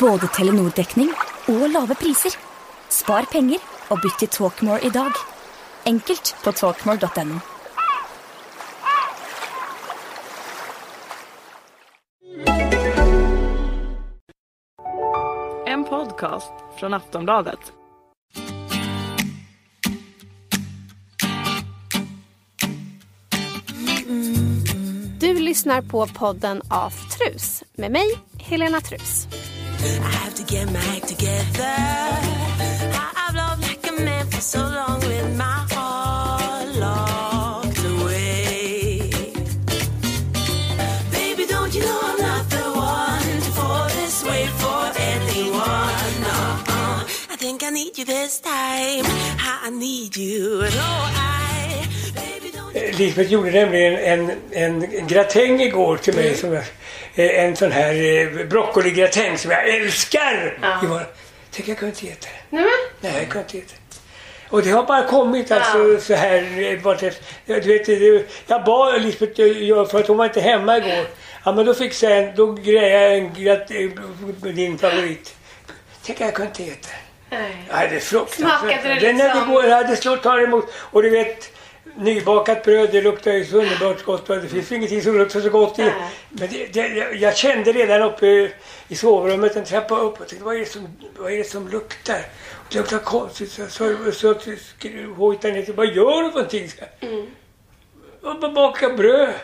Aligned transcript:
Både 0.00 0.28
Telenor-dekning 0.28 1.08
og 1.48 1.70
lave 1.72 1.94
priser. 1.96 2.34
Spar 2.92 3.24
penger 3.32 3.62
og 3.88 4.02
bytt 4.02 4.18
til 4.20 4.28
Talkmore 4.28 4.82
i 4.84 4.90
dag. 4.92 5.12
Enkelt 5.88 6.34
på 6.44 6.52
talkmore.no. 6.52 7.38
En 15.66 15.84
podcast 15.84 16.52
från 16.78 16.94
Aftonbladet. 16.94 17.72
Du 25.20 25.34
lyssnar 25.34 25.82
på 25.82 26.06
podden 26.06 26.62
Aftrus 26.68 27.64
med 27.74 27.92
mig, 27.92 28.06
Helena 28.38 28.80
Trus. 28.80 29.35
I 30.08 30.10
have 30.22 30.34
to 30.34 30.42
get 30.54 30.64
my 30.72 30.84
act 30.96 31.08
together. 31.08 31.76
I- 33.02 33.12
I've 33.22 33.34
loved 33.42 33.62
like 33.70 33.84
a 33.92 33.94
man 34.08 34.24
for 34.32 34.40
so 34.40 34.60
long 34.60 34.98
with 35.00 35.28
my 35.44 35.58
heart 35.74 36.68
locked 36.84 37.82
away. 37.94 39.10
Baby, 41.16 41.44
don't 41.54 41.72
you 41.76 41.82
know 41.88 42.00
I'm 42.10 42.18
not 42.30 42.44
the 42.56 42.64
one 42.96 43.28
to 43.46 43.50
fall 43.58 43.86
this 44.00 44.16
way 44.28 44.44
for 44.60 44.82
anyone? 45.14 46.12
No, 46.28 46.36
I 47.32 47.36
think 47.38 47.62
I 47.62 47.70
need 47.70 47.96
you 47.98 48.04
this 48.04 48.40
time. 48.40 49.04
I 49.66 49.70
need 49.70 50.16
you. 50.16 50.60
No, 50.82 50.90
I, 51.14 51.88
you 52.74 52.92
Lisbeth 52.98 53.30
gjorde 53.32 53.50
nämligen 53.50 53.94
en, 53.96 54.30
en 54.52 55.06
gratäng 55.06 55.60
igår 55.60 55.96
till 55.96 56.14
mig. 56.14 56.36
Som 56.36 56.52
jag, 56.52 56.62
eh, 56.62 56.68
en 57.16 57.56
sån 57.56 57.72
här 57.72 57.94
eh, 58.40 58.46
broccoligratäng 58.46 59.38
som 59.38 59.50
jag 59.50 59.68
älskar. 59.68 60.58
Ja. 60.62 61.00
Tänk 61.50 61.68
jag 61.68 61.78
kunde 61.78 61.94
inte 62.00 62.12
äta 62.12 62.26
det. 62.50 62.56
Men. 62.56 62.66
Nej, 63.00 63.12
jag 63.18 63.28
kunde 63.28 63.46
inte 63.52 63.58
äta 63.58 63.66
det. 63.90 63.96
Och 64.48 64.62
det 64.62 64.70
har 64.70 64.82
bara 64.82 65.02
kommit 65.04 65.50
alltså 65.52 66.00
så 66.00 66.14
här. 66.14 66.36
eh, 66.36 66.80
Du 67.46 67.78
vet, 67.78 68.26
jag 68.46 68.64
bad 68.64 69.02
Lisbeth 69.02 69.40
eh, 69.40 69.86
för 69.86 70.00
att 70.00 70.06
hon 70.08 70.16
var 70.16 70.24
inte 70.24 70.40
hemma 70.40 70.76
igår. 70.76 71.06
Ja 71.44 71.52
men 71.52 71.66
då 71.66 71.74
fixade 71.74 72.14
jag 72.14 72.24
en, 72.24 72.36
då 72.36 72.52
grejade 72.52 72.88
jag 73.38 73.70
en 73.70 73.92
eh, 74.44 74.52
din 74.52 74.78
favorit. 74.78 75.34
Tänk 76.06 76.20
jag 76.20 76.34
kunde 76.34 76.50
inte 76.50 76.62
äta 76.72 76.88
det. 76.88 77.36
Nej. 77.36 77.56
Nej, 77.72 77.88
det 77.90 77.96
är 77.96 78.00
fruktansvärt. 78.00 78.60
Smakade 78.60 78.94
det 78.94 79.00
Den 79.00 79.16
när 79.16 79.28
det 79.28 79.34
liksom- 79.34 79.52
går, 79.54 79.64
ja, 79.64 79.82
det 79.82 79.96
slår 79.96 80.16
tar 80.16 80.38
emot. 80.42 80.72
Och 80.76 81.02
du 81.02 81.10
vet, 81.10 81.50
nybakat 81.98 82.64
bröd, 82.64 82.88
det 82.92 83.02
luktar 83.02 83.32
ju 83.32 83.44
så 83.44 83.56
underbart 83.56 84.02
gott. 84.04 84.26
Det 84.26 84.48
finns 84.48 84.72
ingenting 84.72 85.02
som 85.02 85.18
luktar 85.18 85.40
så 85.40 85.50
gott. 85.50 85.78
I. 85.78 85.92
Men 86.30 86.48
det, 86.52 86.66
det, 86.72 86.88
jag- 86.88 87.16
jag 87.16 87.36
kände 87.36 87.72
redan 87.72 88.02
uppe 88.02 88.26
i- 88.88 88.94
sovrummet, 88.96 89.56
en 89.56 89.64
trappa 89.64 89.98
upp, 89.98 90.20
och 90.20 90.28
tänkte, 90.28 90.44
vad 90.44 90.54
är 90.54 90.58
det 90.58 90.66
som, 90.66 90.88
vad 91.18 91.32
är 91.32 91.36
det 91.38 91.44
som 91.44 91.68
luktar? 91.68 92.18
Och 92.52 92.66
det 92.72 92.78
luktar 92.78 92.98
konstigt. 92.98 93.52
Så, 93.68 93.94
hojtade 95.16 95.54
ner 95.54 95.62
till, 95.62 95.74
vad 95.74 95.86
gör 95.86 96.22
du 96.22 96.30
för 96.30 96.36
någonting? 96.38 96.70
Mm. 97.00 97.26
Jag 98.22 98.40
bara 98.40 98.52
bakar 98.52 98.90
bröd. 98.96 99.34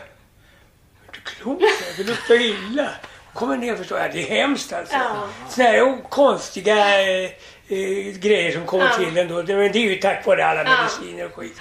Du 1.11 1.19
klok, 1.19 1.61
det 1.97 2.03
luktar 2.03 2.41
illa. 2.41 2.89
Kommer 3.33 3.57
ner 3.57 3.71
och 3.71 3.77
förstår, 3.77 3.97
ja, 3.99 4.07
det 4.13 4.19
är 4.31 4.35
hemskt 4.41 4.73
alltså. 4.73 4.95
Ja. 4.95 5.29
Sådana 5.49 5.69
här 5.71 6.01
konstiga 6.09 7.01
eh, 7.01 7.23
eh, 7.67 8.13
grejer 8.19 8.51
som 8.51 8.65
kommer 8.65 8.85
Ja. 8.85 8.97
till 9.05 9.17
ändå. 9.17 9.41
Det, 9.41 9.55
men 9.55 9.71
det 9.71 9.79
är 9.79 9.89
ju 9.89 9.95
tack 9.95 10.25
vare 10.25 10.45
alla 10.45 10.63
mediciner 10.63 11.25
och 11.25 11.33
skit. 11.33 11.57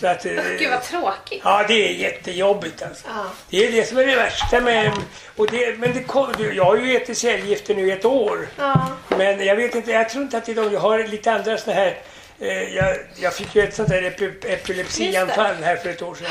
Så 0.00 0.06
att, 0.06 0.24
eh, 0.26 0.32
Gud 0.58 0.70
vad 0.70 0.82
tråkigt. 0.82 1.40
Ja, 1.44 1.64
det 1.68 1.88
är 1.88 1.92
jättejobbigt 1.92 2.82
alltså. 2.82 3.06
Ja. 3.08 3.24
Det 3.50 3.66
är 3.66 3.72
det 3.72 3.84
som 3.88 3.98
är 3.98 4.06
det 4.06 4.16
värsta 4.16 4.60
med... 4.60 4.92
Och 5.36 5.50
det, 5.50 5.78
men 5.78 5.92
det 5.94 6.02
kom, 6.02 6.28
jag 6.54 6.64
har 6.64 6.76
ju 6.76 6.96
ätit 6.96 7.18
cellgifter 7.18 7.74
nu 7.74 7.88
i 7.88 7.90
ett 7.92 8.04
år. 8.04 8.48
Ja. 8.58 8.88
Men 9.08 9.46
jag 9.46 9.56
vet 9.56 9.74
inte, 9.74 9.90
jag 9.92 10.08
tror 10.08 10.22
inte 10.24 10.36
att 10.38 10.46
det 10.46 10.52
är 10.52 10.56
de. 10.56 10.72
Jag 10.72 10.80
har 10.80 10.98
lite 10.98 11.32
andra 11.32 11.58
såna 11.58 11.76
här... 11.76 11.98
Eh, 12.40 12.62
jag, 12.74 12.96
jag 13.16 13.34
fick 13.34 13.54
ju 13.54 13.62
ett 13.62 13.74
sånt 13.74 13.88
där 13.88 14.02
epi, 14.02 14.32
epilepsianfall 14.46 15.54
här 15.62 15.76
för 15.76 15.90
ett 15.90 16.02
år 16.02 16.14
sedan. 16.14 16.26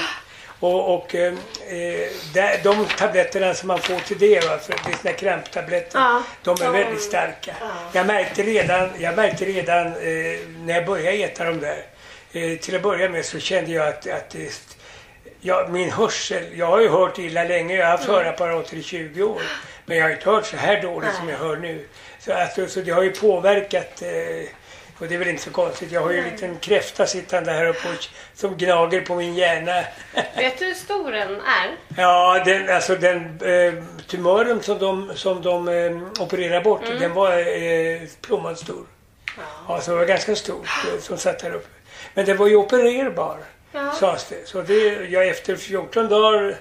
Och, 0.60 0.96
och 0.96 1.16
eh, 1.16 1.34
eh, 1.68 2.10
där, 2.34 2.60
de 2.64 2.86
tabletterna 2.98 3.54
som 3.54 3.68
man 3.68 3.80
får 3.80 4.00
till 4.00 4.20
det, 4.20 4.40
va, 4.48 4.58
för 4.58 4.74
det 4.86 4.92
är 4.94 4.98
såna 5.02 5.14
kramptabletter, 5.14 6.00
Ja. 6.00 6.24
de 6.44 6.62
är 6.62 6.66
Ja. 6.66 6.72
väldigt 6.72 7.02
starka. 7.02 7.56
Jag 7.94 8.06
märkte 8.08 8.44
redan, 8.44 8.90
jag 9.00 9.16
märkte 9.16 9.46
redan 9.46 9.88
eh, 9.88 9.94
när 10.58 10.74
jag 10.76 10.86
började 10.86 11.18
äta 11.18 11.44
dem 11.44 11.60
där, 11.60 11.86
eh, 12.34 12.58
till 12.58 12.76
att 12.76 12.82
börja 12.82 13.10
med 13.10 13.26
så 13.26 13.40
kände 13.40 13.72
jag 13.72 13.88
att, 13.88 14.08
att 14.08 14.36
Ja, 15.44 15.68
min 15.70 15.92
hörsel. 15.92 16.44
Jag 16.58 16.66
har 16.66 16.82
ju 16.82 16.90
hört 16.90 17.20
illa 17.20 17.44
länge. 17.44 17.76
Jag 17.76 17.86
har 17.86 17.92
haft 17.92 18.08
hörapparater 18.08 18.78
i 18.78 18.84
20 18.84 19.24
år. 19.24 19.42
Men 19.86 19.98
jag 19.98 20.06
har 20.06 20.12
inte 20.12 20.30
hört 20.30 20.46
så 20.46 20.58
här 20.58 20.82
dåligt 20.82 21.16
som 21.16 21.30
jag 21.30 21.38
hör 21.38 21.58
nu. 21.58 21.86
Så, 22.20 22.34
alltså, 22.34 22.68
så 22.68 22.82
det 22.82 22.92
har 22.92 23.04
ju 23.04 23.12
påverkat. 23.12 24.02
Eh, 24.02 24.50
och 25.00 25.08
det 25.08 25.16
är 25.16 25.20
väl 25.20 25.28
inte 25.28 25.44
så 25.44 25.52
konstigt. 25.52 25.92
Jag 25.92 26.02
har 26.02 26.12
ju 26.12 26.18
en 26.18 26.30
liten 26.30 26.58
kräfta 26.58 27.06
sittande 27.06 27.52
här 27.52 27.66
uppe 27.66 27.88
som 28.36 28.58
gnager 28.58 29.02
på 29.02 29.16
min 29.16 29.36
hjärna. 29.36 29.84
Vet 30.36 30.60
du 30.60 30.66
hur 30.66 30.74
stor 30.74 31.12
den 31.12 31.32
är? 31.32 31.78
ja, 31.98 32.44
den, 32.46 32.70
alltså 32.70 32.96
den 32.96 33.40
eh, 33.42 33.84
tumören 34.08 34.64
som 34.64 34.80
de, 34.80 35.12
som 35.16 35.42
de 35.42 35.68
eh, 35.68 36.24
opererar 36.24 36.64
bort, 36.64 36.82
den 37.00 37.14
var 37.14 37.38
eh, 37.38 38.02
plommanstor. 38.22 38.86
Ja, 39.68 39.82
så 39.82 39.92
den 39.92 40.00
var 40.00 40.06
ganska 40.06 40.36
stor 40.36 40.70
som 41.00 41.18
satt 41.18 41.40
där 41.40 41.52
uppe. 41.52 41.81
Men 42.14 42.26
den 42.26 42.38
var 42.38 42.48
ju 42.48 42.56
opererbar, 42.56 43.38
Ja. 43.74 43.92
sades 43.92 44.26
det. 44.30 44.48
Så 44.48 44.62
det, 44.62 45.08
ja, 45.10 45.24
efter 45.24 45.56
14 45.56 46.10
dagar 46.10 46.56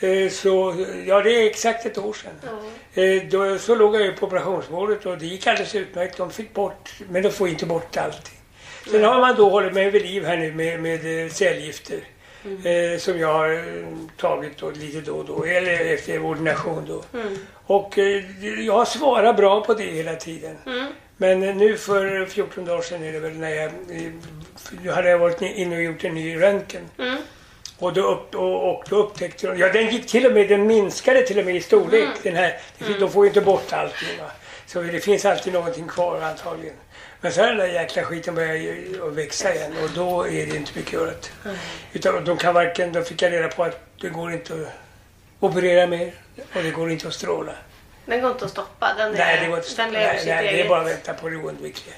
eh, 0.00 0.28
så, 0.30 0.74
ja 1.06 1.20
det 1.20 1.30
är 1.42 1.46
exakt 1.46 1.86
ett 1.86 1.98
år 1.98 2.12
sedan. 2.12 2.32
Eh, 2.94 3.22
då, 3.30 3.58
så 3.58 3.74
låg 3.74 3.94
jag 3.94 4.02
ju 4.02 4.12
på 4.12 4.26
operationsbordet 4.26 5.06
och 5.06 5.18
det 5.18 5.26
gick 5.26 5.46
alldeles 5.46 5.74
utmärkt. 5.74 6.16
De 6.16 6.30
fick 6.30 6.54
bort, 6.54 6.90
men 7.08 7.22
de 7.22 7.30
får 7.30 7.48
inte 7.48 7.66
bort 7.66 7.96
allting. 7.96 8.38
Sen 8.90 9.04
har 9.04 9.20
man 9.20 9.36
då 9.36 9.50
hållit 9.50 9.72
mig 9.74 9.90
vid 9.90 10.02
liv 10.02 10.24
här 10.24 10.36
nu 10.36 10.52
med, 10.52 10.80
med 10.82 11.24
eh, 11.24 11.30
cellgifter. 11.30 11.98
Eh, 12.64 12.98
som 12.98 13.18
jag 13.18 13.32
har 13.32 13.52
eh, 13.52 13.86
tagit 14.16 14.58
då, 14.58 14.70
lite 14.70 15.00
då 15.00 15.12
och 15.12 15.24
då, 15.24 15.44
eller 15.44 15.94
efter 15.94 16.24
ordination 16.24 16.84
då. 16.88 17.02
Och 17.66 17.98
eh, 17.98 18.24
jag 18.66 18.72
har 18.74 18.84
svarat 18.84 19.36
bra 19.36 19.60
på 19.64 19.74
det 19.74 19.84
hela 19.84 20.14
tiden. 20.14 20.56
Men 21.16 21.42
eh, 21.42 21.56
nu 21.56 21.76
för 21.76 22.26
14 22.26 22.64
dagar 22.64 22.82
sedan 22.82 23.02
är 23.02 23.12
det 23.12 23.18
väl 23.20 23.32
när 23.38 23.50
jag, 23.50 23.72
hade 24.94 25.10
jag 25.10 25.18
varit 25.18 25.42
inne 25.42 25.76
och 25.76 25.82
gjort 25.82 26.04
en 26.04 26.14
ny 26.14 26.40
röntgen. 26.42 26.88
Och 27.78 27.92
då, 27.92 28.02
upp, 28.02 28.34
och, 28.34 28.70
och 28.70 28.84
då 28.88 28.96
upptäckte 28.96 29.46
de, 29.46 29.58
ja 29.58 29.72
den 29.72 29.90
gick 29.90 30.06
till 30.06 30.26
och 30.26 30.32
med, 30.32 30.48
den 30.48 30.66
minskade 30.66 31.22
till 31.22 31.38
och 31.38 31.44
med 31.44 31.56
i 31.56 31.60
storlek. 31.60 32.08
Den 32.22 32.36
här, 32.36 32.60
De 33.00 33.10
får 33.12 33.24
ju 33.24 33.28
inte 33.28 33.40
bort 33.40 33.72
allting 33.72 34.18
va. 34.20 34.30
Så 34.66 34.82
det 34.82 35.00
finns 35.00 35.24
alltid 35.24 35.52
någonting 35.52 35.88
kvar 35.88 36.20
antagligen. 36.20 36.74
Men 37.20 37.32
så 37.32 37.40
har 37.40 37.48
den 37.48 37.56
där 37.58 37.66
jäkla 37.66 38.02
skiten 38.02 38.34
börjat 38.34 39.02
att 39.02 39.12
växa 39.14 39.54
igen 39.54 39.72
och 39.84 39.90
då 39.94 40.26
är 40.26 40.46
det 40.46 40.56
inte 40.56 40.72
mycket 40.76 40.92
görat. 40.92 41.32
Utan 41.92 42.24
de 42.24 42.36
kan 42.36 42.54
varken, 42.54 42.92
då 42.92 43.02
fick 43.02 43.22
jag 43.22 43.32
reda 43.32 43.48
på 43.48 43.64
att 43.64 43.80
det 44.00 44.08
går 44.08 44.32
inte 44.32 44.52
att 44.54 44.68
operera 45.40 45.86
mer 45.86 46.12
och 46.54 46.62
det 46.62 46.70
går 46.70 46.90
inte 46.90 47.08
att 47.08 47.14
stråla. 47.14 47.52
Den 48.06 48.20
går 48.22 48.30
inte 48.30 48.44
att 48.44 48.50
stoppa. 48.50 48.94
Den, 48.98 49.14
är, 49.14 49.18
Nej, 49.18 49.40
det 49.40 49.46
går 49.46 49.56
inte 49.56 49.66
att 49.66 49.72
stoppa. 49.72 49.90
Nej, 49.90 50.22
nej, 50.26 50.56
det 50.56 50.60
är 50.62 50.68
bara 50.68 50.80
att 50.80 50.86
vänta 50.86 51.14
på 51.14 51.28
det 51.28 51.36
oundvikliga. 51.36 51.96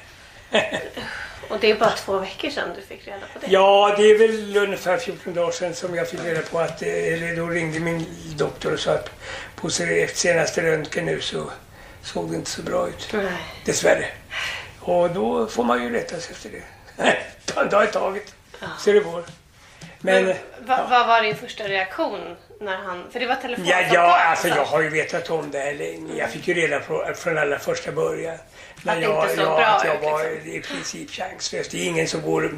Och 1.49 1.61
det 1.61 1.71
är 1.71 1.75
bara 1.79 1.91
två 1.91 2.19
veckor 2.19 2.51
sedan 2.51 2.69
du 2.77 2.83
fick 2.83 3.07
reda 3.09 3.19
på 3.33 3.39
det. 3.41 3.47
Ja, 3.51 3.95
det 3.99 4.03
är 4.11 4.19
väl 4.19 4.57
ungefär 4.57 4.99
14 4.99 5.35
dagar 5.35 5.51
sedan 5.53 5.75
som 5.75 5.95
jag 5.95 6.09
fick 6.09 6.21
reda 6.25 6.41
på 6.43 6.59
att, 6.59 6.83
eh, 6.83 6.89
eller 6.89 7.37
då 7.37 7.47
ringde 7.47 7.81
min 7.81 8.07
doktor 8.37 8.73
och 8.73 8.81
sa 8.81 8.93
att 8.93 9.11
på 9.57 9.71
se- 9.71 10.09
senaste 10.09 10.63
röntgen 10.63 11.05
nu 11.07 11.21
så 11.21 11.51
såg 12.03 12.31
det 12.31 12.37
inte 12.37 12.51
så 12.51 12.63
bra 12.63 12.89
ut. 12.89 13.09
Nej. 13.13 13.33
Dessvärre. 13.65 14.07
Och 14.81 15.11
då 15.11 15.47
får 15.47 15.65
man 15.65 15.83
ju 15.83 15.91
rätta 15.91 16.21
sig 16.21 16.33
efter 16.33 16.51
det. 16.51 17.17
Ta 17.45 17.63
en 17.63 17.69
dag 17.71 17.85
i 17.85 17.87
taget. 17.87 18.35
Så 18.79 18.93
det 18.93 19.01
går. 19.01 19.25
Men, 20.05 20.25
Men, 20.25 20.37
vad, 20.67 20.91
vad 20.91 21.07
var 21.07 21.23
din 21.23 21.37
första 21.37 21.65
reaktion 21.65 22.37
när 22.61 22.77
han... 22.77 23.05
För 23.11 23.21
det 23.21 23.27
var 23.27 23.35
ja, 23.35 23.41
telefonsamtal. 23.41 23.95
ja, 23.95 24.21
alltså 24.31 24.49
jag 24.49 24.65
har 24.65 24.83
ju 24.83 24.89
vetat 24.89 25.31
om 25.31 25.51
det 25.51 25.59
här 25.59 25.75
länge. 25.75 26.19
Jag 26.19 26.31
fick 26.31 26.49
ju 26.49 26.55
reda 26.55 26.81
på 26.81 27.13
från 27.15 27.39
allra 27.39 27.59
första 27.59 27.93
början. 27.93 28.37
När 28.83 28.93
Att 28.93 29.01
det 29.01 29.07
jag, 29.07 29.25
inte 29.25 29.37
såg 29.37 29.45
ja, 29.45 29.57
bra 29.57 29.67
att 29.67 29.85
jag 29.85 29.97
ut, 29.97 30.03
var 30.03 30.25
liksom. 30.25 30.51
i 30.51 30.61
princip 30.61 31.11
chanslös. 31.11 31.69
Det 31.69 31.79
är 31.79 31.87
ingen 31.87 32.09
som 32.09 32.23
går 32.23 32.51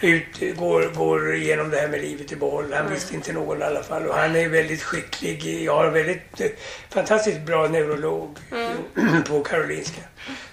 ut, 0.00 0.56
går, 0.56 0.82
går 0.94 1.34
igenom 1.34 1.70
det 1.70 1.76
här 1.80 1.88
med 1.88 2.00
livet 2.00 2.32
i 2.32 2.36
behåll. 2.36 2.72
Han 2.72 2.90
visste 2.90 3.14
inte 3.14 3.32
någon 3.32 3.62
i 3.62 3.64
alla 3.64 3.82
fall. 3.82 4.06
Och 4.06 4.14
han 4.14 4.36
är 4.36 4.48
väldigt 4.48 4.82
skicklig. 4.82 5.64
Jag 5.64 5.74
har 5.76 5.84
en 5.84 5.92
väldigt 5.92 6.40
eh, 6.40 6.46
fantastiskt 6.90 7.40
bra 7.40 7.68
neurolog 7.68 8.38
Mm. 8.52 9.22
på 9.28 9.40
Karolinska. 9.40 10.00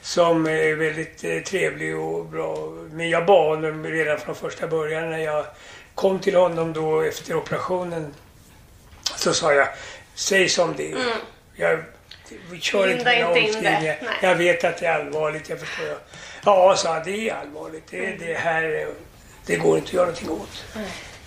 Som 0.02 0.46
är 0.46 0.76
väldigt 0.76 1.24
eh, 1.24 1.40
trevlig 1.40 2.00
och 2.00 2.26
bra. 2.26 2.70
Men 2.92 3.10
jag 3.10 3.26
bad 3.26 3.56
honom 3.56 3.84
redan 3.84 4.20
från 4.20 4.36
första 4.36 4.68
början 4.68 5.12
när 5.12 5.20
jag 5.20 5.46
kom 5.96 6.20
till 6.20 6.36
honom 6.36 6.74
då 6.74 7.02
efter 7.02 7.36
operationen. 7.36 8.14
Så 9.16 9.34
sa 9.34 9.54
jag, 9.54 9.68
säg 10.16 10.50
som 10.50 10.74
det 10.78 10.92
är. 10.92 10.98
Jag, 11.56 11.80
vi 12.52 12.60
kör 12.60 12.88
inte 12.92 13.12
Mm. 13.12 13.34
Linda 13.34 13.38
inte 13.38 13.58
in 13.58 13.64
det. 13.64 13.70
omskrivningar. 13.70 14.18
Jag 14.22 14.36
vet 14.36 14.64
att 14.64 14.78
det 14.78 14.86
är 14.86 15.00
allvarligt, 15.00 15.50
jag 15.50 15.60
förstår. 15.60 15.98
Ja, 16.46 16.76
sa 16.78 16.94
han, 16.94 17.02
det 17.06 17.30
är 17.30 17.36
allvarligt. 17.36 17.84
Det, 17.90 18.06
Mm. 18.06 18.18
det 18.20 18.34
här, 18.34 18.88
det 19.46 19.56
går 19.56 19.78
inte 19.78 19.88
att 19.88 19.94
göra 19.94 20.06
någonting 20.06 20.30
åt. 20.30 20.66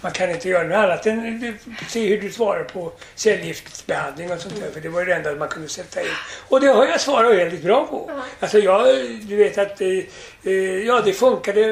man 0.01 0.13
kan 0.13 0.31
inte 0.31 0.49
göra 0.49 0.63
något 0.69 0.77
annat 0.77 1.07
än 1.07 1.59
se 1.89 2.07
hur 2.09 2.21
du 2.21 2.33
svarar 2.33 2.65
på 2.65 2.93
cellgiftsbehandling 3.15 4.33
och 4.33 4.41
sånt 4.41 4.61
där. 4.61 4.71
För 4.71 4.81
det 4.81 4.89
var 4.89 5.05
det 5.05 5.15
enda 5.15 5.35
man 5.35 5.49
kunde 5.49 5.69
sätta 5.69 6.01
in. 6.01 6.07
Och 6.49 6.61
det 6.61 6.67
har 6.67 6.87
jag 6.87 7.01
svarat 7.01 7.35
väldigt 7.37 7.63
bra 7.63 7.87
på. 7.87 8.11
Alltså 8.41 8.59
jag, 8.59 8.87
du 9.23 9.37
vet 9.37 9.59
att 9.59 9.81
eh, 9.81 9.89
ja, 10.87 11.01
det 11.05 11.13
funkade 11.13 11.65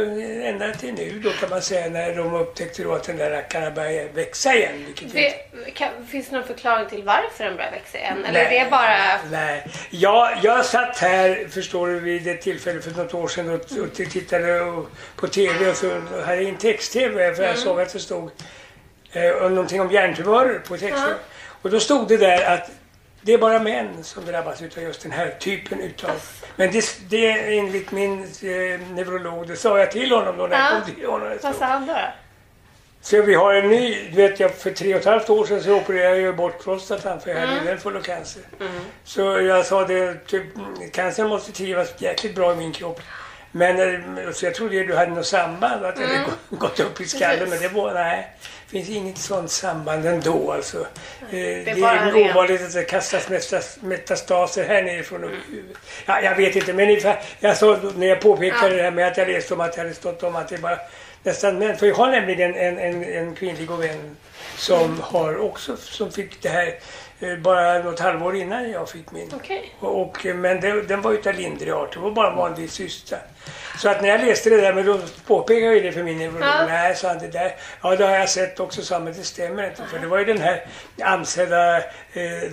ända 0.45 0.73
till 0.73 0.95
nu 0.95 1.21
då 1.25 1.31
kan 1.31 1.51
man 1.51 1.63
säga 1.63 1.91
när 1.91 2.17
de 2.17 2.35
upptäckte 2.35 2.83
då 2.83 2.93
att 2.93 3.05
den 3.05 3.17
där 3.17 3.31
rackarna 3.31 3.71
började 3.71 4.09
växa 4.09 4.55
igen. 4.55 4.87
Det, 5.13 5.31
kan, 5.75 6.07
finns 6.07 6.29
det 6.29 6.37
någon 6.37 6.47
förklaring 6.47 6.89
till 6.89 7.03
varför 7.03 7.45
den 7.45 7.57
börjar 7.57 7.71
växa 7.71 7.99
igen? 7.99 8.25
Eller 8.25 8.41
är 8.41 8.65
det 8.65 8.71
bara... 8.71 9.21
Nej. 9.31 9.67
Jag, 9.91 10.39
jag 10.43 10.65
satt 10.65 10.99
här, 10.99 11.49
förstår 11.51 11.89
du, 11.89 12.01
vid 12.01 12.29
ett 12.29 12.41
tillfälle 12.41 12.81
för 12.81 12.91
något 12.91 13.15
år 13.15 13.29
sedan 13.29 13.51
och, 13.51 13.55
och 13.55 13.95
tittade 13.95 14.83
på 15.17 15.27
TV 15.27 15.71
och 15.71 15.77
så 15.77 16.01
hade 16.25 16.37
jag 16.37 16.49
en 16.49 16.57
text-TV 16.57 17.35
för 17.35 17.43
jag 17.43 17.59
såg 17.59 17.81
att 17.81 17.93
det 17.93 18.01
stod 18.01 18.31
eh, 19.13 19.51
någonting 19.51 19.81
om 19.81 19.91
hjärntumörer 19.91 20.59
på 20.59 20.77
texten. 20.77 21.15
Och 21.63 21.71
då 21.71 21.81
stod 21.81 22.09
det 22.09 22.17
där 22.17 22.55
att 22.55 22.71
det 23.27 23.33
är 23.35 23.39
bara 23.39 23.59
män 23.59 24.05
som 24.05 24.25
drabbas 24.25 24.63
utav 24.63 24.83
just 24.83 25.03
den 25.03 25.13
här 25.13 25.35
typen 25.41 25.81
utav... 25.81 26.11
Men 26.57 26.73
det, 26.73 26.85
det 27.09 27.31
är 27.31 27.59
enligt 27.59 27.91
min 27.93 28.23
eh, 28.23 28.81
neurolog, 28.91 29.47
det 29.49 29.57
sa 29.57 29.79
jag 29.79 29.91
till 29.91 30.13
honom 30.13 30.37
då 30.39 30.47
när 30.47 30.57
jag 30.59 30.67
Ja. 30.67 30.81
kom 30.85 30.95
till 30.95 31.07
honom. 31.07 31.39
Vad 31.43 31.55
sa 31.55 31.65
han 31.65 31.87
då? 31.87 31.97
Så 33.01 33.23
vi 33.23 33.35
har 33.35 33.55
en 33.55 33.69
ny, 33.69 34.09
du 34.11 34.17
vet 34.17 34.41
jag 34.41 34.55
för 34.55 34.71
tre 34.71 34.95
och 34.95 35.01
ett 35.01 35.07
halvt 35.07 35.31
år 35.31 35.45
sedan 35.47 35.63
så 35.63 35.75
opererade 35.77 36.21
jag 36.21 36.37
bort 36.37 36.65
prostatan 36.65 37.21
för 37.21 37.31
jag 37.31 37.47
hade 37.47 37.61
den 37.61 37.79
full 37.79 37.97
av 37.97 38.01
cancer. 38.03 38.43
Så 39.05 39.21
jag 39.41 39.67
sa 39.67 39.85
det, 39.85 40.27
typ, 40.27 40.43
cancern 40.93 41.29
måste 41.29 41.53
trivas 41.53 41.95
jäkligt 41.99 42.35
bra 42.35 42.53
i 42.53 42.57
min 42.57 42.73
kropp. 42.73 43.01
Men 43.53 43.81
eh, 44.19 44.31
så 44.33 44.45
jag 44.47 44.55
trodde 44.55 44.83
du 44.85 44.97
hade 44.97 45.11
något 45.11 45.27
samband, 45.27 45.85
att 45.85 45.97
det 45.97 46.07
hade 46.07 46.25
gå- 46.51 46.57
gått 46.57 46.81
upp 46.81 47.01
i 47.01 47.05
skallen. 47.05 47.51
Men 47.51 47.59
det 47.61 47.69
var, 47.69 47.95
nej, 47.95 48.37
finns 48.71 48.89
inget 48.89 49.19
sånt 49.19 49.51
samband 49.51 50.07
ändå 50.07 50.53
alltså. 50.53 50.81
Eh, 50.81 50.87
Det 51.31 51.71
är, 51.71 51.81
bara 51.81 52.07
ren- 52.07 52.31
ovanligt 52.31 52.63
att 52.63 52.73
det 52.73 52.83
kastas 52.85 53.29
metas- 53.29 53.79
metastaser 53.83 54.65
här 54.65 54.83
nerifrån 54.83 55.23
huvudet. 55.23 55.77
Ja, 56.07 56.21
jag 56.21 56.35
vet 56.37 56.57
inte, 56.57 56.73
men 56.73 57.01
jag 57.41 57.57
sa 57.57 57.77
då 57.77 57.93
när 57.97 58.07
jag 58.07 58.21
påpekade 58.21 58.77
det 58.77 58.83
här 58.83 58.91
med 58.91 59.07
att 59.07 59.17
jag 59.17 59.29
läste 59.29 59.55
om 59.55 59.61
att 59.61 59.73
det 59.73 59.81
hade 59.81 59.95
stått 59.95 60.23
om 60.23 60.37
att 60.37 60.49
det 60.49 60.59
bara 60.59 60.79
nästan 61.23 61.59
män. 61.59 61.77
För 61.77 61.87
jag 61.87 61.95
har 61.95 62.11
nämligen 62.11 62.55
en, 62.55 62.79
en, 62.79 63.05
en 63.05 63.35
kvinnlig 63.35 63.71
och 63.71 63.83
vän 63.85 64.17
som 64.57 65.01
har 65.01 65.37
också, 65.39 65.77
som 65.77 66.13
fick 66.13 66.43
det 66.43 66.49
här 66.49 66.67
eh, 66.67 66.73
bara 67.43 67.79
något 67.79 68.01
halvår 68.01 68.37
innan 68.37 68.71
jag 68.71 68.89
fick 68.89 69.11
min. 69.11 69.31
Okej. 69.35 69.75
Och, 69.81 70.01
och, 70.01 70.25
men 70.25 70.61
det, 70.61 70.83
den 70.83 71.03
var 71.03 71.13
utav 71.13 71.35
lindrig 71.35 71.73
art. 71.73 71.93
Det 71.93 71.99
var 71.99 72.11
bara 72.11 72.31
en 72.31 72.37
vanlig 72.37 72.71
cysta. 72.71 73.17
Så 73.79 73.89
att 73.89 74.03
när 74.03 74.09
jag 74.09 74.21
läste 74.21 74.51
det 74.51 74.61
där, 74.61 74.75
men 74.75 74.87
då 74.87 75.01
påpekade 75.27 75.75
jag 75.75 75.83
det 75.83 75.93
för 75.93 76.03
min 76.03 76.19
neurolog. 76.19 76.43
Ja. 76.43 76.67
Nej, 76.67 76.95
sa 76.97 77.09
han, 77.09 77.19
det 77.19 77.29
där, 77.29 77.55
ja 77.83 77.97
det 77.97 78.05
har 78.05 78.15
jag 78.15 78.29
sett 78.29 78.61
också, 78.61 78.83
sa 78.83 78.99
men 78.99 79.13
det 79.13 79.25
stämmer 79.25 79.71
inte. 79.71 79.83
För 79.91 79.99
det 79.99 80.07
var 80.07 80.19
ju 80.19 80.25
den 80.25 80.41
här 80.41 80.67
ansedda 81.03 81.77
eh, 81.77 81.83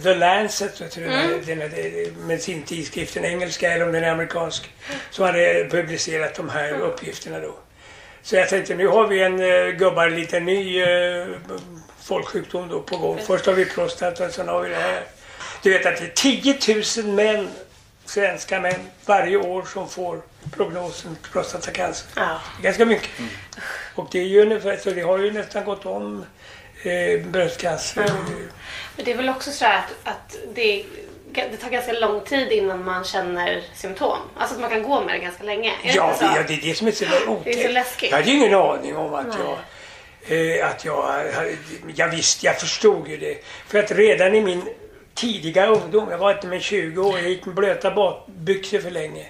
The 0.04 0.16
Lancet, 0.16 0.82
vet 0.82 0.96
du, 0.96 1.02
den 1.02 1.12
här, 1.12 1.42
den 1.46 1.62
här 1.62 1.66
eh, 1.66 2.14
medicintidskriften, 2.28 3.26
engelska 3.26 3.72
eller 3.72 3.86
om 3.86 3.92
den 3.92 4.04
är 4.04 4.12
amerikansk, 4.12 4.72
som 5.10 5.26
hade 5.26 5.68
publicerat 5.72 6.36
de 6.36 6.50
här 6.50 6.74
uppgifterna 6.74 7.40
då. 7.40 7.54
Så 8.22 8.36
jag 8.36 8.50
tänkte, 8.50 8.76
nu 8.76 8.88
har 8.88 9.08
vi 9.08 9.24
en 9.24 9.42
uh, 9.42 9.70
gubbar 9.70 10.10
lite 10.10 10.40
ny 10.40 10.84
uh, 10.84 11.28
folksjukdom 12.06 12.70
då 12.70 12.80
på 12.82 12.98
gång. 12.98 13.20
Först 13.28 13.46
har 13.46 13.54
vi 13.54 13.66
prostata, 13.66 14.30
sen 14.30 14.48
har 14.48 14.62
vi 14.62 14.70
det 14.70 14.76
här. 14.76 15.04
Du 15.64 15.70
vet 15.70 15.86
att 15.86 15.98
det 15.98 16.04
är 16.06 16.82
10 16.96 17.04
000 17.04 17.16
män, 17.16 17.50
svenska 18.06 18.60
män, 18.60 18.90
varje 19.06 19.38
år 19.38 19.64
som 19.74 19.90
får 19.90 20.22
prognosen 20.56 21.18
prostatacancer. 21.32 22.08
Ja. 22.16 22.40
Ganska 22.62 22.86
mycket. 22.86 23.10
Och 23.96 24.08
det 24.12 24.20
är 24.20 24.24
ju 24.24 24.42
ungefär, 24.42 24.78
så 24.78 24.90
det 24.90 25.02
har 25.02 25.18
ju 25.18 25.32
nästan 25.32 25.66
gått 25.66 25.86
om 25.86 26.26
eh, 26.84 27.26
bröstcancer. 27.26 28.12
Men 28.96 29.06
det 29.06 29.12
är 29.12 29.18
väl 29.18 29.30
också 29.30 29.52
så 29.52 29.66
att, 29.66 29.94
att 30.04 30.38
det, 30.56 30.86
det 31.32 31.58
tar 31.58 31.70
ganska 31.70 31.92
lång 31.94 32.22
tid 32.22 32.52
innan 32.52 32.86
man 32.86 33.04
känner 33.04 33.64
symptom. 33.76 34.18
Alltså 34.38 34.56
att 34.56 34.62
man 34.62 34.70
kan 34.70 34.84
gå 34.84 35.02
med 35.02 35.16
det 35.16 35.20
ganska 35.20 35.44
länge. 35.44 35.74
Är 35.84 35.96
Ja, 35.96 36.16
det, 36.20 36.26
ja, 36.26 36.44
det 36.48 36.54
är 36.54 36.62
det 36.62 36.76
som 36.76 36.88
är 36.88 36.92
så 36.92 37.06
otäckt. 37.06 37.44
Det 37.44 37.64
är 37.64 37.68
så 37.68 37.74
läskigt. 37.74 38.12
Jag 38.12 38.18
hade 38.18 38.32
ju 38.32 38.38
ingen 38.38 38.54
aning 38.54 38.98
om 38.98 39.14
att 39.14 39.28
jag... 39.40 39.58
Eh, 40.28 40.70
att 40.70 40.86
jag, 40.86 41.26
jag 41.96 42.08
visste, 42.08 42.46
jag 42.46 42.60
förstod 42.60 43.08
ju 43.08 43.18
det. 43.18 43.38
För 43.68 43.80
att 43.80 43.92
redan 43.92 44.36
i 44.36 44.42
min 44.42 44.64
tidiga 45.14 45.68
ungdom, 45.68 46.12
jag 46.12 46.18
var 46.18 46.32
inte 46.32 46.48
med 46.48 46.62
20 46.62 47.02
år, 47.02 47.20
jag 47.20 47.30
gick 47.30 47.46
med 47.46 47.56
blöta 47.56 47.92
bakbyxor 47.92 48.80
för 48.80 48.92
länge. 48.92 49.26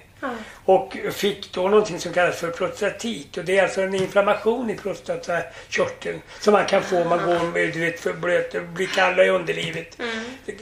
Och 0.65 0.97
fick 1.11 1.53
då 1.53 1.61
någonting 1.61 1.99
som 1.99 2.13
kallas 2.13 2.39
för 2.39 2.49
prostatit. 2.49 3.37
Och 3.37 3.45
det 3.45 3.57
är 3.57 3.63
alltså 3.63 3.81
en 3.81 3.95
inflammation 3.95 4.69
i 4.69 4.75
prostatakörteln 4.75 6.21
som 6.39 6.53
man 6.53 6.65
kan 6.65 6.83
få 6.83 7.01
om 7.01 7.09
man 7.09 7.25
går 7.25 7.51
med 7.51 7.73
du 7.73 7.79
vet, 7.79 7.99
för 7.99 8.13
blöt 8.13 8.55
och 8.55 8.61
blir 8.61 8.87
kall 8.87 9.19
i 9.19 9.29
underlivet. 9.29 9.97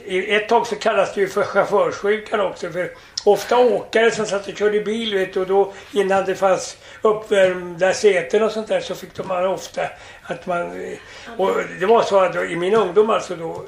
I 0.04 0.34
Ett 0.34 0.48
tag 0.48 0.66
så 0.66 0.76
kallas 0.76 1.14
det 1.14 1.20
ju 1.20 1.28
för 1.28 1.42
chaufförssjukan 1.42 2.40
också. 2.40 2.70
För 2.70 2.90
ofta 3.24 3.58
åkare 3.58 4.10
som 4.10 4.26
satt 4.26 4.48
och 4.48 4.56
körde 4.56 4.80
bil 4.80 5.14
vet, 5.14 5.36
och 5.36 5.46
då 5.46 5.72
innan 5.92 6.24
det 6.24 6.34
fanns 6.34 6.76
uppvärmda 7.02 7.94
säten 7.94 8.42
och 8.42 8.52
sånt 8.52 8.68
där 8.68 8.80
så 8.80 8.94
fick 8.94 9.14
de 9.14 9.30
ofta 9.30 9.82
att 10.22 10.46
man... 10.46 10.96
Och 11.36 11.50
det 11.80 11.86
var 11.86 12.02
så 12.02 12.20
att 12.20 12.36
i 12.36 12.56
min 12.56 12.74
ungdom 12.74 13.10
alltså 13.10 13.36
då 13.36 13.64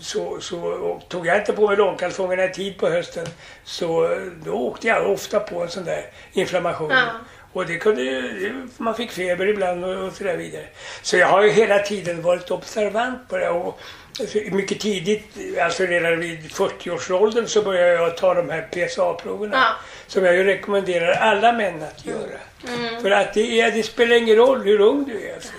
så, 0.00 0.40
så 0.40 1.00
tog 1.08 1.26
jag 1.26 1.38
inte 1.38 1.52
på 1.52 1.68
mig 1.68 1.76
långkalsongerna 1.76 2.44
i 2.44 2.52
tid 2.52 2.78
på 2.78 2.88
hösten 2.88 3.26
så 3.64 4.18
då 4.44 4.52
åkte 4.52 4.88
jag 4.88 5.10
ofta 5.10 5.40
på 5.40 5.62
en 5.62 5.68
sån 5.68 5.84
där 5.84 6.06
inflammation. 6.32 6.90
Ja. 6.90 7.06
Och 7.52 7.66
det 7.66 7.76
kunde 7.76 8.32
man 8.76 8.94
fick 8.94 9.10
feber 9.10 9.46
ibland 9.46 9.84
och, 9.84 10.06
och 10.06 10.12
så 10.12 10.24
där 10.24 10.36
vidare. 10.36 10.64
Så 11.02 11.16
jag 11.16 11.26
har 11.26 11.42
ju 11.42 11.50
hela 11.50 11.78
tiden 11.78 12.22
varit 12.22 12.50
observant 12.50 13.28
på 13.28 13.36
det. 13.36 13.48
Och 13.48 13.80
alltså, 14.20 14.38
mycket 14.38 14.80
tidigt, 14.80 15.24
alltså 15.62 15.82
redan 15.82 16.20
vid 16.20 16.50
40-årsåldern 16.50 17.46
så 17.46 17.62
började 17.62 17.92
jag 17.92 18.16
ta 18.16 18.34
de 18.34 18.50
här 18.50 18.68
PSA-proverna. 18.72 19.56
Ja. 19.56 19.72
Som 20.06 20.24
jag 20.24 20.34
ju 20.34 20.44
rekommenderar 20.44 21.12
alla 21.12 21.52
män 21.52 21.82
att 21.82 22.06
göra. 22.06 22.40
För 23.02 23.10
att 23.10 23.34
det, 23.34 23.60
är, 23.60 23.70
det 23.70 23.82
spelar 23.82 24.16
ingen 24.16 24.36
roll 24.36 24.62
hur 24.62 24.80
ung 24.80 25.04
du 25.04 25.28
är. 25.28 25.34
Alltså. 25.34 25.52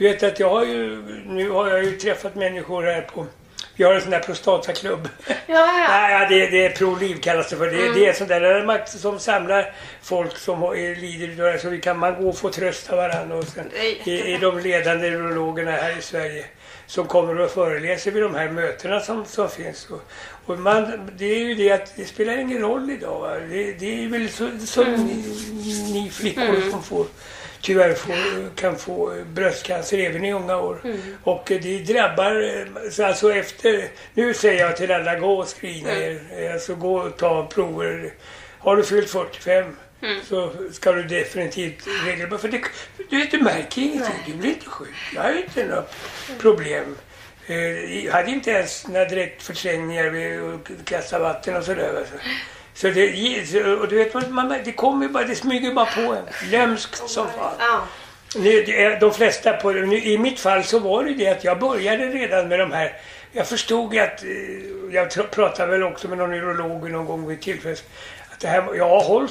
Du 0.00 0.08
vet 0.08 0.22
att 0.22 0.40
jag 0.40 0.50
har 0.50 0.64
ju, 0.64 1.02
nu 1.26 1.50
har 1.50 1.68
jag 1.68 1.84
ju 1.84 1.96
träffat 1.96 2.34
människor 2.34 2.82
här 2.82 3.00
på 3.00 3.26
vi 3.76 3.84
har 3.84 3.94
en 3.94 4.00
sån 4.00 4.10
där 4.10 4.20
prostataklubb. 4.20 5.08
Ja, 5.26 5.34
ja. 5.46 5.86
Nej, 5.88 6.26
det, 6.28 6.46
det 6.46 6.66
är 6.66 6.70
ProLiv 6.70 7.20
kallas 7.20 7.50
det 7.50 7.56
för. 7.56 7.66
Det, 7.66 7.92
det 7.92 8.06
är 8.06 8.12
sånt 8.12 8.28
där 8.28 8.98
som 8.98 9.18
samlar 9.18 9.72
folk 10.02 10.36
som 10.36 10.62
är, 10.62 11.00
lider 11.00 11.44
av 11.44 11.52
det. 11.52 11.58
Så 11.58 11.68
vi 11.68 11.80
kan 11.80 11.98
man 11.98 12.22
gå 12.22 12.28
och 12.28 12.38
få 12.38 12.50
trösta 12.50 12.96
varandra. 12.96 13.36
Och 13.36 13.44
sen 13.44 13.70
Det 14.04 14.20
är 14.20 14.34
är, 14.34 14.38
de 14.38 14.58
ledande 14.58 15.08
urologerna 15.08 15.70
här 15.70 15.98
i 15.98 16.02
Sverige 16.02 16.44
som 16.86 17.06
kommer 17.06 17.40
och 17.40 17.50
föreläser 17.50 18.10
vid 18.10 18.22
de 18.22 18.34
här 18.34 18.48
mötena 18.48 19.00
som, 19.00 19.24
som 19.24 19.48
finns. 19.48 19.88
Och, 19.90 20.02
och 20.46 20.58
man, 20.58 21.10
det 21.18 21.24
är 21.24 21.38
ju 21.38 21.54
det 21.54 21.72
att 21.72 21.96
det 21.96 22.04
spelar 22.04 22.38
ingen 22.38 22.58
roll 22.58 22.90
idag. 22.90 23.40
Det, 23.50 23.72
det 23.72 24.04
är 24.04 24.08
väl 24.08 24.28
så, 24.28 24.48
som 24.66 24.84
ni, 24.84 25.24
ni 25.92 26.10
flickor 26.10 26.70
som 26.70 26.82
får 26.82 27.06
tyvärr 27.62 27.94
får, 27.94 28.54
kan 28.56 28.78
få 28.78 29.14
bröstcancer 29.26 29.98
även 29.98 30.24
i 30.24 30.32
unga 30.32 30.56
år. 30.56 30.80
Och 31.24 31.42
det 31.46 31.78
drabbar, 31.78 32.66
så 32.90 33.04
alltså 33.04 33.32
efter, 33.32 33.88
nu 34.14 34.34
säger 34.34 34.60
jag 34.64 34.76
till 34.76 34.90
alla, 34.92 35.18
gå 35.18 35.32
och 35.38 35.48
screena 35.60 35.92
er, 35.92 36.20
Eh, 36.38 36.52
alltså 36.52 36.74
gå 36.74 36.94
och 37.00 37.16
ta 37.16 37.46
prover. 37.46 38.12
Har 38.58 38.76
du 38.76 38.84
fyllt 38.84 39.10
45 39.10 39.76
så 40.28 40.50
ska 40.72 40.92
du 40.92 41.02
definitivt 41.02 41.86
regelbundet, 42.06 42.40
för 42.40 42.48
det, 42.48 42.60
du, 43.10 43.24
du 43.24 43.38
märker 43.38 43.82
ingenting, 43.82 44.14
du 44.26 44.32
blir 44.32 44.50
inte 44.50 44.66
sjuk. 44.66 44.88
Jag 45.14 45.22
har 45.22 45.32
inte 45.32 45.64
några 45.66 45.84
problem. 46.40 46.96
Eh, 47.46 48.04
Jag 48.04 48.12
hade 48.12 48.30
inte 48.30 48.50
ens 48.50 48.86
några 48.88 49.04
direktförträngningar 49.04 50.04
vid 50.10 50.40
att 50.40 50.84
kasta 50.84 51.18
vatten 51.18 51.56
och 51.56 51.64
sådär. 51.64 51.94
Alltså. 51.98 52.14
Så 52.80 52.88
det, 52.90 53.64
och 53.80 53.88
du 53.88 53.96
vet, 53.96 54.30
man, 54.30 54.54
det 54.64 54.72
kommer 54.72 55.08
bara, 55.08 55.24
det 55.24 55.34
smyger 55.34 55.74
bara 55.74 55.86
på 55.86 56.00
en. 56.00 56.50
Lömskt 56.50 57.08
som 57.08 57.26
fan. 57.26 57.80
Nu, 58.36 58.96
de 59.00 59.12
flesta 59.12 59.52
på 59.52 59.70
nu, 59.72 59.96
I 60.04 60.18
mitt 60.18 60.40
fall 60.40 60.64
så 60.64 60.78
var 60.78 61.04
det 61.04 61.14
det 61.14 61.28
att 61.28 61.44
jag 61.44 61.58
började 61.58 62.04
redan 62.06 62.48
med 62.48 62.58
de 62.58 62.72
här. 62.72 62.92
Jag 63.32 63.46
förstod 63.46 63.98
att, 63.98 64.22
eh, 64.22 64.28
jag 64.94 65.30
pratade 65.30 65.72
väl 65.72 65.82
också 65.82 66.08
med 66.08 66.18
någon 66.18 66.30
neurolog 66.30 66.90
någon 66.90 67.06
gång 67.06 67.26
vid 67.28 67.40
tillfälle, 67.40 67.76
att 68.32 68.40
det 68.40 68.48
här, 68.48 68.60
var- 68.62 68.74
ja 68.74 69.00
håll, 69.00 69.28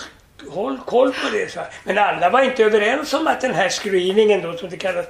håll 0.50 0.80
koll 0.86 1.12
på 1.14 1.30
det. 1.34 1.52
Så. 1.52 1.60
här. 1.60 1.70
Men 1.84 1.98
alla 1.98 2.30
var 2.30 2.42
inte 2.42 2.64
överens 2.64 3.14
om 3.14 3.28
att 3.28 3.42
den 3.42 3.54
här 3.54 3.70
screeningen 3.70 4.42
då, 4.42 4.58
som 4.58 4.70
det 4.70 4.78
kallas, 4.78 5.06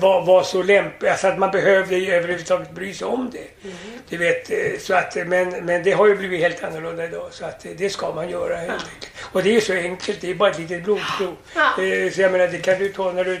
var, 0.00 0.24
var 0.24 0.42
så 0.42 0.62
lämplig, 0.62 1.08
alltså 1.08 1.26
att 1.28 1.38
man 1.38 1.50
behövde 1.50 1.96
ju 1.96 2.12
överhuvudtaget 2.14 2.70
bry 2.70 2.94
sig 2.94 3.06
om 3.06 3.30
det. 3.32 3.68
Du 4.08 4.16
vet, 4.16 4.50
eh, 4.50 4.78
så 4.80 4.94
att, 4.94 5.14
men, 5.26 5.50
men 5.50 5.82
det 5.82 5.92
har 5.92 6.06
ju 6.06 6.16
blivit 6.16 6.40
helt 6.40 6.64
annorlunda 6.64 7.04
idag 7.04 7.28
så 7.30 7.44
att 7.44 7.64
eh, 7.66 7.72
det 7.76 7.90
ska 7.90 8.14
man 8.14 8.28
göra 8.30 8.56
helt 8.56 8.70
enkelt. 8.94 9.12
Och 9.32 9.42
det 9.42 9.56
är 9.56 9.60
så 9.60 9.72
enkelt, 9.72 10.20
det 10.20 10.30
är 10.30 10.34
bara 10.34 10.50
ett 10.50 10.58
litet 10.58 10.84
blodprov. 10.84 11.36
Eh, 11.56 12.12
Så 12.12 12.20
jag 12.20 12.32
menar, 12.32 12.46
det 12.48 12.58
kan 12.58 12.78
du 12.78 12.88
ta 12.88 13.12
när 13.12 13.24
du 13.24 13.40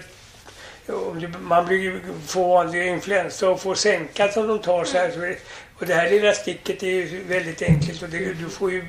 om 0.92 1.20
du, 1.20 1.28
man 1.40 1.66
blir 1.66 1.78
ju- 1.78 2.00
får 2.26 2.44
vanlig 2.48 2.86
influensa 2.86 3.48
och 3.50 3.60
får 3.62 3.74
sänka 3.74 4.28
som 4.28 4.46
de 4.46 4.58
tar 4.58 4.84
så 4.84 4.98
här. 4.98 5.10
Så, 5.10 5.34
och 5.80 5.86
det 5.86 5.94
här 5.94 6.10
lilla 6.10 6.32
sticket 6.32 6.82
är 6.82 6.86
ju 6.86 7.22
väldigt 7.28 7.62
enkelt 7.62 8.02
och 8.02 8.08
det, 8.08 8.18
du 8.18 8.48
får 8.50 8.72
ju 8.72 8.84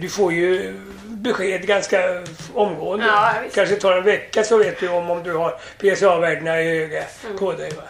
du 0.00 0.08
får 0.08 0.32
ju 0.32 0.74
besked 1.04 1.66
ganska 1.66 2.22
omgående. 2.54 3.06
Ja. 3.06 3.32
Kanske 3.54 3.76
tar 3.76 3.92
en 3.96 4.04
vecka 4.04 4.44
så 4.44 4.58
vet 4.58 4.80
du 4.80 4.88
om, 4.88 5.10
om 5.10 5.22
du 5.22 5.32
har 5.34 5.50
PSA-värdena 5.78 6.60
i 6.62 6.78
höga 6.78 7.04
Mm. 7.24 7.38
på 7.38 7.52
dig. 7.52 7.70
Va? 7.76 7.82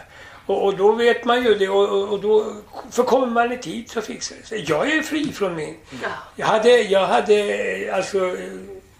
Och, 0.45 0.63
och 0.65 0.77
då 0.77 0.91
vet 0.91 1.25
man 1.25 1.43
ju 1.43 1.55
det 1.55 1.69
och, 1.69 1.89
och, 1.89 2.09
och 2.13 2.19
då, 2.21 2.53
för 2.91 3.03
kommer 3.03 3.27
man 3.27 3.51
i 3.51 3.57
tid 3.57 3.89
så 3.89 4.01
fixar 4.01 4.35
det 4.41 4.47
sig. 4.47 4.65
Jag 4.67 4.91
är 4.91 5.01
fri 5.01 5.31
från 5.33 5.55
min. 5.55 5.75
Ja. 6.03 6.09
Jag 6.35 6.47
hade, 6.47 6.69
jag 6.69 7.07
hade, 7.07 7.89
alltså, 7.93 8.35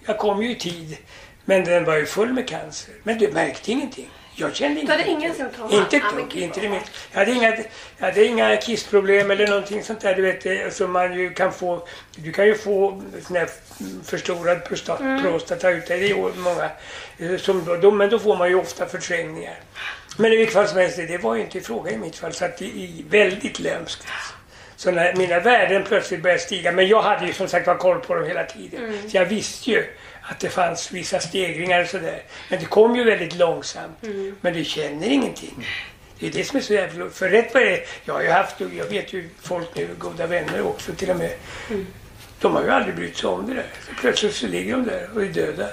jag 0.06 0.18
kom 0.18 0.44
ju 0.44 0.52
i 0.52 0.56
tid. 0.56 0.98
Men 1.46 1.64
den 1.66 1.86
var 1.86 1.96
ju 1.96 2.06
full 2.06 2.34
med 2.34 2.48
cancer. 2.48 2.94
Men 3.04 3.18
du 3.18 3.28
märkte 3.32 3.72
ingenting. 3.72 4.10
Jag 4.40 4.56
kände 4.56 4.82
Du 4.82 4.92
hade 4.92 5.08
inga 5.08 5.34
symptom? 5.34 5.72
Inte 5.72 5.98
ett 5.98 6.04
dugg. 6.16 6.36
Inte 6.36 6.60
det 6.60 6.70
minsta. 6.70 6.90
jag, 7.12 7.20
hade 7.20 7.32
inga, 7.32 7.56
jag 7.98 8.06
hade 8.06 8.26
inga 8.26 8.58
kissproblem 8.58 9.32
eller 9.32 9.48
någonting 9.48 9.84
sånt 9.84 10.02
där. 10.02 10.16
Du 10.16 10.22
vet, 10.22 10.42
det, 10.42 10.74
som 10.74 10.92
man 10.92 11.14
ju 11.14 11.34
kan 11.34 11.54
få. 11.54 11.88
Du 12.16 12.32
kan 12.32 12.46
ju 12.46 12.56
få 12.56 13.04
sån 13.28 13.36
här 13.38 13.50
förstorad 14.06 14.66
prostat, 14.66 15.00
Mm. 15.00 15.22
prostata 15.24 15.70
ut. 15.70 15.88
Det 15.88 15.94
är 15.94 16.16
många. 16.40 16.70
eh, 17.34 17.38
Som 17.40 17.66
då, 17.66 17.76
då, 17.76 17.92
men 17.92 18.10
då 18.10 18.20
får 18.20 18.36
man 18.38 18.50
ju 18.50 18.56
ofta 18.56 18.86
förträngningar. 18.86 19.56
Men 20.18 20.34
i 20.34 20.36
vilket 20.36 20.54
fall 20.54 20.68
som 20.68 20.78
helst, 20.78 20.98
det 20.98 21.18
var 21.18 21.36
ju 21.36 21.42
inte 21.42 21.58
i 21.58 21.62
fråga 21.62 21.92
i 21.92 21.98
mitt 21.98 22.16
fall. 22.16 22.34
Så 22.34 22.46
att 22.46 22.58
det 22.58 22.66
är 22.66 23.10
väldigt 23.10 23.60
lömskt. 23.60 24.08
Så 24.76 24.92
när 24.92 25.16
mina 25.16 25.40
värden 25.40 25.84
plötsligt 25.84 26.22
började 26.24 26.42
stiga, 26.42 26.72
men 26.72 26.88
jag 26.88 27.02
hade 27.02 27.28
ju 27.28 27.34
som 27.34 27.48
sagt 27.48 27.68
var 27.68 27.76
koll 27.76 28.00
på 28.00 28.16
dem 28.16 28.26
hela 28.28 28.44
tiden. 28.44 28.84
Mm. 28.84 29.10
Så 29.10 29.18
jag 29.18 29.26
visste 29.26 29.72
ju 29.72 29.86
att 30.30 30.40
det 30.40 30.50
fanns 30.50 30.92
vissa 30.92 31.20
stegringar 31.20 31.82
och 31.82 31.88
sådär. 31.88 32.22
Men 32.50 32.60
det 32.60 32.66
kom 32.66 32.96
ju 32.96 33.04
väldigt 33.04 33.36
långsamt. 33.36 34.04
Mm. 34.04 34.36
Men 34.42 34.54
du 34.54 34.64
känner 34.64 35.08
ingenting. 35.08 35.68
Det 36.20 36.28
är 36.28 36.32
det 36.32 36.44
som 36.44 36.58
är 36.58 36.62
så 36.62 36.74
jävla... 36.74 37.10
För 37.10 37.30
rätt 37.30 37.54
vad 37.54 37.64
det 37.64 37.74
är, 37.74 37.86
jag 38.06 38.14
har 38.14 38.22
ju 38.22 38.30
haft, 38.30 38.56
jag 38.60 38.86
vet 38.86 39.14
ju 39.14 39.30
folk 39.42 39.76
nu, 39.76 39.90
goda 39.98 40.28
vänner 40.28 40.62
också 40.62 40.94
till 40.94 41.10
och 41.10 41.18
med. 41.18 41.32
Mm. 41.70 41.88
De 42.40 42.56
har 42.56 42.64
ju 42.64 42.70
aldrig 42.70 42.96
brytt 42.96 43.18
sig 43.18 43.30
om 43.30 43.48
det 43.48 43.54
där. 43.54 43.66
Så 43.88 43.92
plötsligt 44.02 44.36
så 44.36 44.48
ligger 44.48 44.72
de 44.72 44.86
där 44.86 45.10
och 45.16 45.22
är 45.22 45.26
döda 45.26 45.70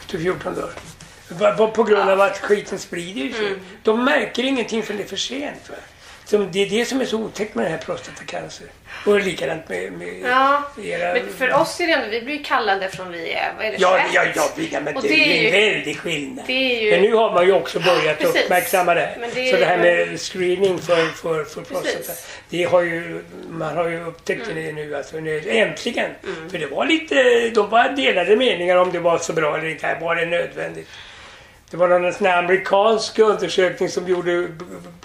efter 0.00 0.18
14 0.18 0.54
dagar. 0.54 1.66
På 1.66 1.82
grund 1.82 2.10
av 2.10 2.20
att 2.20 2.38
skiten 2.38 2.78
sprider 2.78 3.36
sig. 3.36 3.46
Mm. 3.46 3.60
De 3.82 4.04
märker 4.04 4.42
ingenting 4.42 4.82
förrän 4.82 4.96
det 4.96 5.04
är 5.04 5.08
för 5.08 5.16
sent. 5.16 5.70
Va? 5.70 5.76
Så 6.26 6.38
det 6.38 6.62
är 6.62 6.66
det 6.70 6.84
som 6.84 7.00
är 7.00 7.04
så 7.04 7.18
otäckt 7.18 7.54
med 7.54 7.64
den 7.64 7.72
här 7.72 7.78
prostatacancer. 7.78 8.66
Och 9.06 9.20
likadant 9.20 9.68
med, 9.68 9.92
med 9.92 10.20
Ja, 10.24 10.62
era... 10.84 11.12
men 11.12 11.32
för 11.38 11.54
oss 11.54 11.80
är 11.80 11.86
det 11.86 11.92
ändå, 11.92 12.08
vi 12.10 12.20
blir 12.20 12.34
ju 12.34 12.42
kallade 12.42 12.88
från 12.88 13.12
vi 13.12 13.32
är, 13.32 13.52
vad 13.56 13.66
är 13.66 13.70
det, 13.72 13.78
21? 13.78 13.80
Ja, 13.80 13.98
ja, 14.14 14.24
ja, 14.34 14.48
ja 14.70 14.80
men 14.80 14.96
Och 14.96 15.02
det, 15.02 15.08
är 15.08 15.42
ju 15.42 15.46
en 15.46 15.74
väldig 15.74 15.98
skillnad. 15.98 16.50
ju- 16.50 16.90
Men 16.90 17.00
nu 17.02 17.12
har 17.14 17.32
man 17.32 17.46
ju 17.46 17.52
också 17.52 17.80
börjat 17.80 18.18
Precis. 18.18 18.42
uppmärksamma 18.44 18.94
det 18.94 19.14
det 19.34 19.50
Så 19.50 19.56
det 19.56 19.64
här 19.64 19.78
med 19.78 20.20
screening 20.20 20.78
för, 20.78 20.96
för, 21.06 21.44
för 21.44 21.62
prostata. 21.62 21.96
Precis. 21.98 22.26
Det 22.48 22.64
har 22.64 22.82
ju, 22.82 23.24
man 23.50 23.76
har 23.76 23.88
ju 23.88 24.04
upptäckt 24.04 24.46
det 24.54 24.72
nu, 24.72 24.96
alltså, 24.96 25.16
nu 25.16 25.42
äntligen. 25.50 26.10
Mm. 26.24 26.50
För 26.50 26.58
det 26.58 26.66
var 26.66 26.86
lite, 26.86 27.50
de 27.54 27.70
var 27.70 27.88
delade 27.88 28.36
meningar 28.36 28.76
om 28.76 28.92
det 28.92 28.98
var 28.98 29.18
så 29.18 29.32
bra 29.32 29.58
eller 29.58 29.68
inte. 29.68 29.98
Var 30.00 30.16
det 30.16 30.26
nödvändigt? 30.26 30.88
Det 31.70 31.76
var 31.76 31.88
någon 31.88 32.12
sån 32.12 32.26
amerikansk 32.26 33.18
undersökning 33.18 33.88
som 33.88 34.08
gjorde 34.08 34.48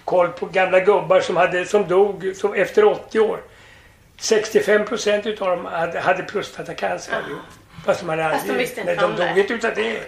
koll 0.05 0.27
på 0.27 0.45
gamla 0.45 0.79
gubbar 0.79 1.19
som, 1.21 1.37
hade, 1.37 1.65
som 1.65 1.87
dog 1.87 2.33
som 2.35 2.53
efter 2.53 2.83
80 2.85 3.19
år. 3.19 3.39
65 4.17 4.85
procent 4.85 5.25
utav 5.25 5.47
dem 5.57 5.65
hade, 5.65 5.99
hade 5.99 6.23
prostatacancer. 6.23 7.13
allihop. 7.13 7.41
Fast 7.85 7.99
de 7.99 8.09
hade 8.09 8.23
Fast 8.23 8.33
de 8.45 8.51
aldrig... 8.51 8.67
visste 8.67 8.81
inte 8.81 8.91
nej, 8.93 8.99
de 9.01 9.05
om 9.11 9.15
det. 9.15 9.27
dog 9.29 9.37
inte 9.37 9.53
utav 9.53 9.71
det. 9.75 9.99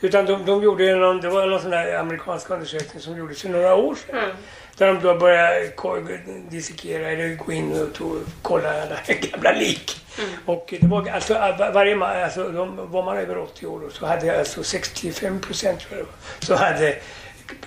Utan 0.00 0.26
de, 0.26 0.44
de 0.46 0.62
gjorde 0.62 0.94
någon, 0.96 1.20
det 1.20 1.28
var 1.28 1.46
någon 1.46 1.60
sån 1.60 1.70
där 1.70 1.94
amerikansk 1.98 2.50
undersökning 2.50 3.02
som 3.02 3.16
gjordes 3.18 3.42
för 3.42 3.48
några 3.48 3.74
år 3.74 3.94
sedan. 3.94 4.18
Mm. 4.18 4.36
Där 4.76 4.86
de 4.86 5.00
då 5.00 5.14
började 5.14 5.72
dissekera 6.50 7.10
eller 7.10 7.34
gå 7.34 7.52
in 7.52 7.82
och 7.82 7.94
tog, 7.94 8.20
kolla 8.42 8.68
alla 8.82 8.96
gamla 9.32 9.52
lik. 9.52 10.00
Mm. 10.18 10.30
Och 10.46 10.74
det 10.80 10.86
var 10.86 11.08
alltså 11.10 11.34
var- 11.34 11.72
varje 11.72 11.96
man, 11.96 12.22
alltså 12.22 12.48
de, 12.48 12.90
var 12.92 13.02
man 13.04 13.16
över 13.16 13.38
80 13.38 13.66
år 13.66 13.80
då, 13.80 13.90
så 13.90 14.06
hade 14.06 14.38
alltså 14.38 14.62
65 14.62 15.40
procent 15.40 15.80
tror 15.80 15.98
jag 15.98 16.06
så 16.46 16.54
hade 16.54 16.96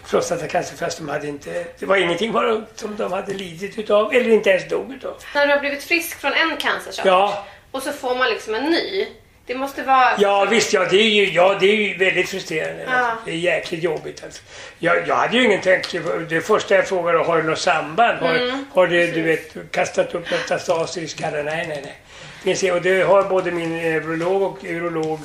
prostatacancer 0.10 0.76
fast 0.78 0.98
de 0.98 1.10
hade 1.10 1.28
inte, 1.28 1.66
det 1.80 1.86
var 1.86 1.96
ingenting 1.98 2.32
bara 2.32 2.62
som 2.76 2.96
de 2.96 3.12
hade 3.14 3.34
lidit 3.34 3.80
utav 3.80 4.14
eller 4.14 4.30
inte 4.30 4.50
ens 4.50 4.70
dog 4.70 4.92
utav. 4.94 5.14
När 5.36 5.48
du 5.48 5.54
har 5.54 5.60
blivit 5.60 5.84
frisk 5.84 6.20
från 6.20 6.34
en 6.34 6.58
cancersort 6.58 7.06
Ja. 7.06 7.46
och 7.72 7.84
så 7.84 7.92
får 7.92 8.16
man 8.16 8.30
liksom 8.30 8.56
en 8.56 8.64
ny. 8.64 9.08
Det 9.50 9.56
måste 9.56 9.84
vara... 9.84 10.10
Ja 10.18 10.46
visst, 10.50 10.74
ja 10.74 10.86
det 10.90 10.98
är 10.98 11.10
ju, 11.10 11.30
ja, 11.30 11.58
det 11.60 11.66
är 11.66 11.76
ju 11.76 11.98
väldigt 11.98 12.30
frustrerande. 12.30 12.84
Ja. 12.88 12.92
Alltså. 12.92 13.26
Det 13.26 13.32
är 13.32 13.36
jäkligt 13.36 13.84
jobbigt. 13.84 14.24
Alltså. 14.24 14.42
Jag, 14.80 15.08
jag 15.08 15.16
hade 15.16 15.38
ju 15.38 15.46
ingen 15.46 15.62
tanke 15.62 16.00
på, 16.00 16.18
det 16.30 16.42
första 16.42 16.76
jag 16.76 16.88
frågade 16.88 17.18
har 17.18 17.38
du 17.38 17.44
något 17.44 17.60
samband? 17.60 18.20
Har, 18.20 18.36
Mm. 18.36 18.66
har 18.74 18.88
det 18.88 19.08
du 19.08 19.22
vet, 19.22 19.72
kastat 19.72 20.16
upp 20.16 20.32
metastaser 20.32 21.02
i 21.02 21.08
skallen? 21.08 21.46
Nej, 21.46 21.66
nej, 21.68 21.82
nej. 21.84 21.96
Finns 22.44 22.62
det, 22.62 22.72
och 22.72 22.82
det 22.82 23.02
har 23.02 23.24
både 23.24 23.52
min 23.52 23.78
neurolog 23.78 24.42
och 24.42 24.64
urolog 24.64 25.20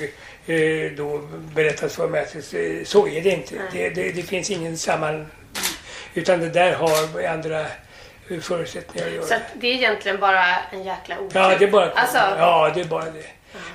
eh, 0.47 0.93
då 0.97 1.19
berättat 1.55 1.93
för 1.93 2.09
mig 2.09 2.21
att 2.21 2.89
så 2.89 3.09
är 3.09 3.21
det 3.21 3.31
inte. 3.31 3.55
Det, 3.73 3.89
det, 3.89 4.13
det 4.13 4.23
finns 4.23 4.51
ingen 4.51 4.79
samman... 4.79 5.27
Utan 6.15 6.41
det 6.41 6.49
där 6.49 6.73
har 6.73 7.27
andra 7.29 7.67
förutsättningar 8.43 9.07
att 9.07 9.15
göra. 9.15 9.27
Så 9.27 9.35
att 9.35 9.43
det 9.55 9.67
är 9.67 9.75
egentligen 9.75 10.21
bara 10.21 10.45
en 10.73 10.85
jäkla 10.85 11.19
otur. 11.19 11.41
Ja, 11.41 11.57
det 11.59 11.65
är 11.65 11.71
bara, 11.71 11.91
Alltså, 11.91 12.19
ja, 12.39 12.71
det 12.75 12.81
är 12.81 12.85
bara 12.85 13.05
det. 13.05 13.27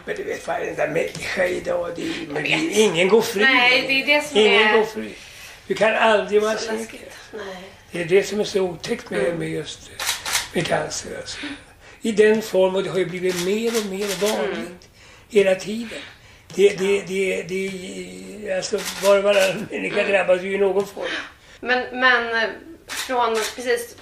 Men 0.06 0.16
du 0.16 0.24
vet, 0.24 0.48
varenda 0.48 0.88
människa 0.88 1.46
idag, 1.46 1.92
det 1.96 2.02
är, 2.02 2.14
men 2.28 2.44
det, 2.44 2.50
ingen 2.50 3.08
går 3.10 3.22
fri. 3.22 3.42
Nej, 3.44 3.86
det 3.88 4.02
är 4.14 4.18
det 4.22 4.28
som 4.28 4.38
ingen 4.38 4.68
är- 4.68 4.74
går 4.74 4.86
fri. 4.86 5.14
Du 5.68 5.76
kan 5.76 5.96
aldrig 5.96 6.42
vara 6.42 6.58
säker. 6.58 7.00
Det 7.92 8.02
är 8.02 8.06
det 8.06 8.24
som 8.24 8.40
är 8.40 8.44
så 8.44 8.60
otäckt 8.62 9.10
med, 9.10 9.20
Mm. 9.26 9.40
med 9.40 9.50
just 9.50 9.90
med 10.54 10.68
cancer. 10.68 11.18
Alltså. 11.18 11.38
I 12.02 12.12
den 12.12 12.42
form, 12.42 12.76
och 12.76 12.84
det 12.84 12.90
har 12.90 13.00
ju 13.00 13.06
blivit 13.06 13.46
mer 13.46 13.68
och 13.80 13.86
mer 13.86 14.22
vanligt 14.28 14.58
Mm. 14.58 14.78
hela 15.30 15.56
tiden. 15.56 16.00
Det, 16.56 16.70
det, 16.70 17.02
det, 17.08 17.44
det, 17.44 18.54
alltså 18.58 18.80
var 19.04 19.18
och 19.18 19.24
varannan 19.24 19.68
människa 19.72 20.00
Mm. 20.00 20.12
drabbas 20.12 20.42
ju 20.44 20.54
i 20.54 20.58
någon 20.58 20.88
form. 20.88 21.06
Men, 21.60 22.00
men 22.00 22.50
från 22.88 23.36
precis 23.56 23.96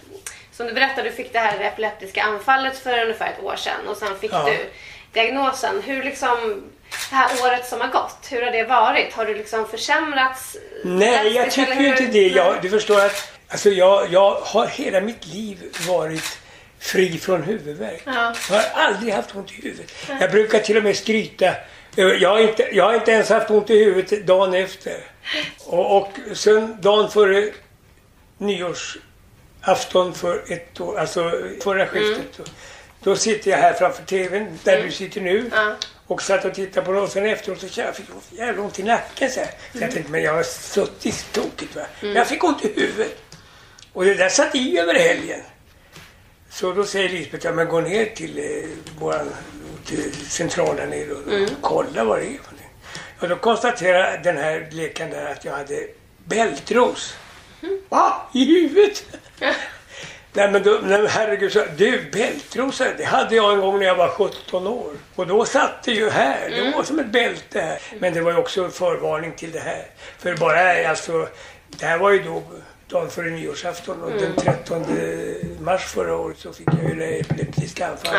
som 0.52 0.68
du 0.68 0.74
berättade, 0.74 1.10
du 1.10 1.16
fick 1.16 1.34
det 1.34 1.40
här 1.40 1.60
epileptiska 1.60 2.22
anfallet 2.24 2.78
för 2.78 3.02
ungefär 3.04 3.32
ett 3.38 3.44
år 3.44 3.56
sedan 3.56 3.88
och 3.88 3.98
sen 3.98 4.20
fick 4.20 4.32
Ja. 4.34 4.46
du 4.50 4.58
diagnosen. 5.18 5.82
Hur 5.82 6.04
liksom 6.04 6.64
det 7.10 7.16
här 7.16 7.30
året 7.46 7.66
som 7.68 7.82
har 7.82 7.88
gått, 7.88 8.18
hur 8.30 8.42
har 8.42 8.52
det 8.52 8.64
varit? 8.64 9.14
Har 9.14 9.26
du 9.26 9.34
liksom 9.36 9.68
försämrats? 9.68 10.58
Nej, 10.84 11.36
jag 11.36 11.52
tycker 11.52 11.76
hur? 11.76 11.88
inte 11.88 12.06
det. 12.06 12.28
Jag, 12.28 12.62
du 12.62 12.70
förstår 12.70 13.06
att 13.06 13.32
alltså 13.48 13.70
jag, 13.70 14.14
jag 14.14 14.32
har 14.32 14.68
hela 14.68 15.02
mitt 15.02 15.26
liv 15.26 15.58
varit 15.88 16.40
fri 16.80 17.18
från 17.18 17.44
huvudvärk. 17.44 18.02
Ja. 18.06 18.34
Jag 18.50 18.58
har 18.58 18.84
aldrig 18.84 19.14
haft 19.14 19.36
ont 19.36 19.52
i 19.52 19.56
huvudet. 19.56 19.92
Jag 20.22 20.32
brukar 20.32 20.60
till 20.60 20.78
och 20.78 20.84
med 20.84 20.98
skryta. 20.98 21.54
Jag 21.96 22.30
har 22.30 22.40
inte, 22.40 22.70
jag 22.72 22.84
har 22.84 22.94
inte 22.94 23.12
ens 23.12 23.30
haft 23.30 23.50
ont 23.50 23.70
i 23.70 23.84
huvudet 23.84 24.28
dagen 24.28 24.54
efter. 24.54 24.98
Och, 25.66 25.98
och 25.98 26.12
sen 26.34 26.78
dagen 26.82 27.10
före 27.10 27.52
nyårsafton 28.38 30.14
för 30.14 30.44
ett 30.54 30.82
år, 30.82 31.00
alltså 31.00 31.32
förra 31.64 31.88
skiftet. 31.88 32.38
Då, 32.38 32.44
då 33.08 33.16
sitter 33.16 33.52
jag 33.52 33.58
här 33.58 33.74
framför 33.74 34.04
TVn 34.04 34.60
där 34.64 34.84
du 34.84 34.92
sitter 34.92 35.22
nu. 35.22 35.50
Ja. 35.54 35.76
Och 36.08 36.22
satt 36.22 36.46
och 36.46 36.54
tittade 36.54 36.86
på 36.86 36.92
det 36.92 37.00
och 37.00 37.10
sen 37.10 37.26
efteråt 37.26 37.60
så 37.60 37.80
jag 37.80 37.96
fick 37.96 38.06
jag 38.10 38.48
jävla 38.48 38.62
ont 38.62 38.80
i 38.80 38.84
nacken. 38.84 39.32
Så, 39.32 39.40
här. 39.40 39.50
så 39.72 39.78
jag 39.82 39.92
tänkte, 39.92 40.12
men 40.12 40.24
jag 40.24 40.34
har 40.34 40.44
suttit 40.44 41.26
tokigt 41.32 41.76
va. 41.76 41.82
Jag 42.02 42.28
fick 42.28 42.44
ont 42.44 42.66
i 42.66 42.74
huvudet. 42.76 43.18
Och 43.94 44.06
det 44.06 44.14
där 44.14 44.30
satt 44.30 44.56
i 44.56 44.80
över 44.80 44.94
helgen. 44.94 45.40
Så 46.50 46.74
då 46.74 46.84
säger 46.84 47.10
Lisbeth, 47.10 47.46
ja 47.46 47.52
men 47.52 47.68
gå 47.68 47.82
ner 47.82 48.06
till, 48.06 48.38
eh, 48.38 48.70
våran, 49.00 49.30
till 49.86 50.14
centralen 50.14 50.90
ner 50.90 51.12
och, 51.12 51.18
och 51.18 51.62
kolla 51.62 52.04
vad 52.04 52.20
det 52.20 52.24
är 52.24 52.28
för 52.28 52.52
någonting. 52.52 52.70
Och 53.20 53.30
då 53.30 53.36
konstaterade 53.36 54.20
den 54.24 54.38
här 54.38 54.70
läkaren 54.72 55.12
där 55.12 55.32
att 55.32 55.46
jag 55.46 55.54
hade 55.54 55.88
bältros. 56.26 57.14
Va? 57.90 58.30
I 58.34 58.46
huvudet? 58.46 59.04
Nej 60.38 60.52
men, 60.52 60.64
då, 60.64 60.80
nej, 60.84 61.08
herregud, 61.10 61.52
så, 61.52 61.64
du 61.78 62.10
bältros, 62.12 62.82
det 62.98 63.04
hade 63.04 63.36
jag 63.36 63.54
en 63.54 63.62
gång 63.62 63.80
när 63.80 63.86
jag 63.86 63.96
var 63.96 64.08
17 64.10 64.68
år. 64.68 64.92
Och 65.16 65.28
då 65.28 65.46
satt 65.46 65.84
det 65.84 65.92
ju 65.92 66.10
här, 66.10 66.50
det 66.50 66.72
var 66.76 66.84
som 66.84 67.00
ett 67.00 67.12
bälte 67.12 67.62
här. 67.62 67.80
Men 68.00 68.14
det 68.14 68.22
var 68.22 68.32
ju 68.32 68.38
också 68.38 68.64
en 68.64 68.72
förvarning 68.72 69.32
till 69.32 69.52
det 69.52 69.60
här. 69.60 69.86
För 70.18 70.36
bara 70.36 70.90
alltså, 70.90 71.28
det 71.70 71.86
här 71.86 71.98
var 71.98 72.12
ju 72.12 72.24
då 72.24 72.44
dagen 72.88 73.10
före 73.10 73.30
nyårsafton 73.30 74.04
och 74.04 74.12
den 74.12 74.36
13 74.36 74.86
mars 75.60 75.84
förra 75.86 76.16
året 76.18 76.38
så 76.40 76.54
fick 76.54 76.68
jag 76.82 76.90
ju 76.90 76.96
det 77.00 77.20
epileptiska 77.20 77.88
anfall. 77.88 78.16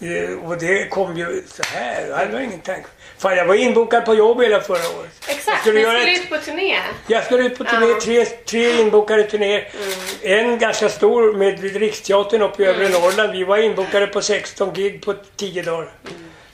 Ja. 0.00 0.06
Eh, 0.06 0.38
Och 0.44 0.58
det 0.58 0.88
kom 0.88 1.16
ju 1.16 1.42
så 1.48 1.62
här, 1.62 2.06
jag 2.08 2.16
hade 2.16 2.44
ingen 2.44 2.60
tanke. 2.60 2.88
Fan, 3.18 3.36
jag 3.36 3.44
var 3.46 3.54
inbokad 3.54 4.04
på 4.04 4.14
jobb 4.14 4.42
hela 4.42 4.60
förra 4.60 4.76
året. 4.98 5.10
Jag 5.26 5.36
Exakt, 5.36 5.60
skulle 5.60 5.74
ni 5.74 5.80
göra 5.80 5.98
skulle 6.00 6.12
ett- 6.12 6.22
ut 6.22 6.30
på 6.30 6.36
turné. 6.38 6.76
jag 7.06 7.24
skulle 7.24 7.42
ut 7.42 7.58
på 7.58 7.64
turné, 7.64 7.86
Ja. 7.86 8.00
tre, 8.00 8.24
tre 8.24 8.80
inbokade 8.80 9.22
turnéer. 9.24 9.68
En 10.22 10.58
ganska 10.58 10.88
stor 10.88 11.32
med 11.32 11.76
Riksteatern 11.76 12.42
uppe 12.42 12.62
i 12.62 12.66
övre 12.66 12.88
Norrland. 12.88 13.32
Vi 13.32 13.44
var 13.44 13.58
inbokade 13.58 14.06
på 14.06 14.20
16 14.22 14.72
gig 14.74 15.04
på 15.04 15.14
10 15.36 15.62
dagar. 15.62 15.90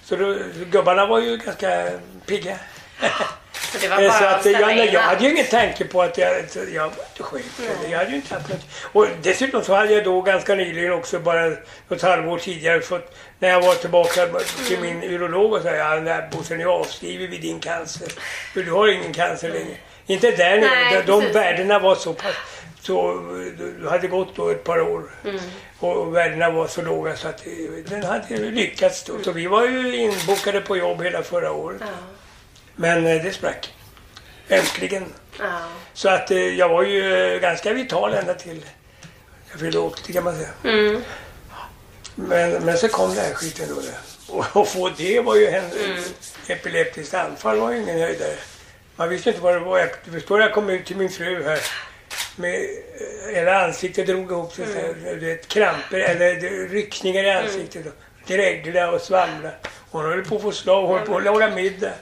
Så 0.05 0.17
då, 0.17 0.37
gubbarna 0.71 1.07
var 1.07 1.21
ju 1.21 1.37
ganska 1.37 1.89
pigga. 2.27 2.57
Så 3.03 3.87
Eh, 3.87 3.91
bara 3.91 4.13
Så 4.19 4.25
att 4.25 4.35
att, 4.41 4.47
eh, 4.47 4.53
jag, 4.53 4.87
jag 4.93 5.01
hade 5.01 5.25
ju 5.25 5.31
ingen 5.31 5.47
tanke 5.47 5.85
på 5.85 6.03
att 6.03 6.19
jag, 6.19 6.31
jag 6.75 6.83
var 6.83 6.89
inte 7.11 7.23
sjuk. 7.23 7.45
eller 7.81 7.93
Jag 7.93 7.99
hade 7.99 8.17
inte 8.17 8.35
haft 8.35 8.49
något. 8.49 8.61
Och 8.93 9.07
dessutom 9.23 9.65
så 9.65 9.75
hade 9.75 9.93
jag 9.93 10.05
då 10.05 10.21
ganska 10.23 10.55
nyligen 10.55 10.93
också, 10.93 11.19
bara 11.19 11.53
något 11.89 12.03
halvår 12.03 12.39
tidigare, 12.39 12.81
fått, 12.81 13.15
när 13.39 13.49
jag 13.49 13.61
var 13.63 13.75
tillbaka 13.75 14.27
till 14.67 14.77
Mm. 14.77 14.99
min 15.01 15.11
urolog 15.11 15.53
och 15.53 15.63
sa 15.63 15.69
ja, 15.71 16.23
Bosse, 16.33 16.55
nu 16.57 16.67
avskriver 16.67 17.27
vi 17.29 17.39
din 17.39 17.61
cancer. 17.61 18.09
För 18.55 18.63
du 18.63 18.73
har 18.73 18.89
ingen 18.89 19.13
cancer 19.13 19.49
längre. 19.49 19.77
Inte 20.07 20.31
där 20.31 20.57
nu. 20.57 20.67
Nej, 20.67 21.03
De, 21.07 21.21
precis. 21.21 21.37
värdena 21.37 21.79
var 21.79 21.95
så 21.95 22.13
pass... 22.15 22.35
Så, 22.81 23.21
det 23.83 23.91
hade 23.91 24.09
gått 24.09 24.37
då 24.37 24.51
ett 24.51 24.65
par 24.65 24.81
år 24.81 25.03
Mm. 25.25 25.41
och 25.79 26.17
värdena 26.17 26.51
var 26.51 26.67
så 26.67 26.83
låga 26.83 27.17
så 27.17 27.29
att 27.29 27.47
eh, 27.47 27.53
den 27.89 28.05
hade 28.05 28.37
lyckats. 28.39 29.03
Då. 29.03 29.13
Så 29.25 29.33
vi 29.33 29.47
var 29.47 29.67
ju 29.67 29.97
inbokade 29.97 30.61
på 30.61 30.77
jobb 30.77 31.03
hela 31.03 31.23
förra 31.23 31.53
året. 31.53 31.79
Ja. 31.81 31.87
Men 32.77 33.07
eh, 33.07 33.23
det 33.23 33.33
sprack. 33.33 33.75
Äntligen. 34.49 35.05
Ja. 35.39 35.61
Så 35.95 36.09
att 36.09 36.31
eh, 36.31 36.39
jag 36.39 36.69
var 36.69 36.83
ju 36.83 37.15
eh, 37.15 37.41
ganska 37.41 37.73
vital 37.73 38.15
ända 38.15 38.35
till 38.35 38.65
jag 39.53 39.61
fyllde 39.61 39.79
80 39.79 40.13
kan 40.13 40.25
man 40.25 40.37
säga. 40.37 40.49
Mm. 40.65 41.03
Men, 42.15 42.51
men 42.65 42.79
så 42.79 42.89
kom 42.89 43.15
den 43.15 43.25
här 43.25 43.35
skiten 43.35 43.69
då. 43.69 43.83
Och 44.35 44.63
att 44.63 44.69
få 44.69 44.89
det 44.97 45.21
var 45.21 45.37
ju 45.37 45.47
en 45.47 45.65
mm. 45.65 46.03
epileptiskt 46.47 47.15
anfall 47.15 47.59
var 47.59 47.73
ju 47.73 47.83
ingen 47.83 47.99
höjdare. 47.99 48.35
Man 48.97 49.09
visste 49.09 49.31
inte 49.31 49.43
vad 49.43 49.55
det 49.55 49.61
var. 49.61 49.79
Jag, 49.79 49.89
du 50.05 50.11
förstår, 50.11 50.41
jag 50.41 50.55
kom 50.55 50.71
ut 50.71 50.87
till 50.87 50.97
min 50.97 51.11
fru 51.11 51.45
här 51.45 51.61
med 52.37 52.67
hela 53.35 53.65
ansiktet 53.65 54.07
drog 54.07 54.31
ihop 54.31 54.53
sig. 54.53 54.65
Mm. 54.65 55.05
Du 55.05 55.27
vet, 55.27 55.49
kramper 55.49 55.99
eller 55.99 56.69
ryckningar 56.69 57.25
i 57.25 57.31
ansiktet. 57.31 57.87
och 57.87 57.93
Dregla 58.27 58.91
och 58.91 59.01
svamla. 59.01 59.51
Hon 59.91 60.05
höll 60.05 60.25
på 60.25 60.37
att 60.37 60.43
få 60.43 60.53
slag, 60.53 60.87
hon 60.87 60.99
höll 60.99 61.07
på 61.07 61.17
att 61.17 61.25
laga 61.25 61.51
middag. 61.51 61.93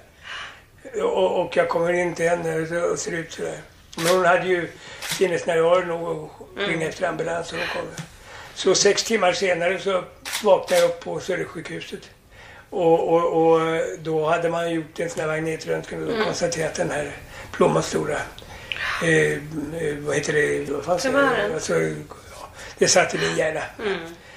Och, 1.02 1.40
och 1.40 1.56
jag 1.56 1.68
kommer 1.68 1.92
in 1.92 2.14
till 2.14 2.28
henne 2.28 2.80
och 2.90 2.98
ser 2.98 3.12
ut 3.12 3.32
sådär. 3.32 3.58
Men 3.96 4.06
hon 4.06 4.24
hade 4.24 4.46
ju 4.46 4.68
sinnesnärvaro 5.18 5.84
nog 5.84 6.30
att 6.56 6.68
ringa 6.68 6.88
efter 6.88 7.08
ambulans 7.08 7.52
och 7.52 7.58
kom. 7.58 8.04
Så 8.54 8.74
sex 8.74 9.04
timmar 9.04 9.32
senare 9.32 9.78
så 9.78 10.04
vaknade 10.42 10.82
jag 10.82 10.90
upp 10.90 11.00
på 11.00 11.20
Södersjukhuset. 11.20 12.10
Och, 12.70 13.08
och, 13.08 13.52
och 13.52 13.60
då 13.98 14.26
hade 14.26 14.48
man 14.48 14.70
gjort 14.70 15.00
en 15.00 15.10
sån 15.10 15.20
här 15.20 15.26
magnetröntgen 15.26 16.02
och 16.02 16.16
då 16.16 16.24
konstaterat 16.24 16.74
den 16.74 16.90
här 16.90 17.10
plommastora, 17.52 18.16
eh, 19.02 19.32
eh, 19.32 19.96
vad 19.98 20.16
heter 20.16 20.32
det, 20.32 20.70
vad 20.70 20.84
fan 20.84 21.00
säger 21.00 21.18
jag? 21.18 21.30
Tumören. 21.30 21.54
Alltså, 21.54 21.80
ja, 21.80 22.48
det 22.78 22.88
satt 22.88 23.14
i 23.14 23.18
min 23.18 23.36
hjärna. 23.36 23.62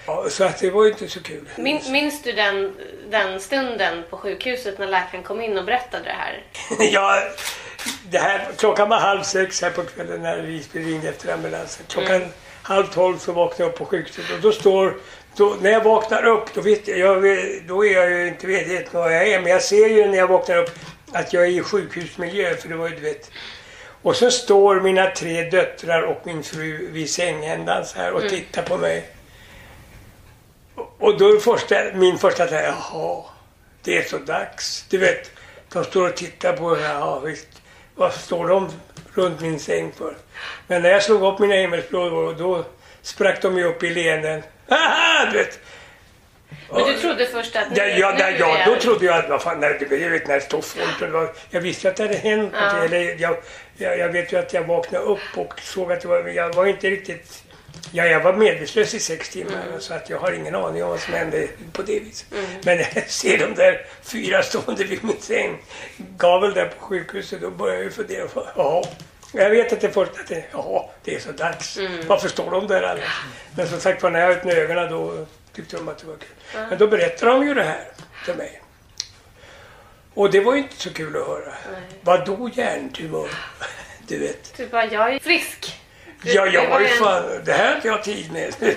Ja, 0.06 0.26
så 0.30 0.44
att 0.44 0.60
det 0.60 0.70
var 0.70 0.88
inte 0.88 1.08
så 1.08 1.24
kul. 1.24 1.50
Min, 1.56 1.82
minns 1.92 2.24
du 2.24 2.32
den, 2.32 2.76
den 3.10 3.40
stunden 3.40 4.04
på 4.10 4.18
sjukhuset 4.18 4.80
när 4.80 4.88
läkaren 4.88 5.24
kom 5.24 5.42
in 5.42 5.58
och 5.58 5.66
berättade 5.66 6.04
det 6.04 6.10
här? 6.10 6.44
Ja, 6.92 7.24
det 8.10 8.18
här, 8.18 8.48
klockan 8.58 8.90
var 8.90 9.00
halv 9.00 9.24
sex 9.24 9.62
här 9.62 9.70
på 9.70 9.84
kvällen 9.84 10.22
när 10.22 10.42
Visby 10.42 10.80
ringde 10.80 11.10
efter 11.10 11.34
ambulansen. 11.34 11.86
Klockan 11.90 12.22
halv 12.64 12.86
tolv 12.86 13.18
så 13.18 13.32
vaknade 13.32 13.64
jag 13.64 13.70
upp 13.70 13.78
på 13.78 13.86
sjukhuset 13.86 14.36
och 14.36 14.42
då 14.42 14.52
står 14.52 14.94
då, 15.36 15.56
när 15.62 15.70
jag 15.70 15.84
vaknar 15.84 16.26
upp, 16.26 16.54
då, 16.54 16.62
vet 16.62 16.88
jag, 16.88 17.24
då 17.68 17.86
är 17.86 17.94
jag 17.94 18.10
ju 18.10 18.28
inte 18.28 18.48
medveten 18.48 18.96
om 18.96 19.02
vad 19.02 19.16
jag 19.16 19.28
är, 19.28 19.40
men 19.42 19.52
jag 19.52 19.62
ser 19.62 19.90
ju 19.90 20.08
när 20.08 20.18
jag 20.18 20.28
vaknar 20.28 20.58
upp 20.58 20.80
att 21.12 21.34
jag 21.34 21.44
är 21.44 21.50
i 21.50 21.62
sjukhusmiljö, 21.62 22.56
för 22.56 22.70
det 22.70 22.76
var 22.76 22.90
ju 22.90 22.96
du 22.96 23.02
vet. 23.02 23.32
Och 24.02 24.16
så 24.16 24.32
står 24.32 24.82
mina 24.82 25.12
tre 25.12 25.50
döttrar 25.50 26.02
och 26.02 26.22
min 26.24 26.44
fru 26.44 26.90
vid 26.92 27.10
sängändan 27.10 27.86
så 27.86 27.98
här 27.98 28.12
och 28.12 28.30
tittar 28.30 28.62
på 28.62 28.78
mig. 28.78 29.10
Och- 31.04 31.18
då 31.18 31.40
första, 31.40 31.76
min 31.94 32.18
första 32.18 32.48
tanke, 32.48 32.64
jaha, 32.64 33.24
det 33.84 33.98
är 33.98 34.04
så 34.04 34.18
dags. 34.18 34.86
Du 34.90 34.98
vet, 34.98 35.32
de 35.74 35.84
står 35.84 36.10
och 36.10 36.16
tittar 36.16 36.54
på, 36.58 36.78
ja 36.82 37.20
visst, 37.20 37.48
vad 37.96 38.14
står 38.14 38.48
de 38.48 38.70
runt 39.14 39.42
min 39.42 39.60
säng 39.60 39.92
för? 39.98 40.16
Men 40.68 40.82
när 40.82 40.90
jag 40.90 41.04
slog 41.04 41.34
upp 41.34 41.40
mina 41.40 41.56
himmelsblå 41.56 42.10
då, 42.10 42.32
då 42.32 42.66
sprack 43.02 43.42
de 43.42 43.58
ju 43.58 43.64
upp 43.64 43.84
i 43.84 43.90
leenden. 43.90 44.44
Haha, 44.70 45.32
du 45.32 45.38
vet. 45.38 45.60
Men 46.72 46.86
du 46.86 46.94
trodde 46.94 47.26
först 47.26 47.56
att... 47.56 47.78
Ja, 47.78 47.86
ja, 47.86 48.16
ja, 48.20 48.30
ja, 48.30 48.58
då 48.66 48.76
trodde 48.76 49.06
jag 49.06 49.18
att, 49.18 49.30
vad 49.30 49.42
fan, 49.42 49.60
när 49.60 49.70
det, 49.90 49.98
jag 49.98 50.10
vet 50.10 50.28
när 50.28 50.36
det 50.36 50.42
stod 50.42 50.64
folk 50.64 51.00
det 51.00 51.34
jag 51.50 51.62
visste 51.62 51.90
att 51.90 51.96
det 51.96 52.04
hade 52.04 52.16
hänt 52.16 52.52
Ja. 52.54 52.84
Eller 52.84 53.22
jag, 53.22 53.38
jag, 53.78 53.98
jag 54.00 54.10
vet 54.10 54.34
ju 54.34 54.38
att 54.40 54.54
jag 54.54 54.64
vaknade 54.64 55.06
upp 55.06 55.38
och 55.38 55.60
såg 55.62 55.92
att 55.92 56.02
det 56.02 56.08
var, 56.08 56.28
jag 56.28 56.54
var 56.54 56.66
inte 56.66 56.90
riktigt, 56.90 57.44
ja, 57.92 58.06
jag 58.06 58.20
var 58.20 58.34
medvetslös 58.34 58.94
i 58.94 59.00
sex 59.00 59.30
timmar 59.30 59.64
så 59.80 59.94
att 59.94 60.10
jag 60.10 60.20
har 60.20 60.32
ingen 60.32 60.56
aning 60.56 60.84
om 60.84 60.90
vad 60.90 61.00
som 61.00 61.14
hände 61.14 61.48
på 61.72 61.82
det 61.82 62.00
viset. 62.00 62.28
Men 62.64 62.78
när 62.78 62.88
jag 62.96 63.10
ser 63.10 63.38
de 63.38 63.56
där 63.56 63.86
fyra 64.04 64.44
stående 64.44 64.84
vid 64.84 65.04
min 65.04 65.22
säng, 65.22 65.58
gavel 66.18 66.54
där 66.54 66.66
på 66.66 66.86
sjukhuset, 66.86 67.42
då 67.42 67.50
börjar 67.50 67.76
jag 67.76 67.84
ju 67.84 67.92
fundera 67.92 68.28
på, 68.28 68.48
jaha. 68.56 68.84
Jag 69.34 69.50
vet 69.50 69.74
att 69.74 69.82
det 69.82 69.90
först 69.90 70.12
att 70.20 70.28
det, 70.28 70.46
jaha, 70.52 70.84
det 71.04 71.16
är 71.16 71.20
så 71.20 71.32
dags. 71.32 71.78
Varför 72.08 72.30
står 72.30 72.52
de 72.52 72.68
där 72.68 72.84
alla? 72.84 73.02
Men 73.58 73.68
som 73.68 73.80
sagt 73.80 74.04
var, 74.04 74.10
när 74.10 74.20
jag 74.20 74.32
öppnade 74.32 74.62
ögonen 74.62 74.90
då 74.92 75.26
tyckte 75.54 75.78
de 75.78 75.88
att 75.88 75.98
det 75.98 76.08
var 76.08 76.16
kul. 76.16 76.66
Men 76.70 76.78
då 76.78 76.88
berättade 76.88 77.32
de 77.32 77.48
ju 77.48 77.54
det 77.54 77.64
här 77.64 77.88
för 78.26 78.34
mig. 78.36 78.62
Och 80.14 80.32
det 80.32 80.40
var 80.40 80.54
ju 80.56 80.60
inte 80.60 80.76
så 80.76 80.94
kul 80.94 81.18
att 81.18 81.28
höra. 81.28 81.54
Vad 82.02 82.26
då 82.26 82.50
hjärntumör? 82.54 83.30
Du 84.08 84.20
vet. 84.20 84.58
Du 84.58 84.68
bara, 84.68 84.86
jag 84.86 85.16
är 85.16 85.20
frisk. 85.20 85.80
Ja, 86.24 86.46
jag 86.46 86.70
var 86.70 86.80
ju 86.80 86.88
fan, 86.88 87.24
det 87.46 87.54
här 87.54 87.68
har 87.68 87.76
inte 87.76 87.88
jag 87.88 88.04
tid 88.04 88.32
med. 88.32 88.56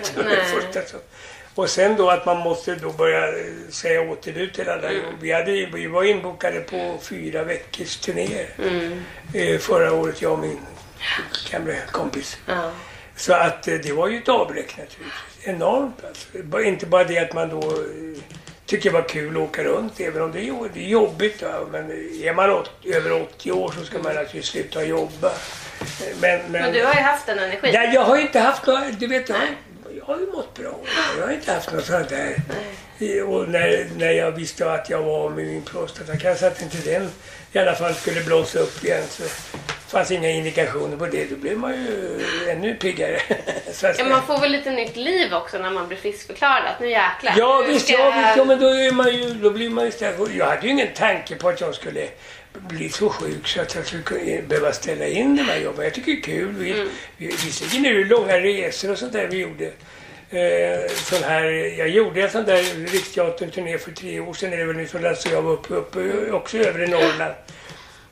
Och 1.55 1.71
sen 1.71 1.97
då 1.97 2.11
att 2.11 2.27
man 2.27 2.39
måste 2.39 2.75
då 2.75 2.93
börja 2.93 3.29
eh, 3.29 3.45
säga 3.71 4.01
återbud 4.01 4.55
till 4.55 4.69
alla 4.69 4.93
jobb. 4.93 5.15
Vi, 5.21 5.33
hade, 5.33 5.53
vi 5.53 5.87
var 5.87 6.05
inbokade 6.05 6.61
på 6.61 6.99
fyra 7.03 7.45
veckors 7.45 7.97
turnéer 7.97 8.49
eh, 9.35 9.59
förra 9.59 9.93
året, 9.93 10.23
jag 10.23 10.33
och 10.33 10.39
min 10.39 10.59
gamla 11.51 11.73
kompis. 11.91 12.39
Ja. 12.47 12.71
Så 13.17 13.33
att 13.33 13.69
eh, 13.69 13.75
det 13.75 13.93
var 13.93 14.09
ju 14.09 14.19
ett 14.19 14.29
avbräck 14.29 14.79
naturligtvis. 14.79 15.45
Enormt 15.45 16.05
alltså. 16.05 16.63
Inte 16.63 16.87
bara 16.87 17.05
det 17.05 17.19
att 17.19 17.35
man 17.35 17.49
då 17.49 17.73
tycker 18.67 18.91
det 18.91 18.95
var 18.95 19.09
kul 19.09 19.37
att 19.37 19.43
åka 19.43 19.65
runt, 19.65 20.01
även 20.01 20.23
om 20.23 20.33
det 20.33 20.39
är, 20.39 20.89
jobbigt. 20.89 21.43
Va? 21.43 21.49
Men 21.71 21.91
är 22.23 22.35
man 22.35 22.51
åt, 22.51 22.71
över 22.85 23.13
80 23.13 23.53
år 23.53 23.73
så 23.79 23.85
ska 23.85 23.99
man 23.99 24.15
naturligtvis 24.15 24.47
sluta 24.47 24.85
jobba. 24.85 25.33
Men, 26.21 26.41
men, 26.41 26.53
Men 26.53 26.73
du 26.73 26.85
har 26.85 26.95
ju 26.95 27.01
haft 27.01 27.27
den 27.27 27.39
energin. 27.39 27.71
Nej, 27.73 27.95
jag 27.95 28.01
har 28.01 28.17
ju 28.17 28.23
inte 28.23 28.39
haft 28.39 28.67
några, 28.67 28.91
du 28.91 29.07
vet, 29.07 29.29
jag, 29.29 29.39
jag 29.99 30.05
har 30.05 30.21
ju 30.21 30.27
mått 30.27 30.55
bra. 30.55 30.81
Jag 31.19 31.27
har 31.27 31.33
inte 31.33 31.53
haft 31.53 31.73
något 31.73 31.85
sånt 31.85 32.09
där. 32.09 32.43
Och 33.27 33.49
när, 33.49 33.89
när 33.97 34.11
jag 34.11 34.31
visste 34.31 34.73
att 34.73 34.91
jag 34.91 35.03
var 35.03 35.31
med 35.31 35.47
min 35.47 35.63
prostatacancer, 35.63 36.47
att 36.47 36.63
inte 36.63 36.77
den 36.77 37.11
i 37.53 37.59
alla 37.59 37.75
fall 37.75 37.95
skulle 37.95 38.21
blåsa 38.21 38.59
upp 38.59 38.85
igen 38.85 39.03
så 39.09 39.23
fanns 39.89 40.11
inga 40.11 40.31
indikationer 40.31 40.97
på 40.97 41.07
det. 41.07 41.31
Då 41.31 41.37
blev 41.37 41.59
man 41.59 41.73
ju 41.73 42.21
ännu 42.51 42.75
piggare. 42.75 43.21
så 43.73 43.87
Ja, 43.99 44.05
man 44.05 44.27
får 44.27 44.41
väl 44.41 44.53
lite 44.53 44.71
nytt 44.71 44.97
liv 44.97 45.35
också 45.35 45.59
när 45.59 45.71
man 45.71 45.89
blir 45.89 45.99
friskförklarad. 45.99 46.67
Att 46.67 46.81
nu 46.81 46.91
jäklar. 46.91 47.35
Ja 47.37 47.65
nu 47.67 47.73
visst, 47.73 47.85
ska 47.89 47.93
ja, 47.99 48.13
visst, 48.17 48.37
ja 48.37 48.45
men 48.45 48.61
då, 48.61 48.67
är 48.67 48.93
man 48.93 49.15
ju, 49.17 49.35
då 49.35 49.51
blir 49.51 49.71
man 49.71 49.85
ju 49.85 49.89
istället... 49.91 50.35
Jag 50.35 50.47
hade 50.47 50.67
ju 50.67 50.73
ingen 50.73 50.89
tanke 50.95 51.35
på 51.35 51.49
att 51.49 51.61
jag 51.61 51.75
skulle 51.75 52.09
bli 52.53 52.89
så 52.89 53.09
sjuk 53.09 53.49
så 53.49 53.61
att 53.61 53.75
jag 53.75 53.87
skulle 53.87 54.43
behöva 54.43 54.73
ställa 54.73 55.07
in 55.07 55.37
de 55.37 55.43
här 55.43 55.59
jobben. 55.59 55.85
Jag 55.85 55.95
tycker 55.95 56.13
det 56.13 56.19
är 56.19 56.23
kul. 56.23 56.55
Vi, 56.59 56.73
Mm. 56.73 56.89
vi, 57.17 57.27
visserligen 57.27 57.87
är 57.87 57.99
det 57.99 58.05
långa 58.05 58.39
resor 58.41 58.91
och 58.91 58.99
sånt 58.99 59.13
där 59.13 59.27
vi 59.27 59.39
gjorde. 59.39 59.65
Eh, 60.31 60.91
sån 60.91 61.23
här, 61.23 61.45
jag 61.79 61.89
gjorde 61.89 62.23
en 62.23 62.31
sån 62.31 62.45
där 62.45 62.87
Riksteatern-turné 62.93 63.79
för 63.79 63.91
tre 63.93 64.21
år 64.21 64.35
sedan. 64.35 64.53
Är 64.53 64.57
det 64.57 64.65
väl 64.65 64.77
nu 64.77 64.87
som 64.87 65.03
Lasse 65.03 65.29
och 65.29 65.35
jag 65.35 65.43
var 65.43 65.53
uppe, 65.53 65.75
uppe 65.75 66.31
också 66.31 66.57
i 66.57 66.67
övre 66.67 66.87
Norrland. 66.87 67.35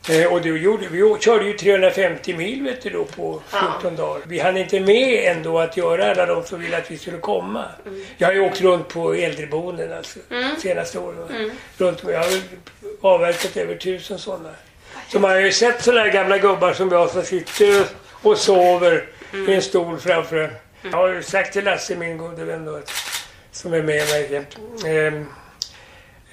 Eh, 0.08 0.32
och 0.32 0.42
då 0.42 0.56
gjorde, 0.56 0.88
vi 0.88 1.16
körde 1.20 1.44
ju 1.44 1.52
350 1.52 2.34
mil 2.36 2.62
vet 2.62 2.82
du, 2.82 2.90
då 2.90 3.04
på 3.04 3.42
14 3.50 3.96
dagar. 3.96 4.22
Vi 4.26 4.38
hann 4.38 4.56
inte 4.56 4.80
med 4.80 5.36
ändå 5.36 5.58
att 5.58 5.76
göra 5.76 6.10
alla 6.10 6.26
de 6.26 6.44
som 6.44 6.60
ville 6.60 6.76
att 6.78 6.90
vi 6.90 6.98
skulle 6.98 7.18
komma. 7.18 7.64
Jag 8.16 8.28
har 8.28 8.34
ju 8.34 8.40
åkt 8.40 8.60
runt 8.60 8.88
på 8.88 9.14
äldreboenden 9.14 9.92
alltså, 9.92 10.18
senaste 10.58 10.98
åren. 10.98 11.18
va. 11.18 11.28
Runt, 11.78 12.02
jag 12.08 12.18
har 12.18 12.32
avverkat 13.00 13.56
över 13.56 13.74
tusen 13.76 14.18
sådana. 14.18 14.50
Så 15.08 15.20
man 15.20 15.30
har 15.30 15.38
ju 15.40 15.52
sett 15.52 15.82
sådana 15.82 16.00
här 16.00 16.10
gamla 16.12 16.38
gubbar 16.38 16.72
som 16.72 16.92
jag 16.92 17.10
som 17.10 17.22
sitter 17.22 17.84
och 18.10 18.38
sover 18.38 19.06
i 19.48 19.52
en 19.54 19.62
stol 19.62 19.98
framför 20.00 20.36
en. 20.36 20.50
Jag 20.82 20.98
har 20.98 21.08
ju 21.08 21.22
sagt 21.22 21.52
till 21.52 21.64
Lasse, 21.64 21.96
min 21.96 22.16
gode 22.18 22.44
vän 22.44 22.64
då, 22.64 22.80
som 23.52 23.72
är 23.72 23.82
med 23.82 24.08
mig 24.08 24.28
jämt, 24.32 24.56
ehm, 24.86 25.26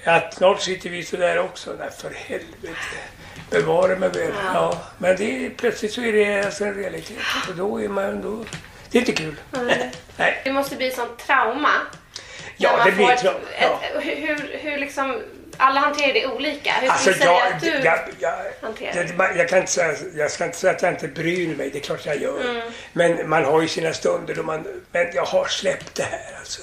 att 0.04 0.34
snart 0.34 0.60
sitter 0.60 0.90
vi 0.90 1.02
så 1.04 1.16
där 1.16 1.38
också. 1.38 1.70
Nej, 1.78 1.88
för 1.98 2.10
helvete. 2.10 2.76
Bevara 3.52 3.96
mig 3.96 4.08
väl. 4.08 4.32
Ja. 4.54 4.82
Men 4.98 5.16
det, 5.16 5.46
är- 5.46 5.50
plötsligt 5.50 5.92
så 5.92 6.00
är 6.02 6.12
det 6.12 6.44
alltså 6.44 6.64
en 6.64 6.74
realitet. 6.74 7.16
Och 7.48 7.54
då 7.56 7.80
är 7.82 7.88
man... 7.88 8.22
Då, 8.22 8.44
det 8.90 8.98
är 8.98 9.00
inte 9.00 9.12
kul. 9.12 9.34
Nej. 10.16 10.40
Det 10.44 10.52
måste 10.52 10.76
bli 10.76 10.90
sånt 10.90 11.18
trauma. 11.18 11.70
Ja, 12.56 12.82
det 12.84 12.92
blir 12.92 13.10
ett- 13.10 13.20
trauma, 13.20 13.38
ja. 13.60 13.80
ett- 13.82 14.02
Hur, 14.04 14.58
hur, 14.60 14.78
liksom... 14.78 15.20
Alla 15.56 15.80
hanterar 15.80 16.12
det 16.12 16.26
olika. 16.26 16.72
Hur 16.72 16.88
Alltså 16.90 17.12
skulle 17.12 17.14
du 17.14 17.20
säga 17.20 17.32
jag, 17.44 17.52
att 17.52 17.60
du... 17.62 17.68
jag, 17.70 17.98
jag, 18.18 18.34
hanterar 18.62 19.04
det, 19.32 19.38
jag, 19.38 19.48
kan 19.48 19.58
inte 19.58 19.72
säga, 19.72 19.94
jag 20.16 20.30
ska 20.30 20.44
inte 20.44 20.56
säga 20.58 20.72
att 20.72 20.82
jag 20.82 20.92
inte 20.92 21.08
bryr 21.08 21.56
mig, 21.56 21.70
det 21.70 21.78
är 21.78 21.82
klart 21.82 22.06
jag 22.06 22.20
gör. 22.22 22.40
Mm. 22.50 22.70
Men 22.92 23.28
man 23.28 23.44
har 23.44 23.60
ju 23.62 23.68
sina 23.68 23.92
stunder 23.92 24.34
då 24.34 24.42
man, 24.42 24.82
men 24.92 25.06
jag 25.14 25.24
har 25.24 25.46
släppt 25.46 25.94
det 25.94 26.02
här 26.02 26.36
alltså. 26.38 26.62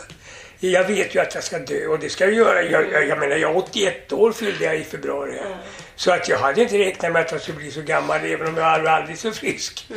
Jag 0.60 0.84
vet 0.84 1.16
ju 1.16 1.20
att 1.20 1.36
jag 1.36 1.44
ska 1.44 1.60
dö 1.60 1.88
och 1.88 2.00
det 2.00 2.10
ska 2.10 2.24
jag 2.24 2.34
göra. 2.34 2.64
Jag, 2.64 2.92
jag, 2.92 3.08
jag 3.08 3.20
menar, 3.20 3.36
jag 3.36 3.52
är 3.52 3.58
81 3.58 4.14
år 4.14 4.32
fyllde 4.32 4.66
jag 4.66 4.78
i 4.78 4.84
februari. 4.84 5.32
här. 5.32 5.58
Så 6.00 6.12
att 6.12 6.30
jag 6.30 6.38
hade 6.38 6.62
inte 6.62 6.78
räknat 6.78 7.12
med 7.12 7.22
att 7.22 7.32
jag 7.32 7.42
skulle 7.42 7.58
bli 7.58 7.72
så 7.72 7.82
gammal 7.82 8.20
även 8.26 8.48
om 8.48 8.58
jag 8.58 8.84
var 8.84 8.90
aldrig 8.90 9.18
så 9.18 9.32
frisk. 9.32 9.88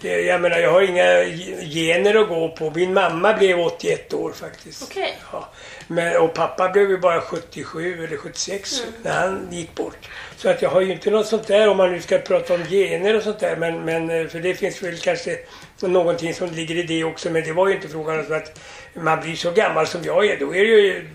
Det, 0.00 0.20
jag 0.20 0.40
menar, 0.40 0.58
jag 0.58 0.72
har 0.72 0.82
inga 0.82 1.24
gener 1.64 2.14
att 2.22 2.28
gå 2.28 2.48
på. 2.48 2.70
Min 2.70 2.94
mamma 2.94 3.32
blev 3.32 3.60
81 3.60 4.14
år 4.14 4.32
faktiskt. 4.32 4.82
Okej. 4.82 5.18
Ja. 5.32 5.48
Men, 5.86 6.16
och 6.16 6.34
pappa 6.34 6.68
blev 6.68 6.90
ju 6.90 6.98
bara 6.98 7.20
77 7.20 8.04
eller 8.04 8.16
76 8.16 8.82
när 9.02 9.12
han 9.12 9.48
gick 9.50 9.74
bort. 9.74 10.08
Så 10.36 10.48
att 10.48 10.62
jag 10.62 10.70
har 10.70 10.80
ju 10.80 10.92
inte 10.92 11.10
något 11.10 11.26
sånt 11.26 11.46
där 11.46 11.68
om 11.68 11.76
man 11.76 11.92
nu 11.92 12.00
ska 12.00 12.18
prata 12.18 12.54
om 12.54 12.64
gener 12.64 13.16
och 13.16 13.22
sånt 13.22 13.38
där. 13.38 13.56
Men, 13.56 13.84
men 13.84 14.10
eh, 14.10 14.26
för 14.26 14.38
det 14.38 14.54
finns 14.54 14.82
väl 14.82 14.98
kanske 14.98 15.38
någonting 15.80 16.34
som 16.34 16.50
ligger 16.50 16.74
i 16.74 16.82
det 16.82 17.04
också. 17.04 17.30
Men 17.30 17.44
det 17.44 17.52
var 17.52 17.68
ju 17.68 17.74
inte 17.74 17.88
frågan 17.88 18.26
om 18.26 18.36
att 18.36 18.60
man 18.94 19.20
blir 19.20 19.36
så 19.36 19.50
gammal 19.50 19.86
som 19.86 20.04
jag 20.04 20.26
är. 20.26 20.36
Då 20.40 20.54
är 20.54 20.60
det 20.64 20.70
ju 20.70 21.08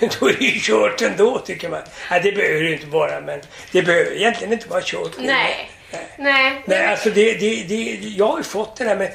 då 0.20 0.28
är 0.28 0.32
det 0.32 0.44
ju 0.44 0.60
kört 0.60 1.02
ändå 1.02 1.38
tycker 1.38 1.68
man. 1.68 1.82
Nej, 2.10 2.20
det 2.22 2.32
behöver 2.32 2.62
det 2.62 2.72
inte 2.72 2.86
vara. 2.86 3.20
Men 3.20 3.40
det 3.72 3.82
behöver 3.82 4.12
egentligen 4.16 4.52
inte 4.52 4.68
vara 4.68 4.82
kört. 4.84 5.12
Nej. 5.18 5.70
Nej. 6.18 6.62
Nej, 6.66 6.86
alltså 6.86 7.10
det, 7.10 7.32
det, 7.34 7.62
det, 7.68 7.98
jag 8.08 8.26
har 8.26 8.38
ju 8.38 8.44
fått 8.44 8.76
det 8.76 8.84
där 8.84 8.96
med 8.96 9.12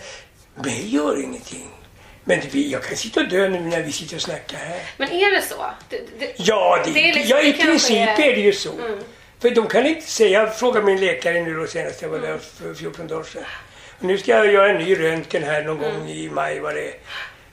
mig 0.63 0.95
gör 0.95 1.23
ingenting. 1.23 1.67
Men 2.23 2.39
det, 2.51 2.59
jag 2.59 2.83
kan 2.83 2.97
sitta 2.97 3.19
och 3.19 3.27
dö 3.29 3.49
nu 3.49 3.59
när 3.59 3.81
vi 3.81 3.91
sitter 3.91 4.15
och 4.15 4.21
snackar 4.21 4.57
här. 4.57 4.79
Men 4.97 5.11
är 5.11 5.31
det 5.35 5.41
så? 5.41 5.65
Det, 5.89 5.99
det, 6.19 6.33
Ja, 6.37 6.81
det, 6.85 6.91
Det 6.91 7.09
är 7.09 7.13
liksom- 7.13 7.37
ja 7.37 7.41
i 7.43 7.53
princip 7.53 7.97
är- 7.97 8.01
Mm. 8.03 8.21
är 8.31 8.35
det 8.35 8.41
ju 8.41 8.53
så. 8.53 8.71
För 9.41 9.49
de 9.49 9.67
kan 9.67 9.85
inte 9.85 10.07
säga, 10.07 10.39
jag 10.41 10.57
frågade 10.59 10.85
min 10.85 10.99
läkare 10.99 11.41
nu 11.41 11.53
då 11.53 11.67
senast 11.67 12.01
jag 12.01 12.09
var 12.09 12.19
där 12.19 12.37
för 12.37 12.73
14 12.73 13.07
dagar 13.07 13.23
sedan. 13.23 13.43
Och 13.99 14.03
nu 14.03 14.17
ska 14.17 14.31
jag 14.31 14.53
göra 14.53 14.69
en 14.69 14.77
ny 14.77 14.95
röntgen 14.99 15.43
här 15.43 15.63
någon 15.63 15.77
gång 15.77 16.09
i 16.09 16.29
maj 16.29 16.59
vad 16.59 16.75
det 16.75 16.81
är. 16.87 16.93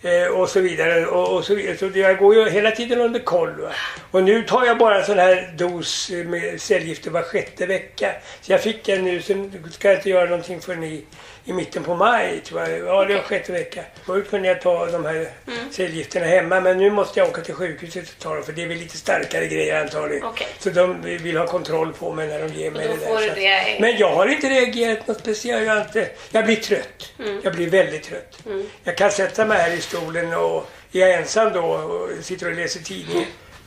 Eh, 0.03 0.27
och 0.27 0.49
så 0.49 0.61
vidare. 0.61 1.07
Och, 1.07 1.37
och 1.37 1.45
så 1.45 1.55
vidare. 1.55 1.77
Så 1.77 1.91
jag 1.95 2.19
går 2.19 2.35
ju 2.35 2.51
hela 2.51 2.71
tiden 2.71 3.01
under 3.01 3.21
koll. 3.21 3.61
Va? 3.61 3.73
Och 4.11 4.23
nu 4.23 4.43
tar 4.43 4.65
jag 4.65 4.79
bara 4.79 4.99
en 4.99 5.07
sån 5.07 5.19
här 5.19 5.55
dos 5.57 6.11
med 6.11 6.61
cellgifter 6.61 7.11
var 7.11 7.23
sjätte 7.23 7.67
vecka. 7.67 8.13
Så 8.41 8.53
jag 8.53 8.63
fick 8.63 8.89
en 8.89 9.05
nu, 9.05 9.23
sen 9.23 9.65
ska 9.71 9.89
jag 9.89 9.99
inte 9.99 10.11
göra 10.11 10.25
någonting 10.25 10.61
förrän 10.61 10.85
i, 10.85 11.05
i 11.51 11.53
mitten 11.53 11.85
på 11.85 11.95
maj. 11.95 12.41
Tror 12.41 12.61
jag. 12.61 12.79
Ja, 12.79 13.05
det 13.05 13.15
var 13.15 13.23
sjätte 13.23 13.53
vecka. 13.53 13.85
Förut 14.07 14.31
kunde 14.31 14.49
jag 14.49 14.61
ta 14.61 14.87
de 14.87 15.05
här 15.05 15.15
Mm. 15.47 15.73
cellgifterna 15.73 16.27
hemma 16.27 16.61
men 16.61 16.79
nu 16.79 16.91
måste 16.91 17.21
jag 17.21 17.29
åka 17.29 17.41
till 17.43 17.55
sjukhuset 17.55 18.09
och 18.09 18.19
ta 18.19 18.35
dem 18.35 18.43
för 18.45 18.53
det 18.53 18.63
är 18.63 18.67
väl 18.67 18.79
lite 18.79 18.97
starkare 18.97 19.47
grejer 19.47 19.81
antagligen. 19.83 20.25
Okej. 20.25 20.47
Så 20.59 20.71
de 20.71 21.03
vill 21.03 21.37
ha 21.37 21.47
kontroll 21.47 21.93
på 21.93 22.13
mig 22.13 22.29
när 22.29 22.39
de 22.43 22.55
ger 22.55 22.71
mig 22.71 22.89
det 22.89 23.07
där. 23.07 23.35
det 23.35 23.81
Men 23.81 23.97
jag 23.99 24.15
har 24.15 24.27
inte 24.27 24.49
reagerat 24.49 25.07
något 25.07 25.19
speciellt. 25.21 25.67
Jag, 25.67 25.81
inte, 25.83 26.09
jag 26.31 26.45
blir 26.45 26.57
trött. 26.57 27.13
Mm. 27.19 27.41
Jag 27.45 27.55
blir 27.55 27.71
väldigt 27.71 28.03
trött. 28.03 28.39
Jag 28.85 28.97
kan 28.97 29.11
sätta 29.11 29.45
mig 29.47 29.59
här 29.59 29.71
i 29.73 29.81
stolen 29.81 30.35
och 30.35 30.71
är 30.93 31.01
jag 31.01 31.13
ensam 31.15 31.53
då 31.53 31.61
och 31.65 32.25
sitter 32.25 32.47
och 32.47 32.55
läser 32.55 32.81
tidningen 32.81 33.27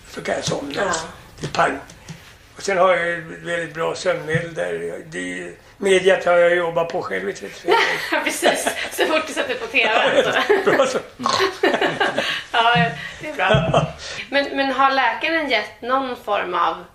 så 0.09 0.21
kan 0.21 0.35
jag 0.35 0.43
somna. 0.43 0.73
Ja. 0.75 0.81
Alltså. 0.81 1.05
Det 1.39 1.45
är 1.47 1.51
pang. 1.51 1.79
Och 2.55 2.63
sen 2.63 2.77
har 2.77 2.95
jag 2.95 3.17
väldigt 3.21 3.73
bra 3.73 3.95
sömnmedel 3.95 4.53
där. 4.53 5.01
Det 5.05 5.53
mediet 5.77 6.25
har 6.25 6.33
jag 6.37 6.55
jobbat 6.55 6.89
på 6.89 7.01
själv 7.01 7.29
i 7.29 7.33
35 7.33 7.71
år. 7.71 8.23
Precis. 8.23 8.69
Så 8.91 9.05
fort 9.05 9.27
du 9.27 9.33
sätter 9.33 9.55
på 9.55 9.67
TV. 9.67 9.91
Bra 10.65 10.85
så. 10.85 10.99
Ja, 12.51 12.89
det 13.21 13.29
är 13.29 13.33
bra. 13.33 13.87
Men, 14.29 14.57
men 14.57 14.71
har 14.71 14.91
läkaren 14.91 15.49
gett 15.49 15.81
någon 15.81 16.15
form 16.15 16.53
av, 16.53 16.85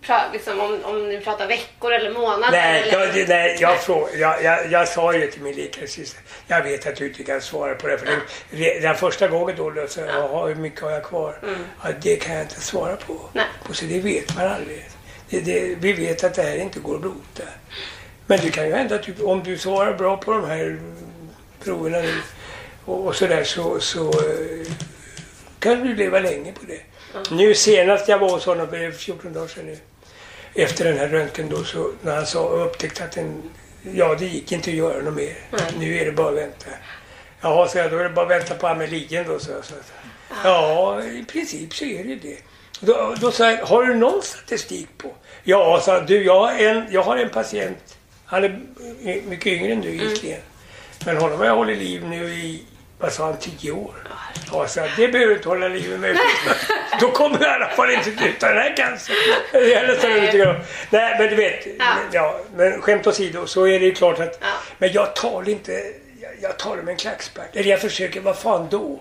pra- 0.00 0.32
liksom, 0.32 0.60
om, 0.60 0.84
om 0.84 1.08
ni 1.08 1.20
pratar 1.20 1.46
veckor 1.46 1.92
eller 1.92 2.10
månader? 2.10 2.50
Nej, 2.52 2.82
eller? 2.88 3.18
jag, 3.18 3.28
nej 3.28 3.56
jag, 3.60 3.80
frå, 3.80 4.08
jag, 4.14 4.44
jag, 4.44 4.72
jag 4.72 4.88
sa 4.88 5.14
ju 5.14 5.26
till 5.30 5.42
min 5.42 5.56
läkare 5.56 5.86
sist, 5.86 6.16
jag 6.46 6.62
vet 6.62 6.86
att 6.86 6.96
du 6.96 7.06
inte 7.08 7.22
kan 7.24 7.40
svara 7.40 7.74
på 7.74 7.86
det. 7.86 7.98
För 7.98 8.08
det, 8.50 8.80
den 8.80 8.94
första 8.94 9.28
gången 9.28 9.56
då, 9.56 9.70
då 9.70 9.86
så, 9.88 10.00
jaha, 10.00 10.46
hur 10.46 10.54
mycket 10.54 10.80
har 10.80 10.90
jag 10.90 11.04
kvar? 11.04 11.38
Ja, 11.82 11.88
det 12.02 12.16
kan 12.16 12.34
jag 12.34 12.42
inte 12.44 12.60
svara 12.60 12.96
på. 12.96 13.20
Nej. 13.32 13.44
Och 13.68 13.76
så 13.76 13.84
det 13.84 14.00
vet 14.00 14.36
man 14.36 14.46
aldrig. 14.46 14.84
Det, 15.30 15.40
det, 15.40 15.74
vi 15.80 15.92
vet 15.92 16.24
att 16.24 16.34
det 16.34 16.42
här 16.42 16.56
inte 16.56 16.80
går 16.80 16.94
att 16.94 17.02
bota. 17.02 17.42
Men 18.26 18.38
det 18.42 18.50
kan 18.50 18.66
ju 18.66 18.74
hända 18.74 18.94
att 18.94 19.02
du, 19.02 19.22
om 19.22 19.42
du 19.42 19.58
svarar 19.58 19.94
bra 19.94 20.16
på 20.16 20.32
de 20.32 20.44
här 20.44 20.78
proverna 21.64 21.98
nu 21.98 22.14
och, 22.84 23.06
och 23.06 23.16
sådär 23.16 23.44
så, 23.44 23.80
så 23.80 24.08
eh, 24.08 24.72
kan 25.58 25.86
du 25.86 25.94
leva 25.94 26.18
länge 26.18 26.52
på 26.52 26.60
det. 26.66 26.80
Nu 27.30 27.54
senast 27.54 28.08
jag 28.08 28.18
var 28.18 28.30
hos 28.30 28.46
honom, 28.46 28.68
det 28.70 28.78
är 28.84 28.90
14 28.92 29.32
dagar 29.32 29.46
sedan 29.48 29.66
nu, 29.66 29.78
efter 30.58 30.84
den 30.84 30.98
här 30.98 31.08
röntgen 31.08 31.48
då, 31.48 31.64
så 31.64 31.92
när 32.02 32.14
han 32.14 32.26
sa 32.26 32.40
och 32.40 32.66
upptäckte 32.66 33.04
att 33.04 33.12
den, 33.12 33.42
ja 33.92 34.14
det 34.18 34.26
gick 34.26 34.52
inte 34.52 34.70
att 34.70 34.76
göra 34.76 35.02
något 35.02 35.14
mer. 35.14 35.36
Nu 35.78 35.98
är 35.98 36.04
det 36.04 36.12
bara 36.12 36.28
att 36.28 36.36
vänta. 36.36 36.66
Jaha, 37.40 37.68
så 37.68 37.78
jag, 37.78 37.90
då 37.90 37.98
är 37.98 38.04
det 38.04 38.10
bara 38.10 38.24
att 38.24 38.30
vänta 38.30 38.54
på 38.54 38.66
amelien 38.68 39.24
då, 39.28 39.38
så 39.38 39.50
jag. 39.50 39.64
Så 39.64 39.74
att, 39.74 39.92
ja, 40.44 41.02
i 41.02 41.24
princip 41.24 41.74
så 41.74 41.84
är 41.84 42.04
det 42.04 42.16
det. 42.16 42.38
Då, 42.80 43.14
då 43.20 43.30
sa 43.30 43.50
jag, 43.50 43.66
har 43.66 43.84
du 43.84 43.94
någon 43.94 44.22
statistik 44.22 44.88
på? 44.98 45.14
Ja, 45.44 45.80
sa 45.84 46.00
du, 46.00 46.24
jag 46.24 46.40
har 46.40 46.52
en, 46.52 46.84
jag 46.90 47.02
har 47.02 47.16
en 47.16 47.28
patient, 47.28 47.98
han 48.24 48.44
är 48.44 48.60
mycket 49.28 49.46
yngre 49.46 49.72
än 49.72 49.80
du 49.80 49.88
egentligen. 49.88 50.40
Men 51.06 51.16
honom 51.16 51.38
har 51.38 51.46
jag 51.46 51.56
hållit 51.56 51.78
liv 51.78 52.04
nu 52.04 52.34
i, 52.34 52.62
vad 52.98 53.12
sa 53.12 53.24
han, 53.24 53.38
tio 53.38 53.72
år. 53.72 53.94
Ja, 54.52 54.66
så 54.66 54.80
det 54.96 55.08
behöver 55.08 55.30
du 55.30 55.36
inte 55.36 55.48
hålla 55.48 55.68
liv 55.68 56.00
med. 56.00 56.18
Då 57.00 57.10
kommer 57.10 57.38
jag 57.40 57.50
i 57.50 57.54
alla 57.54 57.68
fall 57.68 57.90
inte 57.90 58.10
ut 58.10 58.42
av 58.42 58.48
den 58.48 58.58
här 58.58 58.76
cancern. 58.76 59.16
Om. 60.48 60.60
Nej, 60.90 61.16
men 61.18 61.28
du 61.28 61.34
vet. 61.34 61.66
Ja. 61.78 61.94
Ja. 62.12 62.40
men 62.56 62.82
skämt 62.82 63.06
åsido 63.06 63.46
så 63.46 63.66
är 63.66 63.80
det 63.80 63.86
ju 63.86 63.94
klart 63.94 64.18
att... 64.20 64.38
Ja. 64.40 64.46
Men 64.78 64.92
jag 64.92 65.16
talar 65.16 65.48
inte... 65.48 65.72
Jag, 66.20 66.30
jag 66.40 66.58
talar 66.58 66.82
med 66.82 66.92
en 66.92 66.98
klackspark. 66.98 67.56
Eller 67.56 67.70
jag 67.70 67.80
försöker, 67.80 68.20
vad 68.20 68.38
fan 68.38 68.68
då? 68.70 69.00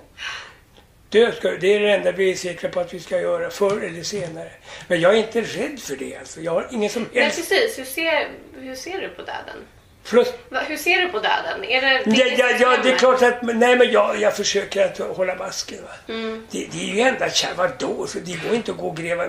Dö 1.10 1.32
ska, 1.32 1.52
det 1.52 1.74
är 1.74 1.80
det 1.80 1.92
enda 1.92 2.12
vi 2.12 2.32
är 2.32 2.36
säkra 2.36 2.70
på 2.70 2.80
att 2.80 2.94
vi 2.94 3.00
ska 3.00 3.20
göra, 3.20 3.50
förr 3.50 3.84
eller 3.84 4.04
senare. 4.04 4.52
Men 4.88 5.02
jag 5.02 5.14
är 5.14 5.18
inte 5.18 5.42
rädd 5.42 5.80
för 5.80 5.96
det 5.96 6.16
alltså. 6.16 6.42
Jag 6.42 6.52
har 6.52 6.68
ingen 6.72 6.90
som 6.90 7.08
Nej, 7.14 7.24
helst... 7.24 7.38
precis. 7.50 7.80
Hur 7.80 7.86
ser, 7.86 8.28
hur 8.60 8.76
ser 8.76 9.02
du 9.02 9.10
på 9.10 9.22
döden? 9.22 9.68
Förlåt? 10.08 10.34
Hur 10.68 10.78
ser 10.78 11.02
du 11.02 11.08
på 11.10 11.20
döden? 11.20 11.64
Är 11.64 11.82
det, 11.82 12.04
Ja, 12.06 12.26
det 12.26 12.36
ja, 12.38 12.50
ja, 12.60 12.78
det 12.84 12.90
är 12.92 12.98
klart 12.98 13.22
att... 13.22 13.42
Nej, 13.42 13.78
men 13.78 13.92
jag, 13.92 14.20
jag 14.20 14.36
försöker 14.36 14.86
att 14.86 14.98
hålla 15.18 15.36
masken. 15.36 15.80
Mm. 16.10 16.48
Det, 16.52 16.68
det 16.72 16.78
är 16.92 16.96
ju 16.96 17.02
enda 17.02 17.30
kär, 17.30 17.50
vadå? 17.58 18.08
Så 18.08 18.20
det 18.20 18.44
går 18.48 18.56
inte 18.56 18.72
att 18.72 18.78
gå 18.78 18.88
och 18.88 18.98
gräva... 18.98 19.26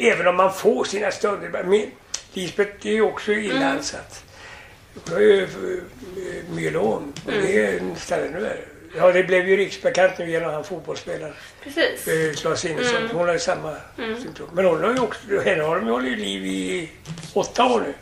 Även 0.00 0.26
om 0.26 0.36
man 0.36 0.54
får 0.54 0.84
sina 0.84 1.10
stunder. 1.10 1.48
Men 1.64 1.90
Lisbeth 2.32 2.86
är 2.86 2.92
ju 2.92 3.02
också 3.02 3.32
illa 3.32 3.54
Mm. 3.56 3.68
ansatt. 3.76 4.24
Hon 5.04 5.14
har 5.14 5.20
ju 5.20 5.48
myelom. 6.54 7.12
Och 7.26 7.32
det 7.32 7.58
är 7.66 7.72
Mm. 7.72 7.90
en 7.90 7.96
ställe 7.96 8.30
nu. 8.30 8.46
är- 8.46 8.64
Ja, 8.96 9.12
det 9.12 9.22
blev 9.22 9.48
ju 9.48 9.56
riksbekant 9.56 10.18
nu 10.18 10.30
genom 10.30 10.52
han 10.54 10.64
fotbollsspelaren. 10.64 11.34
Precis. 11.64 12.08
eh, 12.08 12.32
Claes 12.40 12.64
Innesson. 12.64 12.96
Mm. 12.96 13.16
Hon 13.16 13.26
har 13.26 13.32
ju 13.32 13.38
samma 13.38 13.76
symptom. 14.22 14.48
Men 14.52 14.64
hon 14.64 14.82
har 14.84 14.92
ju 14.94 15.00
också... 15.00 15.20
Henne 15.44 15.62
har 15.62 15.76
de 15.76 15.86
ju 15.86 15.92
hållit 15.92 16.18
liv 16.18 16.46
i 16.46 16.90
åtta 17.34 17.64
år 17.64 17.80
nu. 17.80 17.94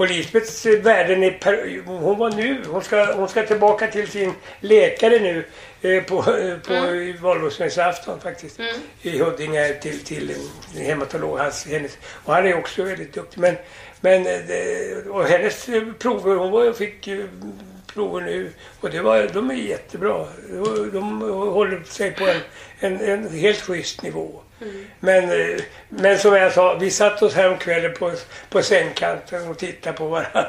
Och 0.00 0.08
Lisbeths 0.08 0.66
värden 0.66 1.22
är 1.22 1.30
per, 1.30 1.82
hon 1.86 2.18
var 2.18 2.30
nu, 2.30 2.62
hon 2.66 2.82
ska, 2.82 3.12
hon 3.12 3.28
ska 3.28 3.46
tillbaka 3.46 3.86
till 3.86 4.08
sin 4.08 4.32
läkare 4.60 5.18
nu 5.18 5.44
eh, 5.82 6.02
på, 6.02 6.18
eh, 6.18 6.58
på 6.58 6.72
mm. 6.72 7.22
valborgsmässoafton 7.22 8.20
faktiskt. 8.20 8.60
I 9.02 9.18
Huddinge 9.18 9.74
till, 9.74 10.04
till 10.04 10.34
en 10.76 10.82
hematolog. 10.84 11.38
Hans, 11.38 11.66
hennes, 11.66 11.98
och 12.24 12.34
han 12.34 12.46
är 12.46 12.58
också 12.58 12.82
väldigt 12.82 13.12
duktig. 13.12 13.40
Men, 13.40 13.56
men 14.00 14.26
eh, 14.26 15.10
och 15.10 15.24
hennes 15.24 15.68
prover, 15.98 16.36
hon 16.36 16.50
var, 16.50 16.72
fick 16.72 17.08
prover 17.94 18.20
nu 18.20 18.52
och 18.80 18.90
det 18.90 19.00
var, 19.00 19.30
de 19.34 19.50
är 19.50 19.54
jättebra. 19.54 20.26
De, 20.48 20.90
de 20.92 21.20
håller 21.30 21.82
sig 21.84 22.10
på 22.10 22.28
en, 22.28 22.40
en, 22.78 23.00
en 23.00 23.38
helt 23.38 23.60
schysst 23.60 24.02
nivå. 24.02 24.42
Men, 25.00 25.30
eh, 25.30 25.60
men 25.88 26.18
som 26.18 26.34
jag 26.34 26.52
sa, 26.52 26.74
vi 26.74 26.90
satt 26.90 27.22
oss 27.22 27.34
häromkvällen 27.34 27.94
på, 27.98 28.12
på 28.50 28.62
sängkanten 28.62 29.48
och 29.48 29.58
tittade 29.58 29.96
på 29.96 30.06
varandra. 30.08 30.46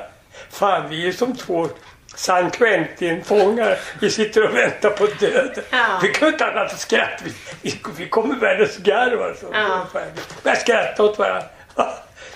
Fan, 0.50 0.90
vi 0.90 1.08
är 1.08 1.12
som 1.12 1.38
två 1.38 1.70
San 2.16 2.52
Quentin-fångar. 2.52 3.78
Vi 4.00 4.10
sitter 4.10 4.44
och 4.44 4.56
väntar 4.56 4.90
på 4.90 5.08
döden. 5.20 5.64
Ja. 5.70 6.00
Vi 6.04 6.08
kan 6.08 6.28
inte 6.28 6.46
annat 6.46 6.72
än 6.72 6.78
skratta. 6.78 7.24
Vi, 7.24 7.34
vi, 7.62 7.80
vi 7.98 8.10
kommer 8.10 8.36
världens 8.36 8.78
garv 8.78 9.22
alltså. 9.22 9.46
Ja. 9.54 9.88
Börjar 10.44 10.58
skratta 10.58 11.04
åt 11.04 11.20
varandra. 11.20 11.48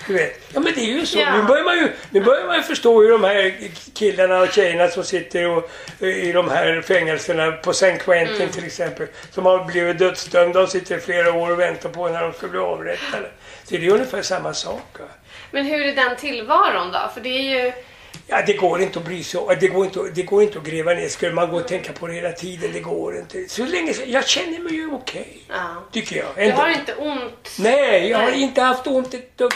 Du 0.06 0.12
vet. 0.14 0.40
Ja 0.54 0.60
men 0.60 0.72
det 0.74 0.80
är 0.80 0.84
ju 0.84 1.06
så. 1.06 1.18
Ja. 1.18 1.36
Nu, 1.36 1.42
börjar 1.42 1.64
man 1.64 1.78
ju, 1.78 1.92
nu 2.10 2.20
börjar 2.20 2.46
man 2.46 2.56
ju 2.56 2.62
förstå 2.62 3.02
hur 3.02 3.10
de 3.10 3.24
här 3.24 3.54
killarna 3.94 4.40
och 4.40 4.52
tjejerna 4.52 4.88
som 4.88 5.04
sitter 5.04 5.48
och, 5.48 5.70
i 6.00 6.32
de 6.32 6.50
här 6.50 6.82
fängelserna 6.82 7.52
på 7.52 7.72
San 7.72 7.98
Quentin 7.98 8.36
Mm. 8.36 8.48
till 8.48 8.64
exempel. 8.64 9.06
Som 9.30 9.46
har 9.46 9.64
blivit 9.64 9.98
dödsdömda 9.98 10.60
och 10.60 10.68
sitter 10.68 10.98
flera 10.98 11.32
år 11.32 11.50
och 11.50 11.60
väntar 11.60 11.88
på 11.88 12.08
när 12.08 12.22
de 12.22 12.32
ska 12.32 12.48
bli 12.48 12.58
avrättade. 12.58 13.28
Så 13.64 13.76
det 13.76 13.86
är 13.86 13.90
ungefär 13.90 14.22
samma 14.22 14.54
sak. 14.54 14.98
Va? 14.98 15.04
Men 15.50 15.66
hur 15.66 15.86
är 15.86 15.94
den 15.94 16.16
tillvaron 16.16 16.92
då? 16.92 17.10
För 17.14 17.20
det 17.20 17.28
är 17.28 17.64
ju... 17.64 17.72
Ja, 18.28 18.42
det 18.46 18.52
går 18.52 18.82
inte 18.82 18.98
att 18.98 19.04
bry 19.04 19.22
sig 19.22 19.40
om. 19.40 19.56
Det 19.60 19.68
går 19.68 19.84
inte, 19.84 20.00
det 20.14 20.22
går 20.22 20.42
inte 20.42 20.58
att 20.58 20.64
gräva 20.64 20.94
ner. 20.94 21.08
Skulle 21.08 21.32
man 21.32 21.50
gå 21.50 21.56
och 21.56 21.68
tänka 21.68 21.92
på 21.92 22.06
det 22.06 22.12
hela 22.12 22.32
tiden, 22.32 22.70
det 22.72 22.80
går 22.80 23.18
inte. 23.18 23.48
Så 23.48 23.64
länge, 23.66 23.94
jag 24.06 24.28
känner 24.28 24.58
mig 24.58 24.74
ju 24.74 24.92
okej. 24.92 25.38
Ja. 25.48 25.84
Tycker 25.92 26.16
jag. 26.16 26.26
Du 26.36 26.42
Ändå. 26.42 26.56
har 26.56 26.68
inte 26.68 26.94
ont? 26.94 27.56
Nej, 27.58 28.08
jag 28.08 28.18
har 28.18 28.30
Nej. 28.30 28.42
inte 28.42 28.62
haft 28.62 28.86
ont 28.86 29.14
ett 29.14 29.38
dugg. 29.38 29.52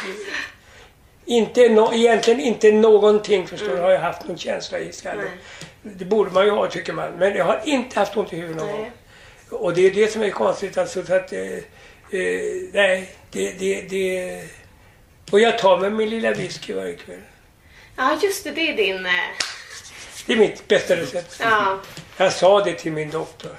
Inte 1.25 1.69
no, 1.69 1.95
egentligen 1.95 2.41
inte 2.41 2.73
någonting 2.73 3.47
förstår 3.47 3.69
du, 3.69 3.77
har 3.77 3.91
jag 3.91 4.01
haft 4.01 4.29
någon 4.29 4.39
känsla 4.39 4.79
i 4.79 4.93
skallen. 4.93 5.21
Mm. 5.21 5.39
Nej. 5.83 5.95
Det 5.99 6.05
borde 6.05 6.31
man 6.31 6.45
ju 6.45 6.51
ha 6.51 6.67
tycker 6.67 6.93
man. 6.93 7.13
Men 7.13 7.37
jag 7.37 7.45
har 7.45 7.61
inte 7.65 7.99
haft 7.99 8.17
ont 8.17 8.33
i 8.33 8.37
huvudet 8.37 8.57
någon 8.57 8.73
gång. 8.73 8.91
Och 9.51 9.75
det 9.75 9.87
är 9.87 9.91
det 9.91 10.13
som 10.13 10.23
är 10.23 10.31
konstigt 10.31 10.79
alltså. 10.79 11.05
Så 11.05 11.15
att, 11.15 11.33
eh, 11.33 11.41
eh, 11.41 11.61
nej, 12.73 13.13
det, 13.31 13.53
det, 13.59 13.83
det... 13.91 14.43
Och 15.31 15.41
jag 15.41 15.59
tar 15.59 15.79
med 15.79 15.93
min 15.93 16.11
lilla 16.11 16.31
whisky 16.33 16.73
varje 16.73 16.95
kväll. 16.95 17.19
Ja, 18.01 18.19
just 18.23 18.45
det. 18.45 18.51
Det 18.51 18.61
är 18.71 18.77
din... 18.77 19.07
eh, 19.07 19.13
Det 20.27 20.33
är 20.33 20.37
mitt 20.37 20.69
bästa 20.69 20.97
recept. 20.97 21.37
Ja. 21.43 21.79
Jag 22.17 22.33
sa 22.33 22.65
det 22.65 22.73
till 22.75 22.93
min 22.93 23.11
doktor. 23.11 23.51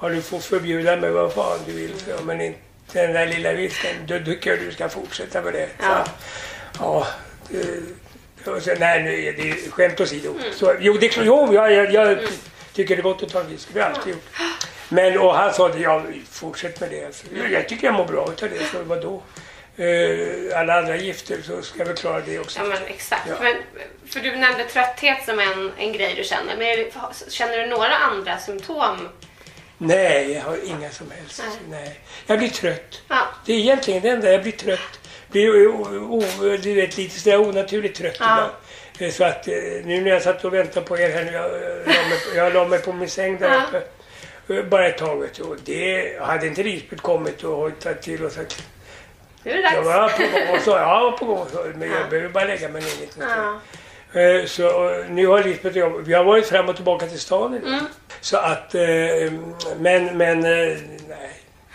Ja, 0.00 0.08
du 0.08 0.22
får 0.22 0.38
förbjuda 0.40 0.96
mig 0.96 1.10
vad 1.10 1.32
fan 1.32 1.58
du 1.66 1.72
vill, 1.72 1.94
så, 2.00 2.24
men 2.24 2.40
inte 2.40 2.58
den 2.92 3.12
där 3.12 3.26
lilla 3.26 3.52
whiskyn. 3.52 3.96
Då 4.06 4.18
tycker 4.18 4.50
jag 4.50 4.58
du 4.58 4.72
ska 4.72 4.88
fortsätta 4.88 5.42
med 5.42 5.52
det. 5.52 5.68
Ja. 5.82 6.04
ja. 6.78 7.06
det- 7.48 8.50
och 8.50 8.62
så, 8.62 8.74
nej, 8.78 9.02
nu 9.02 9.24
är 9.26 9.32
det 9.32 9.70
skämt 9.70 10.00
åsido. 10.00 10.34
Så, 10.54 10.74
jo, 10.80 10.92
det 11.00 11.06
är 11.06 11.10
klart. 11.10 11.26
Jo, 11.26 11.54
jag, 11.54 11.72
jag, 11.72 11.92
jag 11.92 12.18
tycker 12.72 12.96
det 12.96 13.00
är 13.00 13.02
gott 13.02 13.22
att 13.22 13.28
ta 13.28 13.40
en 13.40 13.48
whisky. 13.48 13.70
Det 13.74 13.80
har 13.80 13.88
jag 13.90 13.96
alltid 13.98 14.12
gjort. 14.14 14.24
Men, 14.88 15.18
och 15.18 15.34
han 15.34 15.54
sa 15.54 15.68
det, 15.68 15.78
ja, 15.78 16.02
fortsätt 16.30 16.80
med 16.80 16.90
det. 16.90 17.04
Alltså, 17.06 17.24
jag, 17.36 17.52
jag 17.52 17.68
tycker 17.68 17.86
jag 17.86 17.94
mår 17.94 18.04
bra 18.04 18.28
utav 18.32 18.48
det, 18.48 18.64
så 18.72 18.82
vadå? 18.82 19.22
Uh, 19.78 20.58
alla 20.58 20.78
andra 20.78 20.96
gifter 20.96 21.38
så 21.42 21.62
ska 21.62 21.84
väl 21.84 21.96
klara 21.96 22.20
det 22.20 22.38
också. 22.38 22.58
Ja, 22.60 22.64
men 22.64 22.78
exakt. 22.86 23.22
Ja. 23.28 23.34
Men, 23.42 23.54
för 24.10 24.20
du 24.20 24.36
nämnde 24.36 24.64
trötthet 24.64 25.24
som 25.24 25.38
en, 25.40 25.72
en 25.78 25.92
grej 25.92 26.14
du 26.16 26.24
känner. 26.24 26.56
Men 26.56 26.58
det, 26.76 26.92
känner 27.30 27.58
du 27.58 27.66
några 27.66 27.94
andra 27.96 28.38
symptom? 28.38 29.08
Nej, 29.78 30.32
jag 30.32 30.42
har 30.42 30.58
inga 30.64 30.90
som 30.90 31.10
helst. 31.10 31.42
Nej. 31.70 32.00
Jag 32.26 32.38
blir 32.38 32.48
trött. 32.48 33.02
Ja. 33.08 33.26
Det 33.46 33.52
är 33.52 33.58
egentligen 33.58 34.02
det 34.02 34.08
enda. 34.08 34.32
Jag 34.32 34.42
blir 34.42 34.52
trött. 34.52 35.00
Blir 35.28 35.66
o, 35.66 35.86
o, 36.10 36.22
du 36.62 36.74
vet, 36.74 36.96
lite 36.96 37.20
sådär 37.20 37.40
onaturligt 37.40 37.98
trött 37.98 38.16
Ja. 38.20 38.24
ibland. 38.34 38.52
Eh, 38.98 39.10
Så 39.10 39.24
att 39.24 39.48
eh, 39.48 39.54
nu 39.84 40.00
när 40.00 40.10
jag 40.10 40.22
satt 40.22 40.44
och 40.44 40.54
väntade 40.54 40.86
på 40.86 40.98
er 40.98 41.10
här 41.10 41.32
jag, 41.32 41.44
eh, 41.44 42.08
mig, 42.08 42.18
jag 42.36 42.52
la 42.54 42.64
mig 42.68 42.78
på 42.78 42.92
min 42.92 43.10
säng 43.10 43.38
där 43.38 43.62
uppe. 43.68 43.82
eh, 44.54 44.64
Bara 44.64 44.88
ett 44.88 44.98
tag. 44.98 45.22
Och 45.40 45.56
det 45.64 46.18
hade 46.20 46.46
inte 46.46 46.62
Lisbeth 46.62 47.02
kommit 47.02 47.44
och 47.44 47.56
hojtat 47.56 48.02
till 48.02 48.24
och 48.24 48.32
sagt 48.32 48.62
Nu 49.44 49.50
är 49.50 49.56
det 49.56 49.62
jag 49.62 49.74
dags. 49.84 49.86
var 49.86 50.08
på 50.08 50.22
gång 50.38 50.56
och 50.56 50.62
så, 50.62 50.70
jag 50.70 51.00
var 51.00 51.12
på 51.12 51.24
gång 51.24 51.46
men 51.76 51.90
jag 51.90 52.10
behöver 52.10 52.28
bara 52.28 52.44
lägga 52.44 52.68
mig 52.68 52.82
ner 52.82 53.00
lite. 53.00 53.20
Ja. 53.20 53.60
Eh, 54.20 54.46
Så 54.46 54.90
nu 55.08 55.26
har 55.26 55.42
Lisbeth 55.44 55.76
och 55.76 55.82
jag, 55.82 55.90
vi 55.98 56.14
har 56.14 56.24
varit 56.24 56.46
fram 56.46 56.68
och 56.68 56.76
tillbaka 56.76 57.06
till 57.06 57.20
stan 57.20 57.54
idag. 57.54 57.68
Mm. 57.68 57.84
Så 58.20 58.36
att, 58.36 58.74
eh, 58.74 58.82
men, 59.78 60.18
men 60.18 60.44
eh, 60.44 60.76
nej. 61.08 61.30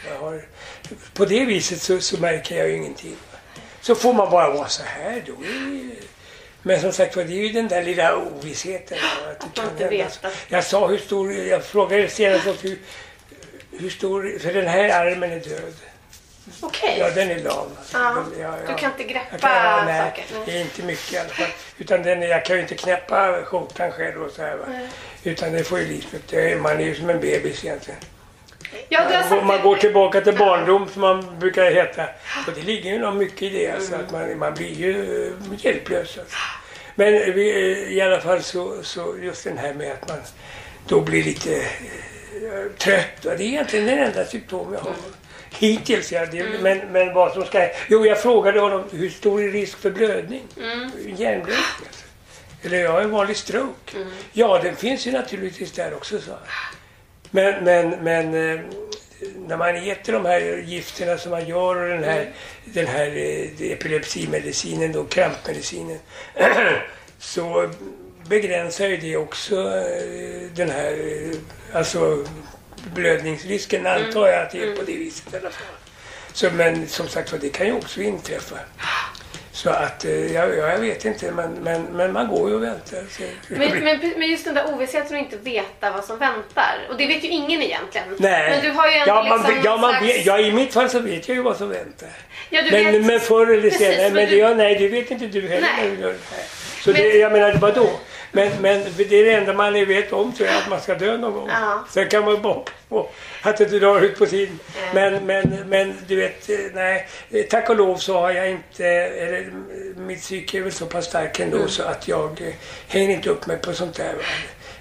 Jag 0.10 0.20
har, 0.20 0.42
på 1.14 1.26
det 1.26 1.46
viset 1.46 1.82
så, 1.82 2.00
så 2.00 2.20
märker 2.20 2.58
jag 2.58 2.68
ju 2.70 2.76
ingenting. 2.76 3.16
Så 3.82 3.96
får 3.96 4.14
man 4.14 4.30
bara 4.30 4.50
vara 4.54 4.68
så 4.68 4.84
här 4.84 5.24
då. 5.28 5.34
Men 6.62 6.82
som 6.82 6.92
sagt 6.92 7.16
var, 7.16 7.24
det 7.24 7.34
är 7.34 7.48
ju 7.48 7.50
den 7.50 7.68
där 7.68 7.84
lilla 7.84 8.16
ovissheten. 8.18 8.98
Att 9.32 9.56
det 9.56 9.62
man 9.62 9.72
inte 9.72 9.88
vet 9.90 10.26
att- 10.26 10.34
Jag 10.48 10.64
sa 10.64 10.88
hur 10.88 10.98
stor, 10.98 11.34
jag 11.34 11.64
frågade 11.64 12.08
senast 12.10 12.48
hur, 12.64 12.78
hur 13.80 13.90
stor, 13.90 14.40
för 14.40 14.54
den 14.54 14.68
här 14.68 14.90
armen 15.06 15.32
är 15.32 15.40
död. 15.40 15.74
Okej. 16.62 16.96
Ja, 17.00 17.10
den 17.10 17.32
är 17.32 17.40
lam. 17.40 17.68
alltså. 17.80 17.98
Ja. 17.98 18.24
Den- 18.32 18.42
ja, 18.42 18.54
Du 18.68 18.76
kan 18.76 18.92
inte 18.92 19.04
greppa 19.04 19.28
Jag 19.32 19.42
kan, 19.42 19.86
nej, 19.86 20.10
saker. 20.10 20.26
Nej. 20.34 20.42
det 20.46 20.52
är 20.58 20.62
inte 20.62 20.84
mycket 20.84 21.14
i 21.14 21.18
alla 21.18 21.30
fall. 21.30 21.48
Utan 21.78 22.04
den, 22.04 22.22
jag 22.22 22.46
kan 22.46 22.56
ju 22.56 22.62
inte 22.62 22.76
knäppa 22.76 23.44
skjortan 23.46 23.92
själv 23.92 24.24
och 24.24 24.32
så 24.32 24.42
här. 24.42 24.56
Va? 24.58 24.66
Utan 25.24 25.52
det 25.52 25.64
får 25.64 25.80
ju 25.80 25.86
Lisbeth. 25.88 26.24
Det 26.30 26.62
Man 26.62 26.80
är 26.80 26.86
ju 26.86 26.96
som 26.96 27.10
en 27.10 27.20
bebis 27.20 27.66
egentligen. 27.66 28.00
Ja, 28.90 29.02
du 29.10 29.16
har 29.16 29.22
sagt 29.24 29.46
Man 29.46 29.58
det. 29.58 29.64
går 29.64 29.76
tillbaka 29.76 30.22
till 30.22 30.38
barndom 30.38 30.88
som 30.90 31.02
man 31.02 31.40
brukar 31.40 31.72
heta. 31.72 32.04
Och 32.48 32.54
det 32.56 32.62
ligger 32.62 32.90
ju 32.92 33.00
nog 33.00 33.16
mycket 33.16 33.42
i 33.42 33.50
det. 33.50 33.72
Alltså, 33.72 33.96
att 33.96 34.12
man, 34.12 34.38
man 34.38 34.54
blir 34.54 34.74
ju 34.74 35.26
eh, 35.28 35.66
hjälplös. 35.66 36.18
Alltså. 36.18 36.36
Men 36.96 37.14
vi, 37.14 37.72
eh, 37.72 37.94
i 37.94 38.02
alla 38.02 38.22
fall 38.22 38.44
så, 38.44 38.84
så 38.84 39.16
just 39.22 39.44
den 39.44 39.58
här 39.58 39.74
med 39.74 39.92
att 39.92 40.08
man 40.10 40.18
då 40.88 41.02
blir 41.02 41.24
lite 41.24 41.56
eh, 41.56 42.72
trött. 42.78 43.22
Det 43.22 43.30
är 43.30 43.42
egentligen 43.42 43.86
den 43.86 44.00
enda 44.00 44.26
symptom 44.26 44.74
jag 44.74 44.80
har. 44.80 44.94
Hittills, 45.50 46.12
ja. 46.12 46.26
Det, 46.26 46.46
men, 46.62 46.80
men 46.92 47.14
vad 47.14 47.34
som 47.34 47.46
ska... 47.46 47.70
Jo, 47.88 48.06
jag 48.06 48.22
frågade 48.22 48.60
honom 48.60 48.84
hur 48.92 49.10
stor 49.10 49.44
är 49.44 49.52
risk 49.52 49.78
för 49.78 49.92
blödning? 49.92 50.44
Hjärnblödning 51.06 51.56
alltså. 51.88 52.06
Eller 52.64 52.78
jag 52.78 52.92
har 52.92 53.02
en 53.02 53.12
vanlig 53.12 53.38
stroke. 53.38 53.98
Ja, 54.34 54.60
den 54.64 54.76
finns 54.76 55.08
ju 55.08 55.12
naturligtvis 55.12 55.72
där 55.72 55.94
också, 55.94 56.20
sa 56.20 56.32
han. 56.32 56.76
Men, 57.32 57.64
men, 57.64 57.90
men 57.90 58.26
eh, 58.26 58.60
när 59.48 59.58
man 59.58 59.76
äter 59.76 60.14
de 60.14 60.26
här 60.26 60.64
gifterna 60.66 61.18
som 61.18 61.32
man 61.32 61.48
gör 61.48 61.76
och 61.76 61.90
den 61.90 62.04
här, 62.04 62.32
den 62.64 62.88
här 62.88 63.08
eh, 63.08 63.72
epilepsimedicinen, 63.72 64.92
då, 64.92 65.04
krampmedicinen, 65.04 66.00
så 67.20 67.70
begränsar 68.28 68.88
ju 68.88 68.98
det 68.98 69.18
också 69.18 69.56
eh, 69.56 70.52
den 70.56 70.70
här, 70.70 70.96
alltså 71.74 72.26
blödningsrisken 72.94 73.88
antar 73.88 74.28
jag 74.28 74.42
att 74.42 74.52
det 74.52 74.64
är 74.64 74.76
på 74.76 74.82
det 74.82 74.98
viset 74.98 75.34
i 75.34 75.38
alla 75.38 75.50
fall. 75.50 75.76
Så, 76.34 76.50
men 76.52 76.88
som 76.88 77.08
sagt 77.08 77.34
det 77.42 77.50
kan 77.50 77.68
ju 77.68 77.74
också 77.74 78.02
inträffa. 78.02 78.56
Så 79.52 79.70
att, 79.70 80.06
eh, 80.06 80.34
jag, 80.34 80.58
jag 80.58 80.78
vet 80.78 81.06
inte, 81.06 81.32
men, 81.32 81.52
men, 81.52 81.84
men 81.84 82.14
man 82.14 82.28
går 82.28 82.50
ju 82.50 82.56
och 82.56 82.64
väntar. 82.64 83.04
Så, 83.10 83.24
Men, 83.48 83.84
men, 83.84 84.14
men 84.18 84.30
just 84.30 84.46
den 84.46 84.56
där 84.56 84.74
ovissheten 84.74 85.18
att 85.18 85.24
inte 85.24 85.38
veta 85.38 85.92
vad 85.92 86.06
som 86.06 86.18
väntar. 86.20 86.88
Och 86.90 86.98
det 86.98 87.08
vet 87.08 87.24
ju 87.24 87.28
ingen 87.28 87.62
egentligen. 87.62 88.08
Nej. 88.18 88.50
Men 88.50 88.64
du 88.64 88.72
har 88.72 88.88
ju 88.88 88.94
ändå 88.94 89.14
ja, 89.14 89.24
man, 89.24 89.38
liksom 89.40 89.62
ja, 89.64 89.78
man 89.78 89.90
slags... 89.90 90.06
vet, 90.06 90.26
ja, 90.26 90.40
i 90.40 90.52
mitt 90.52 90.74
fall 90.74 90.90
så 90.90 91.00
vet 91.00 91.28
jag 91.28 91.36
ju 91.36 91.44
vad 91.44 91.58
som 91.58 91.70
väntar. 91.70 92.10
Ja, 92.50 92.62
du 92.62 92.72
Men, 92.72 92.94
vet... 92.94 93.06
men 93.06 93.20
förr 93.20 93.48
eller 93.48 93.70
senare, 93.70 93.96
men 94.04 94.14
men 94.14 94.30
det, 94.30 94.36
ja, 94.36 94.54
nej, 94.54 94.76
det 94.76 94.88
vet 94.88 95.12
inte 95.12 95.26
du 95.26 95.48
heller. 95.48 95.68
Nej. 95.76 96.18
Så 96.82 96.92
Men- 96.92 97.02
det, 97.02 97.08
jag 97.18 97.32
menar, 97.32 97.54
vadå? 97.54 97.90
Men, 98.32 98.52
men 98.62 98.84
det 98.98 99.04
är 99.16 99.26
det 99.26 99.32
enda 99.32 99.54
man 99.54 99.74
vet 99.74 100.14
om 100.14 100.34
tror 100.34 100.48
jag, 100.50 100.58
att 100.58 100.70
man 100.70 100.82
ska 100.82 100.96
dö 100.96 101.18
någon 101.18 101.34
gång. 101.34 101.50
Ja. 101.50 101.86
Sen 101.92 102.10
kan 102.10 102.26
man 102.26 102.42
bara 102.42 102.60
på 102.90 103.10
att 103.42 103.58
det 103.58 103.66
drar 103.66 104.02
ut 104.02 104.18
på 104.20 104.26
tiden. 104.26 104.60
Men, 104.94 105.26
men, 105.26 105.64
men 105.68 105.94
du 106.08 106.16
vet, 106.16 106.50
eh, 106.50 106.56
nej. 106.74 107.08
eh, 107.32 107.44
Tack 107.46 107.70
och 107.70 107.76
lov 107.76 107.96
så 107.98 108.20
har 108.20 108.32
jag 108.32 108.50
inte, 108.50 108.86
eller 108.88 109.52
mitt 109.98 110.22
psyke 110.22 110.58
är 110.58 110.62
väl 110.62 110.72
så 110.72 110.86
pass 110.86 111.06
stark 111.06 111.40
ändå 111.40 111.58
Mm. 111.58 111.70
så 111.70 111.84
att 111.84 112.08
jag 112.08 112.42
eh, 112.42 112.54
hänger 112.88 113.10
inte 113.16 113.30
upp 113.30 113.48
mig 113.48 113.58
på 113.58 113.74
sånt 113.74 113.96
där. 113.96 114.14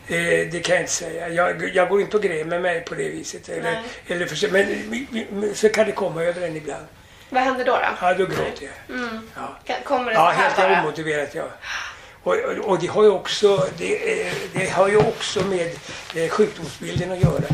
Eh, 0.09 0.49
det 0.53 0.61
kan 0.65 0.75
jag 0.75 0.83
inte 0.83 0.93
säga. 0.93 1.29
Jag, 1.29 1.71
jag 1.75 1.89
går 1.89 2.01
inte 2.01 2.17
och 2.17 2.23
grämer 2.23 2.59
mig 2.59 2.81
på 2.85 2.95
det 2.95 3.09
viset. 3.09 3.49
Eller, 3.49 3.63
Nej. 3.63 3.83
eller 4.09 4.27
för, 4.27 4.49
men, 4.53 5.27
men 5.31 5.55
så 5.55 5.69
kan 5.69 5.87
det 5.87 5.93
komma 5.93 6.23
över 6.25 6.47
en 6.47 6.57
ibland. 6.57 6.85
Vad 7.31 7.43
händer 7.43 7.65
då? 7.65 7.73
då? 7.73 7.81
Ja, 8.01 8.15
då 8.15 8.25
gråter 8.27 8.63
jag. 8.65 8.99
Ja. 9.37 9.57
Kan- 9.65 9.83
Kommer 9.85 10.05
det 10.05 10.13
Ja, 10.13 10.27
så 10.27 10.33
här 10.33 10.43
helt 10.43 10.57
bara? 10.57 10.83
omotiverat 10.83 11.35
ja. 11.35 11.45
Och, 12.23 12.35
och, 12.35 12.65
och 12.71 12.79
det 12.79 12.87
har 12.87 13.03
ju 13.03 13.11
också, 13.11 13.69
det, 13.79 14.21
eh, 14.29 14.33
det 14.53 14.71
har 14.71 14.89
ju 14.89 14.97
också 14.97 15.45
med 15.45 15.67
eh, 16.17 16.29
sjukdomsbilden 16.31 17.13
att 17.13 17.21
göra. 17.23 17.45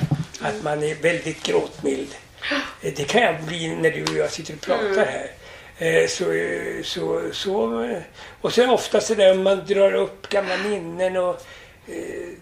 Att 0.40 0.62
man 0.62 0.82
är 0.82 0.94
väldigt 0.94 1.42
gråtmild. 1.42 2.14
Eh, 2.82 2.92
Det 2.96 3.04
kan 3.04 3.22
jag 3.22 3.42
bli 3.42 3.76
när 3.76 3.90
du 3.90 4.02
och 4.04 4.16
jag 4.16 4.30
sitter 4.30 4.54
och 4.54 4.60
pratar 4.60 5.06
här. 5.06 5.30
Eh, 5.78 6.06
Så, 6.08 6.24
så, 6.84 7.22
så, 7.32 7.84
och 8.40 8.52
sen 8.52 8.70
ofta 8.70 9.00
så 9.00 9.14
där 9.14 9.34
man 9.34 9.66
drar 9.66 9.94
upp 9.94 10.28
gamla 10.28 10.56
minnen 10.56 11.16
och 11.16 11.46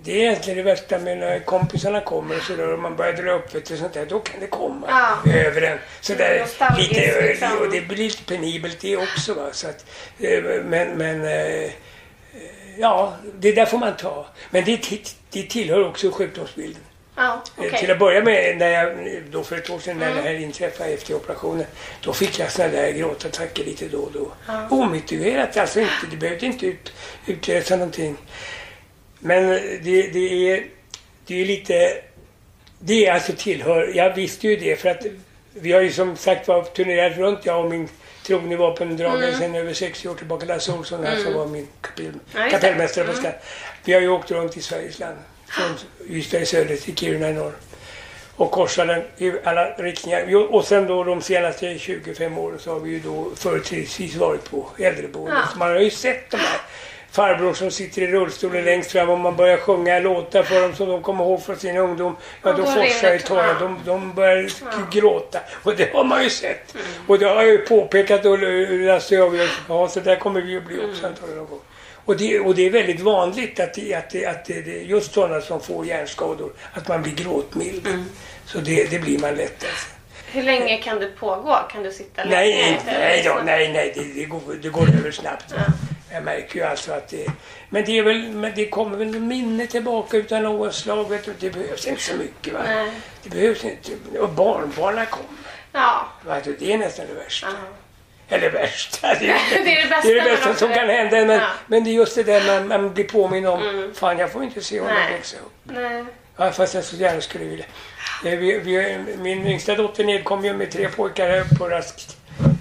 det 0.05 0.13
är 0.13 0.17
egentligen 0.17 0.57
det 0.57 0.63
värsta 0.63 0.99
med 0.99 1.19
när 1.19 1.39
kompisarna 1.39 2.01
kommer 2.01 2.37
och 2.37 2.43
sådär 2.43 2.73
och 2.73 2.79
man 2.79 2.97
börjar 2.97 3.13
dra 3.13 3.33
upp 3.33 3.67
du, 3.69 3.77
sånt 3.77 3.93
där, 3.93 4.07
då 4.07 4.19
kan 4.21 4.41
det 4.41 4.47
komma 4.47 4.87
Ja. 5.25 5.33
över 5.33 5.63
en. 5.63 5.79
Sådär, 6.01 6.47
lite, 6.79 7.23
liksom. 7.23 7.59
och 7.61 7.71
det 7.71 7.81
blir 7.81 7.97
lite 7.97 8.25
penibelt 8.25 8.81
det 8.81 8.97
också. 8.97 9.35
Va? 9.35 9.49
Så 9.53 9.69
att, 9.69 9.87
eh, 10.21 10.43
men, 10.65 10.89
men 10.89 11.25
eh, 11.25 11.71
ja, 12.79 13.17
det 13.39 13.53
där 13.53 13.67
får 13.67 13.79
man 13.79 13.97
ta. 13.97 14.27
Men 14.51 14.65
det, 14.65 14.91
det 15.31 15.43
tillhör 15.43 15.89
också 15.89 16.11
sjukdomsbilden. 16.11 16.83
Ja, 17.17 17.43
Eh, 17.59 17.65
okej. 17.67 17.81
Till 17.81 17.91
att 17.91 17.99
börja 17.99 18.23
med, 18.25 18.57
när 18.59 18.69
jag, 18.69 18.97
då 19.31 19.45
för 19.45 19.57
ett 19.57 19.71
år 19.71 19.79
sedan 19.79 19.99
när 19.99 20.15
det 20.15 20.23
här 20.23 20.35
inträffade 20.35 20.91
efter 20.91 21.15
operationen, 21.15 21.67
då 22.05 22.13
fick 22.13 22.39
jag 22.39 22.51
såna 22.53 22.69
där 22.69 22.91
gråtattacker 22.93 23.65
lite 23.65 23.89
då 23.89 23.99
och 23.99 24.13
då. 24.13 24.33
Omotiverat, 24.71 25.57
alltså 25.57 25.81
inte, 25.81 25.93
det 26.11 26.17
behövde 26.17 26.47
inte 26.47 26.67
ut, 26.67 26.93
utlösa 27.27 27.77
någonting. 27.77 28.17
Men 29.23 29.49
det, 29.83 30.03
det 30.13 30.51
är, 30.53 30.65
det 31.27 31.41
är 31.41 31.45
lite, 31.45 31.93
det 32.79 33.07
är 33.07 33.13
alltså 33.13 33.33
tillhör, 33.37 33.93
jag 33.95 34.15
visste 34.15 34.49
ju 34.49 34.57
det 34.57 34.77
för 34.77 34.89
att 34.89 35.07
vi 35.55 35.73
har 35.73 35.81
ju 35.81 35.93
som 35.93 36.17
sagt 36.17 36.49
var 36.49 36.63
turnerat 36.65 37.17
runt, 37.19 37.47
jag 37.47 37.65
och 37.65 37.71
min 37.71 37.89
trogne 38.27 38.57
vapendragare 38.57 39.27
Mm. 39.29 39.41
sedan 39.41 39.55
över 39.55 39.73
60 39.75 40.09
år 40.09 40.15
tillbaka, 40.15 40.47
Lasse 40.47 40.73
Olsson 40.73 41.05
här 41.05 41.17
som 41.17 41.33
var 41.35 41.47
min 41.47 41.69
kapell, 41.81 42.13
kapellmästare 42.51 43.05
på 43.05 43.13
Skan. 43.13 43.33
Vi 43.85 43.93
har 43.93 44.01
ju 44.01 44.09
åkt 44.09 44.31
runt 44.31 44.57
i 44.57 44.63
Sveriges 44.63 44.99
land. 44.99 45.17
Från 45.49 45.77
Ystad 46.17 46.39
i 46.41 46.47
söder 46.47 46.77
till 46.77 46.97
Kiruna 46.97 47.31
i 47.31 47.33
norr. 47.33 47.53
Och 48.37 48.51
korsat 48.51 48.87
den 48.87 49.03
i 49.19 49.33
alla 49.45 49.71
riktningar. 49.71 50.55
Och 50.55 50.65
sen 50.65 50.87
då 50.87 51.05
de 51.05 51.23
senaste 51.23 51.79
25 51.79 52.39
åren 52.39 52.59
så 52.59 52.73
har 52.73 52.81
vi 52.81 52.91
ju 52.91 53.01
då 53.01 53.31
företrädesvis 53.37 54.15
varit 54.17 54.51
på 54.51 54.69
äldreboenden. 54.79 55.39
Ja. 55.39 55.49
Så 55.53 55.59
man 55.59 55.69
har 55.71 55.79
ju 55.81 55.91
sett 55.91 56.31
de 56.31 56.37
här 56.37 56.61
farbror 57.13 57.55
som 57.55 57.71
sitter 57.71 58.03
i 58.03 58.07
rullstolen 58.07 58.65
längst 58.65 58.93
fram 58.93 59.11
och 59.11 59.19
man 59.19 59.37
börjar 59.37 59.57
sjunga 59.57 59.99
låtar 59.99 60.43
för 60.43 60.63
dem 60.63 60.75
som 60.75 60.89
de 60.89 61.03
kommer 61.03 61.25
ihåg 61.25 61.43
från 61.43 61.57
sin 61.57 61.77
ungdom. 61.77 62.17
Ja, 62.43 62.53
då 62.53 62.65
forsar 62.65 63.13
ju 63.13 63.19
tårar. 63.19 63.47
ja. 63.47 63.55
De, 63.61 63.79
de 63.85 64.15
börjar 64.15 64.51
gråta. 64.91 65.39
Och 65.63 65.77
det 65.77 65.93
har 65.93 66.05
man 66.05 66.23
ju 66.23 66.31
sett. 66.31 66.75
Och 67.07 67.19
det 67.19 67.27
har 67.27 67.35
jag 67.35 67.47
ju 67.47 67.59
påpekat 67.59 68.27
och 68.27 68.39
Lasse 68.39 69.23
och 69.23 69.37
jag, 69.37 69.49
ja 69.69 69.89
så 69.89 70.01
där 70.01 70.17
kommer 70.17 70.41
vi 70.41 70.57
att 70.57 70.67
bli 70.67 70.77
också 70.79 71.07
antagligen 71.07 71.39
någon 71.39 71.47
gång. 71.47 71.61
Och 72.05 72.17
det, 72.17 72.41
och 72.41 72.55
det 72.55 72.67
är 72.67 72.71
väldigt 72.71 73.01
vanligt 73.01 73.61
att, 73.61 73.75
det, 73.75 73.95
att, 73.95 74.11
det, 74.11 74.27
att 74.27 74.49
just 74.83 75.13
sådana 75.13 75.41
som 75.41 75.61
får 75.61 75.87
hjärnskador, 75.87 76.53
att 76.73 76.89
man 76.89 77.03
blir 77.03 77.15
gråtmild. 77.15 77.89
Så 78.47 78.59
det, 78.59 78.91
det 78.91 78.99
blir 78.99 79.19
man 79.19 79.35
lätt 79.35 79.65
alltså. 79.65 79.87
Hur 80.33 80.43
länge 80.43 80.77
kan 80.77 81.01
det 81.01 81.09
pågå? 81.09 81.59
Kan 81.73 81.83
du 81.83 81.93
sitta 81.93 82.25
länge? 82.25 82.37
Nej, 82.37 82.81
nej, 82.87 83.23
då, 83.25 83.41
nej, 83.45 83.73
nej 83.73 84.13
det, 84.15 84.25
går, 84.25 84.41
det 84.63 84.69
går 84.69 84.89
över 84.99 85.11
snabbt. 85.11 85.55
Jag 86.13 86.23
märker 86.23 86.57
ju 86.57 86.63
alltså 86.63 86.93
att 86.93 87.09
det... 87.09 87.27
Men 87.71 87.85
det, 87.85 87.99
är 87.99 88.03
väl, 88.03 88.29
men 88.29 88.53
det 88.55 88.69
kommer 88.69 88.97
väl 88.97 89.21
minne 89.21 89.67
tillbaka 89.67 90.17
utan 90.17 90.43
något 90.43 90.75
slag. 90.75 91.09
Vet 91.09 91.25
du, 91.25 91.35
det 91.39 91.51
behövs 91.51 91.87
inte 91.87 92.03
så 92.03 92.15
mycket. 92.17 92.53
Va? 92.53 92.61
Nej. 92.67 92.91
Det 93.23 93.29
behövs 93.31 93.65
inte. 93.65 94.19
Och 94.19 94.29
barnbarnen 94.29 95.07
kommer. 95.07 95.29
Ja. 95.73 96.09
Det 96.59 96.73
är 96.73 96.79
nästan 96.79 97.07
det 97.07 97.15
värsta. 97.15 97.47
Eller 98.29 98.51
värsta. 98.51 99.15
Det 99.15 99.31
är, 99.31 99.41
Det 99.65 99.73
är 99.73 99.83
det 99.83 99.89
bästa, 99.89 100.09
det, 100.09 100.19
är 100.19 100.25
det 100.25 100.31
bästa 100.31 100.55
som 100.55 100.69
kan 100.69 100.89
hända. 100.89 101.17
Men, 101.17 101.29
Ja. 101.29 101.35
Mm. 101.35 101.47
men 101.67 101.85
det 101.85 101.91
är 101.91 101.93
just 101.93 102.15
det 102.15 102.23
där 102.23 102.47
man, 102.47 102.69
man 102.69 102.95
blir 102.95 103.05
påminn 103.05 103.47
om. 103.47 103.93
Fan, 103.95 104.19
jag 104.19 104.33
får 104.33 104.45
inte 104.45 104.61
se 104.61 104.81
honom 104.81 104.95
Nej. 104.95 105.13
växa 105.13 105.37
upp. 105.37 105.53
Nej. 105.65 106.05
Ja, 106.37 106.51
fast 106.51 106.75
jag 106.75 106.85
så 106.85 106.97
gärna 106.97 107.21
skulle 107.21 107.45
vilja. 107.45 107.65
Vi, 108.25 108.59
vi, 108.59 108.99
min 109.19 109.47
yngsta 109.47 109.75
dotter 109.75 110.05
nedkom 110.05 110.45
ju 110.45 110.53
med 110.53 110.71
tre 110.71 110.89
pojkar 110.89 111.29
här 111.29 111.45
på 111.59 111.69
raskt. 111.69 112.17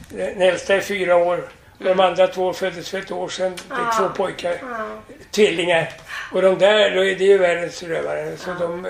Den 0.10 0.42
äldsta 0.42 0.76
är 0.76 0.82
fyra 0.82 1.16
år. 1.16 1.50
De 1.84 2.00
andra 2.00 2.28
två 2.28 2.54
föddes 2.54 2.90
för 2.90 3.00
ett 3.00 3.12
år 3.12 3.30
sedan. 3.30 3.54
Det 3.70 3.74
är 3.74 3.98
två 3.98 4.10
pojkar. 4.16 4.58
Tvillingar. 5.32 5.90
Och 6.32 6.42
de 6.42 6.58
där, 6.58 6.96
då 6.96 7.06
är 7.06 7.16
det 7.16 7.24
ju 7.24 7.38
världens 7.38 7.84
rövare. 7.84 8.38
Så 8.38 8.54
de, 8.54 8.86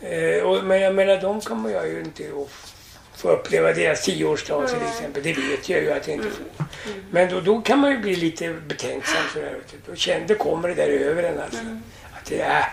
eh, 0.00 0.42
och, 0.42 0.64
men 0.64 0.80
jag 0.80 0.94
menar, 0.94 1.20
de 1.20 1.40
kommer 1.40 1.70
jag 1.70 1.88
ju 1.88 2.00
inte 2.00 2.22
att 2.22 2.48
få 3.20 3.28
uppleva 3.28 3.72
deras 3.72 4.02
tioårsdag 4.02 4.66
till 4.66 4.82
exempel. 4.88 5.22
Det 5.22 5.32
vet 5.32 5.68
jag 5.68 5.82
ju 5.82 5.92
att 5.92 6.08
jag 6.08 6.16
inte 6.16 6.30
får. 6.30 6.64
Men 7.10 7.28
då, 7.28 7.40
då 7.40 7.60
kan 7.60 7.78
man 7.78 7.90
ju 7.90 7.98
bli 7.98 8.16
lite 8.16 8.54
betänksam. 8.66 9.22
Sådär, 9.32 9.58
då 9.86 9.94
känner, 9.94 10.28
då 10.28 10.34
kommer 10.34 10.68
det 10.68 10.74
där 10.74 10.88
över 10.88 11.22
en 11.22 11.40
alltså. 11.40 11.62
Att 12.12 12.24
det 12.24 12.40
är, 12.40 12.64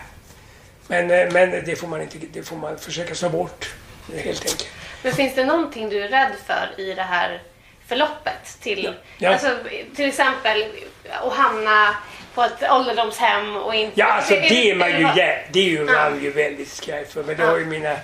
men, 0.86 1.10
eh, 1.10 1.32
men 1.32 1.64
det 1.64 1.76
får 1.76 1.88
man 1.88 2.02
inte, 2.02 2.18
det 2.32 2.42
får 2.42 2.56
man 2.56 2.78
försöka 2.78 3.14
slå 3.14 3.28
bort. 3.28 3.74
Helt 4.14 4.26
enkelt. 4.26 4.68
Men 5.02 5.12
finns 5.12 5.34
det 5.34 5.44
någonting 5.44 5.88
du 5.88 6.02
är 6.02 6.08
rädd 6.08 6.32
för 6.46 6.80
i 6.80 6.94
det 6.94 7.02
här 7.02 7.42
förloppet? 7.90 8.58
Till, 8.60 8.94
Ja. 9.18 9.30
Alltså, 9.32 9.56
till 9.96 10.08
exempel 10.08 10.64
att 11.10 11.32
hamna 11.32 11.94
på 12.34 12.42
ett 12.42 12.70
ålderdomshem 12.70 13.56
och 13.56 13.74
inte... 13.74 14.00
Ja, 14.00 14.06
alltså 14.06 14.34
det 14.34 14.70
är 14.70 14.74
man 14.74 14.90
ju, 14.90 15.06
jä- 15.06 15.38
det 15.52 15.60
är 15.60 15.64
ju 15.64 15.86
Ja. 15.86 16.10
man 16.10 16.22
ju 16.22 16.30
väldigt 16.30 16.68
skraj 16.68 17.04
för. 17.06 17.22
Men 17.24 17.36
det 17.36 17.42
har 17.44 17.58
ju 17.58 17.64
mina 17.66 17.96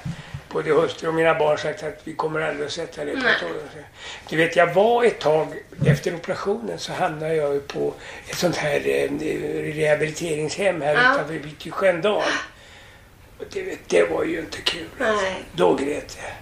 både 0.49 0.71
hustru 0.73 1.09
och 1.09 1.15
mina 1.15 1.35
barn 1.35 1.59
sagt 1.59 1.83
att 1.83 2.01
vi 2.05 2.15
kommer 2.15 2.41
aldrig 2.41 2.67
att 2.67 2.73
sätta 2.73 3.05
det 3.05 3.13
på 3.13 3.19
ett 3.29 3.43
ålderdomshem. 3.43 3.85
Du 4.29 4.37
vet, 4.37 4.57
jag 4.57 4.75
var 4.75 5.05
ett 5.05 5.19
tag 5.21 5.47
efter 5.87 6.15
operationen 6.15 6.79
så 6.79 6.93
hamnade 6.93 7.35
jag 7.35 7.55
ju 7.55 7.61
på 7.61 7.95
ett 8.29 8.37
sånt 8.37 8.57
här 8.57 8.81
eh, 8.87 9.11
rehabiliteringshem 9.75 10.83
här 10.83 10.95
Ja. 10.95 11.01
utanför 11.15 11.35
vid 11.35 11.75
Sköndal. 11.75 12.23
Det, 13.53 13.63
vet, 13.63 13.89
det 13.89 14.03
var 14.11 14.25
ju 14.25 14.39
inte 14.41 14.59
kul. 14.63 14.89
Alltså. 15.01 15.27
Då 15.53 15.75
grät 15.75 16.19
jag. 16.23 16.33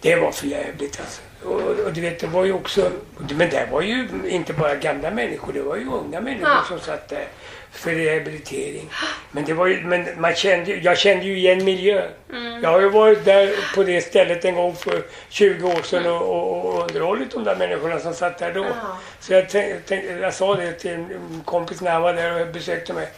Det 0.00 0.16
var 0.16 0.32
för 0.32 0.46
jävligt 0.46 1.00
alltså. 1.00 1.20
Och, 1.44 1.60
och 1.86 1.92
du 1.92 2.00
vet, 2.00 2.18
det 2.20 2.26
var 2.26 2.44
ju 2.44 2.52
också... 2.52 2.90
Men 3.18 3.50
det 3.50 3.68
var 3.70 3.80
ju 3.80 4.08
inte 4.28 4.52
bara 4.52 4.74
gamla 4.74 5.10
människor, 5.10 5.52
det 5.52 5.62
var 5.62 5.76
ju 5.76 5.86
unga 5.86 6.20
människor 6.20 6.48
Ja. 6.48 6.64
som 6.68 6.80
satt 6.80 7.08
där 7.08 7.24
för 7.72 7.90
rehabilitering. 7.90 8.90
Men 9.30 9.44
det 9.44 9.52
var 9.54 9.66
ju, 9.66 9.80
men 9.80 10.06
man 10.20 10.34
kände, 10.34 10.74
jag 10.74 10.98
kände 10.98 11.24
ju 11.24 11.38
igen 11.38 11.64
miljön. 11.64 12.08
Mm. 12.32 12.62
Jag 12.62 12.70
har 12.70 12.80
ju 12.80 12.88
varit 12.88 13.24
där 13.24 13.74
på 13.74 13.82
det 13.82 14.00
stället 14.00 14.44
en 14.44 14.54
gång 14.54 14.74
för 14.76 15.02
20 15.28 15.66
år 15.68 15.82
sedan 15.82 16.06
och, 16.06 16.22
och, 16.22 16.64
och 16.74 16.82
underhållit 16.82 17.30
de 17.30 17.44
där 17.44 17.56
människorna 17.56 17.98
som 18.00 18.14
satt 18.14 18.38
där 18.38 18.52
då. 18.54 18.64
Ja. 18.64 18.98
Så 19.20 19.32
jag, 19.32 19.48
tänk, 19.48 19.74
tänk, 19.86 20.04
jag 20.20 20.34
sa 20.34 20.54
det 20.56 20.72
till 20.72 20.90
en 20.90 21.42
kompis 21.44 21.80
när 21.80 21.90
han 21.90 22.02
var 22.02 22.12
där 22.14 22.40
och 22.40 22.46
besökte 22.52 22.92
mig. 22.92 23.08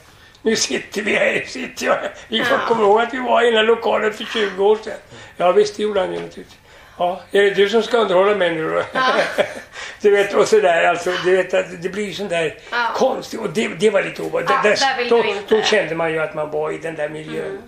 Nu 0.43 0.57
sitter 0.57 1.03
vi 1.03 1.15
här, 1.15 1.45
sitter 1.47 1.87
jag 1.87 1.95
här. 1.95 2.11
Vi 2.29 2.45
får 2.45 2.59
Ja. 2.59 2.67
komma 2.69 2.83
ihåg 2.83 3.01
att 3.01 3.15
vi 3.15 3.19
var 3.19 3.43
i 3.43 3.47
den 3.47 3.55
här 3.57 3.65
lokalen 3.65 4.13
för 4.13 4.25
20 4.25 4.65
år 4.65 4.79
sedan. 4.85 4.93
Ja 5.37 5.53
visst, 5.53 5.77
det 5.77 5.83
gjorde 5.83 6.01
han 6.01 6.13
ju 6.13 6.21
naturligtvis. 6.21 6.59
Ja, 6.99 7.21
är 7.33 7.43
det 7.43 7.51
du 7.51 7.69
som 7.69 7.83
ska 7.83 7.97
underhålla 7.99 8.35
mig 8.37 8.55
nu 8.55 8.71
då? 8.71 8.83
du 10.01 10.11
vet, 10.11 10.35
och 10.35 10.49
sådär 10.49 10.85
alltså. 10.85 11.13
Du 11.25 11.37
vet, 11.37 11.55
att 11.55 11.83
det 11.83 11.89
blir 11.89 12.13
sån 12.13 12.29
där 12.29 12.59
Ja. 12.71 12.93
konstigt. 12.97 13.41
Och 13.41 13.51
det, 13.51 13.69
det 13.69 13.91
var 13.91 14.03
lite 14.03 14.23
obehagligt. 14.23 14.51
Ja, 14.51 14.71
Där- 14.71 14.77
där 14.77 14.97
vill 14.99 15.09
då, 15.09 15.57
då 15.57 15.63
kände 15.63 15.95
man 15.95 16.13
ju 16.13 16.19
att 16.19 16.35
man 16.35 16.51
var 16.51 16.71
i 16.71 16.79
den 16.79 16.95
där 16.95 17.09
miljön. 17.09 17.59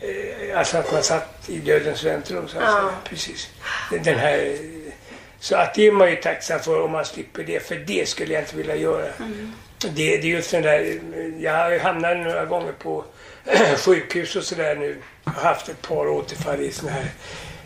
Eh, 0.00 0.58
Alltså 0.58 0.78
att 0.78 0.92
man 0.92 1.02
satt 1.02 1.48
i 1.48 1.56
dödens 1.58 2.04
väntrum 2.04 2.48
så 2.48 2.56
Ja. 2.60 2.90
Precis. 3.04 3.48
Den 4.04 4.14
här, 4.18 4.56
så 5.40 5.56
att 5.56 5.74
det 5.74 5.86
är 5.86 5.92
man 5.92 6.10
ju 6.10 6.16
tacksam 6.16 6.60
för 6.60 6.82
om 6.82 6.90
man 6.92 7.04
slipper 7.04 7.42
det. 7.44 7.66
För 7.68 7.74
det 7.74 8.08
skulle 8.08 8.34
jag 8.34 8.42
inte 8.42 8.56
vilja 8.56 8.76
göra. 8.76 9.06
Det, 9.78 9.90
det 9.94 10.12
är 10.14 10.22
just 10.24 10.50
den 10.50 10.62
där, 10.62 10.98
jag 11.40 11.52
har 11.52 11.70
ju 11.70 11.78
hamnat 11.78 12.16
några 12.16 12.44
gånger 12.44 12.72
på 12.72 13.04
sjukhus 13.76 14.36
och 14.36 14.44
sådär 14.44 14.74
nu. 14.74 14.96
Jag 15.24 15.32
har 15.32 15.42
haft 15.42 15.68
ett 15.68 15.82
par 15.82 16.08
återfall 16.08 16.60
i 16.60 16.72
sån 16.72 16.88
här 16.88 17.04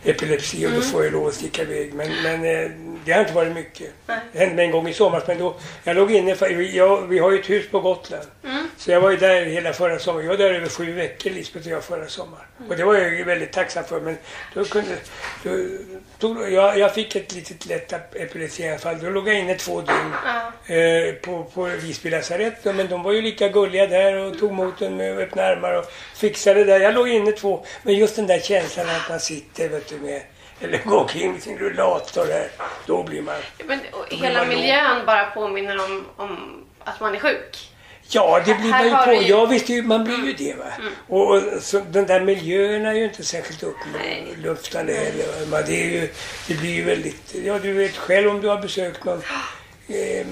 epilepsi 0.04 0.66
och 0.66 0.70
då 0.70 0.80
får 0.80 1.04
jag 1.04 1.12
lov 1.12 1.26
att 1.26 1.34
sticka 1.34 1.62
iväg. 1.62 1.94
Men, 1.94 2.08
men 2.22 2.44
eh, 2.44 2.70
det 3.04 3.12
har 3.12 3.20
inte 3.20 3.32
varit 3.32 3.54
mycket. 3.54 3.90
Det 4.32 4.38
hände 4.38 4.54
mig 4.54 4.64
en 4.64 4.70
gång 4.70 4.88
i 4.88 4.92
somras 4.92 5.26
men 5.26 5.38
då, 5.38 5.54
jag 5.84 5.96
låg 5.96 6.12
inne, 6.12 6.34
för, 6.34 6.74
jag, 6.76 7.06
vi 7.06 7.18
har 7.18 7.30
ju 7.30 7.38
ett 7.38 7.50
hus 7.50 7.68
på 7.70 7.80
Gotland. 7.80 8.26
Så 8.76 8.90
jag 8.90 9.00
var 9.00 9.10
ju 9.10 9.16
där 9.16 9.44
hela 9.44 9.72
förra 9.72 9.98
sommaren. 9.98 10.26
Jag 10.26 10.32
var 10.32 10.44
där 10.44 10.54
över 10.54 10.68
sju 10.68 10.92
veckor 10.92 11.30
Lisbeth 11.30 11.66
och 11.66 11.72
jag 11.72 11.84
förra 11.84 12.08
sommaren. 12.08 12.44
Och 12.68 12.76
det 12.76 12.84
var 12.84 12.94
jag 12.94 13.24
väldigt 13.24 13.52
tacksam 13.52 13.84
för. 13.84 14.00
Men 14.00 14.16
då 14.54 14.64
kunde, 14.64 14.96
då, 15.42 15.50
då, 16.18 16.48
jag, 16.48 16.78
jag 16.78 16.94
fick 16.94 17.16
ett 17.16 17.32
litet 17.34 17.66
lätt 17.66 17.92
epilepsianfall. 18.16 18.98
Då 19.02 19.10
låg 19.10 19.28
jag 19.28 19.38
inne 19.38 19.54
två 19.54 19.80
dygn 19.80 20.12
eh, 20.66 21.14
på, 21.14 21.44
på 21.44 21.64
Visby 21.64 22.10
lasarett. 22.10 22.64
Men 22.64 22.88
de 22.88 23.02
var 23.02 23.12
ju 23.12 23.22
lika 23.22 23.48
gulliga 23.48 23.86
där 23.86 24.16
och 24.16 24.38
tog 24.38 24.50
emot 24.50 24.82
en 24.82 24.96
med 24.96 25.18
öppna 25.18 25.42
armar 25.42 25.72
och 25.72 25.84
fixade 26.14 26.64
det. 26.64 26.78
Jag 26.78 26.94
låg 26.94 27.08
inne 27.08 27.32
två. 27.32 27.64
Men 27.82 27.94
just 27.94 28.16
den 28.16 28.26
där 28.26 28.38
känslan 28.38 28.86
att 28.88 29.08
man 29.08 29.20
sitter 29.20 29.68
vet 29.68 29.88
du, 29.88 29.98
med 29.98 30.22
eller 30.62 30.78
går 30.84 31.00
omkring 31.00 31.32
med 31.32 31.42
sin 31.42 31.58
rullator 31.58 32.26
där. 32.26 32.48
Då 32.86 33.02
blir 33.02 33.22
man... 33.22 33.34
Men, 33.64 33.80
hela 34.10 34.38
man 34.38 34.48
låg. 34.48 34.58
miljön 34.58 35.06
bara 35.06 35.24
påminner 35.24 35.84
om, 35.84 36.04
om 36.16 36.64
att 36.84 37.00
man 37.00 37.14
är 37.14 37.18
sjuk. 37.18 37.72
Ja, 38.08 38.42
det 38.46 38.54
blir 38.54 38.70
man 38.70 38.84
ju 38.84 38.90
på. 38.90 39.28
Ja, 39.28 39.46
visst, 39.46 39.70
är 39.70 39.82
man 39.82 40.04
blir 40.04 40.26
ju 40.26 40.32
det. 40.32 40.54
Va? 40.54 40.64
Och, 41.08 41.34
och 41.34 41.42
så, 41.60 41.80
den 41.90 42.06
där 42.06 42.20
miljön 42.20 42.86
är 42.86 42.92
ju 42.92 43.04
inte 43.04 43.24
särskilt 43.24 43.62
uppluftande 43.62 44.92
heller. 44.92 45.46
va. 45.46 45.62
Det, 45.62 45.82
är 45.82 45.90
ju, 45.90 46.08
det 46.48 46.54
blir 46.54 46.70
ju 46.70 46.84
väldigt... 46.84 47.34
Ja, 47.44 47.58
du 47.58 47.72
vet 47.72 47.96
själv 47.96 48.30
om 48.30 48.40
du 48.40 48.48
har 48.48 48.60
besökt 48.62 49.04
någon 49.04 49.18
eh, 49.88 50.26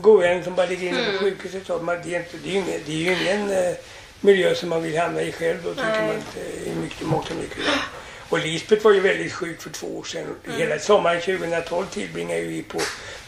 god 0.00 0.20
vän 0.20 0.44
som 0.44 0.54
bara 0.54 0.66
ligger 0.66 0.88
inne 0.88 1.12
på 1.12 1.18
sjukhuset. 1.18 1.66
så 1.66 1.78
Man, 1.78 1.96
det, 2.04 2.14
är 2.14 2.18
inte, 2.18 2.36
det, 2.44 2.48
är 2.48 2.52
ju 2.52 2.58
ingen, 2.58 2.80
det 2.86 2.92
är 2.92 2.96
ju 2.96 3.22
ingen 3.22 3.50
eh, 3.50 3.74
miljö 4.20 4.54
som 4.54 4.68
man 4.68 4.82
vill 4.82 4.98
hamna 4.98 5.22
i 5.22 5.32
själv 5.32 5.58
då, 5.64 5.70
tycker 5.70 5.90
Nej. 5.90 6.06
man 6.06 6.16
inte 6.16 6.70
i 6.70 6.74
mycket, 6.82 7.06
mångt 7.06 7.30
och 7.30 7.36
mycket. 7.36 7.58
Och 8.30 8.38
Lisbeth 8.38 8.84
var 8.84 8.92
ju 8.92 9.00
väldigt 9.00 9.32
sjuk 9.32 9.62
för 9.62 9.70
två 9.70 9.98
år 9.98 10.04
sedan. 10.04 10.24
Hela 10.58 10.78
sommaren 10.78 11.20
2012 11.20 11.86
tillbringade 11.86 12.40
vi 12.40 12.62
på, 12.62 12.80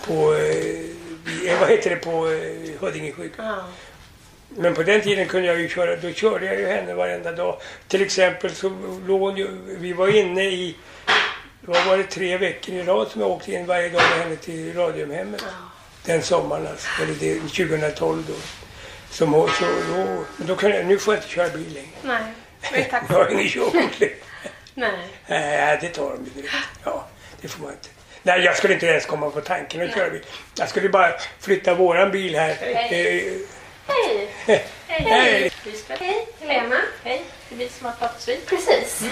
på 0.06 0.34
eh, 0.34 1.52
eh, 1.52 1.60
vad 1.60 1.68
heter 1.68 1.90
det, 1.90 1.96
på 1.96 2.30
eh, 2.30 2.80
Huddinge 2.80 3.12
sjukhus. 3.12 3.38
Ja. 3.38 3.64
Men 4.48 4.74
på 4.74 4.82
den 4.82 5.00
tiden 5.00 5.28
kunde 5.28 5.48
jag 5.48 5.60
ju 5.60 5.68
köra, 5.68 5.96
då 5.96 6.12
körde 6.12 6.46
jag 6.46 6.60
ju 6.60 6.66
henne 6.66 6.94
varenda 6.94 7.32
dag. 7.32 7.60
Till 7.88 8.02
exempel 8.02 8.54
så 8.54 8.68
låg 9.06 9.20
hon 9.20 9.36
ju, 9.36 9.48
vi 9.66 9.92
var 9.92 10.08
inne 10.08 10.44
i, 10.44 10.76
vad 11.60 11.86
var 11.86 11.96
det, 11.96 12.04
tre 12.04 12.38
veckor 12.38 12.74
i 12.74 12.82
rad 12.82 13.08
som 13.08 13.20
jag 13.20 13.30
åkte 13.30 13.52
in 13.52 13.66
varje 13.66 13.88
dag 13.88 14.02
med 14.10 14.24
henne 14.24 14.36
till 14.36 14.74
Radiumhemmet. 14.74 15.44
Den 16.04 16.22
sommaren 16.22 16.66
alltså, 16.66 17.02
eller 17.02 17.14
det, 17.14 17.34
2012 17.34 18.24
då. 18.28 18.34
Som, 19.10 19.32
så 19.32 19.64
då, 19.94 20.24
men 20.36 20.46
då 20.46 20.56
kunde 20.56 20.76
jag, 20.76 20.86
nu 20.86 20.98
får 20.98 21.14
jag 21.14 21.22
inte 21.22 21.32
köra 21.32 21.48
bil 21.48 21.72
längre. 21.74 21.88
Nej, 22.02 22.22
jag 22.72 22.80
är 22.80 23.02
Jag 23.08 23.24
har 23.24 23.30
ingen 23.30 23.48
körkort 23.48 24.00
längre. 24.00 24.14
Nej. 24.74 24.90
Nej, 25.26 25.78
det 25.80 25.88
tar 25.88 26.10
de 26.10 26.24
ju 26.24 26.30
direkt. 26.42 26.54
Ja, 26.84 27.06
det 27.40 27.48
får 27.48 27.62
man 27.62 27.72
inte. 27.72 27.88
Nej, 28.22 28.40
jag 28.40 28.56
skulle 28.56 28.74
inte 28.74 28.86
ens 28.86 29.06
komma 29.06 29.30
på 29.30 29.40
tanken 29.40 29.82
att 29.82 29.94
köra 29.94 30.10
bil. 30.10 30.24
Jag 30.58 30.68
skulle 30.68 30.88
bara 30.88 31.12
flytta 31.40 31.74
våran 31.74 32.10
bil 32.10 32.36
här. 32.36 32.50
Eh, 32.50 32.76
Hej! 32.76 34.30
Hej! 34.88 35.52
Lisbeth. 35.64 36.02
Hej! 36.02 36.26
Helena. 36.40 36.76
Hej, 37.04 37.22
det 37.48 37.54
är 37.54 37.58
vi 37.58 37.68
som 37.68 37.86
har 37.86 37.92
pratat 37.92 38.28
vid. 38.28 38.46
Precis. 38.46 39.04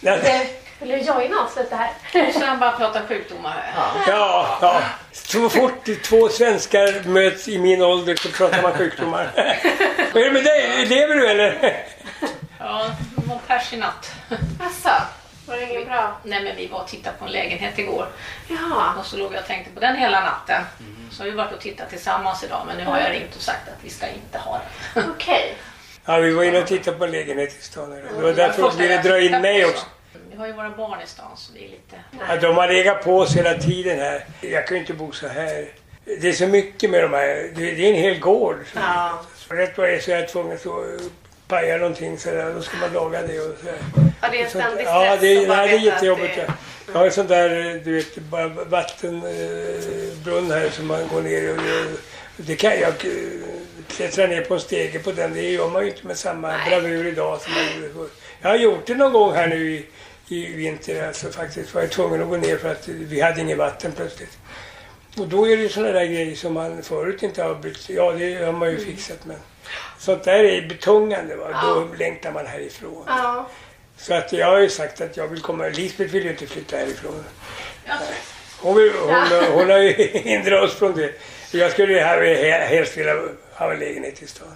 Nej, 0.00 0.60
Vill 0.80 0.88
du 0.88 0.96
joina 0.98 1.44
oss 1.44 1.56
lite 1.56 1.76
här? 1.76 1.90
Nu 2.14 2.32
ska 2.32 2.44
han 2.44 2.58
bara 2.60 2.72
prata 2.72 3.06
sjukdomar 3.06 3.50
här. 3.50 3.90
Ja, 4.06 4.58
ja. 4.62 4.82
Så 5.12 5.48
fort 5.48 5.88
två 6.04 6.28
svenskar 6.28 7.08
möts 7.08 7.48
i 7.48 7.58
min 7.58 7.82
ålder 7.82 8.14
så 8.14 8.28
pratar 8.28 8.62
man 8.62 8.72
sjukdomar. 8.72 9.30
Vad 10.12 10.22
är 10.22 10.26
det 10.26 10.32
med 10.32 10.44
dig? 10.44 10.86
Lever 10.86 11.14
du 11.14 11.28
eller? 11.28 11.82
Ja, 12.58 12.90
pers 13.48 13.72
i 13.72 13.76
natt. 13.76 14.12
Asså, 14.60 15.02
var 15.46 15.56
det 15.56 15.70
inget 15.70 15.86
bra? 15.86 16.20
Nej 16.24 16.44
men 16.44 16.56
vi 16.56 16.66
var 16.66 16.80
och 16.80 16.88
tittade 16.88 17.16
på 17.18 17.24
en 17.24 17.30
lägenhet 17.30 17.78
igår 17.78 18.06
Jaha. 18.48 18.94
och 18.98 19.06
så 19.06 19.16
låg 19.16 19.32
jag 19.34 19.40
och 19.40 19.46
tänkte 19.46 19.70
på 19.74 19.80
den 19.80 19.96
hela 19.96 20.20
natten. 20.20 20.62
Så 21.10 21.22
har 21.22 21.30
vi 21.30 21.36
varit 21.36 21.52
och 21.52 21.60
tittat 21.60 21.90
tillsammans 21.90 22.44
idag 22.44 22.62
men 22.66 22.76
nu 22.76 22.84
har 22.84 23.00
jag 23.00 23.12
ringt 23.12 23.36
och 23.36 23.42
sagt 23.42 23.68
att 23.68 23.84
vi 23.84 23.90
ska 23.90 24.06
inte 24.08 24.38
ha 24.38 24.60
den. 24.94 25.10
Okej. 25.10 25.54
Ja, 26.04 26.16
vi 26.16 26.32
var 26.32 26.44
inne 26.44 26.58
och 26.58 26.66
tittade 26.66 26.96
på 26.96 27.04
en 27.04 27.10
lägenhet 27.10 27.58
i 27.58 27.62
stan. 27.62 27.90
Det 27.90 28.22
var 28.22 28.32
därför 28.32 28.70
vi 28.70 28.88
ville 28.88 29.02
dra 29.02 29.20
in 29.20 29.40
mig 29.40 29.64
också. 29.64 29.86
Vi 30.30 30.36
har 30.36 30.46
ju 30.46 30.52
våra 30.52 30.70
barn 30.70 31.00
i 31.04 31.06
stan 31.06 31.36
så 31.36 31.52
det 31.52 31.64
är 31.64 31.68
lite... 31.68 31.96
Ja, 32.28 32.36
de 32.36 32.56
har 32.56 32.68
legat 32.68 33.04
på 33.04 33.18
oss 33.18 33.36
hela 33.36 33.54
tiden 33.54 33.98
här. 33.98 34.24
Jag 34.40 34.66
kan 34.66 34.76
ju 34.76 34.80
inte 34.80 34.94
bo 34.94 35.12
så 35.12 35.28
här. 35.28 35.68
Det 36.20 36.28
är 36.28 36.32
så 36.32 36.46
mycket 36.46 36.90
med 36.90 37.02
de 37.02 37.12
här. 37.12 37.50
Det 37.54 37.86
är 37.86 37.90
en 37.90 37.94
hel 37.94 38.18
gård. 38.18 38.56
Ja. 38.74 39.20
Så 39.36 39.54
rätt 39.54 39.78
vad 39.78 39.88
det 39.88 39.96
är 39.96 40.00
så 40.00 40.10
är 40.10 40.18
jag 40.20 40.28
tvungen 40.28 40.56
att 40.56 40.66
pajar 41.48 41.78
någonting 41.78 42.18
sådär, 42.18 42.52
då 42.54 42.62
ska 42.62 42.76
man 42.76 42.92
laga 42.92 43.22
det 43.22 43.40
och. 43.40 43.54
Ja, 44.20 44.28
det 44.30 44.40
är 44.40 44.44
en 44.44 44.50
ständig 44.50 44.86
stress. 44.86 44.86
Ja, 44.86 45.16
det, 45.20 45.48
nej, 45.48 45.68
det 45.68 45.74
är 45.74 45.78
jättejobbigt. 45.78 46.34
det- 46.36 46.44
Ja. 46.46 46.52
Jag 46.92 46.98
har 46.98 47.06
en 47.06 47.12
sån 47.12 47.26
där, 47.26 47.66
eh, 47.76 47.82
du 47.82 47.92
vet, 47.94 48.18
vattenbrunn 48.68 50.50
här 50.50 50.68
som 50.70 50.86
man 50.86 51.08
går 51.08 51.22
ner 51.22 51.42
i. 51.42 51.56
Det 52.36 52.56
kan 52.56 52.70
jag 52.80 52.88
eh, 52.88 53.12
klättra 53.88 54.26
ner 54.26 54.40
på 54.40 54.54
en 54.54 54.60
stege 54.60 54.98
på 54.98 55.12
den. 55.12 55.34
Det 55.34 55.42
gör 55.50 55.68
man 55.68 55.82
ju 55.82 55.90
inte 55.90 56.06
med 56.06 56.16
samma 56.18 56.48
Nej. 56.48 56.58
bravur 56.68 57.06
idag 57.06 57.40
som 57.40 57.52
man 57.52 57.62
gjorde 57.76 57.94
förr. 57.94 58.08
Jag 58.42 58.48
har 58.48 58.56
gjort 58.56 58.86
det 58.86 58.94
någon 58.94 59.12
gång 59.12 59.32
här 59.34 59.46
nu 59.46 59.70
i, 59.74 59.86
i 60.28 60.46
vinter. 60.52 61.06
Alltså 61.06 61.28
faktiskt 61.30 61.74
var 61.74 61.80
jag 61.82 61.90
tvungen 61.90 62.22
att 62.22 62.28
gå 62.28 62.36
ner 62.36 62.56
för 62.56 62.68
att 62.72 62.88
vi 62.88 63.20
hade 63.20 63.40
inget 63.40 63.58
vatten 63.58 63.92
plötsligt. 63.96 64.38
Och 65.18 65.28
då 65.28 65.46
är 65.48 65.56
det 65.56 65.62
ju 65.62 65.68
sådana 65.68 65.92
där 65.92 66.04
grejer 66.04 66.36
som 66.36 66.52
man 66.54 66.82
förut 66.82 67.22
inte 67.22 67.42
har 67.42 67.54
brytt 67.54 67.88
Ja, 67.88 68.12
det 68.12 68.34
har 68.44 68.52
man 68.52 68.68
ju 68.70 68.74
Mm. 68.74 68.86
fixat 68.86 69.24
men 69.24 69.36
sånt 69.98 70.24
där 70.24 70.44
är 70.44 70.68
betungande. 70.68 71.36
Va? 71.36 71.60
Då 71.62 71.88
längtar 71.98 72.32
man 72.32 72.46
härifrån. 72.46 73.04
Ja. 73.06 73.48
Så 73.96 74.14
att 74.14 74.32
jag 74.32 74.46
har 74.46 74.58
ju 74.58 74.68
sagt 74.68 75.00
att 75.00 75.16
jag 75.16 75.28
vill 75.28 75.40
komma. 75.40 75.68
Lisbeth 75.68 76.12
vill 76.12 76.24
ju 76.24 76.30
inte 76.30 76.46
flytta 76.46 76.76
härifrån. 76.76 77.24
Ja. 77.84 77.94
Hon, 78.60 78.76
vill, 78.76 78.92
hon, 78.92 79.44
hon 79.52 79.70
har 79.70 79.78
ju 79.78 79.92
hindrat 80.12 80.62
oss 80.62 80.74
från 80.74 80.94
det. 80.96 81.12
Jag 81.52 81.72
skulle 81.72 82.00
helst 82.70 82.96
vilja 82.96 83.14
ha 83.54 83.72
en 83.72 83.78
lägenhet 83.78 84.22
i 84.22 84.26
stan. 84.26 84.48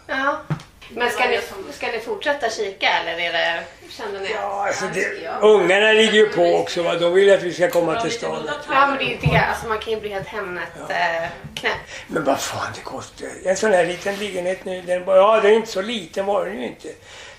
Ja. 0.94 0.98
Men 0.98 1.10
ska 1.10 1.28
ni, 1.28 1.40
ska 1.72 1.86
ni 1.86 1.98
fortsätta 1.98 2.50
kika 2.50 2.88
eller 2.88 3.12
är 3.12 3.32
det, 3.32 3.62
känner 3.90 4.20
ni? 4.20 4.30
Ja, 4.34 4.66
alltså 4.66 4.84
det, 4.94 5.28
ungarna 5.40 5.92
ligger 5.92 6.12
ju 6.12 6.28
på 6.28 6.56
också. 6.56 6.82
Va? 6.82 6.94
De 6.94 7.14
vill 7.14 7.32
att 7.32 7.42
vi 7.42 7.52
ska 7.52 7.70
komma 7.70 8.00
till 8.00 8.10
stan. 8.10 8.48
Ja, 8.68 8.86
men 8.86 8.98
det 8.98 9.04
är 9.04 9.08
ju 9.08 9.16
det. 9.16 9.38
Alltså, 9.38 9.68
man 9.68 9.78
kan 9.78 9.92
ju 9.92 10.00
bli 10.00 10.08
helt 10.08 10.28
Hemnet 10.28 10.68
eh, 10.88 11.28
knäpp. 11.54 11.72
Men 12.06 12.24
vad 12.24 12.40
fan 12.40 12.72
det 12.74 12.80
kostar. 12.80 13.28
En 13.44 13.56
sån 13.56 13.72
här 13.72 13.86
liten 13.86 14.16
lägenhet 14.16 14.64
nu. 14.64 14.82
Den, 14.82 15.02
ja, 15.06 15.40
den 15.40 15.50
är 15.50 15.56
inte 15.56 15.72
så 15.72 15.82
liten 15.82 16.26
var 16.26 16.46
den 16.46 16.60
ju 16.60 16.66
inte. 16.66 16.88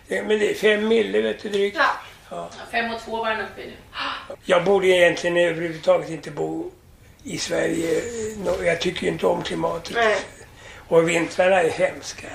Men 0.08 0.28
det 0.28 0.50
är 0.50 0.54
fem 0.54 0.88
mille 0.88 1.22
vet 1.22 1.42
du 1.42 1.50
drygt. 1.50 1.78
Ja. 1.78 1.90
Ja, 2.30 2.50
Fem 2.72 2.94
och 2.94 3.02
två 3.02 3.18
var 3.18 3.30
den 3.30 3.40
uppe 3.42 3.62
i 3.62 3.66
nu. 3.66 3.74
Jag 4.46 4.64
borde 4.64 4.88
egentligen 4.88 5.38
överhuvudtaget 5.38 6.10
inte 6.10 6.32
bo 6.32 6.72
i 7.24 7.38
Sverige. 7.38 8.02
Jag 8.64 8.82
tycker 8.82 9.04
ju 9.04 9.08
inte 9.08 9.28
om 9.28 9.44
klimatet. 9.44 9.96
Nej. 9.96 10.18
Och 10.88 11.10
vintrarna 11.10 11.62
är 11.62 11.70
hemska. 11.70 12.28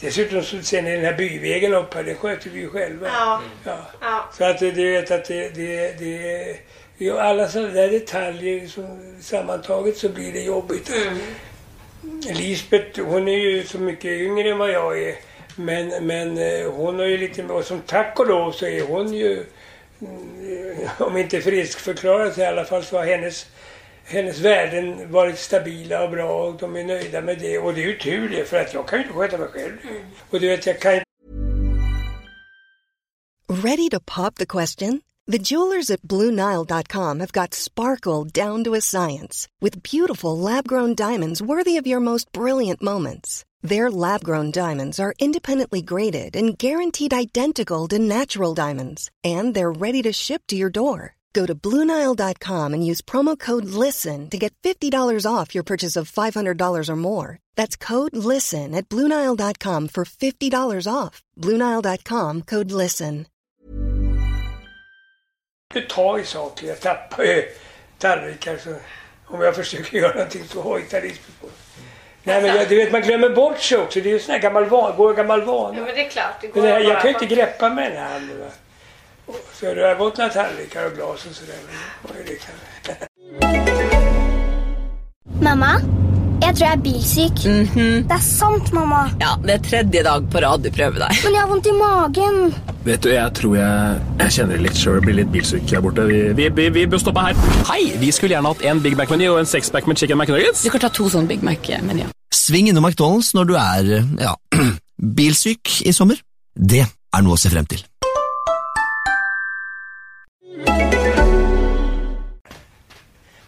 Dessutom 0.00 0.42
så 0.42 0.62
ser 0.62 0.82
ni 0.82 0.90
den 0.96 1.04
här 1.04 1.14
byvägen 1.14 1.74
upp 1.74 1.94
här, 1.94 2.02
den 2.04 2.16
sköter 2.16 2.50
vi 2.50 2.60
ju 2.60 2.70
själva. 2.70 3.06
Ja. 3.06 3.42
Ja. 3.64 3.78
Ja. 4.00 4.28
Så 4.38 4.44
att 4.44 4.58
det- 4.58 4.70
du 4.70 4.90
vet 4.92 5.10
att 5.10 5.24
det, 5.24 5.48
det, 5.48 5.98
det 5.98 6.56
ja, 6.98 7.20
alla 7.20 7.48
sådana 7.48 7.68
där 7.72 7.90
detaljer 7.90 8.66
som 8.68 9.14
sammantaget 9.20 9.96
så 9.96 10.08
blir 10.08 10.32
det 10.32 10.40
jobbigt. 10.40 10.90
Mm. 10.90 11.18
Lisbeth 12.34 13.00
hon 13.00 13.28
är 13.28 13.38
ju 13.38 13.64
så 13.66 13.78
mycket 13.78 14.10
yngre 14.10 14.50
än 14.50 14.58
vad 14.58 14.70
jag 14.70 15.02
är. 15.02 15.14
Men, 15.56 16.06
men 16.06 16.38
eh, 16.38 16.70
hon 16.70 16.98
har 16.98 17.06
ju 17.06 17.16
lite, 17.18 17.42
och 17.42 17.64
som 17.64 17.80
tack 17.80 18.20
och 18.20 18.26
lov 18.26 18.52
så 18.52 18.66
är 18.66 18.82
hon 18.82 19.12
ju, 19.14 19.44
mm, 20.00 20.78
om 20.98 21.16
inte 21.16 21.40
friskförklarad 21.40 22.38
i 22.38 22.44
alla 22.44 22.64
fall 22.64 22.84
så 22.84 22.96
har 22.98 23.04
hennes, 23.06 23.46
hennes 24.08 24.40
värden 24.40 25.12
varit 25.12 25.38
stabila 25.38 26.04
och 26.04 26.10
bra 26.10 26.44
och 26.44 26.56
de 26.60 26.76
är 26.76 26.84
nöjda 26.84 27.20
med 27.20 27.38
det. 27.38 27.58
Och 27.58 27.74
det 27.74 27.82
är 27.82 27.86
ju 27.86 27.98
tur 27.98 28.28
det, 28.28 28.44
för 28.44 28.60
att 28.60 28.74
jag 28.74 28.88
kan 28.88 28.98
ju 28.98 29.04
inte 29.04 29.16
sköta 29.18 29.38
mig 29.38 29.48
själv. 29.48 29.76
Och 30.30 30.40
du 30.40 30.48
vet, 30.48 30.66
jag 30.66 30.80
kan 30.80 31.00
Ready 33.50 33.88
to 33.88 34.00
pop 34.00 34.34
the 34.34 34.46
question? 34.46 35.00
The 35.26 35.38
jewelers 35.38 35.90
at 35.90 36.02
BlueNile.com 36.02 37.20
have 37.20 37.32
got 37.32 37.54
sparkle 37.54 38.24
down 38.24 38.64
to 38.64 38.74
a 38.74 38.80
science 38.80 39.48
with 39.60 39.82
beautiful 39.82 40.38
lab 40.38 40.66
grown 40.66 40.94
diamonds 40.94 41.42
worthy 41.42 41.76
of 41.76 41.86
your 41.86 42.00
most 42.00 42.32
brilliant 42.32 42.82
moments. 42.82 43.44
Their 43.62 43.90
lab 43.90 44.22
grown 44.22 44.50
diamonds 44.50 45.00
are 45.00 45.14
independently 45.18 45.82
graded 45.82 46.36
and 46.36 46.56
guaranteed 46.58 47.12
identical 47.12 47.88
to 47.88 47.98
natural 47.98 48.54
diamonds, 48.54 49.10
and 49.24 49.54
they're 49.54 49.72
ready 49.72 50.02
to 50.02 50.12
ship 50.12 50.42
to 50.48 50.56
your 50.56 50.70
door. 50.70 51.17
Go 51.38 51.46
to 51.46 51.54
BlueNile.com 51.54 52.74
and 52.74 52.84
use 52.90 53.00
promo 53.00 53.38
code 53.38 53.66
LISTEN 53.66 54.28
to 54.30 54.38
get 54.38 54.52
$50 54.64 55.24
off 55.24 55.54
your 55.54 55.64
purchase 55.64 55.94
of 56.00 56.10
$500 56.10 56.88
or 56.88 56.96
more. 56.96 57.38
That's 57.54 57.76
code 57.76 58.16
LISTEN 58.16 58.74
at 58.74 58.88
BlueNile.com 58.88 59.88
for 59.88 60.04
$50 60.04 60.92
off. 60.92 61.22
BlueNile.com 61.40 62.42
code 62.42 62.72
LISTEN. 62.72 63.26
inte 65.74 65.94
ta 65.94 66.18
i 66.18 66.24
saker. 66.24 66.66
Jag 66.66 66.80
tappar 66.80 67.24
ju 67.24 67.48
tallrikar 67.98 68.56
så 68.56 68.74
om 69.26 69.40
jag 69.40 69.56
försöker 69.56 69.98
göra 69.98 70.14
någonting 70.14 70.44
så 70.44 70.62
hojtar 70.62 71.02
Lisbeth 71.02 71.40
på. 71.40 71.46
Nej 72.22 72.42
men 72.42 72.56
jag, 72.56 72.68
du 72.68 72.76
vet 72.76 72.92
man 72.92 73.02
glömmer 73.02 73.30
bort 73.30 73.60
sig 73.60 73.78
också. 73.78 74.00
Det 74.00 74.08
är 74.08 74.12
ju 74.12 74.18
sån 74.18 74.32
här 74.32 74.40
gammal 74.40 74.64
vana, 74.64 74.94
ja, 74.96 75.84
men 75.84 75.94
det 75.94 76.06
är 76.06 76.10
klart. 76.10 76.40
Det 76.40 76.46
går 76.46 76.62
Men 76.62 76.70
det 76.70 76.76
här, 76.76 76.80
jag 76.80 77.00
kan 77.00 77.10
ju 77.10 77.14
inte 77.14 77.34
greppa 77.34 77.70
med 77.70 77.92
den 77.92 77.98
här 77.98 78.12
handen. 78.12 78.50
Och 79.28 79.34
Så 79.60 79.74
det 79.74 79.88
har 79.88 79.94
gått 79.94 80.18
några 80.18 80.30
tallrikar 80.30 80.86
och 80.86 80.92
glas 80.92 81.26
och 81.26 81.34
sådär. 81.34 81.54
Men 82.02 82.16
är. 82.26 83.18
Mamma, 85.42 85.80
jeg 86.42 86.56
tror 86.56 86.66
jeg 86.66 86.76
er 86.76 86.82
bilsyk. 86.82 87.42
Det 88.08 88.14
er 88.16 88.22
sant, 88.24 88.72
mamma. 88.72 89.02
Ja, 89.20 89.34
det 89.42 89.52
er 89.54 89.62
tredje 89.68 90.02
dag 90.06 90.30
på 90.32 90.40
rad 90.42 90.64
du 90.64 90.70
prøver 90.70 90.98
deg. 91.04 91.20
Men 91.24 91.36
jeg 91.36 91.42
har 91.42 91.50
vondt 91.50 91.68
i 91.68 91.74
magen. 91.76 92.38
Vet 92.86 93.02
du, 93.04 93.10
jeg 93.12 93.34
tror 93.34 93.56
jeg, 93.58 94.00
jeg 94.22 94.34
kjenner 94.36 94.56
det 94.56 94.64
litt 94.64 94.80
sjøl. 94.80 95.00
Blir 95.04 95.18
litt 95.20 95.30
bilsyk 95.34 95.74
her 95.76 95.84
borte. 95.84 96.06
Vi, 96.08 96.22
vi, 96.38 96.48
vi, 96.56 96.68
vi 96.78 96.86
bør 96.88 97.02
stoppe 97.04 97.26
her. 97.26 97.38
Hei, 97.68 97.82
vi 98.00 98.10
skulle 98.14 98.34
gjerne 98.34 98.54
hatt 98.54 98.64
en 98.70 98.82
Big 98.82 98.96
Mac-meny 98.96 99.28
og 99.28 99.42
en 99.42 99.50
sexpack 99.50 99.90
med 99.90 100.00
chicken 100.00 100.18
McNuggets. 100.18 100.64
Du 100.64 100.72
kan 100.72 100.86
ta 100.86 100.88
to 100.88 101.10
sånne 101.12 101.28
Big 101.28 101.44
Mac-menyer. 101.44 102.08
Sving 102.34 102.72
innom 102.72 102.88
McDonald's 102.88 103.34
når 103.36 103.52
du 103.52 103.54
er, 103.60 103.92
ja, 104.24 104.34
bilsyk 105.20 105.82
i 105.84 105.92
sommer. 105.92 106.16
Det 106.56 106.86
er 106.88 107.26
noe 107.28 107.36
å 107.36 107.40
se 107.40 107.52
frem 107.52 107.68
til. 107.68 107.84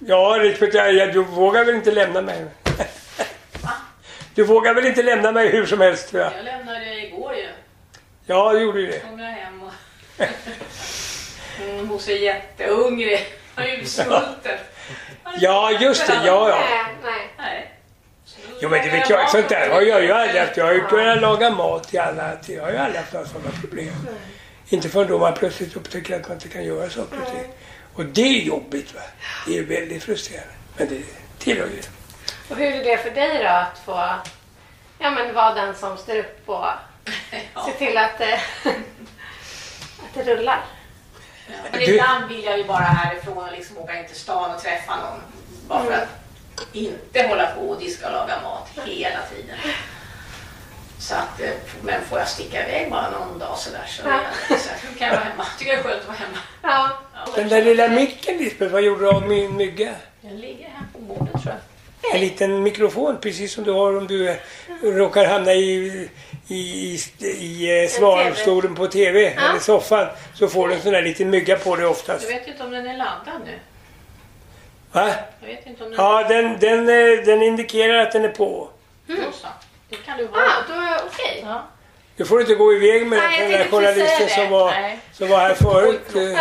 Ja 0.07 0.36
Lisbeth, 0.36 0.76
jag, 0.76 0.92
jag, 0.94 1.12
du 1.12 1.22
vågar 1.22 1.64
väl 1.64 1.74
inte 1.74 1.90
lämna 1.90 2.20
mig? 2.22 2.44
Du 4.34 4.44
vågar 4.44 4.74
väl 4.74 4.86
inte 4.86 5.03
lämna 5.03 5.32
mig 5.32 5.48
hur 5.48 5.66
som 5.66 5.80
helst 5.80 6.11
tror 6.11 6.22
jag? 6.22 6.32
Jag 6.38 6.44
lämnade 6.44 6.84
det 6.84 7.07
igår 7.07 7.34
ju. 7.34 7.48
Ja, 8.26 8.53
du 8.53 8.61
gjorde 8.61 8.80
ju 8.80 8.86
det. 8.86 8.98
kom 8.98 9.18
jag 9.18 9.26
hem 9.26 9.62
och... 9.62 9.72
Mm, 11.61 11.88
hon 11.88 12.01
ser 12.01 12.16
jättehungrig. 12.16 13.26
Utsvulten. 13.80 14.32
Ja, 15.40 15.70
just 15.80 16.07
det. 16.07 16.14
Ja, 16.24 16.48
ja. 16.48 16.57
Nej, 16.57 16.94
nej. 17.03 17.28
Nej. 17.38 17.70
Jo 18.61 18.68
men 18.68 18.84
det 18.84 18.90
vet 18.90 19.11
jag, 19.11 19.30
sånt 19.30 19.48
där 19.48 19.70
har 19.70 19.80
jag 19.80 20.03
ju 20.03 20.12
aldrig 20.12 20.40
haft. 20.40 20.57
Jag 20.57 20.64
har 20.64 20.72
ju 20.72 20.80
kunnat 20.80 21.20
laga 21.20 21.51
mat 21.51 21.88
till 21.88 22.01
alla. 22.01 22.32
Jag 22.46 22.62
har 22.62 22.70
ju 22.70 22.76
aldrig 22.76 23.01
haft 23.01 23.12
några 23.12 23.26
sådana 23.26 23.51
problem. 23.61 23.94
Inte 24.68 24.88
förrän 24.88 25.09
då 25.09 25.18
man 25.18 25.34
plötsligt 25.34 25.76
upptäcker 25.76 26.16
att 26.16 26.28
man 26.28 26.36
inte 26.36 26.48
kan 26.48 26.64
göra 26.64 26.90
saker 26.90 27.18
och 27.20 27.32
ting. 27.32 27.53
Och 27.95 28.05
det 28.05 28.20
är 28.41 28.43
jobbigt 28.43 28.95
va. 28.95 29.01
Det 29.47 29.59
är 29.59 29.62
väldigt 29.62 30.03
frustrerande. 30.03 30.53
Men 30.76 30.88
det 30.88 31.03
tillhör 31.38 31.66
ju 31.66 31.76
det. 31.76 31.88
Och 32.51 32.57
hur 32.57 32.66
är 32.74 32.84
det 32.84 32.99
för 32.99 33.11
dig 33.11 33.43
då 33.43 33.49
att 33.49 33.78
få 33.84 34.09
ja, 34.99 35.11
men 35.11 35.34
vara 35.34 35.55
den 35.55 35.74
som 35.74 35.97
står 35.97 36.16
upp 36.16 36.49
och 36.49 36.64
se 37.66 37.72
till 37.78 37.97
att, 37.97 38.20
eh, 38.20 38.38
att 38.64 40.14
det 40.14 40.24
rullar? 40.24 40.64
Men 41.70 41.80
Du- 41.80 41.86
ibland 41.95 42.28
vill 42.28 42.45
jag 42.45 42.59
ju 42.59 42.64
bara 42.64 42.84
härifrån 42.84 43.38
och 43.38 43.53
liksom 43.53 43.78
åka 43.78 43.99
in 44.01 44.07
till 44.07 44.16
stan 44.16 44.55
och 44.55 44.62
träffa 44.62 44.97
någon. 44.97 45.20
Bara 45.68 45.84
för 45.84 45.93
att 45.93 46.09
inte 46.72 47.22
hålla 47.28 47.47
på 47.47 47.61
och 47.61 47.80
diska 47.80 48.07
och 48.07 48.12
laga 48.12 48.43
mat 48.43 48.68
hela 48.86 49.18
tiden. 49.34 49.57
Så 51.01 51.14
att, 51.14 51.40
eh, 51.40 51.51
men 51.82 52.05
får 52.05 52.18
jag 52.18 52.28
sticka 52.28 52.68
iväg 52.68 52.90
bara 52.90 53.11
någon 53.11 53.38
dag 53.38 53.59
sådär 53.59 53.84
så, 53.86 54.09
är 54.09 54.12
jag, 54.12 54.61
så 54.61 54.68
här, 54.68 54.78
kan 54.98 55.09
jag 55.09 55.14
vara 55.14 55.24
hemma. 55.24 55.46
Tycker 55.59 55.70
jag 55.72 55.80
är 55.80 55.84
skönt 55.84 56.01
att 56.01 56.07
vara 56.07 56.16
hemma. 56.16 56.38
Ja. 56.62 56.90
Den 57.36 57.48
där 57.48 57.62
lilla 57.62 57.88
micken 57.88 58.36
Lisbeth, 58.38 58.72
vad 58.72 58.82
gjorde 58.82 59.01
du 59.01 59.09
av 59.09 59.28
min 59.28 59.57
mygga? 59.57 59.94
Den 60.20 60.40
ligger 60.40 60.68
här 60.68 60.84
på 60.92 60.98
bordet 60.98 61.32
tror 61.42 61.55
jag. 62.03 62.14
En 62.14 62.20
liten 62.20 62.62
mikrofon 62.62 63.18
precis 63.20 63.53
som 63.53 63.64
du 63.64 63.72
har 63.72 63.96
om 63.96 64.07
du 64.07 64.28
eh, 64.30 64.36
råkar 64.82 65.24
hamna 65.24 65.53
i, 65.53 66.09
i, 66.48 66.55
i, 66.55 67.26
i 67.26 67.82
eh, 67.84 67.88
svalstolen 67.88 68.74
på 68.74 68.86
TV 68.86 69.26
eller 69.26 69.59
soffan. 69.59 70.07
Så 70.34 70.48
får 70.48 70.68
du 70.68 70.74
en 70.74 70.82
sån 70.82 70.92
där 70.92 71.03
liten 71.03 71.30
mygga 71.30 71.59
på 71.59 71.76
dig 71.76 71.86
oftast. 71.86 72.30
Jag 72.30 72.38
vet 72.38 72.48
inte 72.48 72.64
om 72.64 72.70
den 72.70 72.86
är 72.86 72.96
laddad 72.96 73.40
nu. 73.46 73.59
Va? 74.92 75.11
Jag 75.40 75.48
vet 75.48 75.66
inte 75.66 75.84
om 75.84 75.90
den 75.90 75.98
Ja, 75.98 76.28
den, 76.28 76.59
den, 76.59 76.86
den 77.24 77.42
indikerar 77.42 77.98
att 77.98 78.12
den 78.12 78.24
är 78.24 78.28
på. 78.28 78.68
är 79.09 79.14
Det 79.91 79.97
kan 79.97 80.18
du 80.18 80.26
ha. 80.26 80.38
Ah, 80.41 80.62
då 80.68 80.74
är 80.74 80.97
okej. 81.07 81.41
Ja. 81.47 81.68
Du 82.16 82.24
får 82.26 82.41
inte 82.41 82.55
gå 82.55 82.72
iväg 82.74 83.07
med 83.07 83.18
Nej, 83.18 83.41
den 83.41 83.51
där 83.51 83.68
journalisten 83.68 84.28
som 84.28 84.51
var, 84.51 84.70
Nej. 84.70 84.99
som 85.12 85.28
var 85.28 85.38
här 85.38 85.55
förut. 85.55 86.14
eh, 86.16 86.41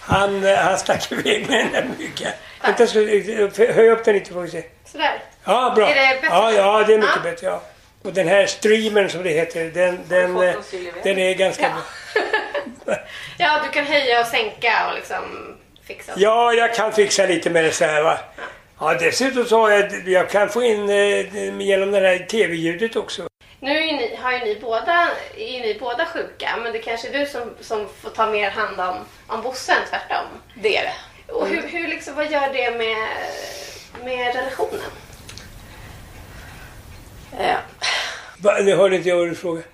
Han, 0.00 0.44
eh, 0.44 0.56
han 0.58 0.78
stack 0.78 1.12
iväg 1.12 1.48
med 1.50 1.58
den 1.58 1.72
där 1.72 1.88
myggan. 1.98 2.32
Vänta, 2.62 2.82
eh, 2.84 3.74
höj 3.74 3.88
upp 3.90 4.04
den 4.04 4.14
lite 4.14 4.32
får 4.32 4.40
vi 4.40 4.50
se. 4.50 4.62
Sådär. 4.84 5.22
Ja, 5.44 5.72
bra. 5.76 5.88
Är 5.88 5.94
det 5.94 6.20
bättre? 6.20 6.36
Ja, 6.36 6.52
ja, 6.52 6.84
det 6.86 6.94
är 6.94 6.98
mycket 6.98 7.16
Ja. 7.24 7.30
bättre. 7.30 7.46
Ja. 7.46 7.62
Och 8.02 8.12
den 8.12 8.28
här 8.28 8.46
streamern 8.46 9.10
som 9.10 9.22
det 9.22 9.30
heter, 9.30 9.64
den, 9.64 10.00
den, 10.08 10.34
den 11.02 11.18
är 11.18 11.34
ganska 11.34 11.68
bra. 11.68 12.94
Ja, 13.38 13.60
du 13.64 13.70
kan 13.70 13.86
höja 13.86 14.20
och 14.20 14.26
sänka 14.26 14.86
och 14.88 14.94
liksom 14.94 15.56
fixa. 15.86 16.12
Ja, 16.16 16.52
jag 16.52 16.74
kan 16.74 16.92
fixa 16.92 17.26
lite 17.26 17.50
med 17.50 17.64
det 17.64 17.72
så 17.72 17.84
här 17.84 18.02
va. 18.02 18.18
Ja, 18.36 18.42
dessutom 18.78 19.44
så 19.44 19.60
har 19.60 19.70
jag, 19.70 20.08
jag 20.08 20.30
kan 20.30 20.48
få 20.48 20.62
in 20.62 20.90
eh, 20.90 21.60
genom 21.60 21.90
det 21.90 22.00
här 22.00 22.18
tv-ljudet 22.18 22.96
också. 22.96 23.28
Nu 23.60 23.70
är 23.78 23.92
ni, 23.92 24.16
har 24.16 24.32
ju 24.32 24.38
ni 24.38 24.58
båda, 24.60 25.08
är 25.36 25.60
ni 25.60 25.76
båda 25.80 26.06
sjuka, 26.06 26.56
men 26.62 26.72
det 26.72 26.78
kanske 26.78 27.08
är 27.08 27.18
du 27.18 27.26
som, 27.26 27.50
som 27.60 27.88
får 28.02 28.10
ta 28.10 28.26
mer 28.26 28.50
hand 28.50 28.80
om, 28.80 28.96
om 29.26 29.42
Bosse 29.42 29.72
än 29.72 29.88
tvärtom. 29.90 30.26
Det 30.54 30.76
är 30.76 30.82
det. 30.82 31.32
Och 31.32 31.46
hur, 31.48 31.62
hur 31.62 31.88
liksom, 31.88 32.14
vad 32.14 32.30
gör 32.32 32.52
det 32.52 32.70
med, 32.70 33.08
med 34.04 34.34
relationen? 34.34 34.90
Eh, 37.38 37.56
Va, 38.38 38.58
nu 38.62 38.76
hörde 38.76 38.96
inte 38.96 39.08
jag 39.08 39.16
vad 39.16 39.28
du 39.28 39.34
frågade. 39.34 39.66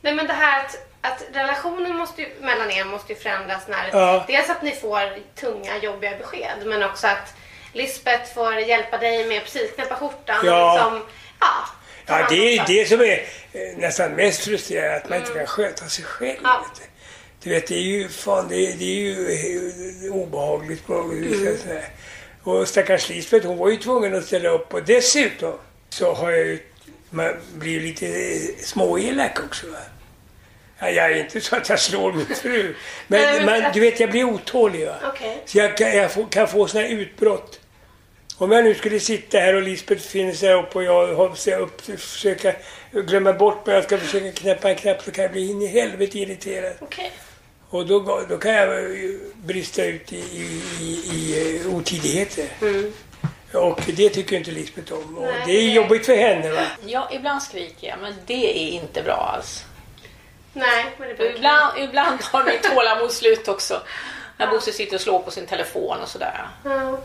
Nej 0.00 0.14
men 0.14 0.26
det 0.26 0.32
här 0.32 0.64
att, 0.64 0.76
att 1.00 1.22
relationen 1.32 1.96
måste 1.96 2.22
ju, 2.22 2.28
mellan 2.40 2.70
er 2.70 2.84
måste 2.84 3.12
ju 3.12 3.18
förändras 3.18 3.68
när 3.68 3.88
Ja. 3.92 4.24
dels 4.28 4.50
att 4.50 4.62
ni 4.62 4.70
får 4.70 5.18
tunga 5.40 5.76
jobbiga 5.82 6.16
besked 6.18 6.66
men 6.66 6.82
också 6.82 7.06
att 7.06 7.34
Lisbeth 7.72 8.34
får 8.34 8.54
hjälpa 8.58 8.98
dig 8.98 9.26
med 9.26 9.42
precis 9.42 9.70
knäppa 9.74 9.94
skjortan 9.94 10.36
Ja. 10.44 10.74
liksom, 10.74 11.02
ja. 11.40 11.46
Ja, 12.06 12.26
det 12.30 12.54
är 12.54 12.58
saker. 12.58 12.72
det 12.74 12.86
som 12.88 13.00
är 13.00 13.24
eh, 13.52 13.76
nästan 13.78 14.10
mest 14.12 14.44
frustrerande, 14.44 14.96
att 14.96 15.08
man 15.08 15.18
inte 15.18 15.32
kan 15.32 15.46
sköta 15.46 15.86
sig 15.88 16.04
själv. 16.04 16.30
Mm. 16.38 16.42
Ja. 16.44 16.66
du. 17.42 17.50
Vet, 17.50 17.66
det 17.66 17.74
är 17.74 17.78
ju, 17.82 18.08
fan, 18.08 18.48
det, 18.48 18.56
är- 18.56 18.76
det 18.76 18.84
är 18.84 19.00
ju 19.00 19.32
eh, 20.06 20.12
obehagligt 20.14 20.86
på 20.86 20.92
något 20.92 21.14
vis. 21.16 21.40
Mm. 21.40 21.58
sådär. 21.58 21.84
Och 22.42 22.68
stackars 22.68 23.08
Lisbeth, 23.08 23.46
hon 23.46 23.58
var 23.58 23.68
ju 23.70 23.76
tvungen 23.76 24.14
att 24.14 24.24
ställa 24.24 24.48
upp. 24.48 24.74
Och 24.74 24.82
dessutom 24.82 25.58
så 25.88 26.12
har 26.14 26.30
jag 26.30 26.46
ju, 26.46 26.58
man 27.10 27.34
blir 27.54 27.72
ju 27.72 27.80
lite 27.80 28.06
eh, 28.06 28.56
småelak 28.62 29.38
också. 29.46 29.66
Va? 29.66 29.78
Ja, 30.78 30.90
jag 30.90 31.12
är 31.12 31.16
inte 31.16 31.40
så 31.40 31.56
att 31.56 31.68
jag 31.68 31.80
slår 31.80 32.12
min 32.12 32.26
fru. 32.26 32.74
Men, 33.06 33.20
Nej, 33.20 33.44
men- 33.46 33.62
man, 33.62 33.72
du 33.72 33.80
vet, 33.80 34.00
jag 34.00 34.10
blir 34.10 34.24
otålig. 34.24 34.86
Va? 34.86 34.94
Okej. 35.04 35.42
Så 35.46 35.58
jag 35.58 35.76
kan, 35.76 35.96
jag 35.96 36.10
kan 36.30 36.48
få 36.48 36.66
såna 36.66 36.88
utbrott. 36.88 37.60
Om 38.42 38.52
jag 38.52 38.64
nu 38.64 38.74
skulle 38.74 39.00
sitta 39.00 39.38
här 39.38 39.54
och 39.54 39.62
Lisbeth 39.62 40.02
finner 40.02 40.32
sig 40.32 40.54
upp 40.54 40.76
och 40.76 40.82
jag 40.84 41.36
sig 41.38 41.54
upp, 41.54 41.80
försöka 41.80 42.54
glömma 42.90 43.32
bort 43.32 43.66
mig, 43.66 43.74
jag 43.74 43.84
ska 43.84 43.98
försöka 43.98 44.32
knäppa 44.32 44.70
en 44.70 44.76
knapp 44.76 45.02
så 45.02 45.10
kan 45.10 45.22
jag 45.22 45.32
bli 45.32 45.50
in 45.50 45.62
i 45.62 45.66
helvete 45.66 46.18
irriterad. 46.18 46.72
Okej. 46.80 47.12
Och 47.68 47.86
då, 47.86 48.22
då 48.28 48.38
kan 48.38 48.52
jag 48.54 48.68
brista 49.34 49.84
ut 49.84 50.12
i, 50.12 50.16
i, 50.16 50.62
i, 50.80 50.90
i 51.12 51.60
eh, 51.66 51.74
otidigheter. 51.74 52.48
Och 53.52 53.80
det 53.96 54.08
tycker 54.08 54.36
inte 54.36 54.50
Lisbeth 54.50 54.92
om. 54.92 55.18
Och 55.18 55.22
Nej, 55.22 55.42
det 55.46 55.52
är 55.52 55.66
det- 55.66 55.74
jobbigt 55.74 56.06
för 56.06 56.16
henne. 56.16 56.50
Va? 56.52 56.66
ja, 56.86 57.08
ibland 57.12 57.42
skriker 57.42 57.88
jag, 57.88 57.98
men 58.00 58.14
det 58.26 58.58
är 58.64 58.70
inte 58.70 59.02
bra 59.02 59.32
alls. 59.36 59.64
Nej, 60.52 60.84
men 60.98 61.08
det 61.08 61.36
ibland, 61.36 61.78
ibland 61.78 62.22
har 62.22 62.44
mitt 62.44 62.62
tålamod 62.62 63.12
slut 63.12 63.48
också. 63.48 63.82
När 64.36 64.46
Bosse 64.46 64.72
sitter 64.72 64.94
och 64.94 65.00
slår 65.00 65.18
på 65.18 65.30
sin 65.30 65.46
telefon 65.46 66.00
och 66.02 66.08
sådär. 66.08 66.46
Ja. 66.64 66.98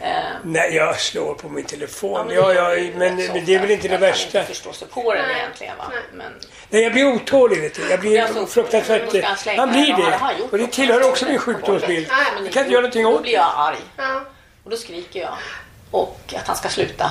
Eh, 0.00 0.08
Nej, 0.44 0.74
jag 0.76 1.00
slår 1.00 1.34
på 1.34 1.48
min 1.48 1.64
telefon. 1.64 2.26
men 2.26 2.36
Ja, 2.36 2.48
det 2.48 2.54
ja, 2.54 2.76
ju 2.76 2.94
men, 2.94 3.16
men 3.16 3.44
det 3.44 3.54
är 3.54 3.60
väl 3.60 3.70
inte 3.70 3.88
det 3.88 3.96
värsta. 3.98 4.38
inte 4.38 4.52
förstår 4.52 4.72
sig 4.72 4.88
på 4.88 5.14
den 5.14 5.22
Nej. 5.26 5.36
egentligen. 5.36 5.76
Va? 5.78 5.84
Nej. 5.90 5.98
Men, 6.14 6.32
Nej, 6.70 6.82
jag 6.82 6.92
blir 6.92 7.06
otålig. 7.06 7.60
Vet 7.60 7.74
du. 7.74 7.90
Jag 7.90 8.00
blir 8.00 8.16
Jag 8.16 8.48
fruktansvärt... 8.48 9.12
då 9.12 9.20
han 9.56 9.70
blir. 9.72 9.88
Ja, 9.90 9.96
det 9.96 10.16
han 10.16 10.34
Och 10.50 10.58
det 10.58 10.66
tillhör 10.66 11.08
också 11.08 11.24
min 11.24 11.38
sjukdomsbild. 11.38 12.06
Nej, 12.10 12.26
men 12.34 12.44
Jag 12.44 12.52
kan 12.52 12.62
inte 12.62 12.72
göra 12.72 12.80
någonting 12.82 13.02
Då 13.02 13.10
åt 13.14 13.22
blir 13.22 13.32
det. 13.32 13.36
jag 13.38 13.52
arg. 13.56 13.76
Ja. 13.96 14.20
Och 14.64 14.70
då 14.70 14.76
skriker 14.76 15.20
jag. 15.20 15.34
Och 15.90 16.20
att 16.36 16.46
han 16.46 16.56
ska 16.56 16.68
sluta. 16.68 17.10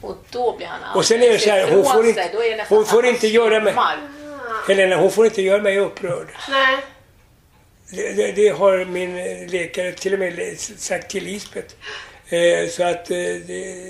Och 0.00 0.16
då 0.30 0.56
blir 0.56 0.66
han 0.66 0.84
arg. 0.84 0.96
Och 0.98 1.04
sen 1.04 1.22
är 1.22 1.32
det 1.32 1.38
så 1.38 1.50
här, 1.50 1.70
hon 1.74 1.84
får 1.84 2.06
inte, 2.06 2.30
då 2.32 2.64
hon 2.76 2.84
får 2.86 3.06
inte 3.06 3.26
göra 3.26 3.60
mig... 3.60 3.74
Helena, 4.68 4.96
hon 4.96 5.10
får 5.10 5.24
inte 5.24 5.42
göra 5.42 5.62
mig 5.62 5.78
upprörd. 5.78 6.28
Nej. 6.50 6.76
Det, 7.90 8.12
det, 8.12 8.32
det 8.32 8.48
har 8.48 8.84
min 8.84 9.16
läkare 9.46 9.92
till 9.92 10.12
och 10.12 10.18
med 10.18 10.58
sagt 10.58 11.10
till 11.10 11.24
Lisbeth. 11.24 11.74
Eh, 12.28 12.68
så 12.68 12.82
att 12.84 13.10
eh, 13.10 13.16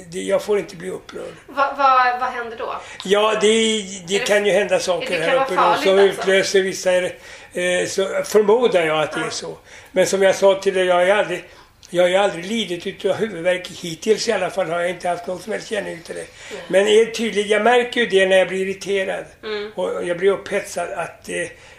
det, 0.08 0.22
jag 0.22 0.42
får 0.42 0.58
inte 0.58 0.76
bli 0.76 0.90
upprörd. 0.90 1.34
Vad, 1.46 1.76
vad, 1.76 2.20
vad 2.20 2.28
händer 2.28 2.56
då? 2.56 2.74
Ja, 3.04 3.38
det, 3.40 3.82
det 4.08 4.18
kan 4.18 4.46
ju 4.46 4.52
hända 4.52 4.80
saker 4.80 5.20
här 5.20 5.34
uppe 5.34 5.54
då 5.54 5.54
som 5.54 5.62
alltså? 5.62 5.90
utlöser 5.90 6.62
vissa... 6.62 6.92
Eh, 6.94 7.86
så 7.86 8.22
förmodar 8.24 8.86
jag 8.86 9.02
att 9.02 9.12
det 9.12 9.20
är 9.20 9.30
så. 9.30 9.58
Men 9.92 10.06
som 10.06 10.22
jag 10.22 10.34
sa 10.34 10.54
till 10.54 10.74
dig, 10.74 10.86
jag 10.86 10.94
har 10.94 11.06
aldrig, 11.06 11.44
jag 11.90 12.10
har 12.10 12.24
aldrig 12.24 12.46
lidit 12.46 12.86
utav 12.86 13.12
huvudvärk 13.12 13.68
hittills 13.68 14.28
i 14.28 14.32
alla 14.32 14.50
fall. 14.50 14.70
Har 14.70 14.80
jag 14.80 14.90
inte 14.90 15.08
haft 15.08 15.26
någon 15.26 15.38
som 15.38 15.52
helst 15.52 15.68
känning 15.68 15.94
utav 15.94 16.16
det. 16.16 16.26
Men 16.68 16.88
är 16.88 17.06
tydligt, 17.06 17.46
jag 17.46 17.62
märker 17.62 18.00
ju 18.00 18.06
det 18.06 18.26
när 18.26 18.36
jag 18.36 18.48
blir 18.48 18.66
irriterad 18.66 19.24
Mm. 19.44 19.72
och 19.74 20.04
jag 20.04 20.18
blir 20.18 20.30
upphetsad 20.30 20.92
att 20.92 21.28
eh, 21.28 21.34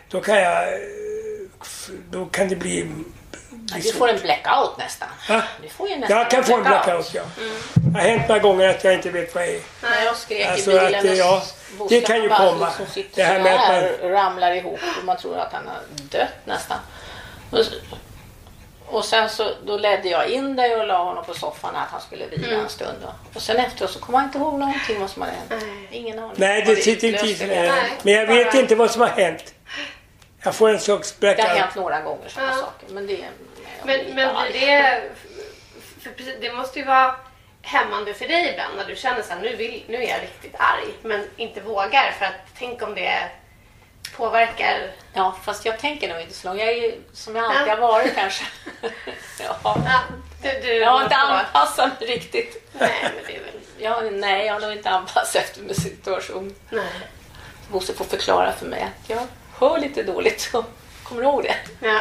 då 0.09 0.21
kan 0.21 0.37
jag... 0.37 0.67
Då 2.11 2.25
kan 2.25 2.47
det 2.49 2.55
bli... 2.55 2.83
bli 3.49 3.81
Du 3.81 3.91
får 3.93 4.09
en 4.09 4.19
blackout 4.21 4.77
nästan. 4.77 5.07
Ja. 5.29 5.41
Du 5.61 5.69
får 5.69 5.89
ju 5.89 5.95
nästan 5.95 6.17
Jag 6.19 6.31
kan 6.31 6.43
få 6.43 6.57
en 6.57 6.63
blackout, 6.63 7.13
ja. 7.13 7.21
Det 7.75 7.99
har 7.99 8.07
hänt 8.07 8.27
några 8.27 8.41
gånger 8.41 8.69
att 8.69 8.83
jag 8.83 8.93
inte 8.93 9.09
vet 9.09 9.35
vad 9.35 9.43
jag 9.43 9.53
är. 9.55 9.61
När 9.81 10.05
jag 10.05 10.15
skrek 10.17 10.47
Alltså 10.47 10.71
i 10.71 10.79
bilen 10.79 11.11
att, 11.11 11.17
ja, 11.17 11.43
det 11.89 12.01
kan 12.01 12.23
ju 12.23 12.29
komma. 12.29 12.71
Sitter 12.93 13.15
Det 13.15 13.23
här 13.23 13.39
med 13.43 13.53
att 13.55 13.59
här 13.61 14.01
och 14.03 14.09
ramlar 14.11 14.51
ihop 14.55 14.79
och 14.99 15.05
man 15.05 15.17
tror 15.17 15.37
att 15.37 15.53
han 15.53 15.67
har 15.67 15.77
dött 16.19 16.29
nästan. 16.45 16.77
Och, 18.85 19.05
sen 19.05 19.29
så 19.29 19.49
då 19.65 19.77
ledde 19.77 20.09
jag 20.09 20.27
in 20.29 20.55
dig 20.55 20.75
och 20.75 20.87
la 20.87 21.03
honom 21.03 21.25
på 21.25 21.33
soffan 21.33 21.75
att 21.75 21.87
han 21.91 22.01
skulle 22.01 22.27
vila 22.27 22.47
Mm. 22.47 22.59
en 22.59 22.69
stund. 22.69 22.97
Då. 23.01 23.13
Och 23.33 23.41
sen 23.41 23.57
efteråt 23.57 23.91
så 23.91 23.99
kommer 23.99 24.19
jag 24.19 24.27
inte 24.27 24.37
ihåg 24.37 24.59
någonting 24.59 24.99
vad 24.99 25.09
som 25.09 25.21
hade 25.21 25.33
hänt. 25.33 25.63
Ingen 25.91 26.19
aning. 26.19 26.31
Nej, 26.35 26.63
det 26.65 26.75
sitter 26.75 27.07
inte 27.07 27.43
i. 27.43 27.47
Nej, 27.47 27.71
Men 28.03 28.13
jag 28.13 28.27
vet 28.27 28.51
bara- 28.51 28.59
inte 28.61 28.75
vad 28.75 28.91
som 28.91 29.01
har 29.01 29.07
hänt. 29.07 29.53
Jag 30.43 30.55
får 30.55 30.69
en 30.69 30.79
sorts 30.79 31.15
Det 31.19 31.27
har 31.41 31.47
hänt 31.47 31.75
några 31.75 32.01
gånger 32.01 32.29
sådana 32.29 32.51
Ja. 32.51 32.57
saker. 32.57 32.87
Men 32.93 33.07
det, 33.07 33.13
jag 33.13 33.21
Men, 33.83 33.99
blir 34.05 34.13
men 34.15 34.35
blir 34.51 34.61
det... 34.61 35.01
För 36.01 36.41
det 36.41 36.53
måste 36.53 36.79
ju 36.79 36.85
vara 36.85 37.15
hämmande 37.61 38.13
för 38.13 38.27
dig 38.27 38.49
ibland 38.49 38.77
när 38.77 38.85
du 38.85 38.95
känner 38.95 39.21
så 39.21 39.33
här, 39.33 39.41
nu, 39.41 39.55
vill, 39.55 39.83
nu 39.87 39.97
är 39.97 40.09
jag 40.09 40.21
riktigt 40.21 40.55
arg 40.59 40.93
men 41.01 41.27
inte 41.37 41.61
vågar 41.61 42.11
för 42.11 42.25
att 42.25 42.33
tänk 42.57 42.81
om 42.81 42.95
det 42.95 43.29
påverkar... 44.15 44.91
Ja, 45.13 45.35
fast 45.43 45.65
jag 45.65 45.79
tänker 45.79 46.09
nog 46.13 46.21
inte 46.21 46.33
så 46.33 46.47
långt. 46.47 46.59
Jag 46.59 46.69
är 46.69 46.73
ju 46.81 47.01
som 47.13 47.35
jag 47.35 47.45
alltid 47.45 47.67
Ja. 47.67 47.71
har 47.75 47.77
varit 47.81 48.15
kanske. 48.15 48.45
ja. 49.39 49.57
Ja, 49.63 49.99
du, 50.41 50.49
du 50.61 50.73
Jag 50.73 50.89
har 50.91 51.03
inte 51.03 51.15
anpassat 51.15 51.99
mig 51.99 52.09
riktigt. 52.09 52.69
Nej, 52.79 52.93
men 53.03 53.23
det 53.27 53.35
är 53.35 53.39
väl... 53.39 53.59
Ja, 53.77 54.01
nej, 54.11 54.45
jag 54.45 54.53
har 54.53 54.59
nog 54.61 54.71
inte 54.71 54.89
anpassat 54.89 55.35
efter 55.35 55.61
min 55.61 55.75
situation. 55.75 56.55
Nej. 56.69 56.83
Bosse 57.71 57.93
får 57.93 58.05
förklara 58.05 58.51
för 58.51 58.65
mig 58.65 58.81
att 58.81 59.09
jag 59.09 59.27
hör 59.59 59.77
lite 59.79 60.03
dåligt. 60.03 60.41
Så 60.41 60.65
kommer 61.03 61.21
du 61.21 61.27
ihåg 61.27 61.43
det? 61.43 61.55
Ja, 61.87 61.99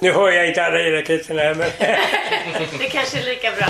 Nu 0.00 0.12
hör 0.12 0.30
jag 0.30 0.48
inte 0.48 0.64
alla 0.64 0.78
här, 0.78 1.54
men 1.54 1.70
det 2.78 2.88
kanske 2.88 3.18
är 3.18 3.22
lika 3.22 3.50
bra. 3.50 3.66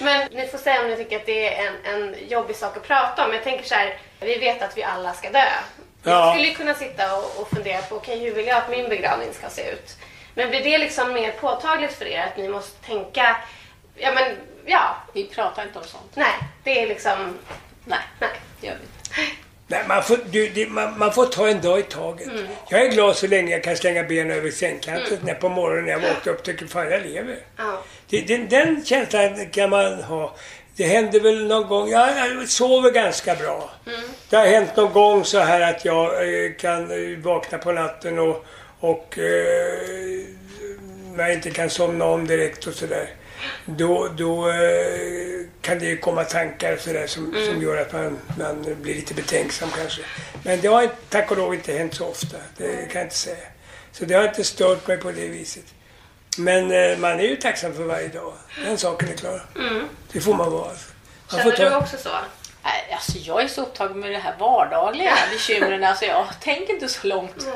Men 0.00 0.28
ni 0.32 0.46
får 0.46 0.58
säga 0.58 0.80
om 0.82 0.88
ni 0.88 0.96
tycker 0.96 1.16
att 1.16 1.26
det 1.26 1.54
är 1.56 1.66
en, 1.66 1.74
en 1.94 2.28
jobbig 2.28 2.56
sak 2.56 2.76
att 2.76 2.82
prata 2.86 3.26
om. 3.26 3.32
Jag 3.32 3.44
tänker 3.44 3.64
så 3.64 3.74
här, 3.74 3.98
vi 4.20 4.38
vet 4.38 4.62
att 4.62 4.76
vi 4.76 4.82
alla 4.82 5.12
ska 5.14 5.30
dö. 5.30 5.38
Jag 6.02 6.12
Ja. 6.12 6.32
skulle 6.32 6.48
ju 6.48 6.54
kunna 6.54 6.74
sitta 6.74 7.16
och, 7.16 7.40
och 7.40 7.48
fundera 7.50 7.82
på, 7.82 7.96
okej 7.96 8.18
hur 8.18 8.34
vill 8.34 8.46
jag 8.46 8.56
att 8.56 8.70
min 8.70 8.88
begravning 8.88 9.28
ska 9.32 9.48
se 9.48 9.70
ut? 9.70 9.96
Men 10.34 10.50
blir 10.50 10.64
det 10.64 10.78
liksom 10.78 11.12
mer 11.12 11.30
påtagligt 11.32 11.92
för 11.94 12.04
er 12.04 12.20
att 12.22 12.36
ni 12.36 12.48
måste 12.48 12.86
tänka, 12.86 13.36
ja 13.96 14.12
men, 14.14 14.36
ja, 14.66 14.96
Vi 15.12 15.24
pratar 15.24 15.62
inte 15.62 15.78
om 15.78 15.84
sånt. 15.84 16.10
nej, 16.16 16.32
det 16.64 16.82
är 16.82 16.86
liksom, 16.86 17.38
Nej, 17.84 17.98
nej. 18.20 18.30
det 18.60 18.66
gör 18.66 18.74
vi 18.74 18.80
inte. 19.22 19.32
nej, 19.72 19.82
man, 19.88 20.02
får, 20.02 20.18
du, 20.30 20.48
det, 20.48 20.68
man, 20.68 20.98
man 20.98 21.12
får 21.12 21.26
ta 21.26 21.48
en 21.48 21.60
dag 21.60 21.78
i 21.78 21.82
taget. 21.82 22.26
Mm. 22.26 22.46
Jag 22.68 22.82
är 22.82 22.90
glad 22.90 23.16
så 23.16 23.26
länge 23.26 23.52
jag 23.52 23.64
kan 23.64 23.76
slänga 23.76 24.04
benen 24.04 24.36
över 24.36 24.50
sängkanten 24.50 25.18
när 25.24 25.34
på 25.34 25.48
morgonen 25.48 25.84
när 25.84 25.92
jag 25.92 26.00
vaknar 26.00 26.32
upp 26.32 26.38
och 26.38 26.44
tycker 26.44 26.66
fan 26.66 26.90
jag 26.90 27.02
lever. 27.02 27.38
Ja. 27.56 27.82
Det, 28.08 28.20
den, 28.20 28.48
den 28.48 28.84
känslan 28.84 29.46
kan 29.50 29.70
man 29.70 30.02
ha. 30.02 30.34
Det 30.76 30.84
händer 30.84 31.20
väl 31.20 31.46
någon 31.46 31.68
gång, 31.68 31.90
ja, 31.90 32.10
jag 32.16 32.48
sover 32.48 32.90
ganska 32.90 33.34
bra. 33.34 33.70
Det 34.28 34.36
har 34.36 34.46
hänt 34.46 34.76
någon 34.76 34.92
gång 34.92 35.24
så 35.24 35.38
här 35.38 35.60
att 35.60 35.84
jag 35.84 36.04
eh, 36.06 36.52
kan 36.52 36.90
eh, 36.90 37.18
vakna 37.18 37.58
på 37.58 37.72
natten 37.72 38.18
och, 38.18 38.44
och 38.80 39.18
eh, 39.18 39.24
jag 41.18 41.32
inte 41.32 41.50
kan 41.50 41.70
somna 41.70 42.04
om 42.04 42.26
direkt 42.26 42.66
och 42.66 42.74
sådär. 42.74 43.08
Då, 43.66 44.08
då 44.16 44.48
eh, 44.48 45.46
kan 45.60 45.78
det 45.78 45.86
ju 45.86 45.96
komma 45.96 46.24
tankar 46.24 46.76
så 46.76 46.92
där 46.92 47.06
som, 47.06 47.34
som 47.46 47.62
gör 47.62 47.76
att 47.76 47.92
man, 47.92 48.18
man 48.38 48.76
blir 48.82 48.94
lite 48.94 49.14
betänksam 49.14 49.68
kanske. 49.76 50.02
Men 50.44 50.60
det 50.60 50.68
har 50.68 50.88
tack 51.08 51.30
och 51.30 51.36
lov 51.36 51.54
inte 51.54 51.72
hänt 51.72 51.94
så 51.94 52.06
ofta, 52.06 52.36
det 52.56 52.66
kan 52.66 53.00
jag 53.00 53.06
inte 53.06 53.16
säga. 53.16 53.46
Så 53.92 54.04
det 54.04 54.14
har 54.14 54.28
inte 54.28 54.44
stört 54.44 54.86
mig 54.86 54.96
på 54.96 55.10
det 55.12 55.28
viset. 55.28 55.74
Men 56.38 56.70
eh, 56.70 56.98
man 56.98 57.20
är 57.20 57.24
ju 57.24 57.36
tacksam 57.36 57.74
för 57.74 57.82
varje 57.82 58.08
dag. 58.08 58.32
Den 58.64 58.78
saken 58.78 59.08
är 59.08 59.16
klar. 59.16 59.46
Det 60.12 60.20
får 60.20 60.34
man 60.34 60.52
vara. 60.52 60.64
Man 60.66 60.76
Känner 61.30 61.42
får 61.42 61.50
du 61.50 61.70
ta... 61.70 61.76
också 61.76 61.96
så? 61.96 62.10
Nej, 62.64 62.92
Alltså, 62.92 63.18
jag 63.18 63.42
är 63.42 63.48
så 63.48 63.62
upptagen 63.62 64.00
med 64.00 64.10
det 64.10 64.18
här 64.18 64.34
vardagliga 64.38 65.12
bekymren. 65.32 65.84
Alltså, 65.84 66.04
jag 66.04 66.26
tänker 66.40 66.72
inte 66.72 66.88
så 66.88 67.06
långt. 67.06 67.46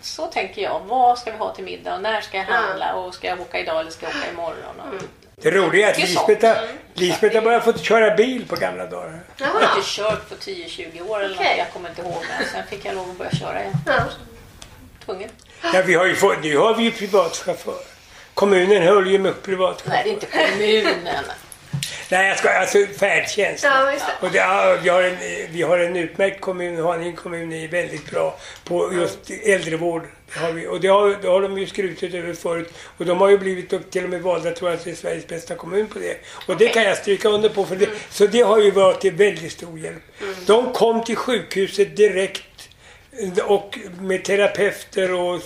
Så 0.00 0.26
tänker 0.26 0.62
jag. 0.62 0.80
Vad 0.80 1.18
ska 1.18 1.30
vi 1.30 1.36
ha 1.36 1.54
till 1.54 1.64
middag 1.64 1.94
och 1.94 2.02
när 2.02 2.20
ska 2.20 2.36
jag 2.36 2.44
handla 2.44 2.94
och 2.94 3.14
ska 3.14 3.26
jag 3.28 3.40
åka 3.40 3.60
idag 3.60 3.80
eller 3.80 3.90
ska 3.90 4.06
jag 4.06 4.16
åka 4.16 4.30
imorgon? 4.30 4.80
Och... 4.80 5.02
Det 5.42 5.50
roliga 5.50 5.88
är 5.88 5.92
att. 5.92 5.98
Lisbeth 5.98 6.46
har, 6.46 6.58
Lisbeth 6.94 7.34
har 7.34 7.42
börjat 7.42 7.64
fått 7.64 7.80
köra 7.80 8.16
bil 8.16 8.46
på 8.48 8.56
gamla 8.56 8.86
dagar. 8.86 9.20
Jag 9.36 9.46
har 9.46 9.60
inte 9.60 9.88
kört 9.88 10.28
på 10.28 10.34
10-20 10.34 11.08
år 11.08 11.20
eller 11.24 11.34
Okej. 11.34 11.48
något, 11.48 11.58
jag 11.58 11.72
kommer 11.72 11.88
inte 11.88 12.02
ihåg. 12.02 12.24
Men 12.38 12.48
sen 12.52 12.62
fick 12.70 12.84
jag 12.84 12.94
lov 12.94 13.10
att 13.10 13.18
börja 13.18 13.30
köra 13.30 13.60
igen. 13.60 13.74
Ja. 13.86 14.04
Tvungen. 15.04 15.30
Ja, 15.74 15.82
vi 15.86 15.94
har 15.94 16.06
ju 16.06 16.14
fått, 16.14 16.42
nu 16.42 16.56
har 16.56 16.74
vi 16.74 16.82
ju 16.82 16.90
privatchaufför. 16.90 17.78
Kommunen 18.34 18.82
höll 18.82 19.06
ju 19.10 19.18
med 19.18 19.42
privatchaufför. 19.42 19.90
Nej, 19.90 20.00
det 20.04 20.10
är 20.10 20.14
inte 20.14 20.26
kommunen. 20.26 21.24
Nej, 22.10 22.28
jag 22.28 22.38
ska, 22.38 22.50
alltså 22.50 22.78
färdtjänst. 22.98 23.64
Ja. 23.64 23.92
Och 24.20 24.30
det, 24.30 24.38
ja, 24.38 24.76
vi, 24.82 24.88
har 24.88 25.02
en, 25.02 25.16
vi 25.50 25.62
har 25.62 25.78
en 25.78 25.96
utmärkt 25.96 26.40
kommun, 26.40 26.84
Haninge 26.84 27.12
kommun 27.12 27.52
är 27.52 27.68
väldigt 27.68 28.10
bra 28.10 28.38
på 28.64 28.92
just 28.92 29.30
äldrevård. 29.30 30.02
Det 30.34 30.40
har 30.40 30.52
vi, 30.52 30.66
och 30.66 30.80
det 30.80 30.88
har, 30.88 31.16
det 31.22 31.28
har 31.28 31.42
de 31.42 31.58
ju 31.58 31.66
skrutit 31.66 32.14
över 32.14 32.34
förut. 32.34 32.72
Och 32.96 33.06
de 33.06 33.18
har 33.18 33.28
ju 33.28 33.38
blivit 33.38 33.72
upp, 33.72 33.90
till 33.90 34.04
och 34.04 34.10
med 34.10 34.22
valda 34.22 34.50
tror 34.50 34.70
jag 34.70 34.82
till 34.82 34.96
Sveriges 34.96 35.26
bästa 35.26 35.54
kommun 35.54 35.86
på 35.86 35.98
det. 35.98 36.16
Och 36.46 36.56
det 36.56 36.68
kan 36.68 36.82
jag 36.82 36.96
stryka 36.96 37.28
under 37.28 37.48
på. 37.48 37.64
För 37.64 37.76
det, 37.76 37.88
Så 38.10 38.26
det 38.26 38.40
har 38.40 38.58
ju 38.58 38.70
varit 38.70 39.00
till 39.00 39.12
väldigt 39.12 39.52
stor 39.52 39.78
hjälp. 39.78 40.02
De 40.46 40.72
kom 40.72 41.04
till 41.04 41.16
sjukhuset 41.16 41.96
direkt 41.96 42.42
och 43.44 43.78
med 44.00 44.24
terapeuter 44.24 45.14
och, 45.14 45.40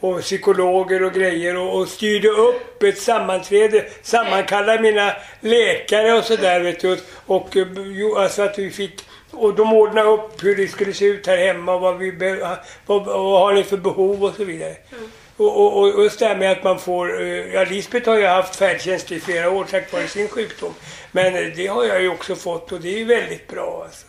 och 0.00 0.20
psykologer 0.20 1.02
och 1.02 1.12
grejer 1.12 1.56
och, 1.56 1.78
och 1.78 1.88
styrde 1.88 2.28
upp 2.28 2.82
ett 2.82 2.98
sammanträde, 2.98 3.84
sammankallade 4.02 4.82
mina 4.82 5.12
läkare 5.40 6.12
och 6.12 6.24
sådär 6.24 6.60
vet 6.60 6.80
du. 6.80 6.98
Och 7.26 7.48
jo, 7.76 8.16
alltså 8.16 8.42
att 8.42 8.58
vi 8.58 8.70
fick 8.70 9.04
och 9.30 9.54
de 9.54 9.72
ordnade 9.72 10.08
upp 10.08 10.44
hur 10.44 10.56
det 10.56 10.68
skulle 10.68 10.92
se 10.92 11.04
ut 11.04 11.26
här 11.26 11.36
hemma 11.36 11.74
och 11.74 11.80
vad, 11.80 11.98
vi 11.98 12.12
be, 12.12 12.58
vad, 12.86 13.04
vad 13.04 13.40
har 13.40 13.52
ni 13.52 13.64
för 13.64 13.76
behov 13.76 14.24
och 14.24 14.34
så 14.34 14.44
vidare. 14.44 14.76
Och, 15.36 15.56
och, 15.60 15.78
och 15.78 16.02
just 16.02 16.18
det 16.18 16.26
här 16.26 16.36
med 16.36 16.52
att 16.52 16.64
man 16.64 16.78
får, 16.78 17.22
eh, 17.22 17.54
ja 17.54 17.64
Lisbeth 17.64 18.08
har 18.08 18.18
ju 18.18 18.26
haft 18.26 18.56
färdtjänst 18.56 19.12
i 19.12 19.20
flera 19.20 19.50
år 19.50 19.64
tack 19.70 19.92
vare 19.92 20.08
sin 20.08 20.28
sjukdom. 20.28 20.74
Men 21.12 21.34
eh, 21.34 21.52
det 21.56 21.66
har 21.66 21.84
jag 21.84 22.02
ju 22.02 22.08
också 22.08 22.36
fått 22.36 22.72
och 22.72 22.80
det 22.80 22.94
är 22.94 22.98
ju 22.98 23.04
väldigt 23.04 23.48
bra 23.48 23.82
alltså. 23.84 24.06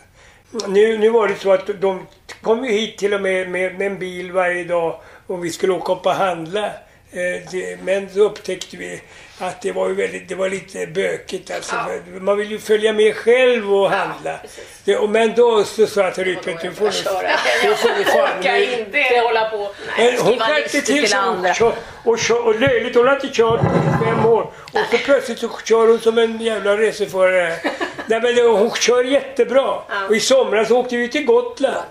Nu, 0.68 0.98
nu 0.98 1.10
var 1.10 1.28
det 1.28 1.36
så 1.36 1.52
att 1.52 1.82
de 1.82 2.08
kom 2.42 2.66
ju 2.66 2.72
hit 2.72 2.98
till 2.98 3.14
och 3.14 3.22
med 3.22 3.50
med, 3.50 3.78
med 3.78 3.88
en 3.88 4.00
bil 4.00 4.32
varje 4.32 4.64
dag 4.64 5.00
och 5.28 5.46
vi 5.46 5.50
skulle 5.50 5.74
åka 5.74 5.94
upp 5.94 6.06
och 6.06 6.12
handla. 6.12 6.66
Eh, 7.12 7.52
det, 7.52 7.84
men 7.84 8.10
så 8.10 8.20
upptäckte 8.20 8.78
vi 8.78 9.02
att 9.40 9.62
det 9.62 9.72
var 9.72 9.88
ju 9.88 9.94
väldigt, 9.94 10.30
det 10.30 10.36
var 10.36 10.50
lite 10.50 10.88
bökigt 10.88 11.52
alltså. 11.52 11.76
Man 12.20 12.38
vill 12.38 12.52
ju 12.52 12.60
följa 12.60 12.94
med 12.94 13.16
själv 13.16 13.74
och 13.74 13.90
handla. 13.90 14.40
det, 14.84 14.98
och, 14.98 15.10
men 15.10 15.36
då 15.36 15.64
så 15.64 15.88
sa 15.88 16.02
jag 16.02 16.16
till 16.16 16.24
Rupert, 16.24 16.62
du 16.62 16.72
får 16.72 16.86
du, 17.64 17.76
får 17.76 17.90
du 17.98 18.04
fan... 18.04 18.64
Inte 18.80 19.20
hålla 19.24 19.50
på. 19.50 19.72
Men 19.98 20.18
hon 20.20 20.40
skärpte 20.40 20.82
till 20.82 21.08
sig 21.10 21.20
och, 21.20 21.56
kör, 21.56 21.74
och, 22.04 22.20
kör, 22.20 22.46
och 22.46 22.60
löjligt, 22.60 22.96
hon 22.96 23.08
har 23.08 23.16
inte 23.16 23.30
kört 23.32 23.60
på 23.62 24.06
fem 24.06 24.26
år. 24.26 24.52
Och 24.72 24.80
så 24.92 24.98
plötsligt 24.98 25.40
så 25.40 25.50
kör 25.66 25.88
hon 25.88 26.00
som 26.00 26.18
en 26.18 26.42
jävla 26.42 26.78
racerförare. 26.78 27.56
Nej 28.06 28.22
men 28.22 28.36
det, 28.36 28.42
hon 28.42 28.72
kör 28.72 29.04
jättebra. 29.04 29.82
Och 30.10 30.16
i 30.16 30.20
somras 30.20 30.72
åkte 30.72 30.96
vi 30.98 31.10
till 31.10 31.26
Gotland. 31.26 31.86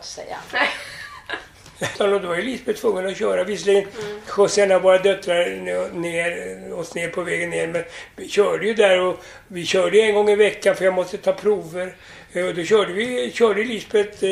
Ja, 1.99 2.07
då 2.07 2.19
var 2.19 2.37
ju 2.37 2.43
Lisbeth 2.43 2.81
tvungen 2.81 3.07
att 3.07 3.17
köra. 3.19 3.45
Visserligen 3.45 3.85
skjutsade 4.27 4.67
en 4.67 4.73
av 4.73 4.83
våra 4.83 4.99
döttrar 4.99 5.47
ner, 5.95 6.73
oss 6.79 6.95
ner 6.95 7.09
på 7.09 7.21
vägen 7.23 7.51
ner. 7.51 7.67
Men 7.67 7.85
vi 8.17 8.29
körde 8.29 8.67
ju 8.67 8.75
där 8.75 9.01
och 9.01 9.25
vi 9.49 9.67
körde 9.67 9.99
en 10.01 10.15
gång 10.15 10.31
i 10.31 10.37
veckan 10.37 10.77
för 10.77 10.85
jag 10.85 10.95
måste 10.95 11.17
ta 11.19 11.33
prover. 11.33 11.95
Eh, 12.33 12.45
Och 12.47 12.55
då 12.55 12.65
körde 12.65 12.93
vi, 12.93 13.33
körde 13.35 13.65
Lisbeth, 13.65 14.25
eh, 14.25 14.31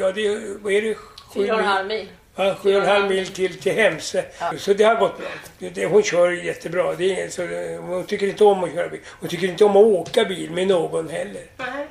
ja 0.00 0.12
det, 0.12 0.38
vad 0.62 0.72
är 0.72 0.82
det? 0.82 0.94
Sju 0.94 1.00
Fyra 1.34 1.54
och 1.54 1.60
en 1.60 1.66
halv 1.66 1.86
mil. 1.88 2.08
Ja, 2.36 2.54
sju 2.62 2.76
och 2.76 2.82
en 2.82 2.88
halv 2.88 3.08
mil 3.08 3.26
till, 3.26 3.58
till 3.60 3.72
Hemse. 3.72 4.24
Så 4.58 4.72
det 4.72 4.84
har 4.84 4.94
gått 4.94 5.18
bra. 5.18 5.26
Det, 5.58 5.68
det, 5.68 5.86
hon 5.86 6.02
kör 6.02 6.30
jättebra. 6.30 6.94
Det 6.94 7.20
är, 7.20 7.28
så, 7.28 7.42
det- 7.42 7.76
hon 7.80 8.06
tycker 8.06 8.26
inte 8.26 8.44
om 8.44 8.64
att 8.64 8.74
köra 8.74 8.88
bil. 8.88 9.00
Hon 9.20 9.28
tycker 9.28 9.46
inte 9.48 9.64
om 9.64 9.70
att 9.70 9.84
åka 9.84 10.24
bil 10.24 10.50
med 10.50 10.66
någon 10.66 11.08
heller. 11.08 11.42
Nej. 11.56 11.86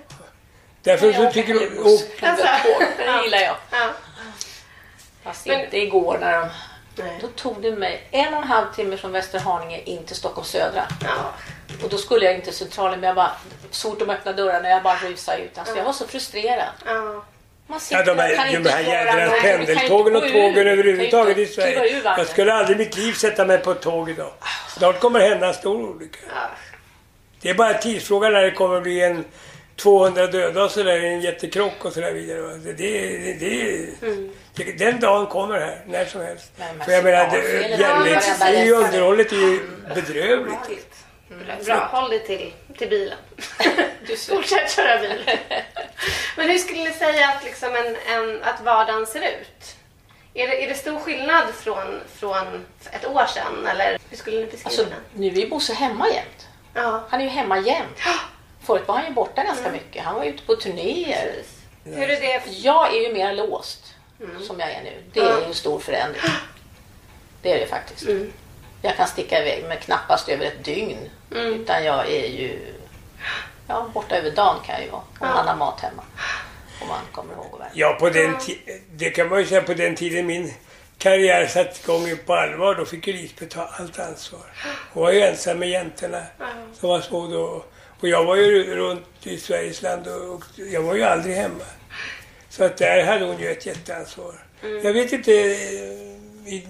Därför 0.84 1.06
Nej, 1.08 1.16
så 1.16 1.32
tycker 1.32 1.56
åker 1.56 1.68
hon... 1.78 1.78
Och, 1.94 2.02
Alltså, 2.30 2.46
Det 2.98 3.24
gillar 3.24 3.38
jag. 3.40 3.56
ja. 3.72 3.90
Fast 5.24 5.46
Men- 5.46 5.62
inte 5.62 5.78
igår 5.78 6.18
när 6.22 6.40
de... 6.40 6.50
Nej. 6.96 7.18
Då 7.22 7.28
tog 7.28 7.62
det 7.62 7.72
mig 7.72 8.08
en 8.12 8.34
och 8.34 8.42
en 8.42 8.48
halv 8.48 8.66
timme 8.76 8.98
från 8.98 9.12
Västerhaninge 9.12 9.82
in 9.82 10.04
till 10.04 10.16
Stockholm 10.16 10.46
södra. 10.46 10.84
Ja. 11.04 11.34
Och 11.84 11.90
då 11.90 11.98
skulle 11.98 12.26
jag 12.26 12.34
inte 12.34 12.46
till 12.46 12.56
centralen 12.58 13.00
men 13.00 13.08
jag 13.08 13.16
bara, 13.16 13.32
så 13.72 13.90
fort 13.90 14.00
de 14.00 14.10
öppnade 14.10 14.44
dörrarna, 14.44 14.70
jag 14.70 14.84
bara 14.84 14.96
rusade 14.96 15.38
ut. 15.38 15.58
Alltså, 15.58 15.78
jag 15.78 15.84
var 15.84 15.94
så 15.94 16.08
frustrerad. 16.08 16.70
Ja. 16.86 17.24
Man 17.68 17.80
sitter 17.80 18.00
ja, 18.00 18.06
de 18.06 18.18
där, 18.18 18.36
kan 18.36 18.46
här, 18.46 18.60
de 18.60 18.70
här 18.70 18.82
jädra 18.82 19.26
någonting, 19.26 19.42
kan 19.42 19.60
inte 19.62 19.74
pendeltågen 19.74 20.16
och 20.16 20.22
tågen 20.22 20.68
överhuvudtaget 20.68 21.38
i 21.38 21.46
Sverige. 21.46 22.02
Jag 22.04 22.28
skulle 22.28 22.54
aldrig 22.54 22.78
i 22.78 22.80
mitt 22.80 22.98
liv 22.98 23.14
sätta 23.14 23.46
mig 23.46 23.58
på 23.58 23.72
ett 23.72 23.82
tåg 23.82 24.10
idag. 24.10 24.34
Snart 24.78 25.00
kommer 25.00 25.20
det 25.20 25.28
hända 25.28 25.48
en 25.48 25.54
stor 25.54 25.90
olycka. 25.90 26.18
Ja. 26.28 26.50
Det 27.42 27.50
är 27.50 27.54
bara 27.54 27.74
en 27.74 27.82
tidsfråga 27.82 28.30
när 28.30 28.42
det 28.42 28.52
kommer 28.52 28.78
att 28.78 28.84
bli 28.84 29.02
en 29.02 29.26
200 29.76 30.28
döda 30.28 30.64
och 30.64 30.72
sådär 30.72 31.04
i 31.04 31.14
en 31.14 31.22
jättekrock 31.22 31.86
och 31.86 31.94
sådär 31.94 32.12
vidare. 32.12 32.58
Det, 32.58 32.74
det, 32.74 33.18
det, 33.18 33.34
det, 33.34 34.30
den 34.56 35.00
dagen 35.00 35.28
kommer 35.28 35.60
här, 35.60 35.82
när 35.88 36.06
som 36.06 36.22
helst. 36.22 36.52
För 36.86 36.92
jag 36.92 37.04
menar, 37.04 37.30
det- 37.32 37.42
signalfelen- 37.42 37.80
järnvägs... 37.80 38.40
Ja, 38.70 38.76
underhållet 38.76 39.32
är 39.32 39.36
ju 39.36 39.60
bedrövligt. 39.96 41.06
Bra, 41.66 41.76
håll 41.92 42.10
dig 42.10 42.20
till, 42.26 42.54
till 42.78 42.90
bilen. 42.90 43.18
Du. 44.08 44.18
Fortsätt 44.18 44.72
köra 44.72 45.00
bil. 45.00 45.30
Men 46.38 46.50
hur 46.50 46.58
skulle 46.58 46.84
ni 46.84 46.92
säga 46.92 47.28
att, 47.30 47.44
liksom 47.44 47.76
en, 47.76 47.96
en, 48.14 48.44
att 48.44 48.62
vardagen 48.62 49.06
ser 49.06 49.20
ut? 49.22 49.76
Är 50.34 50.48
det, 50.48 50.64
är 50.64 50.68
det 50.70 50.76
stor 50.76 51.00
skillnad 51.00 51.44
från, 51.56 52.02
från 52.16 52.66
ett 52.92 53.06
år 53.06 53.26
sedan? 53.26 53.68
Eller 53.68 54.00
hur 54.10 54.18
skulle 54.18 54.38
ni 54.38 54.46
beskriva 54.46 54.66
Alltså, 54.66 54.84
den? 54.84 54.94
nu 55.34 55.42
är 55.42 55.48
Bosse 55.50 55.74
hemma 55.74 56.08
jämt. 56.08 56.48
Ja. 56.74 57.04
Han 57.10 57.20
är 57.22 57.24
ju 57.26 57.30
hemma 57.30 57.60
jämt. 57.60 58.00
Förut 58.66 58.88
var 58.88 58.96
han 58.96 59.06
ju 59.06 59.12
borta 59.12 59.44
ganska 59.44 59.72
mycket. 59.72 60.04
Han 60.04 60.16
var 60.16 60.26
ute 60.26 60.44
på 60.44 60.56
turnéer. 60.56 61.34
Hur 61.86 62.10
är 62.10 62.22
det? 62.22 62.42
Jag 62.48 62.96
är 62.96 63.08
ju 63.08 63.14
mer 63.14 63.34
låst 63.34 63.83
som 64.42 64.60
jag 64.60 64.72
är 64.72 64.84
nu. 64.84 65.04
Det 65.14 65.20
är 65.20 65.40
ju 65.40 65.46
en 65.46 65.54
stor 65.54 65.80
förändring. 65.80 66.22
Det 67.42 67.54
är 67.54 67.60
det 67.60 67.68
faktiskt. 67.68 68.10
Jag 68.82 68.96
kan 68.96 69.08
sticka 69.08 69.42
iväg 69.42 69.66
men 69.68 69.78
knappast 69.78 70.30
över 70.30 70.46
ett 70.46 70.64
dygn. 70.64 71.10
Utan 71.32 71.84
jag 71.84 72.12
är 72.12 72.28
ju 72.28 72.76
ja, 73.68 73.90
borta 73.94 74.16
över 74.16 74.32
dagen 74.32 74.56
kan 74.66 74.76
jag 74.76 74.84
ju 74.84 74.92
vara. 74.92 75.02
Om 75.20 75.28
man 75.28 75.48
har 75.48 75.56
mat 75.56 75.80
hemma. 75.82 76.04
Om 76.82 76.88
man 76.88 77.00
kommer 77.12 77.34
ihåg 77.34 77.50
att 77.54 77.60
verka. 77.60 77.72
Ja, 77.74 77.98
på 78.00 78.10
den 78.10 78.36
det 78.92 79.10
kan 79.10 79.30
man 79.30 79.40
ju 79.40 79.46
säga 79.46 79.62
på 79.62 79.74
den 79.74 79.96
tiden 79.96 80.26
min 80.26 80.54
karriär 80.98 81.48
satte 81.48 81.80
igång 81.84 82.18
på 82.26 82.34
allvar. 82.34 82.76
Då 82.76 82.86
fick 82.86 83.08
ju 83.08 83.14
Lisbeth 83.14 83.56
ta 83.56 83.70
allt 83.80 84.00
ansvar. 84.00 84.42
Hon 84.94 85.04
var 85.04 85.12
ju 85.12 85.22
ensam 85.22 85.60
med 85.60 85.70
jäntorna 85.70 86.24
som 86.80 86.90
var 86.90 87.02
små 87.02 87.28
då. 87.28 87.66
Och 88.00 88.08
jag 88.08 88.24
var 88.26 88.36
ju 88.36 88.76
runt 88.76 89.28
i 89.28 89.38
Sveriges 89.38 89.82
land 89.82 90.08
och, 90.08 90.34
och 90.34 90.44
jag 90.58 90.82
var 90.82 90.96
ju 90.96 91.04
aldrig 91.04 91.36
hemma. 91.36 91.64
Så 92.58 92.64
att 92.64 92.78
där 92.78 93.04
hade 93.06 93.26
hon 93.26 93.40
ju 93.40 93.52
ett 93.52 93.66
jätteansvar. 93.66 94.36
Jag 94.84 94.94
vet 94.94 95.12
inte... 95.14 95.32
eh, 95.32 96.54
I, 96.54 96.68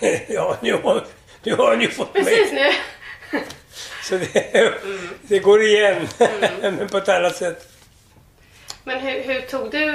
ja, 0.28 0.56
nu 0.62 0.72
har, 0.72 1.04
nu 1.42 1.54
har 1.54 1.76
ni 1.76 1.88
fått 1.88 2.12
Precis 2.12 2.52
mig. 2.52 2.72
nu. 3.32 3.40
Så 4.02 4.16
det, 4.16 4.74
det 5.22 5.38
går 5.38 5.62
igen, 5.62 6.08
men 6.60 6.88
på 6.88 6.96
ett 6.98 7.08
annat 7.08 7.36
sätt. 7.36 7.68
Men 8.84 9.00
hur, 9.00 9.22
hur 9.22 9.40
tog 9.40 9.70
du, 9.70 9.92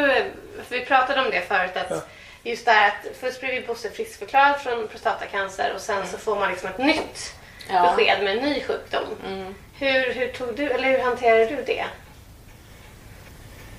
för 0.67 0.75
vi 0.79 0.85
pratade 0.85 1.21
om 1.21 1.31
det 1.31 1.41
förut, 1.47 1.71
att 1.75 2.09
just 2.43 2.65
det 2.65 2.71
här 2.71 2.87
att 2.87 3.17
först 3.19 3.39
blev 3.39 3.67
Bosse 3.67 3.89
friskförklarad 3.91 4.61
från 4.61 4.87
prostatacancer 4.87 5.71
och 5.75 5.81
sen 5.81 6.07
så 6.07 6.17
får 6.17 6.35
man 6.39 6.49
liksom 6.51 6.69
ett 6.69 6.77
nytt 6.77 7.33
Ja. 7.71 7.81
besked 7.97 8.23
med 8.23 8.37
en 8.37 8.43
ny 8.43 8.61
sjukdom. 8.63 9.03
Hur, 9.79 10.13
hur 10.13 10.27
tog 10.31 10.55
du, 10.55 10.63
eller 10.71 10.91
hur 10.91 10.99
hanterade 10.99 11.45
du 11.45 11.63
det? 11.63 11.85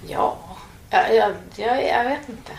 Ja, 0.08 0.38
jag, 0.90 1.14
jag, 1.14 1.34
jag, 1.56 1.86
jag 1.86 2.04
vet 2.04 2.28
inte. 2.28 2.52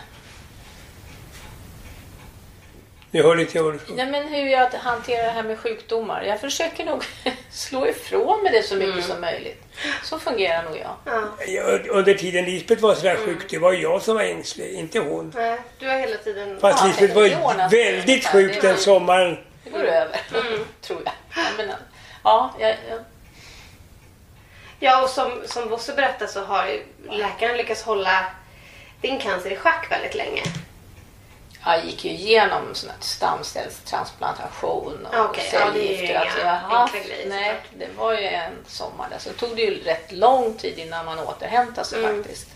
Nu 3.10 3.22
hörde 3.22 3.40
inte 3.42 3.56
jag 3.56 3.64
vad 3.64 3.72
du 3.74 3.78
sa. 3.78 3.92
Nej, 3.94 4.06
men 4.06 4.28
hur 4.28 4.46
jag 4.46 4.70
hanterar 4.70 5.24
det 5.24 5.30
här 5.30 5.42
med 5.42 5.58
sjukdomar. 5.58 6.22
Jag 6.22 6.40
försöker 6.40 6.84
nog 6.84 7.04
slå 7.50 7.86
ifrån 7.86 8.42
mig 8.42 8.52
det 8.52 8.62
så 8.62 8.76
mycket 8.76 9.04
som 9.04 9.20
möjligt. 9.20 9.62
Så 10.02 10.18
fungerar 10.18 10.62
nog 10.62 10.76
jag. 10.76 11.22
Ja, 11.46 11.62
Under 11.90 12.14
tiden 12.14 12.44
Lisbeth 12.44 12.82
var 12.82 12.94
sådär 12.94 13.16
sjuk, 13.16 13.50
det 13.50 13.58
var 13.58 13.72
jag 13.72 14.02
som 14.02 14.14
var 14.14 14.22
ängslig, 14.22 14.72
inte 14.72 14.98
hon. 14.98 15.32
Nej, 15.34 15.58
du 15.78 15.88
har 15.88 15.98
hela 15.98 16.16
tiden... 16.16 16.60
Fast 16.60 16.78
Ja, 16.80 16.86
Lisbeth 16.86 17.14
var 17.14 17.68
väldigt 17.70 18.26
sjuk 18.26 18.62
den 18.62 18.76
sommaren. 18.76 19.38
Det 19.64 19.70
går 19.70 19.84
över, 19.84 20.20
tror 20.80 21.02
jag. 21.04 21.14
Ja, 21.36 21.42
men, 21.56 21.70
ja, 22.24 22.54
jag, 22.58 22.70
jag, 22.70 22.98
Ja, 24.84 25.02
och 25.02 25.08
som, 25.10 25.42
som 25.46 25.68
Bosse 25.68 25.92
berättade 25.92 26.30
så 26.32 26.44
har 26.44 26.80
läkaren 27.10 27.56
lyckats 27.56 27.82
hålla 27.82 28.26
din 29.00 29.20
cancer 29.20 29.50
i 29.50 29.56
schack 29.56 29.86
väldigt 29.90 30.14
länge. 30.14 30.42
jag 31.64 31.84
gick 31.84 32.04
ju 32.04 32.10
igenom 32.10 32.74
sån 32.74 32.90
här 32.90 32.96
stamcellstransplantation 33.00 35.06
och 35.06 35.14
Ja, 35.14 35.24
okej. 35.24 35.50
Ja, 35.52 35.70
det 35.74 35.80
är 35.80 35.82
ju 35.90 35.96
cellgifter. 35.96 36.20
Alltså, 36.20 36.40
inga 36.40 36.54
haft, 36.54 36.94
grejer, 36.94 37.28
nej, 37.28 37.60
det 37.78 37.88
var 37.98 38.12
ju 38.12 38.26
en 38.26 38.52
sommar 38.66 39.06
där. 39.10 39.18
Så 39.18 39.32
tog 39.32 39.56
det 39.56 39.62
ju 39.62 39.82
rätt 39.84 40.12
lång 40.12 40.54
tid 40.54 40.78
innan 40.78 41.04
man 41.06 41.18
återhämtade 41.18 41.86
sig 41.86 42.04
Mm. 42.04 42.22
faktiskt. 42.22 42.46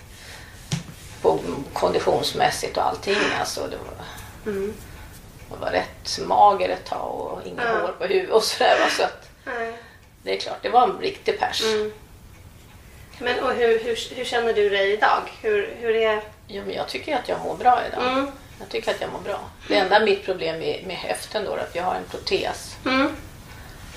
På 1.23 1.39
konditionsmässigt 1.73 2.77
och 2.77 2.87
allting. 2.87 3.17
Alltså, 3.41 3.67
det 3.67 3.77
var, 3.77 3.87
jag 5.51 5.57
var 5.57 5.71
rätt 5.71 6.19
mager 6.27 6.69
ett 6.69 6.85
tag 6.85 7.15
och 7.21 7.47
inga 7.47 7.63
Mm. 7.63 7.75
Ja. 7.75 7.81
hår 7.81 7.93
på 7.99 8.05
huvudet 8.05 8.35
och 8.35 8.43
sådär. 8.45 8.89
Så 8.91 9.03
att, 9.03 9.29
Nej. 9.45 9.73
det 10.23 10.37
är 10.37 10.41
klart, 10.41 10.59
det 10.63 10.69
var 10.69 10.83
en 10.83 10.99
riktig 10.99 11.39
pers. 11.41 11.63
Mm. 11.65 11.93
Men 13.19 13.41
och 13.45 13.53
hur, 13.53 13.79
hur, 13.85 14.15
hur 14.17 14.25
känner 14.25 14.53
du 14.53 14.69
dig 14.69 14.93
idag? 14.93 15.23
Hur, 15.43 15.75
hur 15.81 15.95
är... 15.97 16.21
Jo, 16.49 16.63
men 16.67 16.75
jag 16.77 16.89
tycker 16.89 17.17
att 17.17 17.29
jag 17.29 17.41
mår 17.41 17.57
bra 17.57 17.83
idag. 17.93 18.07
Mm. 18.13 18.31
Jag 18.59 18.69
tycker 18.69 18.91
att 18.91 19.01
jag 19.01 19.13
mår 19.13 19.21
bra. 19.21 19.41
Det 19.69 19.77
enda 19.77 20.01
mitt 20.01 20.25
problem 20.25 20.63
är 20.63 20.83
med 20.87 20.97
höften 20.97 21.45
då, 21.45 21.53
är 21.55 21.59
att 21.59 21.75
jag 21.75 21.83
har 21.83 21.95
en 21.95 22.05
protes. 22.11 22.77
Mm. 22.85 23.17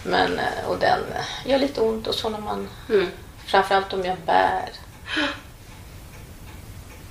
Men, 0.03 0.39
eh, 0.39 0.67
och 0.69 0.79
den 0.79 0.99
gör 1.45 1.57
lite 1.57 1.81
ont 1.81 2.07
och 2.07 2.15
så 2.15 2.29
när 2.29 2.39
man, 2.39 2.69
framförallt 3.45 3.93
om 3.93 4.05
jag 4.05 4.17
bär. 4.17 4.69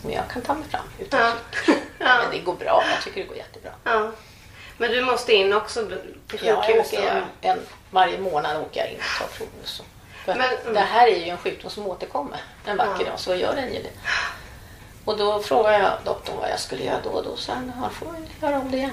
Men 0.02 0.12
jag 0.12 0.28
kan 0.32 0.42
ta 0.42 0.54
mig 0.54 0.68
fram 0.68 0.84
utan 0.98 1.20
Ja. 1.20 1.32
cykel. 1.64 1.74
Ja. 2.00 2.18
Men 2.22 2.30
det 2.30 2.38
går 2.38 2.54
bra, 2.54 2.84
jag 2.94 3.02
tycker 3.04 3.20
det 3.20 3.26
går 3.26 3.36
jättebra. 3.36 3.70
Ja. 3.84 4.12
Men 4.76 4.90
du 4.90 5.00
måste 5.04 5.32
in 5.32 5.52
också 5.52 5.86
till 6.28 6.40
Ja, 6.46 6.64
jag 6.68 6.78
åker 6.78 7.24
en, 7.40 7.58
varje 7.90 8.18
månad 8.20 8.56
åker 8.56 8.80
jag 8.80 8.90
in 8.90 8.98
och 8.98 9.20
tar 9.20 9.36
prover. 9.36 9.84
För 10.28 10.34
Men- 10.34 10.56
mm. 10.60 10.74
Det 10.74 10.80
här 10.80 11.06
är 11.08 11.16
ju 11.16 11.28
en 11.28 11.38
sjukdom 11.38 11.70
som 11.70 11.86
återkommer 11.86 12.40
en 12.66 12.76
vacker 12.76 13.04
Ja. 13.04 13.10
dag, 13.10 13.20
så 13.20 13.34
gör 13.34 13.54
den 13.56 13.74
ju 13.74 13.82
det. 13.82 13.90
Och 15.04 15.18
då 15.18 15.42
frågade 15.42 15.78
jag 15.78 15.92
doktorn 16.04 16.36
vad 16.36 16.50
jag 16.50 16.60
skulle 16.60 16.84
göra 16.84 17.00
då 17.04 17.10
och 17.10 17.24
då 17.24 17.36
sa 17.36 17.52
han, 17.52 17.72
han 17.80 17.90
får 17.90 18.08
göra 18.42 18.58
om 18.58 18.70
det 18.70 18.76
igen. 18.76 18.90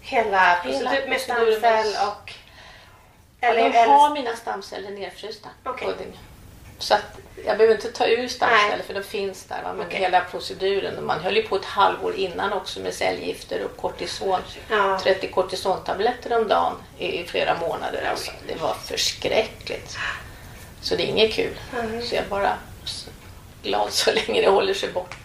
Hela 0.00 0.60
Hela 0.64 0.90
med 1.08 1.20
stamcell 1.20 1.94
och... 2.08 2.32
Eller, 3.40 3.64
Eller, 3.64 3.74
jag 3.74 3.88
har 3.88 4.10
mina 4.10 4.36
stamceller 4.36 4.90
nedfrysta. 4.90 5.48
Okej. 5.64 5.94
Så 6.82 6.94
att 6.94 7.18
jag 7.46 7.56
behöver 7.56 7.74
inte 7.74 7.92
ta 7.92 8.06
ur 8.06 8.28
stamceller 8.28 8.84
för 8.86 8.94
de 8.94 9.02
finns 9.02 9.44
där. 9.44 9.62
Va? 9.62 9.72
Men 9.72 9.86
Okej. 9.86 10.00
hela 10.00 10.20
proceduren. 10.20 11.04
Man 11.04 11.20
höll 11.20 11.36
ju 11.36 11.42
på 11.42 11.56
ett 11.56 11.64
halvår 11.64 12.14
innan 12.14 12.52
också 12.52 12.80
med 12.80 12.94
cellgifter 12.94 13.64
och 13.64 13.76
kortison. 13.76 14.40
Ja. 14.68 15.00
30 15.02 15.28
kortisontabletter 15.30 16.38
om 16.38 16.48
dagen 16.48 16.72
i, 16.98 17.24
flera 17.24 17.58
månader. 17.58 18.06
Alltså. 18.10 18.32
Det 18.46 18.54
var 18.54 18.74
förskräckligt. 18.74 19.96
Så 20.80 20.96
det 20.96 21.02
är 21.02 21.06
inget 21.06 21.32
kul. 21.32 21.58
Så 22.04 22.14
jag 22.14 22.24
är 22.24 22.28
bara 22.28 22.56
glad 23.62 23.92
så 23.92 24.12
länge 24.12 24.40
det 24.40 24.50
håller 24.50 24.74
sig 24.74 24.92
borta. 24.92 25.16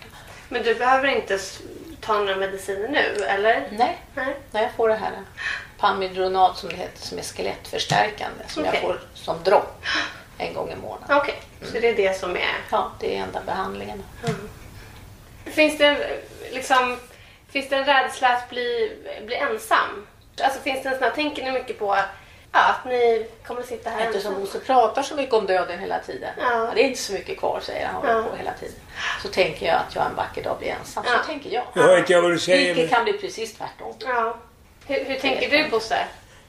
men 0.49 0.63
du 0.63 0.75
behöver 0.75 1.07
inte 1.07 1.39
ta 2.01 2.13
några 2.13 2.35
mediciner 2.35 2.89
nu, 2.89 3.23
eller? 3.23 3.67
Nej, 3.71 4.01
Nej. 4.15 4.35
jag 4.51 4.71
får 4.75 4.89
det 4.89 4.95
här 4.95 5.11
Pamidronat 5.79 6.57
som 6.57 6.69
det 6.69 6.75
heter 6.75 7.07
som 7.07 7.17
är 7.17 7.23
skelettförstärkande 7.23 8.43
som 8.47 8.63
Okej. 8.63 8.73
jag 8.73 8.81
får 8.81 9.01
som 9.13 9.43
dropp 9.43 9.83
en 10.37 10.53
gång 10.53 10.69
i 10.71 10.75
månaden. 10.75 11.17
Okej, 11.17 11.35
så 11.61 11.79
det 11.79 11.89
är 11.89 11.95
det 11.95 12.19
som 12.19 12.31
är... 12.35 12.55
Ja, 12.71 12.91
det 12.99 13.17
är 13.17 13.23
enda 13.23 13.41
behandlingen. 13.45 14.03
Finns 15.45 15.77
det, 15.77 15.85
en, 15.85 15.97
liksom, 16.51 16.97
finns 17.51 17.69
det 17.69 17.75
en 17.75 17.85
rädsla 17.85 18.27
att 18.27 18.49
bli, 18.49 18.91
bli 19.25 19.35
ensam? 19.35 20.07
Alltså 20.41 20.61
finns 20.61 20.83
det 20.83 20.89
en 20.89 20.95
sån 20.95 21.03
här, 21.03 21.11
tänker 21.11 21.43
ni 21.43 21.51
mycket 21.51 21.79
på 21.79 21.95
ja, 22.51 22.59
att 22.69 22.85
ni 22.85 23.27
kommer 23.45 23.61
att 23.61 23.67
sitta 23.67 23.89
här 23.89 24.05
Eftersom 24.07 24.31
ensam? 24.31 24.43
Bosse 24.43 24.59
pratar 24.59 25.03
så 25.03 25.15
mycket 25.15 25.33
om 25.33 25.45
döden 25.45 25.79
hela 25.79 25.99
tiden. 25.99 26.29
Ja. 26.41 26.71
det 26.75 26.81
är 26.83 26.85
inte 26.87 27.01
så 27.01 27.13
mycket 27.13 27.37
kvar 27.39 27.59
säger 27.63 27.85
han, 27.87 27.95
håller 27.95 28.13
Ja. 28.15 28.23
på 28.23 28.35
hela 28.35 28.53
tiden. 28.53 28.75
Så 29.21 29.27
tänker 29.27 29.65
jag 29.65 29.75
att 29.75 29.95
jag 29.95 30.05
en 30.05 30.15
vacker 30.15 30.43
dag 30.43 30.57
blir 30.59 30.69
ensam. 30.69 31.03
Ja. 31.07 31.17
Så 31.17 31.23
tänker 31.25 31.49
jag. 31.49 31.63
Jag 31.73 31.83
hör 31.83 31.97
inte 31.97 32.13
jag 32.13 32.21
vad 32.21 32.31
du 32.31 32.39
säger. 32.39 32.73
Vilket 32.73 32.95
kan 32.95 33.03
bli 33.03 33.13
precis 33.13 33.53
tvärtom. 33.57 33.93
Ja. 33.99 34.37
Hur, 34.87 35.05
hur 35.05 35.15
tänker 35.19 35.49
du 35.49 35.69
Bosse? 35.69 35.97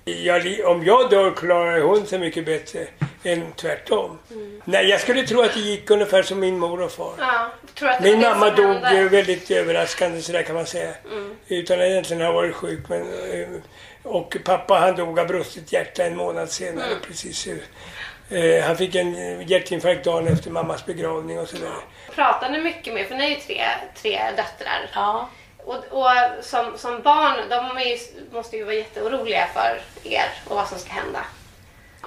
Li- 0.05 0.63
om 0.65 0.85
jag 0.85 1.11
dör 1.11 1.31
klarar 1.35 1.81
hon 1.81 2.07
sig 2.07 2.19
mycket 2.19 2.45
bättre 2.47 2.87
än 3.29 3.53
tvärtom. 3.53 4.19
Nej, 4.65 4.89
jag 4.89 5.01
skulle 5.01 5.23
tro 5.27 5.43
att 5.43 5.55
det 5.55 5.61
gick 5.61 5.91
ungefär 5.91 6.23
som 6.23 6.41
min 6.41 6.59
mor 6.59 6.81
och 6.83 6.93
far. 6.93 7.15
Ja, 7.19 7.51
Min 8.03 8.21
mamma 8.21 8.51
dog 8.51 8.77
hände? 8.77 9.09
väldigt 9.09 9.51
överraskande 9.51 10.23
sådär 10.23 10.43
kan 10.43 10.55
man 10.55 10.67
säga. 10.67 10.91
Mm. 11.13 11.37
Utan 11.49 11.79
att 11.81 11.85
egentligen 11.87 12.23
ha 12.23 12.33
varit 12.33 12.55
sjuk. 12.55 12.89
Men, 12.89 13.01
eh, 13.03 13.49
och 14.03 14.37
pappa 14.45 14.75
han 14.79 14.97
dog 14.97 15.19
av 15.19 15.27
brustet 15.27 15.73
hjärta 15.73 16.05
en 16.05 16.17
månad 16.17 16.51
senare. 16.51 16.87
Mm. 16.87 16.99
Precis. 17.07 17.47
Eh, 18.31 18.65
Han 18.65 18.77
fick 18.77 18.95
en 18.95 19.15
hjärtinfarkt 19.49 20.05
dagen 20.05 20.29
efter 20.29 20.51
mammas 20.51 20.87
begravning 20.87 21.39
och 21.39 21.49
sådär. 21.49 21.71
Pratar 22.15 22.51
ni 22.51 22.61
mycket 22.61 22.95
med, 22.95 23.07
för 23.07 23.15
ni 23.15 23.25
är 23.25 23.29
ju 23.29 23.35
tre, 23.37 23.65
tre 24.03 24.19
döttrar. 24.37 24.91
Ja. 24.95 25.29
Och, 25.65 25.75
och 25.91 26.11
som, 26.45 26.79
som 26.79 27.03
barn, 27.03 27.49
de 27.49 27.55
är 27.77 27.85
ju, 27.85 27.99
måste 28.33 28.57
ju 28.57 28.65
vara 28.65 28.75
jätteoroliga 28.75 29.47
för 29.55 29.81
er 30.05 30.31
och 30.49 30.57
vad 30.57 30.69
som 30.69 30.79
ska 30.79 30.93
hända. 30.93 31.21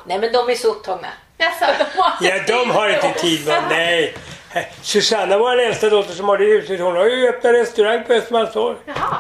Nej 0.06 0.20
men 0.20 0.32
de 0.34 0.49
är 0.49 0.56
så 0.56 0.68
upptagna. 0.68 1.08
Jaså? 1.38 1.66
Ja, 2.22 2.34
de 2.47 2.70
har 2.70 2.89
inte 2.89 3.14
tid 3.20 3.47
med 3.47 3.64
Nej. 3.70 4.14
Susanna, 4.82 5.38
vår 5.38 5.60
äldsta 5.60 5.89
dotter 5.89 6.14
som 6.14 6.30
har 6.30 6.38
det 6.38 6.45
huset, 6.45 6.80
hon 6.80 6.95
har 6.95 7.06
ju 7.06 7.30
öppnat 7.30 7.54
restaurang 7.54 8.04
på 8.04 8.14
Östermalmstorg. 8.14 8.76
Jaha. 8.86 9.18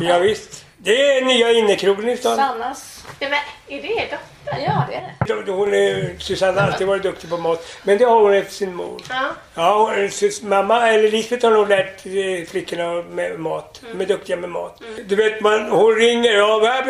Ja, 0.00 0.18
visst. 0.18 0.63
Det 0.84 1.16
är 1.16 1.24
nya 1.24 1.52
innekrogen 1.52 2.08
i 2.08 2.16
stan. 2.16 2.36
Sannas. 2.36 3.04
Ja, 3.20 3.28
men 3.28 3.38
är 3.68 3.82
det 3.82 3.88
er 3.88 4.04
dotter? 4.04 4.64
Ja 4.66 4.86
det 4.88 4.94
är 4.94 5.44
det. 5.44 5.52
Hon 5.52 5.74
är, 5.74 6.14
Susanna 6.18 6.60
har 6.60 6.68
alltid 6.68 6.86
varit 6.86 7.02
duktig 7.02 7.30
på 7.30 7.36
mat. 7.36 7.66
Men 7.82 7.98
det 7.98 8.04
har 8.04 8.20
hon 8.20 8.34
efter 8.34 8.52
sin 8.52 8.74
mor. 8.74 9.02
Ja. 9.08 9.30
Ja, 9.54 9.94
hon- 10.40 10.48
mamma, 10.48 10.88
eller 10.88 11.10
Lisbeth 11.10 11.46
har 11.46 11.52
nog 11.52 11.68
lärt 11.68 12.06
eh, 12.06 12.46
flickorna 12.50 13.02
med 13.02 13.40
mat. 13.40 13.80
De 13.92 14.00
är 14.00 14.06
duktiga 14.06 14.36
med 14.36 14.50
mat. 14.50 14.82
Du 15.06 15.16
vet, 15.16 15.40
man, 15.40 15.70
hon 15.70 15.94
ringer 15.94 16.32
ja, 16.32 16.82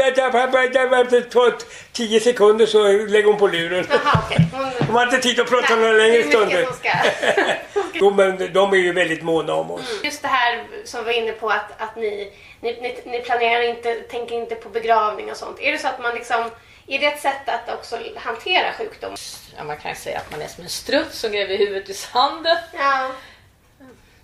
på 1.32 1.52
tio 1.92 2.20
sekunder 2.20 2.66
så 2.66 2.82
lägger 2.88 3.24
hon 3.24 3.38
på 3.38 3.46
luren. 3.46 3.86
Jaha, 3.90 4.22
okej. 4.26 4.46
Hon... 4.52 4.64
De 4.86 4.94
har 4.94 5.02
inte 5.04 5.18
tid 5.18 5.40
att 5.40 5.50
prata 5.50 5.76
några 5.76 5.92
längre 5.92 6.22
stunder. 6.22 6.66
Jo, 7.92 8.10
men 8.10 8.36
de 8.52 8.72
är 8.72 8.76
ju 8.76 8.92
väldigt 8.92 9.22
måna 9.22 9.54
om 9.54 9.70
oss. 9.70 10.00
Just 10.02 10.22
det 10.22 10.28
här 10.28 10.64
som 10.84 11.00
vi 11.00 11.04
var 11.04 11.12
inne 11.12 11.32
på 11.32 11.48
att, 11.48 11.80
att 11.82 11.96
ni, 11.96 12.32
ni, 12.64 12.80
ni, 12.80 12.98
ni 13.04 13.20
planerar 13.20 13.62
inte, 13.62 13.94
tänker 13.94 14.34
inte 14.34 14.54
på 14.54 14.68
begravning 14.68 15.30
och 15.30 15.36
sånt. 15.36 15.60
Är 15.60 15.72
det 15.72 15.78
så 15.78 15.88
att 15.88 16.02
man 16.02 16.14
liksom, 16.14 16.50
är 16.86 16.98
det 16.98 17.06
ett 17.06 17.20
sätt 17.20 17.48
att 17.48 17.74
också 17.74 17.98
hantera 18.16 18.72
sjukdom? 18.72 19.14
Ja, 19.56 19.64
man 19.64 19.76
kan 19.76 19.94
säga 19.94 20.18
att 20.18 20.30
man 20.30 20.42
är 20.42 20.48
som 20.48 20.64
en 20.64 20.70
struts 20.70 21.18
som 21.18 21.32
gräver 21.32 21.56
huvudet 21.56 21.90
i 21.90 21.94
sanden. 21.94 22.56
Ja. 22.72 23.10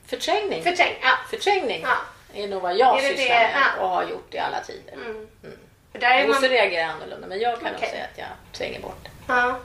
Förträngning. 0.07 0.63
Förträng, 0.63 0.95
ja. 1.03 1.11
Förträngning 1.31 1.83
Ja. 1.83 1.97
är 2.43 2.49
nog 2.49 2.63
vad 2.63 2.77
jag 2.77 3.01
sysslar 3.03 3.27
med 3.29 3.51
Ja. 3.55 3.83
och 3.83 3.89
har 3.89 4.03
gjort 4.03 4.35
i 4.35 4.39
alla 4.39 4.61
tider. 4.61 4.93
Mm. 4.93 5.27
För 5.93 5.99
där 5.99 6.29
man... 6.29 6.43
reagerar 6.43 6.89
annorlunda 6.89 7.27
men 7.27 7.41
jag 7.41 7.61
kan 7.61 7.65
nog 7.73 7.77
Okej. 7.77 7.91
säga 7.91 8.05
att 8.05 8.19
jag 8.19 8.29
tränger 8.53 8.81
bort 8.81 8.99
det. 9.05 9.11
Ja. 9.27 9.59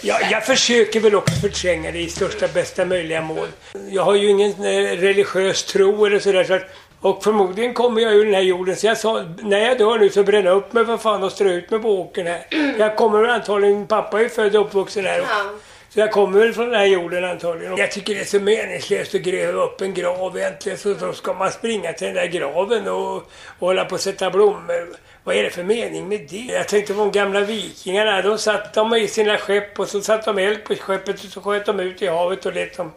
Ja, 0.00 0.20
jag 0.30 0.46
försöker 0.46 1.00
väl 1.00 1.14
också 1.14 1.34
förtränga 1.34 1.90
det 1.90 1.98
i 1.98 2.08
största 2.08 2.48
bästa 2.48 2.84
möjliga 2.84 3.20
mån. 3.20 3.48
Jag 3.90 4.02
har 4.02 4.14
ju 4.14 4.30
ingen 4.30 4.50
eh, 4.50 4.96
religiös 4.96 5.64
tro 5.64 6.06
eller 6.06 6.18
sådär. 6.18 6.44
Så 6.44 6.54
att, 6.54 6.62
och 7.02 7.24
förmodligen 7.24 7.74
kommer 7.74 8.00
jag 8.00 8.14
ur 8.14 8.24
den 8.24 8.34
här 8.34 8.42
jorden. 8.42 8.76
Så 8.76 8.86
jag 8.86 8.98
sa, 8.98 9.24
när 9.42 9.58
jag 9.58 9.78
dör 9.78 9.98
nu 9.98 10.10
så 10.10 10.22
bränna 10.22 10.50
upp 10.50 10.72
mig 10.72 10.86
för 10.86 10.96
fan 10.96 11.22
och 11.22 11.32
strö 11.32 11.52
ut 11.52 11.70
mig 11.70 11.80
på 11.80 12.00
åkern 12.00 12.26
här. 12.26 12.46
Jag 12.78 12.96
kommer 12.96 13.20
väl 13.20 13.30
antagligen, 13.30 13.86
pappa 13.86 14.18
är 14.18 14.22
ju 14.22 14.28
född 14.28 14.56
och 14.56 14.66
uppvuxen 14.66 15.04
här. 15.04 15.18
Ja. 15.18 15.50
Så 15.88 16.00
jag 16.00 16.12
kommer 16.12 16.38
väl 16.38 16.52
från 16.52 16.68
den 16.68 16.74
här 16.74 16.86
jorden 16.86 17.24
antagligen. 17.24 17.76
Jag 17.76 17.92
tycker 17.92 18.14
det 18.14 18.20
är 18.20 18.24
så 18.24 18.40
meningslöst 18.40 19.14
att 19.14 19.20
gräva 19.20 19.62
upp 19.62 19.80
en 19.80 19.94
grav 19.94 20.38
egentligen. 20.38 20.78
Så 20.78 20.94
då 20.94 21.12
ska 21.12 21.32
man 21.32 21.50
springa 21.50 21.92
till 21.92 22.06
den 22.06 22.14
där 22.14 22.26
graven 22.26 22.88
och, 22.88 23.16
och 23.16 23.22
hålla 23.58 23.84
på 23.84 23.94
att 23.94 24.00
sätta 24.00 24.30
blommor. 24.30 24.88
Vad 25.24 25.36
är 25.36 25.42
det 25.42 25.50
för 25.50 25.62
mening 25.62 26.08
med 26.08 26.26
det? 26.30 26.52
Jag 26.52 26.68
tänkte 26.68 26.94
på 26.94 26.98
de 26.98 27.10
gamla 27.10 27.40
vikingarna. 27.40 28.22
De 28.22 28.38
satt 28.38 28.74
de 28.74 28.94
i 28.94 29.08
sina 29.08 29.38
skepp 29.38 29.78
och 29.80 29.88
så 29.88 30.00
satte 30.00 30.32
de 30.32 30.38
eld 30.38 30.64
på 30.64 30.74
skeppet 30.74 31.24
och 31.24 31.30
så 31.30 31.40
sköt 31.40 31.66
de 31.66 31.80
ut 31.80 32.02
i 32.02 32.06
havet 32.06 32.46
och 32.46 32.54
lät 32.54 32.76
dem 32.76 32.92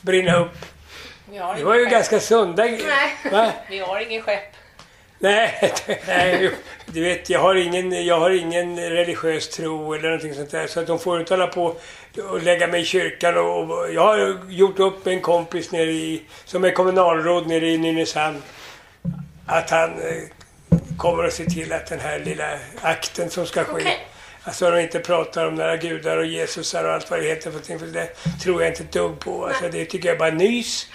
brinna 0.00 0.40
upp. 0.40 0.56
Vi 1.32 1.38
har 1.38 1.56
Det 1.56 1.64
var 1.64 1.74
ju 1.74 1.80
ingen 1.80 1.92
ganska 1.92 2.20
sunda. 2.20 2.64
Nej. 2.64 2.80
Va? 3.32 3.52
Vi 3.68 3.78
har 3.78 4.00
ingen 4.00 4.22
skepp. 4.22 4.56
Nej, 5.18 5.72
nej, 6.06 6.50
du 6.86 7.02
vet 7.02 7.30
jag 7.30 7.40
har, 7.40 7.54
ingen, 7.54 8.04
jag 8.06 8.20
har 8.20 8.30
ingen 8.30 8.80
religiös 8.80 9.48
tro 9.48 9.94
eller 9.94 10.04
någonting 10.04 10.34
sånt 10.34 10.50
där. 10.50 10.66
Så 10.66 10.80
att 10.80 10.86
de 10.86 10.98
får 10.98 11.20
inte 11.20 11.34
hålla 11.34 11.46
på 11.46 11.76
och 12.30 12.42
lägga 12.42 12.66
mig 12.66 12.80
i 12.80 12.84
kyrkan. 12.84 13.36
Och, 13.36 13.70
och 13.70 13.92
jag 13.92 14.02
har 14.02 14.38
gjort 14.48 14.78
upp 14.78 15.04
med 15.04 15.14
en 15.14 15.20
kompis 15.20 15.72
nere 15.72 15.90
i, 15.90 16.22
som 16.44 16.64
är 16.64 16.70
kommunalråd 16.70 17.46
nere 17.46 17.68
i 17.68 17.78
Nynäshamn. 17.78 18.42
Att 19.46 19.70
han 19.70 19.90
eh, 19.90 20.78
kommer 20.98 21.24
att 21.24 21.32
se 21.32 21.44
till 21.44 21.72
att 21.72 21.86
den 21.86 22.00
här 22.00 22.18
lilla 22.18 22.58
akten 22.80 23.30
som 23.30 23.46
ska 23.46 23.64
ske. 23.64 23.72
Okej. 23.72 24.06
Alltså 24.44 24.70
de 24.70 24.80
inte 24.80 24.98
pratar 24.98 25.46
om 25.46 25.54
några 25.54 25.76
gudar 25.76 26.16
och 26.16 26.26
Jesusar 26.26 26.84
och 26.84 26.92
allt 26.92 27.10
vad 27.10 27.20
det 27.20 27.26
heter. 27.26 27.42
För 27.42 27.50
någonting, 27.50 27.78
för 27.78 27.86
det 27.86 28.06
tror 28.42 28.62
jag 28.62 28.70
inte 28.70 28.82
ett 28.82 28.92
dugg 28.92 29.20
på. 29.20 29.46
Alltså, 29.46 29.68
det 29.68 29.84
tycker 29.84 30.08
jag 30.08 30.18
bara 30.18 30.30
nys. 30.30 30.86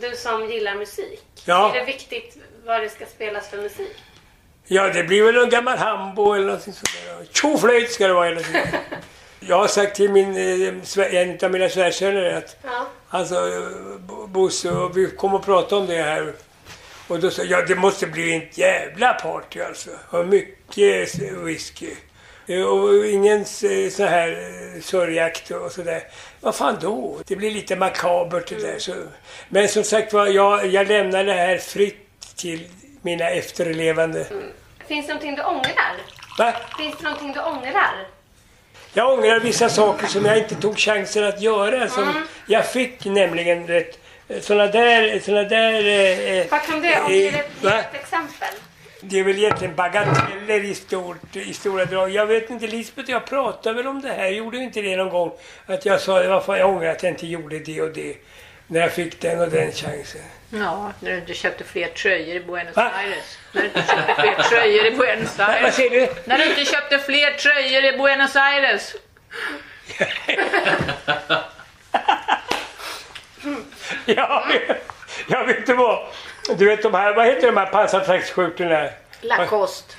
Du 0.00 0.16
som 0.16 0.50
gillar 0.50 0.74
musik. 0.74 1.20
Ja. 1.44 1.74
Är 1.74 1.80
det 1.80 1.84
viktigt 1.86 2.36
vad 2.66 2.80
det 2.82 2.88
ska 2.88 3.06
spelas 3.06 3.48
för 3.50 3.56
musik? 3.56 3.96
Ja, 4.66 4.88
det 4.88 5.02
blir 5.04 5.22
väl 5.22 5.34
någon 5.34 5.50
gammal 5.50 5.78
hambo 5.78 6.32
eller 6.34 6.46
något 6.46 6.62
sånt 6.62 6.82
där. 6.82 7.26
Tjoflöjt 7.32 7.92
ska 7.92 8.06
det 8.06 8.14
vara 8.14 8.28
hela 8.28 8.40
tiden. 8.40 8.66
Jag 9.40 9.56
har 9.56 9.66
sagt 9.68 9.96
till 9.96 10.10
min, 10.10 10.36
eh, 10.36 11.14
en 11.14 11.38
av 11.42 11.50
mina 11.50 11.68
svärsöner 11.68 12.24
att 12.34 12.56
Ja. 12.64 12.86
alltså, 13.08 13.34
Bo- 13.98 14.26
Bosse, 14.26 14.72
vi 14.94 15.10
kommer 15.10 15.38
att 15.38 15.44
prata 15.44 15.76
om 15.76 15.86
det 15.86 16.02
här. 16.02 16.32
Och 17.08 17.20
då 17.20 17.30
sa 17.30 17.42
jag, 17.42 17.60
ja 17.60 17.66
det 17.66 17.74
måste 17.74 18.06
bli 18.06 18.34
en 18.34 18.42
jävla 18.52 19.12
party 19.14 19.60
alltså. 19.60 19.90
Och 20.10 20.26
mycket 20.26 21.14
whisky. 21.44 21.90
Eh, 22.46 22.62
Och 22.62 23.06
ingen 23.06 23.40
eh, 23.40 23.90
så 23.90 24.04
här 24.04 24.28
eh, 24.28 24.82
sörjakt 24.82 25.50
och 25.50 25.72
sådär. 25.72 26.02
Vad 26.40 26.54
fan 26.54 26.78
då? 26.80 27.18
Det 27.26 27.36
blir 27.36 27.50
lite 27.50 27.76
makabert 27.76 28.48
det 28.48 28.56
där. 28.66 28.78
Så. 28.78 28.94
Men 29.48 29.68
som 29.68 29.84
sagt 29.84 30.12
var, 30.12 30.26
jag, 30.26 30.66
jag 30.66 30.88
lämnar 30.88 31.24
det 31.24 31.32
här 31.32 31.58
fritt 31.58 32.36
till 32.36 32.68
mina 33.02 33.30
efterlevande. 33.30 34.26
Finns 34.88 35.06
det 35.06 35.12
någonting 35.12 35.34
du 35.36 35.42
ångrar? 35.42 35.96
Va? 36.38 36.52
Finns 36.78 36.96
det 36.98 37.04
någonting 37.04 37.32
du 37.32 37.40
ångrar? 37.40 38.06
Jag 38.92 39.12
ångrar 39.18 39.40
vissa 39.40 39.68
saker 39.68 40.06
som 40.06 40.24
jag 40.24 40.38
inte 40.38 40.54
tog 40.54 40.78
chansen 40.78 41.24
att 41.24 41.40
göra. 41.40 41.88
Som 41.88 42.02
Mm. 42.02 42.22
Jag 42.46 42.66
fick 42.66 43.04
nämligen 43.04 43.66
rätt... 43.66 43.98
Såna 44.40 44.66
där... 44.66 45.20
Såna 45.20 45.42
där 45.42 45.74
eh, 46.40 46.46
Vad 46.50 46.62
kan 46.62 46.84
eh, 46.84 47.04
om? 47.06 47.12
Ge 47.12 47.28
ett 47.28 47.94
exempel. 47.94 48.48
Det 49.08 49.18
är 49.20 49.24
väl 49.24 49.38
egentligen 49.38 49.74
bagateller 49.74 50.64
i, 50.64 50.74
stort, 50.74 51.36
i 51.36 51.54
stora 51.54 51.84
drag. 51.84 52.10
Jag 52.10 52.26
vet 52.26 52.50
inte, 52.50 52.66
Lisbeth 52.66 53.10
jag 53.10 53.26
pratade 53.26 53.76
väl 53.76 53.86
om 53.86 54.02
det 54.02 54.12
här. 54.12 54.28
Gjorde 54.28 54.56
inte 54.56 54.82
det 54.82 54.96
någon 54.96 55.08
gång? 55.08 55.32
Att 55.66 55.86
jag 55.86 56.00
sa, 56.00 56.22
vad 56.28 56.44
fan, 56.44 56.58
jag 56.58 56.68
ångrar 56.70 56.90
att 56.90 57.02
jag 57.02 57.12
inte 57.12 57.26
gjorde 57.26 57.58
det 57.58 57.82
och 57.82 57.90
det. 57.90 58.16
När 58.66 58.80
jag 58.80 58.92
fick 58.92 59.20
den 59.20 59.40
och 59.40 59.48
den 59.50 59.72
chansen. 59.72 60.20
Ja, 60.50 60.92
när 61.00 61.10
du 61.10 61.16
inte 61.18 61.34
köpte 61.34 61.64
fler 61.64 61.88
tröjor 61.88 62.36
i 62.36 62.40
Buenos 62.40 62.76
Va? 62.76 62.92
Aires. 62.96 63.38
När 63.52 63.62
du 63.62 63.66
inte 63.68 63.82
köpte 63.82 64.14
fler 64.14 64.42
tröjor 64.42 64.86
i 64.86 64.90
Buenos 64.90 65.38
Va, 65.38 65.46
vad 65.46 65.54
Aires. 65.56 65.74
säger 65.74 65.90
du? 65.90 66.08
När 66.24 66.38
du 66.38 66.44
inte 66.44 66.64
köpte 66.64 66.98
fler 66.98 67.30
tröjor 67.30 67.84
i 67.84 67.98
Buenos 67.98 68.36
Aires. 68.36 68.94
Ja, 74.06 74.46
jag 75.28 75.44
vet 75.46 75.58
inte 75.58 75.74
vad. 75.74 76.06
Du 76.54 76.66
vet 76.66 76.82
de 76.82 76.94
här, 76.94 77.14
vad 77.14 77.26
heter 77.26 77.46
de 77.46 77.56
här 77.56 77.66
pansarträcksskjortorna? 77.66 78.88
Lacoste. 79.20 79.94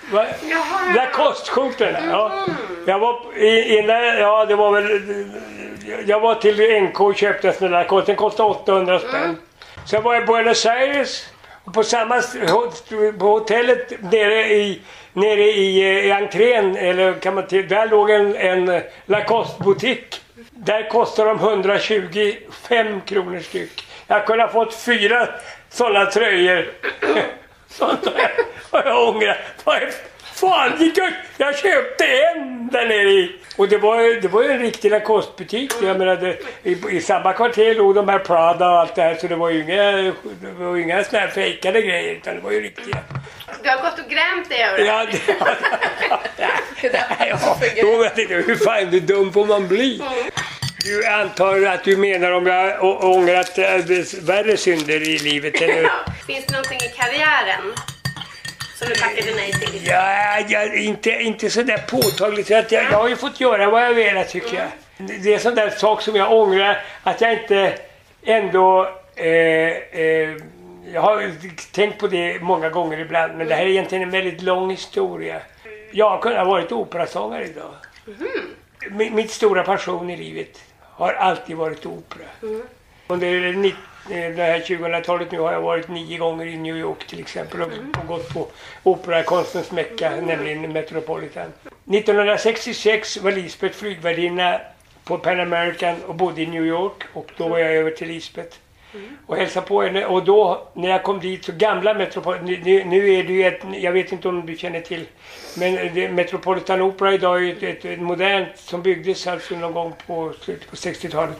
Lacoste-skjortorna, 0.95 1.99
ja. 2.11 2.45
Jag 2.85 2.99
var 2.99 3.37
innan, 3.37 4.03
ja 4.03 4.45
det 4.45 4.55
var 4.55 4.71
väl, 4.71 5.01
jag 6.05 6.19
var 6.19 6.35
till 6.35 6.83
NK 6.83 7.01
och 7.01 7.15
köpte 7.15 7.47
en 7.47 7.53
sån 7.53 7.71
där 7.71 7.79
Lacoste, 7.79 8.11
den 8.11 8.15
kostade 8.15 8.49
800 8.49 8.99
spänn. 8.99 9.37
Sen 9.85 10.03
var 10.03 10.13
jag 10.13 10.23
i 10.23 10.25
Buenos 10.25 10.65
Aires 10.65 11.25
och 11.63 11.73
på 11.73 11.83
samma, 11.83 12.21
på 13.19 13.25
hotellet 13.25 13.93
nere 14.11 14.53
i, 14.53 14.81
nere 15.13 15.43
i, 15.43 15.81
eh, 15.81 16.05
i 16.05 16.11
entrén, 16.11 16.77
eller 16.77 17.13
kan 17.13 17.35
man 17.35 17.47
till, 17.47 17.67
där 17.67 17.87
låg 17.87 18.09
en, 18.09 18.35
en 18.35 18.81
Lacoste-butik. 19.05 20.21
Där 20.51 20.89
kostar 20.89 21.25
de 21.25 21.39
125 21.39 23.01
kronor 23.01 23.39
styck. 23.39 23.87
Jag 24.07 24.25
kunde 24.25 24.43
ha 24.43 24.51
fått 24.51 24.75
fyra 24.75 25.27
sådana 25.77 26.05
tröjor. 26.05 26.65
Sånt 27.69 28.05
har 28.71 28.83
jag, 28.85 29.09
ångrat. 29.09 29.37
Fan, 30.33 30.71
gick 30.79 30.97
jag, 30.97 31.13
jag 31.37 31.57
köpte 31.57 32.05
en 32.05 32.67
där 32.71 32.85
nere 32.85 33.09
i. 33.09 33.35
Och 33.57 33.67
det 33.69 33.77
var, 33.77 34.21
det 34.21 34.27
var 34.27 34.43
ju 34.43 34.51
en 34.51 34.59
riktig 34.59 34.91
Lacoste-butik. 34.91 35.73
Jag 35.83 35.97
menar, 35.97 36.15
det, 36.15 36.37
i, 36.63 36.97
I 36.97 37.01
samma 37.01 37.33
kvarter 37.33 37.75
låg 37.75 37.95
de 37.95 38.09
här 38.09 38.19
Prada 38.19 38.69
och 38.69 38.79
allt 38.79 38.95
det 38.95 39.01
här. 39.01 39.15
Så 39.15 39.27
det 39.27 39.35
var 39.35 39.49
ju 39.49 39.63
inga, 39.63 39.91
det 40.41 40.51
var 40.59 40.77
inga 40.77 41.03
såna 41.03 41.19
här 41.19 41.27
fejkade 41.27 41.81
grejer. 41.81 42.15
Utan 42.15 42.35
det 42.35 42.41
var 42.41 42.51
ju 42.51 42.61
riktiga. 42.61 42.97
Du 43.63 43.69
har 43.69 43.77
gått 43.77 43.99
och 44.05 44.11
grämt 44.11 44.49
dig 44.49 44.63
över 44.63 44.77
det. 44.77 44.85
Ja, 44.85 45.05
det, 45.11 45.19
ja, 47.27 47.37
då 47.81 47.97
vet 47.97 48.17
jag 48.17 48.23
inte, 48.23 48.33
hur 48.33 48.55
fan 48.55 48.85
hur 48.87 48.99
dum 48.99 49.33
får 49.33 49.45
man 49.45 49.67
bli? 49.67 50.01
Du 50.83 51.05
antar 51.05 51.65
att 51.65 51.83
du 51.83 51.97
menar 51.97 52.31
om 52.31 52.47
jag 52.47 52.83
ångrat 53.03 53.57
värre 54.21 54.57
synder 54.57 55.09
i 55.09 55.17
livet, 55.17 55.61
eller? 55.61 55.83
Ja. 55.83 55.89
Finns 56.27 56.45
det 56.45 56.53
någonting 56.53 56.77
i 56.77 56.89
karriären 56.97 57.73
som 58.75 58.87
du 58.87 58.95
tackade 58.95 59.35
nej 59.35 59.51
till? 59.51 59.87
Ja, 59.87 60.39
jag, 60.47 60.75
inte, 60.75 61.09
inte 61.09 61.49
så 61.49 61.63
där 61.63 61.77
påtagligt. 61.77 62.49
Jag, 62.49 62.71
jag 62.71 62.83
har 62.83 63.09
ju 63.09 63.15
fått 63.15 63.39
göra 63.39 63.69
vad 63.69 63.85
jag 63.85 63.93
velat 63.93 64.29
tycker 64.29 64.57
jag. 64.57 64.67
Det 65.21 65.29
är 65.29 65.33
en 65.33 65.39
sån 65.39 65.55
där 65.55 65.69
sak 65.69 66.01
som 66.01 66.15
jag 66.15 66.33
ångrar 66.33 66.83
att 67.03 67.21
jag 67.21 67.33
inte 67.33 67.73
ändå... 68.23 68.89
Eh, 69.15 69.25
eh, 69.25 70.37
jag 70.93 71.01
har 71.01 71.31
tänkt 71.71 71.99
på 71.99 72.07
det 72.07 72.41
många 72.41 72.69
gånger 72.69 72.99
ibland 72.99 73.37
men 73.37 73.47
det 73.47 73.55
här 73.55 73.63
är 73.63 73.69
egentligen 73.69 74.03
en 74.03 74.11
väldigt 74.11 74.41
lång 74.41 74.71
historia. 74.71 75.41
Jag 75.91 76.21
kunde 76.21 76.37
ha 76.37 76.45
varit 76.45 76.71
operasångare 76.71 77.45
idag. 77.45 77.73
Min, 78.91 79.15
mitt 79.15 79.31
stora 79.31 79.63
passion 79.63 80.09
i 80.09 80.17
livet 80.17 80.59
har 80.97 81.13
alltid 81.13 81.55
varit 81.55 81.85
opera. 81.85 82.25
Under 83.07 83.27
nitt- 83.53 83.73
eh, 84.11 84.35
det 84.35 84.43
här 84.43 84.59
2000-talet 84.59 85.31
nu 85.31 85.39
har 85.39 85.53
jag 85.53 85.61
varit 85.61 85.87
nio 85.87 86.17
gånger 86.17 86.45
i 86.45 86.57
New 86.57 86.77
York 86.77 87.07
till 87.07 87.19
exempel 87.19 87.61
och, 87.61 87.67
och 88.01 88.07
gått 88.07 88.33
på 88.33 88.47
operakonstens 88.83 89.71
mecka, 89.71 90.09
nämligen 90.21 90.73
Metropolitan. 90.73 91.53
1966 91.91 93.17
var 93.17 93.31
Lisbeth 93.31 93.75
flygvärdinna 93.77 94.61
på 95.03 95.17
Pan 95.17 95.39
American 95.39 95.95
och 96.07 96.15
bodde 96.15 96.41
i 96.41 96.45
New 96.45 96.65
York 96.65 97.03
och 97.13 97.31
då 97.37 97.47
var 97.47 97.57
jag 97.59 97.71
över 97.73 97.91
till 97.91 98.07
Lisbeth 98.07 98.57
och 99.27 99.37
hälsade 99.37 99.67
på 99.67 99.81
henne 99.81 100.05
och 100.05 100.25
då 100.25 100.67
när 100.73 100.89
jag 100.89 101.03
kom 101.03 101.19
dit 101.19 101.45
så 101.45 101.51
gamla 101.51 101.93
Metropolitan, 101.93 102.45
nu, 102.45 102.83
nu 102.83 103.13
är 103.13 103.23
det 103.23 103.33
ju 103.33 103.47
ett, 103.47 103.61
jag 103.73 103.91
vet 103.91 104.11
inte 104.11 104.27
om 104.27 104.45
du 104.45 104.57
känner 104.57 104.81
till, 104.81 105.05
men 105.57 105.93
det, 105.93 106.11
Metropolitan 106.11 106.81
Opera 106.81 107.13
idag 107.13 107.37
är 107.37 107.41
ju 107.41 107.51
ett, 107.51 107.63
ett, 107.63 107.85
ett 107.85 107.99
modernt 107.99 108.57
som 108.57 108.81
byggdes 108.81 109.27
alltså 109.27 109.55
någon 109.55 109.73
gång 109.73 109.93
på 110.07 110.33
slutet 110.41 110.69
på 110.69 110.75
60-talet. 110.75 111.37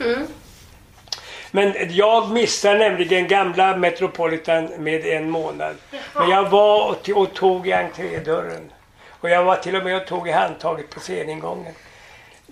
Men 1.52 1.74
jag 1.90 2.32
missade 2.32 2.78
nämligen 2.78 3.28
gamla 3.28 3.78
Metropolitan 3.78 4.66
med 4.66 5.06
en 5.06 5.30
månad. 5.30 5.76
Men 6.16 6.30
jag 6.30 6.50
var 6.50 6.90
och, 6.90 7.10
och 7.22 7.34
tog 7.34 7.68
i 7.68 7.74
entrédörren. 7.74 8.72
Och 9.10 9.30
jag 9.30 9.44
var 9.44 9.56
till 9.56 9.76
och 9.76 9.84
med 9.84 9.96
och 10.02 10.08
tog 10.08 10.28
i 10.28 10.32
handtaget 10.32 10.90
på 10.90 11.00
sceningången. 11.00 11.74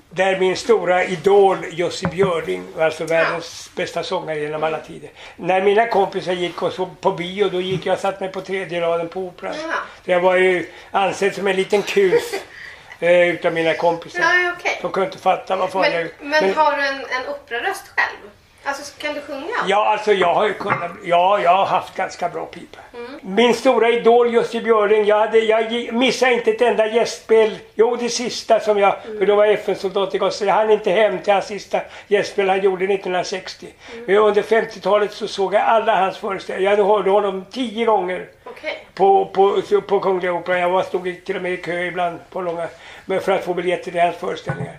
Där 0.10 0.40
min 0.40 0.58
stora 0.58 1.06
idol 1.06 1.58
Jussi 1.72 2.08
Björling, 2.08 2.64
alltså 2.80 3.06
världens 3.06 3.70
bästa 3.76 4.04
sångare 4.04 4.40
genom 4.40 4.64
alla 4.64 4.80
tider. 4.80 5.10
När 5.36 5.62
mina 5.62 5.88
kompisar 5.88 6.34
gick 6.34 6.62
och 6.62 6.74
såg 6.74 7.02
på 7.02 7.12
bio, 7.12 7.50
då 7.50 7.62
gick 7.62 7.86
jag 7.86 7.94
och 7.94 8.00
satte 8.00 8.24
mig 8.24 8.34
på 8.34 8.42
tredje 8.42 8.82
raden 8.82 9.08
på 9.08 9.20
Operan. 9.20 9.56
Ja. 9.62 9.74
Jag 10.04 10.20
var 10.20 10.36
ju 10.36 10.70
ansedd 10.92 11.36
som 11.36 11.48
en 11.48 11.56
liten 11.56 11.82
kus 11.82 12.34
eh, 13.00 13.30
utav 13.30 13.54
mina 13.54 13.74
kompisar. 13.74 14.20
Ja, 14.20 14.54
okej. 14.60 14.80
De 14.82 14.92
kunde 14.92 15.08
inte 15.08 15.20
fatta 15.20 15.56
vad 15.56 15.72
fan 15.72 15.82
Men, 15.82 15.92
jag... 15.94 16.10
men 16.20 16.54
har 16.54 16.78
du 16.78 16.88
en, 16.88 16.96
en 16.96 17.28
operaröst 17.30 17.84
själv? 17.96 18.32
Alltså 18.68 18.94
kan 18.98 19.14
du 19.14 19.22
sjunga? 19.22 19.48
Ja, 19.68 19.86
alltså 19.92 20.14
jag 20.14 20.34
har 20.34 20.48
ju 20.48 20.54
kunnat, 20.54 20.92
ja, 21.04 21.40
jag 21.40 21.52
har 21.56 21.66
haft 21.66 21.96
ganska 21.96 22.30
bra 22.30 22.46
pipa. 22.46 22.78
Min 23.22 23.54
stora 23.54 23.90
idol 23.90 24.34
Jussi 24.34 24.62
Björling, 24.62 25.06
jag, 25.06 25.20
hade, 25.20 25.40
jag 25.40 25.94
missade 25.94 26.34
inte 26.34 26.52
ett 26.52 26.62
enda 26.62 26.88
gästspel. 26.88 27.58
Jo, 27.76 27.96
det 27.96 28.10
sista 28.10 28.60
som 28.60 28.78
jag, 28.80 28.96
för 29.20 29.26
då 29.26 29.36
var 29.36 29.46
jag 29.46 29.54
FN-soldat 29.54 30.16
i 30.16 30.18
Gosse. 30.18 30.46
Jag 30.46 30.54
hann 30.54 30.72
inte 30.72 30.92
hem 30.92 31.20
till 31.20 31.34
hans 31.34 31.46
sista 31.46 31.80
gästspel 32.08 32.50
han 32.50 32.62
gjorde 32.62 32.86
1960. 32.86 33.68
Men 34.08 34.16
under 34.18 34.42
50-talet 34.42 35.12
så 35.14 35.28
såg 35.28 35.54
jag 35.54 35.62
alla 35.62 35.96
hans 36.00 36.18
föreställningar. 36.18 36.78
Jag 36.78 36.86
hörde 36.86 37.10
honom 37.10 37.46
tio 37.52 37.86
gånger 37.86 38.28
Okej. 38.44 38.86
på, 38.94 39.26
på, 39.26 39.62
på 39.88 40.00
Kungliga 40.00 40.34
Operan. 40.34 40.60
Jag 40.60 40.70
var, 40.70 40.84
stod 40.84 41.08
i- 41.08 41.22
till 41.22 41.36
och 41.36 41.42
med 41.42 41.52
i 41.54 41.58
kö 41.58 41.80
ibland 41.84 42.20
på 42.30 42.42
långa, 42.42 42.68
men 43.06 43.22
för 43.22 43.32
att 43.32 43.44
få 43.46 43.54
biljetter 43.54 43.92
till 43.92 44.02
hans 44.02 44.16
föreställningar. 44.18 44.76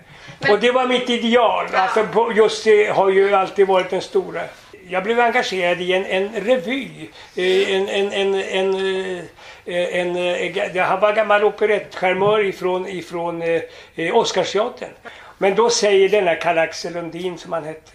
Och 0.49 0.59
det 0.59 0.71
var 0.71 0.87
mitt 0.87 1.09
ideal. 1.09 1.65
Alltså, 1.73 2.03
på, 2.05 2.33
just 2.35 2.63
det 2.63 2.87
har 2.87 3.09
ju 3.09 3.35
alltid 3.35 3.67
varit 3.67 3.89
den 3.89 4.01
stora. 4.01 4.41
Jag 4.89 5.03
blev 5.03 5.19
engagerad 5.19 5.81
i 5.81 5.93
en, 5.93 6.05
en 6.05 6.29
revy. 6.45 7.09
Eh, 7.35 7.75
En, 7.75 7.89
en, 7.89 8.11
en, 8.11 8.33
en, 8.35 8.75
eh, 8.75 9.23
en, 9.65 10.15
en, 10.15 10.57
en, 10.57 10.83
han 10.83 10.99
var 10.99 11.13
gammal 11.13 11.43
operettcharmör 11.43 12.45
ifrån, 12.45 12.87
ifrån 12.87 13.41
eh, 13.41 13.61
eh, 13.95 14.15
Oscarsteatern. 14.15 14.89
Men 15.37 15.55
då 15.55 15.69
säger 15.69 16.09
denna 16.09 16.35
Karl-Axel 16.35 16.93
Lundin 16.93 17.37
som 17.37 17.53
han 17.53 17.63
hette. 17.63 17.91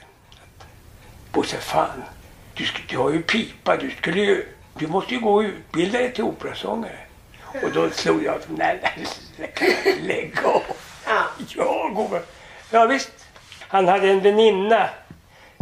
Bosse 1.32 1.56
fan, 1.56 2.02
du, 2.54 2.64
du 2.88 2.98
har 2.98 3.10
ju 3.10 3.22
pipa. 3.22 3.76
Du, 3.76 3.90
skulle 3.90 4.20
ju, 4.20 4.44
du 4.78 4.86
måste 4.86 5.14
ju 5.14 5.20
gå 5.20 5.34
och 5.34 5.40
utbilda 5.42 5.98
dig 5.98 6.12
till 6.12 6.24
operasångare. 6.24 6.98
Och 7.62 7.70
då 7.72 7.90
slog 7.90 8.24
jag 8.24 8.34
nej, 8.56 8.80
nej, 9.38 9.48
lägg 10.02 10.32
av. 10.44 10.62
Ja. 11.12 11.24
Ja, 11.56 11.90
gubben. 11.96 12.22
Ja, 12.70 12.86
visst. 12.86 13.12
Han 13.68 13.88
hade 13.88 14.08
en 14.08 14.20
väninna 14.20 14.88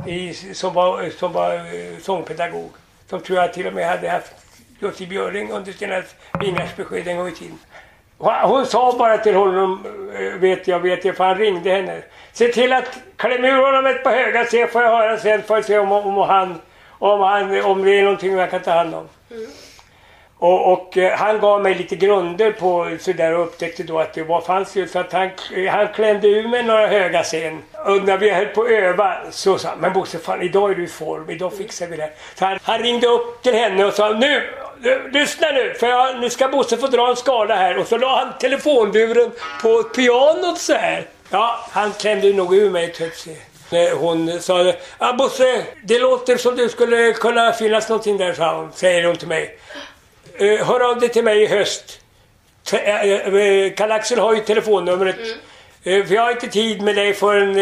i, 0.07 0.35
som 0.35 0.75
var, 0.75 1.11
som 1.11 1.33
var 1.33 1.55
eh, 1.55 1.99
sångpedagog. 2.03 2.71
Som 3.11 3.21
tror 3.21 3.39
jag 3.39 3.53
till 3.53 3.67
och 3.67 3.73
med 3.73 3.89
hade 3.89 4.11
haft 4.11 4.33
Jussi 4.81 5.07
Björling 5.07 5.51
under 5.51 5.73
sina 5.73 6.03
vingårsbesked 6.41 7.09
en 7.09 7.17
gång 7.17 7.29
i 7.29 7.33
tiden. 7.33 7.59
Hon, 8.19 8.67
sa 8.67 8.97
bara 8.99 9.19
till 9.19 9.35
honom, 9.35 9.87
eh, 10.15 10.41
vet 10.41 10.69
jag, 10.69 10.81
vet 10.81 11.05
jag, 11.05 11.17
för 11.17 11.25
han 11.25 11.39
ringde 11.39 11.71
henne. 11.71 12.03
Se 12.33 12.49
till 12.49 12.73
att 12.73 12.99
klämma 13.17 13.49
ur 13.49 13.67
honom 13.67 13.87
ett 13.87 14.05
par 14.05 14.13
höga 14.13 14.45
se 14.45 14.67
får 14.67 14.83
jag 14.83 14.91
höra 14.91 15.19
sen, 15.19 15.43
får 15.43 15.57
jag 15.57 15.65
se 15.65 15.79
om, 15.79 15.93
om, 15.93 16.17
han, 16.17 16.61
om, 16.99 17.21
han, 17.21 17.65
om 17.65 17.85
det 17.85 17.99
är 17.99 18.03
någonting 18.03 18.33
jag 18.33 18.51
kan 18.51 18.61
ta 18.61 18.73
hand 18.73 18.95
om. 18.95 19.09
Och, 20.41 20.72
och 20.72 20.99
eh, 20.99 21.18
han 21.18 21.41
gav 21.41 21.62
mig 21.62 21.74
lite 21.74 21.97
grunder 21.97 22.53
på 22.53 22.97
sådär 23.01 23.34
och 23.34 23.45
upptäckte 23.45 23.82
då 23.82 23.99
att 23.99 24.14
det 24.14 24.22
var, 24.22 24.41
fanns 24.41 24.76
ju 24.76 24.88
så 24.88 24.99
att 24.99 25.12
han, 25.12 25.30
eh, 25.57 25.72
han 25.72 25.88
klämde 25.88 26.28
ur 26.28 26.49
mig 26.49 26.62
några 26.62 26.86
höga 26.86 27.24
sen. 27.24 27.62
Och 27.86 28.05
när 28.05 28.16
vi 28.16 28.30
höll 28.30 28.47
på 28.47 28.62
att 28.62 28.70
öva 28.70 29.16
så 29.30 29.59
sa 29.59 29.68
han, 29.68 29.78
men 29.78 29.93
Bosse 29.93 30.18
fan 30.18 30.43
idag 30.43 30.70
är 30.70 30.74
du 30.74 30.84
i 30.84 30.88
form, 30.88 31.30
idag 31.30 31.53
fixar 31.57 31.86
vi 31.86 31.97
det. 31.97 32.11
Så 32.34 32.45
han, 32.45 32.59
han 32.62 32.78
ringde 32.78 33.07
upp 33.07 33.43
till 33.43 33.55
henne 33.55 33.84
och 33.84 33.93
sa, 33.93 34.09
nu, 34.09 34.43
lyssna 35.12 35.51
nu, 35.51 35.74
för 35.74 35.86
jag, 35.86 36.20
nu 36.20 36.30
ska 36.30 36.49
Bosse 36.49 36.76
få 36.76 36.86
dra 36.86 37.11
en 37.11 37.16
skala 37.16 37.57
här. 37.57 37.78
Och 37.78 37.86
så 37.86 37.99
la 37.99 38.18
han 38.18 38.38
telefonburen 38.41 39.30
på 39.62 39.82
pianot 39.82 40.59
så 40.59 40.72
här. 40.72 41.07
Ja, 41.30 41.66
han 41.70 41.93
klämde 41.93 42.32
nog 42.32 42.55
ur 42.55 42.70
mig 42.70 42.84
ett 42.84 42.99
högt 42.99 43.26
eh, 43.70 43.99
Hon 43.99 44.41
sa, 44.41 44.72
ah, 44.99 45.12
Bosse, 45.12 45.64
det 45.84 45.99
låter 45.99 46.36
som 46.36 46.57
du 46.57 46.68
skulle 46.68 47.12
kunna 47.12 47.53
finnas 47.53 47.88
någonting 47.88 48.16
där, 48.16 48.32
sa 48.32 48.57
hon, 48.57 48.72
säger 48.72 49.05
hon 49.05 49.16
till 49.16 49.28
mig. 49.28 49.59
Eh, 50.41 50.66
hör 50.66 50.80
av 50.80 51.01
dig 51.01 51.09
till 51.09 51.24
mig 51.24 51.43
i 51.43 51.47
höst. 51.47 52.01
Eh, 52.72 53.01
eh, 53.01 53.72
Karl-Axel 53.72 54.18
har 54.18 54.34
ju 54.34 54.41
telefonnumret. 54.41 55.16
Eh, 55.82 56.05
för 56.05 56.14
jag 56.14 56.22
har 56.22 56.30
inte 56.30 56.49
tid 56.49 56.82
med 56.82 56.97
dig 56.97 57.14
förrän... 57.14 57.55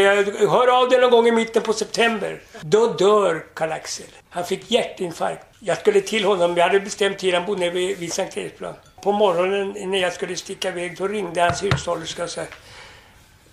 hör 0.49 0.69
av 0.69 0.89
dig 0.89 1.01
någon 1.01 1.11
gång 1.11 1.29
i 1.29 1.33
mitten 1.33 1.63
på 1.63 1.73
september. 1.73 2.41
Då 2.61 2.87
dör 2.93 3.45
Karl-Axel. 3.55 4.07
Han 4.31 4.45
fick 4.45 4.71
hjärtinfarkt 4.71 5.47
Jag 5.61 5.79
skulle 5.79 6.01
till 6.01 6.25
honom, 6.25 6.57
jag 6.57 6.65
hade 6.65 6.81
bestämt 6.81 7.19
tid, 7.19 7.35
han 7.35 7.47
bodde 7.47 7.61
nere 7.61 7.71
vid, 7.71 7.99
vid 7.99 8.13
Sankt 8.13 8.37
Eriksplan. 8.37 8.75
På 9.03 9.13
morgonen 9.13 9.91
när 9.91 9.99
jag 9.99 10.13
skulle 10.13 10.37
sticka 10.37 10.69
iväg, 10.69 10.99
då 10.99 11.09
ringde 11.09 11.43
hans 11.43 11.63
hushållerska 11.63 12.25
och 12.25 12.31
sa 12.31 12.43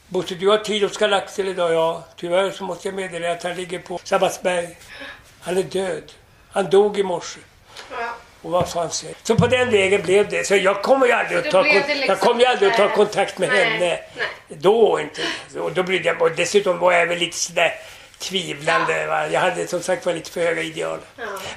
Bosse, 0.08 0.36
du 0.36 0.48
har 0.48 0.58
tid 0.58 0.84
hos 0.84 0.98
Galaxel 0.98 1.48
idag? 1.48 1.74
Ja, 1.74 2.04
tyvärr 2.16 2.52
så 2.52 2.64
måste 2.64 2.88
jag 2.88 2.96
meddela 2.96 3.32
att 3.32 3.44
han 3.44 3.56
ligger 3.56 3.80
på 3.80 4.00
Sabbatsberg. 4.04 4.78
Han 5.42 5.58
är 5.58 5.64
död. 5.64 6.12
Han 6.52 6.70
dog 6.70 7.00
i 7.00 7.04
morse. 7.04 7.40
Och 8.46 8.52
vad 8.52 8.70
fan 8.70 8.92
säger 8.92 9.16
Så 9.24 9.36
på 9.36 9.48
den 9.48 9.72
vägen 9.72 10.02
blev 10.02 10.30
det. 10.30 10.48
Så 10.48 10.56
jag 10.56 10.82
kommer 10.82 11.06
ju 11.06 11.12
aldrig 11.12 11.38
att 11.38 11.52
ta, 11.52 11.64
blev 11.64 11.74
liksom 11.74 12.06
jag 12.08 12.20
kommer 12.20 12.42
ju 12.42 12.46
aldrig 12.46 12.72
att 12.72 12.78
ta 12.78 12.90
kontakt 12.90 13.38
med 13.38 13.50
Nej, 13.50 13.66
henne. 13.66 13.80
nej. 13.80 14.04
Då 14.48 15.00
inte. 15.00 15.22
Och 15.60 15.72
då 15.72 15.84
brydde 15.84 16.08
jag. 16.08 16.22
Och 16.22 16.32
dessutom 16.32 16.80
var 16.80 16.92
jag 16.92 17.06
väl 17.06 17.18
lite 17.18 17.38
sådär 17.38 17.74
tvivlande. 18.20 19.08
Va? 19.08 19.28
Jag 19.28 19.40
hade 19.40 19.68
som 19.68 19.82
sagt 19.82 20.06
var 20.06 20.14
lite 20.14 20.32
för 20.32 20.42
höga 20.42 20.62
ideal. 20.62 21.00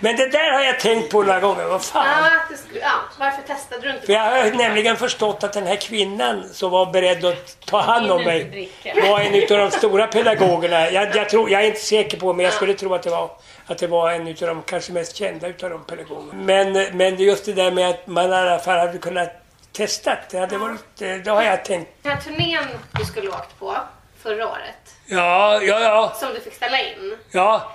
Men 0.01 0.17
det 0.17 0.29
där 0.29 0.53
har 0.53 0.61
jag 0.61 0.81
tänkt 0.81 1.11
på 1.11 1.23
några 1.23 1.41
gånger. 1.41 1.65
Vad 1.65 1.83
fan. 1.83 2.07
Ja, 2.51 2.57
skulle, 2.57 2.81
ja, 2.81 2.93
varför 3.19 3.43
testade 3.43 3.83
du 3.83 3.91
inte? 3.95 4.07
För 4.07 4.13
jag 4.13 4.21
har 4.21 4.51
nämligen 4.51 4.97
förstått 4.97 5.45
att 5.45 5.53
den 5.53 5.67
här 5.67 5.77
kvinnan 5.77 6.49
som 6.53 6.71
var 6.71 6.87
beredd 6.87 7.25
att 7.25 7.57
ta 7.65 7.81
hand 7.81 8.11
om 8.11 8.25
mig 8.25 8.71
var 9.09 9.21
en 9.21 9.43
av 9.43 9.71
de 9.71 9.71
stora 9.71 10.07
pedagogerna. 10.07 10.91
Jag, 10.91 11.17
jag, 11.17 11.29
tror, 11.29 11.51
jag 11.51 11.63
är 11.63 11.67
inte 11.67 11.81
säker 11.81 12.17
på 12.17 12.33
men 12.33 12.45
jag 12.45 12.55
skulle 12.55 12.75
tro 12.75 12.95
att 12.95 13.03
det 13.03 13.11
var, 13.11 13.31
att 13.69 13.79
det 13.79 13.87
var 13.87 14.11
en 14.11 14.29
av 14.29 14.35
de 14.35 14.63
kanske 14.63 14.93
mest 14.93 15.17
kända 15.17 15.49
utav 15.49 15.71
de 15.71 15.85
pedagogerna. 15.85 16.33
Men, 16.35 16.97
men 16.97 17.17
just 17.17 17.45
det 17.45 17.53
där 17.53 17.71
med 17.71 17.89
att 17.91 18.07
man 18.07 18.31
i 18.31 18.35
alla 18.35 18.59
fall 18.59 18.79
hade 18.79 18.99
kunnat 18.99 19.31
testa. 19.73 20.19
Det, 20.31 20.39
hade 20.39 20.59
varit, 20.59 20.97
det 20.97 21.27
har 21.29 21.43
jag 21.43 21.65
tänkt. 21.65 21.91
Den 22.03 22.13
här 22.13 22.21
turnén 22.21 22.65
du 22.99 23.05
skulle 23.05 23.29
åkt 23.29 23.59
på 23.59 23.77
förra 24.23 24.49
året, 24.49 24.95
Ja, 25.07 25.63
ja, 25.63 25.81
ja. 25.81 26.13
som 26.21 26.35
du 26.35 26.41
fick 26.41 26.55
ställa 26.55 26.81
in. 26.83 27.19
ja. 27.31 27.73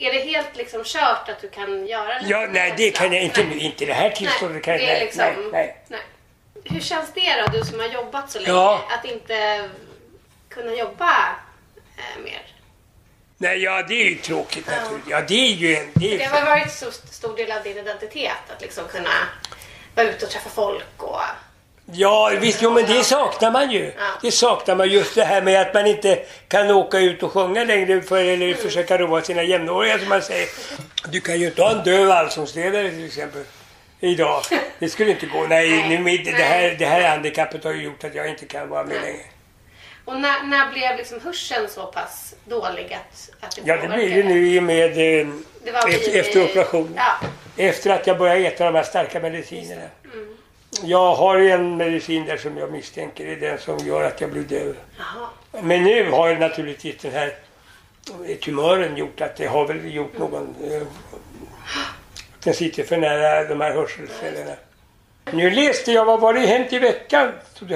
Är 0.00 0.12
det 0.12 0.20
helt 0.20 0.56
liksom 0.56 0.82
kört 0.84 1.28
att 1.28 1.40
du 1.40 1.48
kan 1.48 1.86
göra 1.86 2.06
det? 2.06 2.20
Ja, 2.26 2.46
nej, 2.50 2.74
det 2.76 2.90
kan 2.90 3.12
jag 3.12 3.22
inte 3.22 3.44
nu. 3.44 3.58
Inte 3.58 3.84
i 3.84 3.86
det 3.86 3.92
här 3.92 4.10
tillståndet. 4.10 4.52
Nej, 4.54 4.62
kan 4.62 4.72
jag, 4.74 4.80
det 4.82 4.86
är 4.90 4.94
nej, 4.94 5.04
liksom... 5.04 5.24
nej, 5.24 5.42
nej. 5.52 5.76
Nej. 5.88 6.00
Hur 6.64 6.80
känns 6.80 7.12
det 7.14 7.42
då, 7.46 7.58
du 7.58 7.64
som 7.64 7.80
har 7.80 7.86
jobbat 7.86 8.30
så 8.30 8.38
länge, 8.38 8.52
Ja. 8.52 8.80
att 8.98 9.04
inte 9.04 9.68
kunna 10.48 10.74
jobba 10.74 11.10
eh, 11.96 12.22
mer? 12.24 12.42
Nej, 13.38 13.62
ja, 13.62 13.82
det 13.88 13.94
är 13.94 14.04
ju 14.10 14.14
tråkigt 14.14 14.66
naturligtvis. 14.66 15.10
Ja, 15.10 15.20
det 15.28 15.34
är 15.34 15.52
ju 15.54 15.76
en... 15.76 15.86
Det 15.94 16.14
är 16.14 16.18
Det 16.18 16.24
har 16.24 16.46
varit 16.46 16.72
så 16.72 16.86
stor 17.10 17.36
del 17.36 17.52
av 17.52 17.62
din 17.62 17.78
identitet 17.78 18.32
att 18.56 18.60
liksom 18.62 18.84
kunna 18.88 19.10
vara 19.94 20.06
ute 20.08 20.24
och 20.24 20.30
träffa 20.30 20.50
folk 20.50 20.84
och... 20.96 21.20
Ja, 21.92 22.32
visst, 22.40 22.62
jo, 22.62 22.70
men 22.70 22.86
det 22.86 23.04
saknar 23.04 23.50
man 23.50 23.70
ju. 23.70 23.92
Det 24.22 24.30
saknar 24.30 24.74
man 24.74 24.88
just 24.88 25.14
det 25.14 25.24
här 25.24 25.42
med 25.42 25.60
att 25.60 25.74
man 25.74 25.86
inte 25.86 26.18
kan 26.48 26.70
åka 26.70 26.98
ut 26.98 27.22
och 27.22 27.32
sjunga 27.32 27.64
längre 27.64 28.02
för, 28.02 28.24
eller 28.24 28.54
försöka 28.54 28.98
roa 28.98 29.22
sina 29.22 29.42
jämnåriga 29.42 29.98
som 29.98 30.08
man 30.08 30.22
säger. 30.22 30.48
Du 31.08 31.20
kan 31.20 31.40
ju 31.40 31.46
inte 31.46 31.62
ha 31.62 31.70
en 31.70 31.84
döv 31.84 32.10
allsångsledare 32.10 32.90
till 32.90 33.06
exempel. 33.06 33.44
Idag. 34.00 34.42
Det 34.78 34.88
skulle 34.88 35.10
inte 35.10 35.26
gå. 35.26 35.46
Nej, 35.46 35.88
nu, 35.88 35.98
med- 35.98 36.24
det, 36.24 36.42
här, 36.42 36.76
det 36.78 36.86
här 36.86 37.08
handikappet 37.08 37.64
har 37.64 37.72
ju 37.72 37.82
gjort 37.82 38.04
att 38.04 38.14
jag 38.14 38.28
inte 38.28 38.46
kan 38.46 38.68
vara 38.68 38.84
med 38.84 39.00
längre. 39.02 39.24
Och 40.08 40.20
när, 40.20 40.42
när 40.42 40.72
blev 40.72 40.96
liksom 40.96 41.20
hörseln 41.20 41.68
så 41.68 41.86
pass 41.86 42.34
dålig 42.44 42.92
att, 42.92 43.30
att 43.40 43.56
det 43.56 43.62
Ja, 43.64 43.76
det 43.76 43.88
blir 43.88 44.16
ju 44.16 44.24
nu 44.24 44.48
i 44.48 44.58
och 44.58 44.62
med 44.62 44.90
eh, 44.90 45.28
efter, 45.64 45.88
vid- 46.12 46.16
efter 46.20 46.44
operationen. 46.44 46.92
Ja. 46.96 47.28
Efter 47.56 47.90
att 47.90 48.06
jag 48.06 48.18
började 48.18 48.40
äta 48.46 48.64
de 48.64 48.74
här 48.74 48.82
starka 48.82 49.20
medicinerna. 49.20 49.82
Jag 50.82 51.14
har 51.14 51.36
en 51.38 51.76
medicin 51.76 52.24
där 52.26 52.36
som 52.36 52.56
jag 52.56 52.72
misstänker 52.72 53.26
är 53.26 53.36
den 53.36 53.58
som 53.58 53.78
gör 53.78 54.04
att 54.04 54.20
jag 54.20 54.30
blir 54.30 54.42
döv. 54.42 54.76
Jaha. 54.98 55.28
Men 55.62 55.82
nu 55.84 56.10
har 56.10 56.28
ju 56.28 56.38
naturligtvis 56.38 56.96
den 57.02 57.12
här 57.12 57.34
tumören 58.40 58.96
gjort 58.96 59.20
att 59.20 59.36
det 59.36 59.46
har 59.46 59.66
väl 59.66 59.94
gjort 59.94 60.18
någon... 60.18 60.54
Eh, 60.70 60.82
den 62.44 62.54
sitter 62.54 62.82
för 62.84 62.96
nära 62.96 63.44
de 63.44 63.60
här 63.60 63.72
hörselcellerna. 63.72 64.52
Nu 65.32 65.50
läste 65.50 65.92
jag, 65.92 66.04
vad 66.04 66.20
var 66.20 66.34
det 66.34 66.40
hänt 66.40 66.72
i 66.72 66.78
veckan? 66.78 67.32
Det 67.60 67.74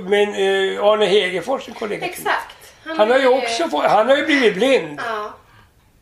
Men 0.00 0.28
eh, 0.28 0.84
Arne 0.84 1.06
Hegerfors, 1.06 1.68
en 1.68 1.74
kollega. 1.74 2.06
Exakt. 2.06 2.56
Han 2.84 3.10
har 3.10 3.18
ju 3.18 3.26
också 3.26 3.68
fått, 3.68 3.84
han 3.84 4.08
har 4.08 4.16
ju 4.16 4.26
blivit 4.26 4.54
blind. 4.54 5.00
Ja, 5.06 5.34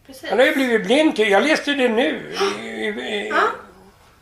precis. 0.06 0.30
Han 0.30 0.38
har 0.38 0.46
ju 0.46 0.52
blivit 0.52 0.84
blind. 0.86 1.16
till- 1.16 1.30
Jag 1.30 1.42
läste 1.42 1.72
det 1.74 1.88
nu. 1.88 2.32
Ja, 3.30 3.40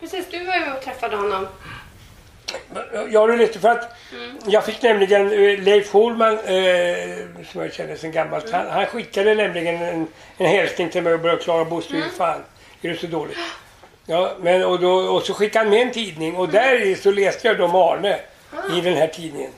precis. 0.01 0.27
Du 0.31 0.45
var 0.45 0.55
ju 0.57 0.73
och 0.73 0.83
träffade 0.83 1.17
honom. 1.17 1.47
Ja, 3.11 3.27
du 3.27 3.37
läste 3.37 3.59
för 3.59 3.69
att 3.69 3.97
jag 4.47 4.65
fick 4.65 4.83
nämligen 4.83 5.33
eh, 5.33 5.59
Leif 5.63 5.93
Holman, 5.93 6.33
eh, 6.39 7.17
som 7.53 7.61
jag 7.63 7.73
känner 7.73 7.97
sedan 7.97 8.13
gammalt, 8.13 8.53
han, 8.53 8.71
han 8.71 8.87
skickade 8.87 9.35
nämligen 9.35 9.83
en, 9.83 10.07
en 10.37 10.47
hälsning 10.47 10.91
till 10.91 11.03
mig 11.03 11.15
och 11.15 11.21
började 11.21 11.43
klaga 11.43 11.65
Bosse, 11.65 11.97
hur 11.97 12.03
fan 12.17 12.41
är 12.83 12.89
det 12.89 12.97
så 12.97 13.07
dåligt? 13.07 13.39
Ja, 14.07 14.33
men 14.41 14.65
och, 14.65 14.81
då, 14.81 14.93
och 14.93 15.23
så 15.23 15.35
skickade 15.35 15.65
han 15.65 15.71
med 15.71 15.83
en 15.83 15.93
tidning 15.93 16.37
och 16.37 16.49
där 16.49 16.95
så 16.95 17.11
läste 17.11 17.49
jag 17.49 17.59
då 17.59 17.65
om 17.65 17.75
Arne 17.75 18.19
i 18.79 18.81
den 18.81 18.95
här 18.95 19.07
tidningen. 19.07 19.51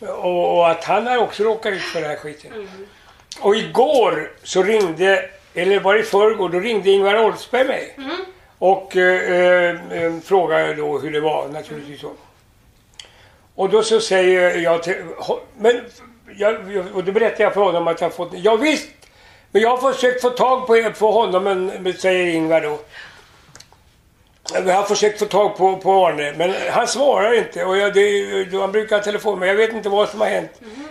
Och, 0.00 0.58
och 0.58 0.70
att 0.70 0.84
han 0.84 1.06
har 1.06 1.18
också 1.18 1.42
råkat 1.42 1.72
ut 1.72 1.82
för 1.82 2.00
den 2.00 2.10
här 2.10 2.16
skiten. 2.16 2.68
Och 3.40 3.56
igår 3.56 4.30
så 4.42 4.62
ringde, 4.62 5.30
eller 5.54 5.80
var 5.80 5.94
det 5.94 6.00
i 6.00 6.02
förrgår, 6.02 6.48
då 6.48 6.60
ringde 6.60 6.90
Ingvar 6.90 7.24
Oldsberg 7.24 7.64
mig. 7.64 7.96
Och 8.58 8.96
eh, 8.96 9.76
eh, 9.92 10.12
frågade 10.24 10.74
då 10.74 10.98
hur 10.98 11.12
det 11.12 11.20
var 11.20 11.48
naturligtvis. 11.48 12.00
Så. 12.00 12.10
Och 13.54 13.68
då 13.70 13.82
så 13.82 14.00
säger 14.00 14.58
jag 14.58 14.82
till, 14.82 14.96
men 15.58 15.80
jag, 16.36 16.56
och 16.94 17.04
då 17.04 17.12
berättar 17.12 17.44
jag 17.44 17.54
för 17.54 17.60
honom 17.60 17.88
att 17.88 18.00
jag 18.00 18.14
fått, 18.14 18.30
ja 18.32 18.56
visst, 18.56 18.88
men 19.50 19.62
jag 19.62 19.76
har 19.76 19.92
försökt 19.92 20.22
få 20.22 20.30
tag 20.30 20.66
på, 20.66 20.90
på 20.98 21.12
honom, 21.12 21.44
men, 21.44 21.66
men 21.66 21.92
säger 21.92 22.34
Ingvar 22.34 22.60
då. 22.60 22.78
Jag 24.54 24.74
har 24.74 24.82
försökt 24.82 25.18
få 25.18 25.24
tag 25.24 25.56
på, 25.56 25.76
på 25.76 26.06
Arne, 26.06 26.34
men 26.36 26.54
han 26.70 26.88
svarar 26.88 27.38
inte. 27.38 27.64
Och 27.64 27.76
jag, 27.76 27.94
det, 27.94 28.58
han 28.60 28.72
brukar 28.72 28.96
ha 28.96 29.02
telefon, 29.02 29.38
men 29.38 29.48
jag 29.48 29.56
vet 29.56 29.72
inte 29.72 29.88
vad 29.88 30.08
som 30.08 30.20
har 30.20 30.28
hänt. 30.28 30.50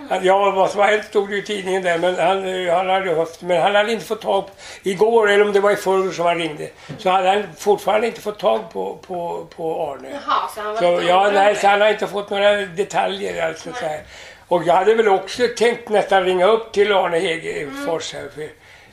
Han, 0.09 0.25
ja, 0.25 0.51
vad 0.51 0.71
som 0.71 0.79
har 0.79 0.87
hänt 0.87 1.05
stod 1.05 1.29
det 1.29 1.37
i 1.37 1.41
tidningen 1.41 1.83
där, 1.83 1.97
men 1.97 2.15
han, 2.15 2.67
eh, 2.67 2.75
han 2.75 2.89
hade 2.89 3.15
haft, 3.15 3.41
men 3.41 3.61
han 3.61 3.75
hade 3.75 3.91
inte 3.91 4.05
fått 4.05 4.21
tag 4.21 4.45
på, 4.45 4.51
igår 4.83 5.29
eller 5.29 5.45
om 5.45 5.53
det 5.53 5.59
var 5.59 5.71
i 5.71 5.75
förrgår 5.75 6.11
som 6.11 6.25
han 6.25 6.37
ringde, 6.37 6.69
så 6.97 7.09
hade 7.09 7.29
han 7.29 7.43
fortfarande 7.57 8.07
inte 8.07 8.21
fått 8.21 8.39
tag 8.39 8.71
på, 8.73 8.97
på, 9.07 9.47
på 9.55 9.91
Arne. 9.91 10.09
Jaha, 10.11 10.49
så 10.55 10.61
han 10.61 10.73
var 10.73 10.81
Så, 10.81 11.07
ja, 11.07 11.31
nej, 11.33 11.55
så 11.55 11.67
han 11.67 11.81
har 11.81 11.89
inte 11.89 12.07
fått 12.07 12.29
några 12.29 12.55
detaljer 12.55 13.47
alltså. 13.47 13.69
Så 13.73 13.85
här. 13.85 14.01
Och 14.47 14.63
jag 14.63 14.73
hade 14.73 14.95
väl 14.95 15.07
också 15.07 15.43
tänkt 15.57 15.89
nästan 15.89 16.23
ringa 16.23 16.47
upp 16.47 16.71
till 16.71 16.93
Arne 16.93 17.19
Hegerfors 17.19 18.13
här. 18.13 18.29
För 18.35 18.49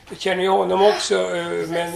jag 0.09 0.19
känner 0.19 0.43
ju 0.43 0.49
honom 0.49 0.85
också. 0.85 1.15
eh, 1.35 1.45
Men, 1.67 1.93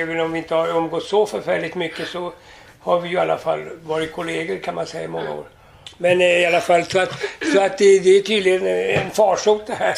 även 0.00 0.20
om 0.20 0.32
vi 0.32 0.38
inte 0.38 0.54
har 0.54 0.68
umgått 0.68 1.04
så 1.04 1.26
förfärligt 1.26 1.74
mycket 1.74 2.08
så 2.08 2.32
har 2.80 3.00
vi 3.00 3.08
ju 3.08 3.14
i 3.14 3.18
alla 3.18 3.38
fall 3.38 3.68
varit 3.82 4.12
kollegor 4.12 4.56
kan 4.58 4.74
man 4.74 4.86
säga 4.86 5.04
i 5.04 5.08
många 5.08 5.32
år. 5.32 5.44
Men 5.98 6.20
eh, 6.20 6.26
i 6.40 6.46
alla 6.46 6.60
fall 6.60 6.84
så 6.84 7.00
att, 7.00 7.12
så 7.52 7.60
att 7.60 7.78
det, 7.78 7.98
det 7.98 8.10
är 8.18 8.22
tydligen 8.22 8.66
en 8.66 9.10
farsot 9.10 9.66
det 9.66 9.74
här. 9.74 9.94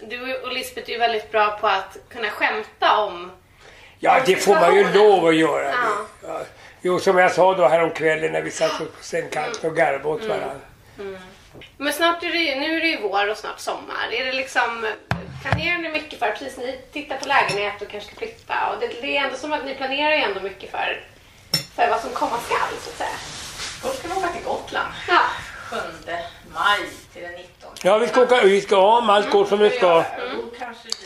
Du 0.00 0.36
och 0.36 0.52
Lisbeth 0.52 0.90
är 0.90 0.92
ju 0.92 0.98
väldigt 0.98 1.32
bra 1.32 1.58
på 1.60 1.66
att 1.66 1.96
kunna 2.08 2.30
skämta 2.30 2.96
om... 2.96 3.30
Ja, 3.98 4.20
det 4.26 4.36
får 4.36 4.54
man 4.54 4.76
ju 4.76 4.92
lov 4.92 5.26
att 5.26 5.36
göra. 5.36 5.64
Ja. 5.70 6.06
Ja. 6.28 6.40
Jo, 6.82 6.98
som 7.00 7.18
jag 7.18 7.32
sa 7.32 7.54
då 7.54 7.68
häromkvällen 7.68 8.32
när 8.32 8.42
vi 8.42 8.50
satt 8.50 8.78
på 8.78 8.84
scenkanten 9.00 9.70
och 9.70 9.76
garvade 9.76 10.08
åt 10.08 10.24
varandra. 10.24 10.60
Men 11.76 11.92
snart 11.92 12.22
är 12.22 12.28
det 12.28 12.60
nu 12.60 12.76
är 12.76 12.80
det 12.80 12.86
ju 12.86 13.00
vår 13.02 13.30
och 13.30 13.36
snart 13.36 13.58
sommar. 13.60 14.12
Är 14.12 14.24
det 14.24 14.32
liksom, 14.32 14.86
planerar 15.42 15.78
ni 15.78 15.88
mycket 15.88 16.18
för, 16.18 16.30
precis 16.30 16.58
ni 16.58 16.80
tittar 16.92 17.16
på 17.16 17.28
lägenhet 17.28 17.82
och 17.82 17.88
kanske 17.88 18.10
ska 18.10 18.18
flytta 18.18 18.70
och 18.70 18.80
det, 18.80 18.86
det 18.86 19.16
är 19.16 19.24
ändå 19.24 19.36
som 19.36 19.52
att 19.52 19.64
ni 19.64 19.74
planerar 19.74 20.10
ju 20.10 20.22
ändå 20.22 20.40
mycket 20.40 20.70
för, 20.70 21.04
för 21.76 21.90
vad 21.90 22.00
som 22.00 22.10
komma 22.10 22.38
skall 22.38 22.78
så 22.80 22.90
att 22.90 22.96
säga. 22.96 23.18
Först 23.82 23.98
ska 23.98 24.08
vi 24.08 24.14
åka 24.14 24.28
till 24.28 24.44
Gotland. 24.44 24.88
Ja. 25.08 25.20
7 25.70 25.76
maj 26.54 26.80
till 27.12 27.22
den 27.22 27.32
19. 27.32 27.70
Ja, 27.82 27.98
vi 27.98 28.08
ska 28.08 28.22
åka, 28.22 28.40
vi 28.42 28.60
ska, 28.60 28.74
ja, 28.74 28.98
om 28.98 29.10
allt 29.10 29.30
går 29.30 29.44
som 29.44 29.58
det 29.58 29.70
ska. 29.70 30.04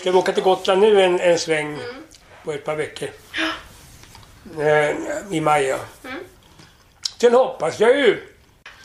Ska 0.01 0.11
vi 0.11 0.19
åka 0.19 0.33
till 0.33 0.43
Gotland 0.43 0.81
nu 0.81 1.03
en, 1.03 1.21
en 1.21 1.39
sväng 1.39 1.79
på 2.45 2.53
ett 2.53 2.65
par 2.65 2.77
veckor. 2.77 3.09
Eh, 4.59 4.97
I 5.31 5.41
maj, 5.41 5.65
ja. 5.65 5.79
Sen 7.21 7.35
hoppas 7.35 7.81
jag 7.81 7.99
ju 7.99 8.23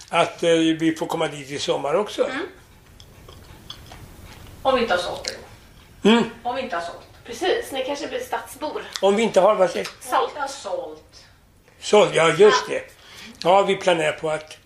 att 0.10 0.44
eh, 0.44 0.50
vi 0.80 0.96
får 1.00 1.06
komma 1.06 1.28
dit 1.28 1.50
i 1.52 1.60
sommar 1.60 1.94
också. 1.94 2.30
Om 4.62 4.76
vi 4.76 4.82
inte 4.82 4.94
har 4.94 5.02
sålt 5.02 5.24
det 5.24 5.34
då. 5.34 6.10
Mm. 6.10 6.24
Om 6.44 6.56
vi 6.56 6.62
inte 6.62 6.76
har 6.76 6.84
sålt. 6.84 7.08
Precis, 7.26 7.72
ni 7.72 7.86
kanske 7.86 8.08
blir 8.08 8.20
stadsbor. 8.20 8.84
Om 9.02 9.16
vi 9.16 9.24
inte 9.24 9.40
har, 9.42 9.56
vad 9.56 9.70
säger 9.70 9.88
Om 9.88 10.20
vi 10.20 10.26
inte 10.28 10.40
har 10.40 10.48
sålt. 10.48 11.26
Så, 11.80 12.08
ja, 12.14 12.30
just 12.30 12.68
det. 12.70 12.84
Ja, 13.44 13.62
vi 13.62 13.76
planerar 13.76 14.12
på 14.12 14.30
att 14.30 14.58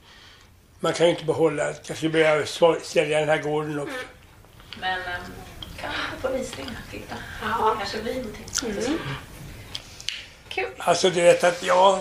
man 0.80 0.94
kan 0.94 1.06
ju 1.06 1.12
inte 1.12 1.26
behålla, 1.26 1.74
skulle 1.74 2.12
börja 2.12 2.46
sälja 2.82 3.20
den 3.20 3.30
här 3.30 3.38
gården 3.38 3.80
också. 3.80 3.96
Men 4.80 5.00
um, 5.00 5.06
kan 5.82 5.90
vi 5.90 6.22
på 6.22 6.34
visning 6.34 6.66
och 6.66 6.92
titta. 6.92 7.16
Ja. 7.42 7.76
kanske 7.78 8.02
blir 8.02 8.16
någonting. 8.16 8.46
Mm. 8.88 9.00
Kul. 10.50 10.70
Alltså 10.78 11.10
du 11.10 11.22
vet 11.22 11.44
att 11.44 11.64
jag... 11.64 12.00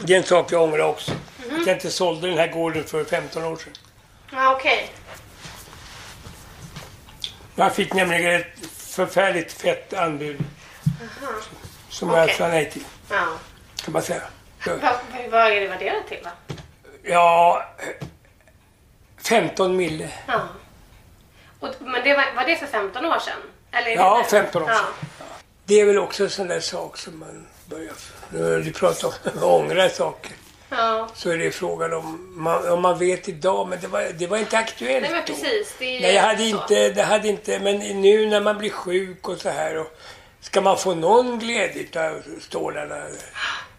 Det 0.00 0.14
är 0.14 0.18
en 0.18 0.24
sak 0.24 0.52
jag 0.52 0.62
ångrar 0.62 0.84
också. 0.84 1.12
Att 1.12 1.66
jag 1.66 1.76
inte 1.76 1.90
sålde 1.90 2.28
den 2.28 2.38
här 2.38 2.48
gården 2.48 2.84
för 2.84 3.04
15 3.04 3.44
år 3.44 3.56
sedan. 3.56 3.72
Ja, 4.32 4.54
okej. 4.56 4.90
Jag 7.62 7.74
fick 7.74 7.94
nämligen 7.94 8.40
ett 8.40 8.66
förfärligt 8.76 9.52
fett 9.52 9.92
anbud. 9.92 10.40
Som 11.88 12.10
jag 12.10 12.34
sa 12.34 12.48
nej 12.48 12.70
till, 12.70 12.84
Ja. 13.10 13.26
kan 13.84 13.92
man 13.92 14.02
säga. 14.02 14.22
Vad, 15.30 15.40
är 15.52 15.60
det 15.60 15.66
värderat 15.66 16.08
till 16.08 16.18
då? 16.24 16.54
Ja, 17.02 17.64
15 19.24 19.76
mille. 19.76 20.08
Ja. 20.26 20.40
Och, 21.60 21.68
men 21.80 22.04
det 22.04 22.14
var, 22.16 22.34
var 22.36 22.44
det 22.44 22.56
för 22.56 22.66
15 22.66 23.04
år 23.04 23.18
sedan? 23.18 23.34
Eller 23.72 23.90
Ja, 23.90 24.20
nu? 24.24 24.28
15 24.30 24.62
år 24.62 24.68
Ja. 24.70 24.74
sedan. 24.76 25.08
Det 25.64 25.80
är 25.80 25.84
väl 25.84 25.98
också 25.98 26.24
en 26.24 26.30
sån 26.30 26.48
där 26.48 26.60
sak 26.60 26.98
som 26.98 27.18
man 27.18 27.46
börjar... 27.66 27.92
När 28.30 28.58
du 28.60 28.72
pratar 28.72 29.08
om 29.08 29.42
ångra 29.42 29.88
saker. 29.88 30.32
Ja. 30.76 31.08
Så 31.14 31.30
är 31.30 31.38
det 31.38 31.50
frågan 31.50 31.92
om 31.92 32.32
man, 32.36 32.68
om 32.68 32.82
man 32.82 32.98
vet 32.98 33.28
idag, 33.28 33.68
men 33.68 33.80
det 33.80 33.86
var, 33.86 34.02
det 34.18 34.26
var 34.26 34.38
inte 34.38 34.58
aktuellt 34.58 35.02
Nej 35.02 35.10
men 35.10 35.20
då. 35.20 35.26
precis. 35.26 35.74
Det 35.78 35.84
är 35.84 35.94
ju 35.94 36.00
Nej, 36.00 36.14
jag 36.14 36.22
hade 36.22 36.38
så. 36.38 36.44
inte, 36.44 36.88
det 36.88 37.02
hade 37.02 37.28
inte, 37.28 37.58
men 37.60 37.78
nu 37.78 38.26
när 38.26 38.40
man 38.40 38.58
blir 38.58 38.70
sjuk 38.70 39.28
och 39.28 39.38
så 39.40 39.48
här 39.48 39.78
och 39.78 39.98
ska 40.40 40.60
man 40.60 40.78
få 40.78 40.94
någon 40.94 41.38
glädje 41.38 42.08
av 42.10 42.22
stålarna? 42.40 43.02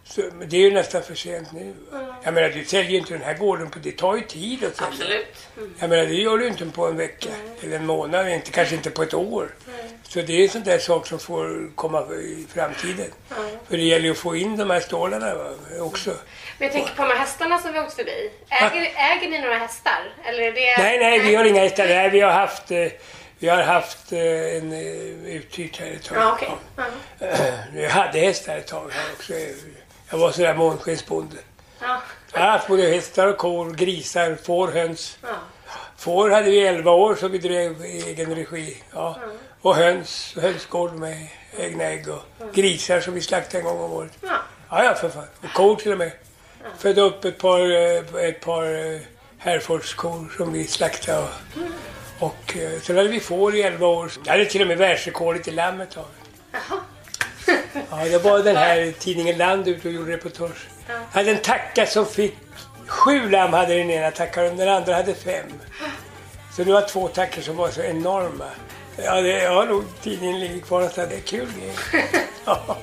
Så, 0.05 0.21
det 0.45 0.57
är 0.57 0.61
ju 0.61 0.71
nästan 0.71 1.03
för 1.03 1.15
sent 1.15 1.51
nu. 1.51 1.73
va? 1.91 2.15
Jag 2.23 2.33
menar, 2.33 2.49
du 2.49 2.65
säljer 2.65 2.91
ju 2.91 2.97
inte 2.97 3.13
den 3.13 3.21
här 3.21 3.33
gården 3.37 3.69
på, 3.69 3.79
det 3.79 3.91
tar 3.91 4.15
ju 4.15 4.21
tid 4.21 4.63
att 4.63 4.75
sälja. 4.75 4.89
Absolut. 4.91 5.35
Mm. 5.57 5.73
Jag 5.79 5.89
menar, 5.89 6.05
det 6.05 6.13
gör 6.13 6.37
du 6.37 6.47
inte 6.47 6.65
på 6.65 6.87
en 6.87 6.97
vecka 6.97 7.29
eller 7.61 7.75
en 7.75 7.85
månad, 7.85 8.29
inte, 8.29 8.51
kanske 8.51 8.75
inte 8.75 8.89
på 8.89 9.03
ett 9.03 9.13
år. 9.13 9.55
Så 10.07 10.21
det 10.21 10.33
är 10.33 10.43
en 10.43 10.49
sån 10.49 10.63
där 10.63 10.79
sak 10.79 11.07
som 11.07 11.19
får 11.19 11.71
komma 11.75 12.01
i 12.13 12.45
framtiden. 12.53 13.07
För 13.69 13.77
det 13.77 13.83
gäller 13.83 14.05
ju 14.05 14.11
att 14.11 14.17
få 14.17 14.35
in 14.35 14.57
de 14.57 14.69
här 14.69 14.79
stålarna 14.79 15.33
också. 15.79 16.15
Men 16.63 16.71
jag 16.71 16.73
tänker 16.73 16.95
på 16.95 17.01
de 17.03 17.13
här 17.13 17.19
hästarna 17.19 17.59
som 17.59 17.73
vi 17.73 17.79
åkt 17.79 17.93
förbi. 17.93 18.31
Äger, 18.49 18.91
äger 18.95 19.29
ni 19.29 19.39
några 19.39 19.57
hästar? 19.57 20.13
Eller 20.25 20.51
det... 20.51 20.77
Nej, 20.77 20.99
nej, 20.99 21.19
vi 21.19 21.35
har 21.35 21.45
inga 21.45 21.61
hästar. 21.61 21.85
Nej, 21.87 22.09
vi 22.09 22.21
har 22.21 22.31
haft, 22.31 22.71
eh, 22.71 22.87
vi 23.39 23.49
har 23.49 23.63
haft 23.63 24.11
eh, 24.11 24.19
en 24.57 24.73
eh, 24.73 25.35
uthyrt 25.35 25.79
här 25.79 25.91
ett 25.91 26.03
tag. 26.03 26.17
Ja, 26.17 26.31
okej. 26.31 26.49
Ja. 26.77 26.83
Ja. 27.27 27.27
Vi 27.73 27.87
hade 27.87 28.19
hästar 28.19 28.57
ett 28.57 28.67
tag 28.67 28.91
här 28.91 29.05
också. 29.13 29.33
Jag 30.09 30.17
var 30.17 30.31
sådär 30.31 30.53
månskensbonde. 30.53 31.37
Ja. 31.81 32.01
Jag 32.33 32.39
har 32.39 32.47
haft 32.47 32.67
både 32.67 32.83
hästar 32.83 33.27
och 33.27 33.37
kor, 33.37 33.73
grisar, 33.73 34.37
får, 34.43 34.67
höns. 34.67 35.17
Ja. 35.21 35.27
Får 35.97 36.29
hade 36.29 36.51
vi 36.51 36.67
11 36.67 36.91
år 36.91 37.15
så 37.15 37.27
vi 37.27 37.37
drev 37.37 37.85
i 37.85 38.03
egen 38.07 38.35
regi. 38.35 38.77
Ja. 38.93 39.19
Och 39.61 39.75
höns, 39.75 40.37
hönsgård 40.41 40.93
med 40.93 41.27
egna 41.57 41.83
ägg 41.83 42.09
och 42.09 42.53
grisar 42.53 42.99
som 42.99 43.13
vi 43.13 43.21
slaktade 43.21 43.57
en 43.57 43.63
gång 43.63 43.81
om 43.81 43.91
året. 43.91 44.11
Ja. 44.21 44.37
Ja, 44.69 44.83
ja 44.83 44.93
för 44.93 45.09
fan. 45.09 45.27
Och 45.43 45.53
kor 45.53 45.75
till 45.75 45.91
och 45.91 45.97
med. 45.97 46.11
Födde 46.77 47.01
upp 47.01 47.25
ett 47.25 47.37
par, 47.37 47.59
eh, 47.59 48.25
ett 48.25 48.41
par 48.41 48.93
eh, 48.93 48.99
Herefordskor 49.37 50.33
som 50.37 50.53
vi 50.53 50.67
slaktade. 50.67 51.27
Och, 52.19 52.27
och 52.27 52.57
eh, 52.57 52.81
sen 52.81 52.97
hade 52.97 53.09
vi 53.09 53.19
får 53.19 53.55
i 53.55 53.61
11 53.61 53.87
år. 53.87 54.11
Jag 54.25 54.31
hade 54.31 54.45
till 54.45 54.61
och 54.61 54.67
med 54.67 54.77
världsrekordet 54.77 55.47
i 55.47 55.51
lamm 55.51 55.81
ett 55.81 55.91
tag. 55.91 56.05
Ja, 57.89 58.05
det 58.05 58.23
var 58.23 58.39
den 58.39 58.55
här 58.55 58.93
tidningen 58.99 59.37
Land 59.37 59.67
ute 59.67 59.87
och 59.87 59.93
gjorde 59.93 60.11
reportage. 60.11 60.67
Jag 60.87 60.95
hade 61.11 61.31
en 61.31 61.41
tacka 61.41 61.85
som 61.85 62.05
fick 62.05 62.35
sju 62.87 63.29
lamm 63.29 63.53
hade 63.53 63.77
den 63.77 63.89
ena 63.89 64.11
tackan 64.11 64.45
och 64.45 64.57
den 64.57 64.69
andra 64.69 64.95
hade 64.95 65.13
fem. 65.15 65.45
Så 66.55 66.63
det 66.63 66.71
var 66.71 66.81
två 66.81 67.07
tackor 67.07 67.41
som 67.41 67.55
var 67.55 67.69
så 67.69 67.81
enorma. 67.81 68.45
Ja, 68.97 69.21
det, 69.21 69.43
ja 69.43 69.65
nog 69.65 69.83
tidningen 70.01 70.39
ligger 70.39 70.59
kvar 70.59 70.79
någonstans. 70.79 71.09
Det 71.09 71.15
är 71.15 71.21
kul. 71.21 71.47
Ja. 72.45 72.77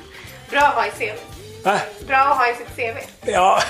Bra 0.50 0.60
att 0.60 0.74
ha 0.74 0.86
i 0.86 0.90
CV. 0.90 1.35
Va? 1.66 1.80
Bra 2.06 2.16
att 2.16 2.38
ha 2.38 2.50
i 2.50 2.54
sitt 2.54 2.76
CV. 2.76 2.96
Ja. 3.30 3.60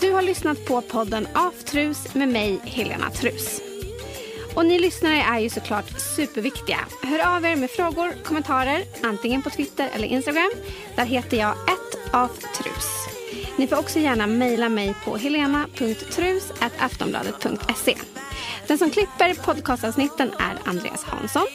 Du 0.00 0.12
har 0.12 0.22
lyssnat 0.22 0.66
på 0.66 0.80
podden 0.80 1.28
Aftrus 1.32 2.14
med 2.14 2.28
mig, 2.28 2.60
Helena 2.64 3.10
Trus. 3.10 3.60
Och 4.54 4.66
ni 4.66 4.78
lyssnare 4.78 5.22
är 5.22 5.38
ju 5.38 5.50
såklart 5.50 5.84
superviktiga. 6.16 6.78
Hör 7.02 7.36
av 7.36 7.44
er 7.44 7.56
med 7.56 7.70
frågor, 7.70 8.12
kommentarer, 8.24 8.84
antingen 9.02 9.42
på 9.42 9.50
Twitter 9.50 9.88
eller 9.94 10.08
Instagram. 10.08 10.50
Där 10.96 11.04
heter 11.04 11.36
jag 11.36 11.54
aftrus. 12.12 13.06
Ni 13.56 13.66
får 13.66 13.78
också 13.78 13.98
gärna 13.98 14.26
mejla 14.26 14.68
mig 14.68 14.94
på 15.04 15.16
helena.trus.aftonbladet.se. 15.16 17.96
Den 18.66 18.78
som 18.78 18.90
klipper 18.90 19.34
podcastavsnitten 19.34 20.32
är 20.38 20.58
Andreas 20.64 21.04
Hansson. 21.04 21.46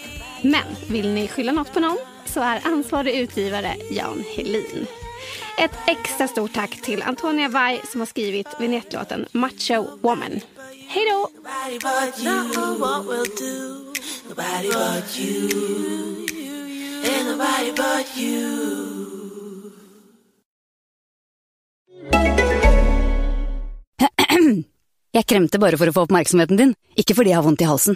Men 0.42 0.64
vill 0.88 1.14
ni 1.14 1.28
skylla 1.28 1.52
något 1.52 1.74
på 1.74 1.80
någon 1.80 1.98
så 2.26 2.42
är 2.42 2.68
ansvarig 2.68 3.16
utgivare 3.16 3.76
Jan 3.92 4.24
Helin. 4.36 4.88
Ett 5.58 5.72
extra 5.88 6.28
stort 6.28 6.54
tack 6.54 6.82
till 6.82 7.04
Antonia 7.04 7.50
Vai 7.50 7.82
som 7.92 8.02
har 8.02 8.06
skrivit 8.06 8.48
vinjettlåten 8.60 9.26
Macho 9.32 10.00
Woman. 10.02 10.40
Hej 10.88 11.04
då! 11.12 11.30
Jeg 25.16 25.26
kremter 25.26 25.60
bare 25.60 25.78
for 25.78 25.88
å 25.88 25.94
få 25.96 26.02
oppmerksomheten 26.06 26.58
din, 26.60 26.74
ikke 27.00 27.16
fordi 27.16 27.32
jeg 27.32 27.40
har 27.40 27.46
vondt 27.46 27.62
i 27.64 27.70
halsen. 27.70 27.96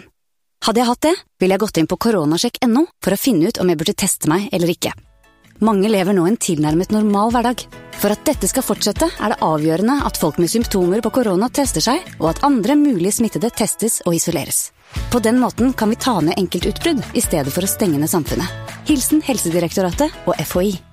Hade 0.64 0.80
jag 0.80 0.86
hatt 0.86 1.00
det, 1.00 1.16
ville 1.38 1.54
jag 1.54 1.60
gått 1.60 1.76
in 1.76 1.86
på 1.86 1.96
coronasjekk.no 1.96 2.86
för 3.04 3.12
att 3.12 3.20
finna 3.20 3.48
ut 3.48 3.58
om 3.58 3.68
jag 3.68 3.78
borde 3.78 3.92
testa 3.92 4.28
mig 4.28 4.48
eller 4.52 4.68
inte. 4.68 4.92
Många 5.58 5.88
lever 5.88 6.12
nu 6.12 6.20
en 6.20 6.36
tillnärmet 6.36 6.90
normal 6.90 7.32
vardag. 7.32 7.68
För 7.92 8.10
att 8.10 8.24
detta 8.24 8.46
ska 8.46 8.62
fortsätta 8.62 9.10
är 9.20 9.28
det 9.28 9.36
avgörande 9.38 10.00
att 10.04 10.16
folk 10.16 10.38
med 10.38 10.50
symptomer 10.50 11.00
på 11.00 11.10
corona 11.10 11.50
testar 11.52 11.80
sig 11.80 12.02
och 12.18 12.30
att 12.30 12.44
andra 12.44 12.74
möjliga 12.74 13.12
smittade 13.12 13.50
testas 13.50 14.00
och 14.00 14.14
isoleras. 14.14 14.72
På 15.12 15.18
den 15.18 15.38
måten 15.38 15.72
kan 15.72 15.90
vi 15.90 15.96
ta 15.96 16.20
ner 16.20 16.34
enkeltutbrudd 16.36 17.02
i 17.14 17.18
istället 17.18 17.54
för 17.54 17.62
att 17.62 17.70
stänga 17.70 17.98
ner 17.98 18.06
samhället. 18.06 18.46
Hilsen 18.86 19.22
Helsedirektoratet 19.22 20.12
och 20.24 20.34
FHI. 20.36 20.89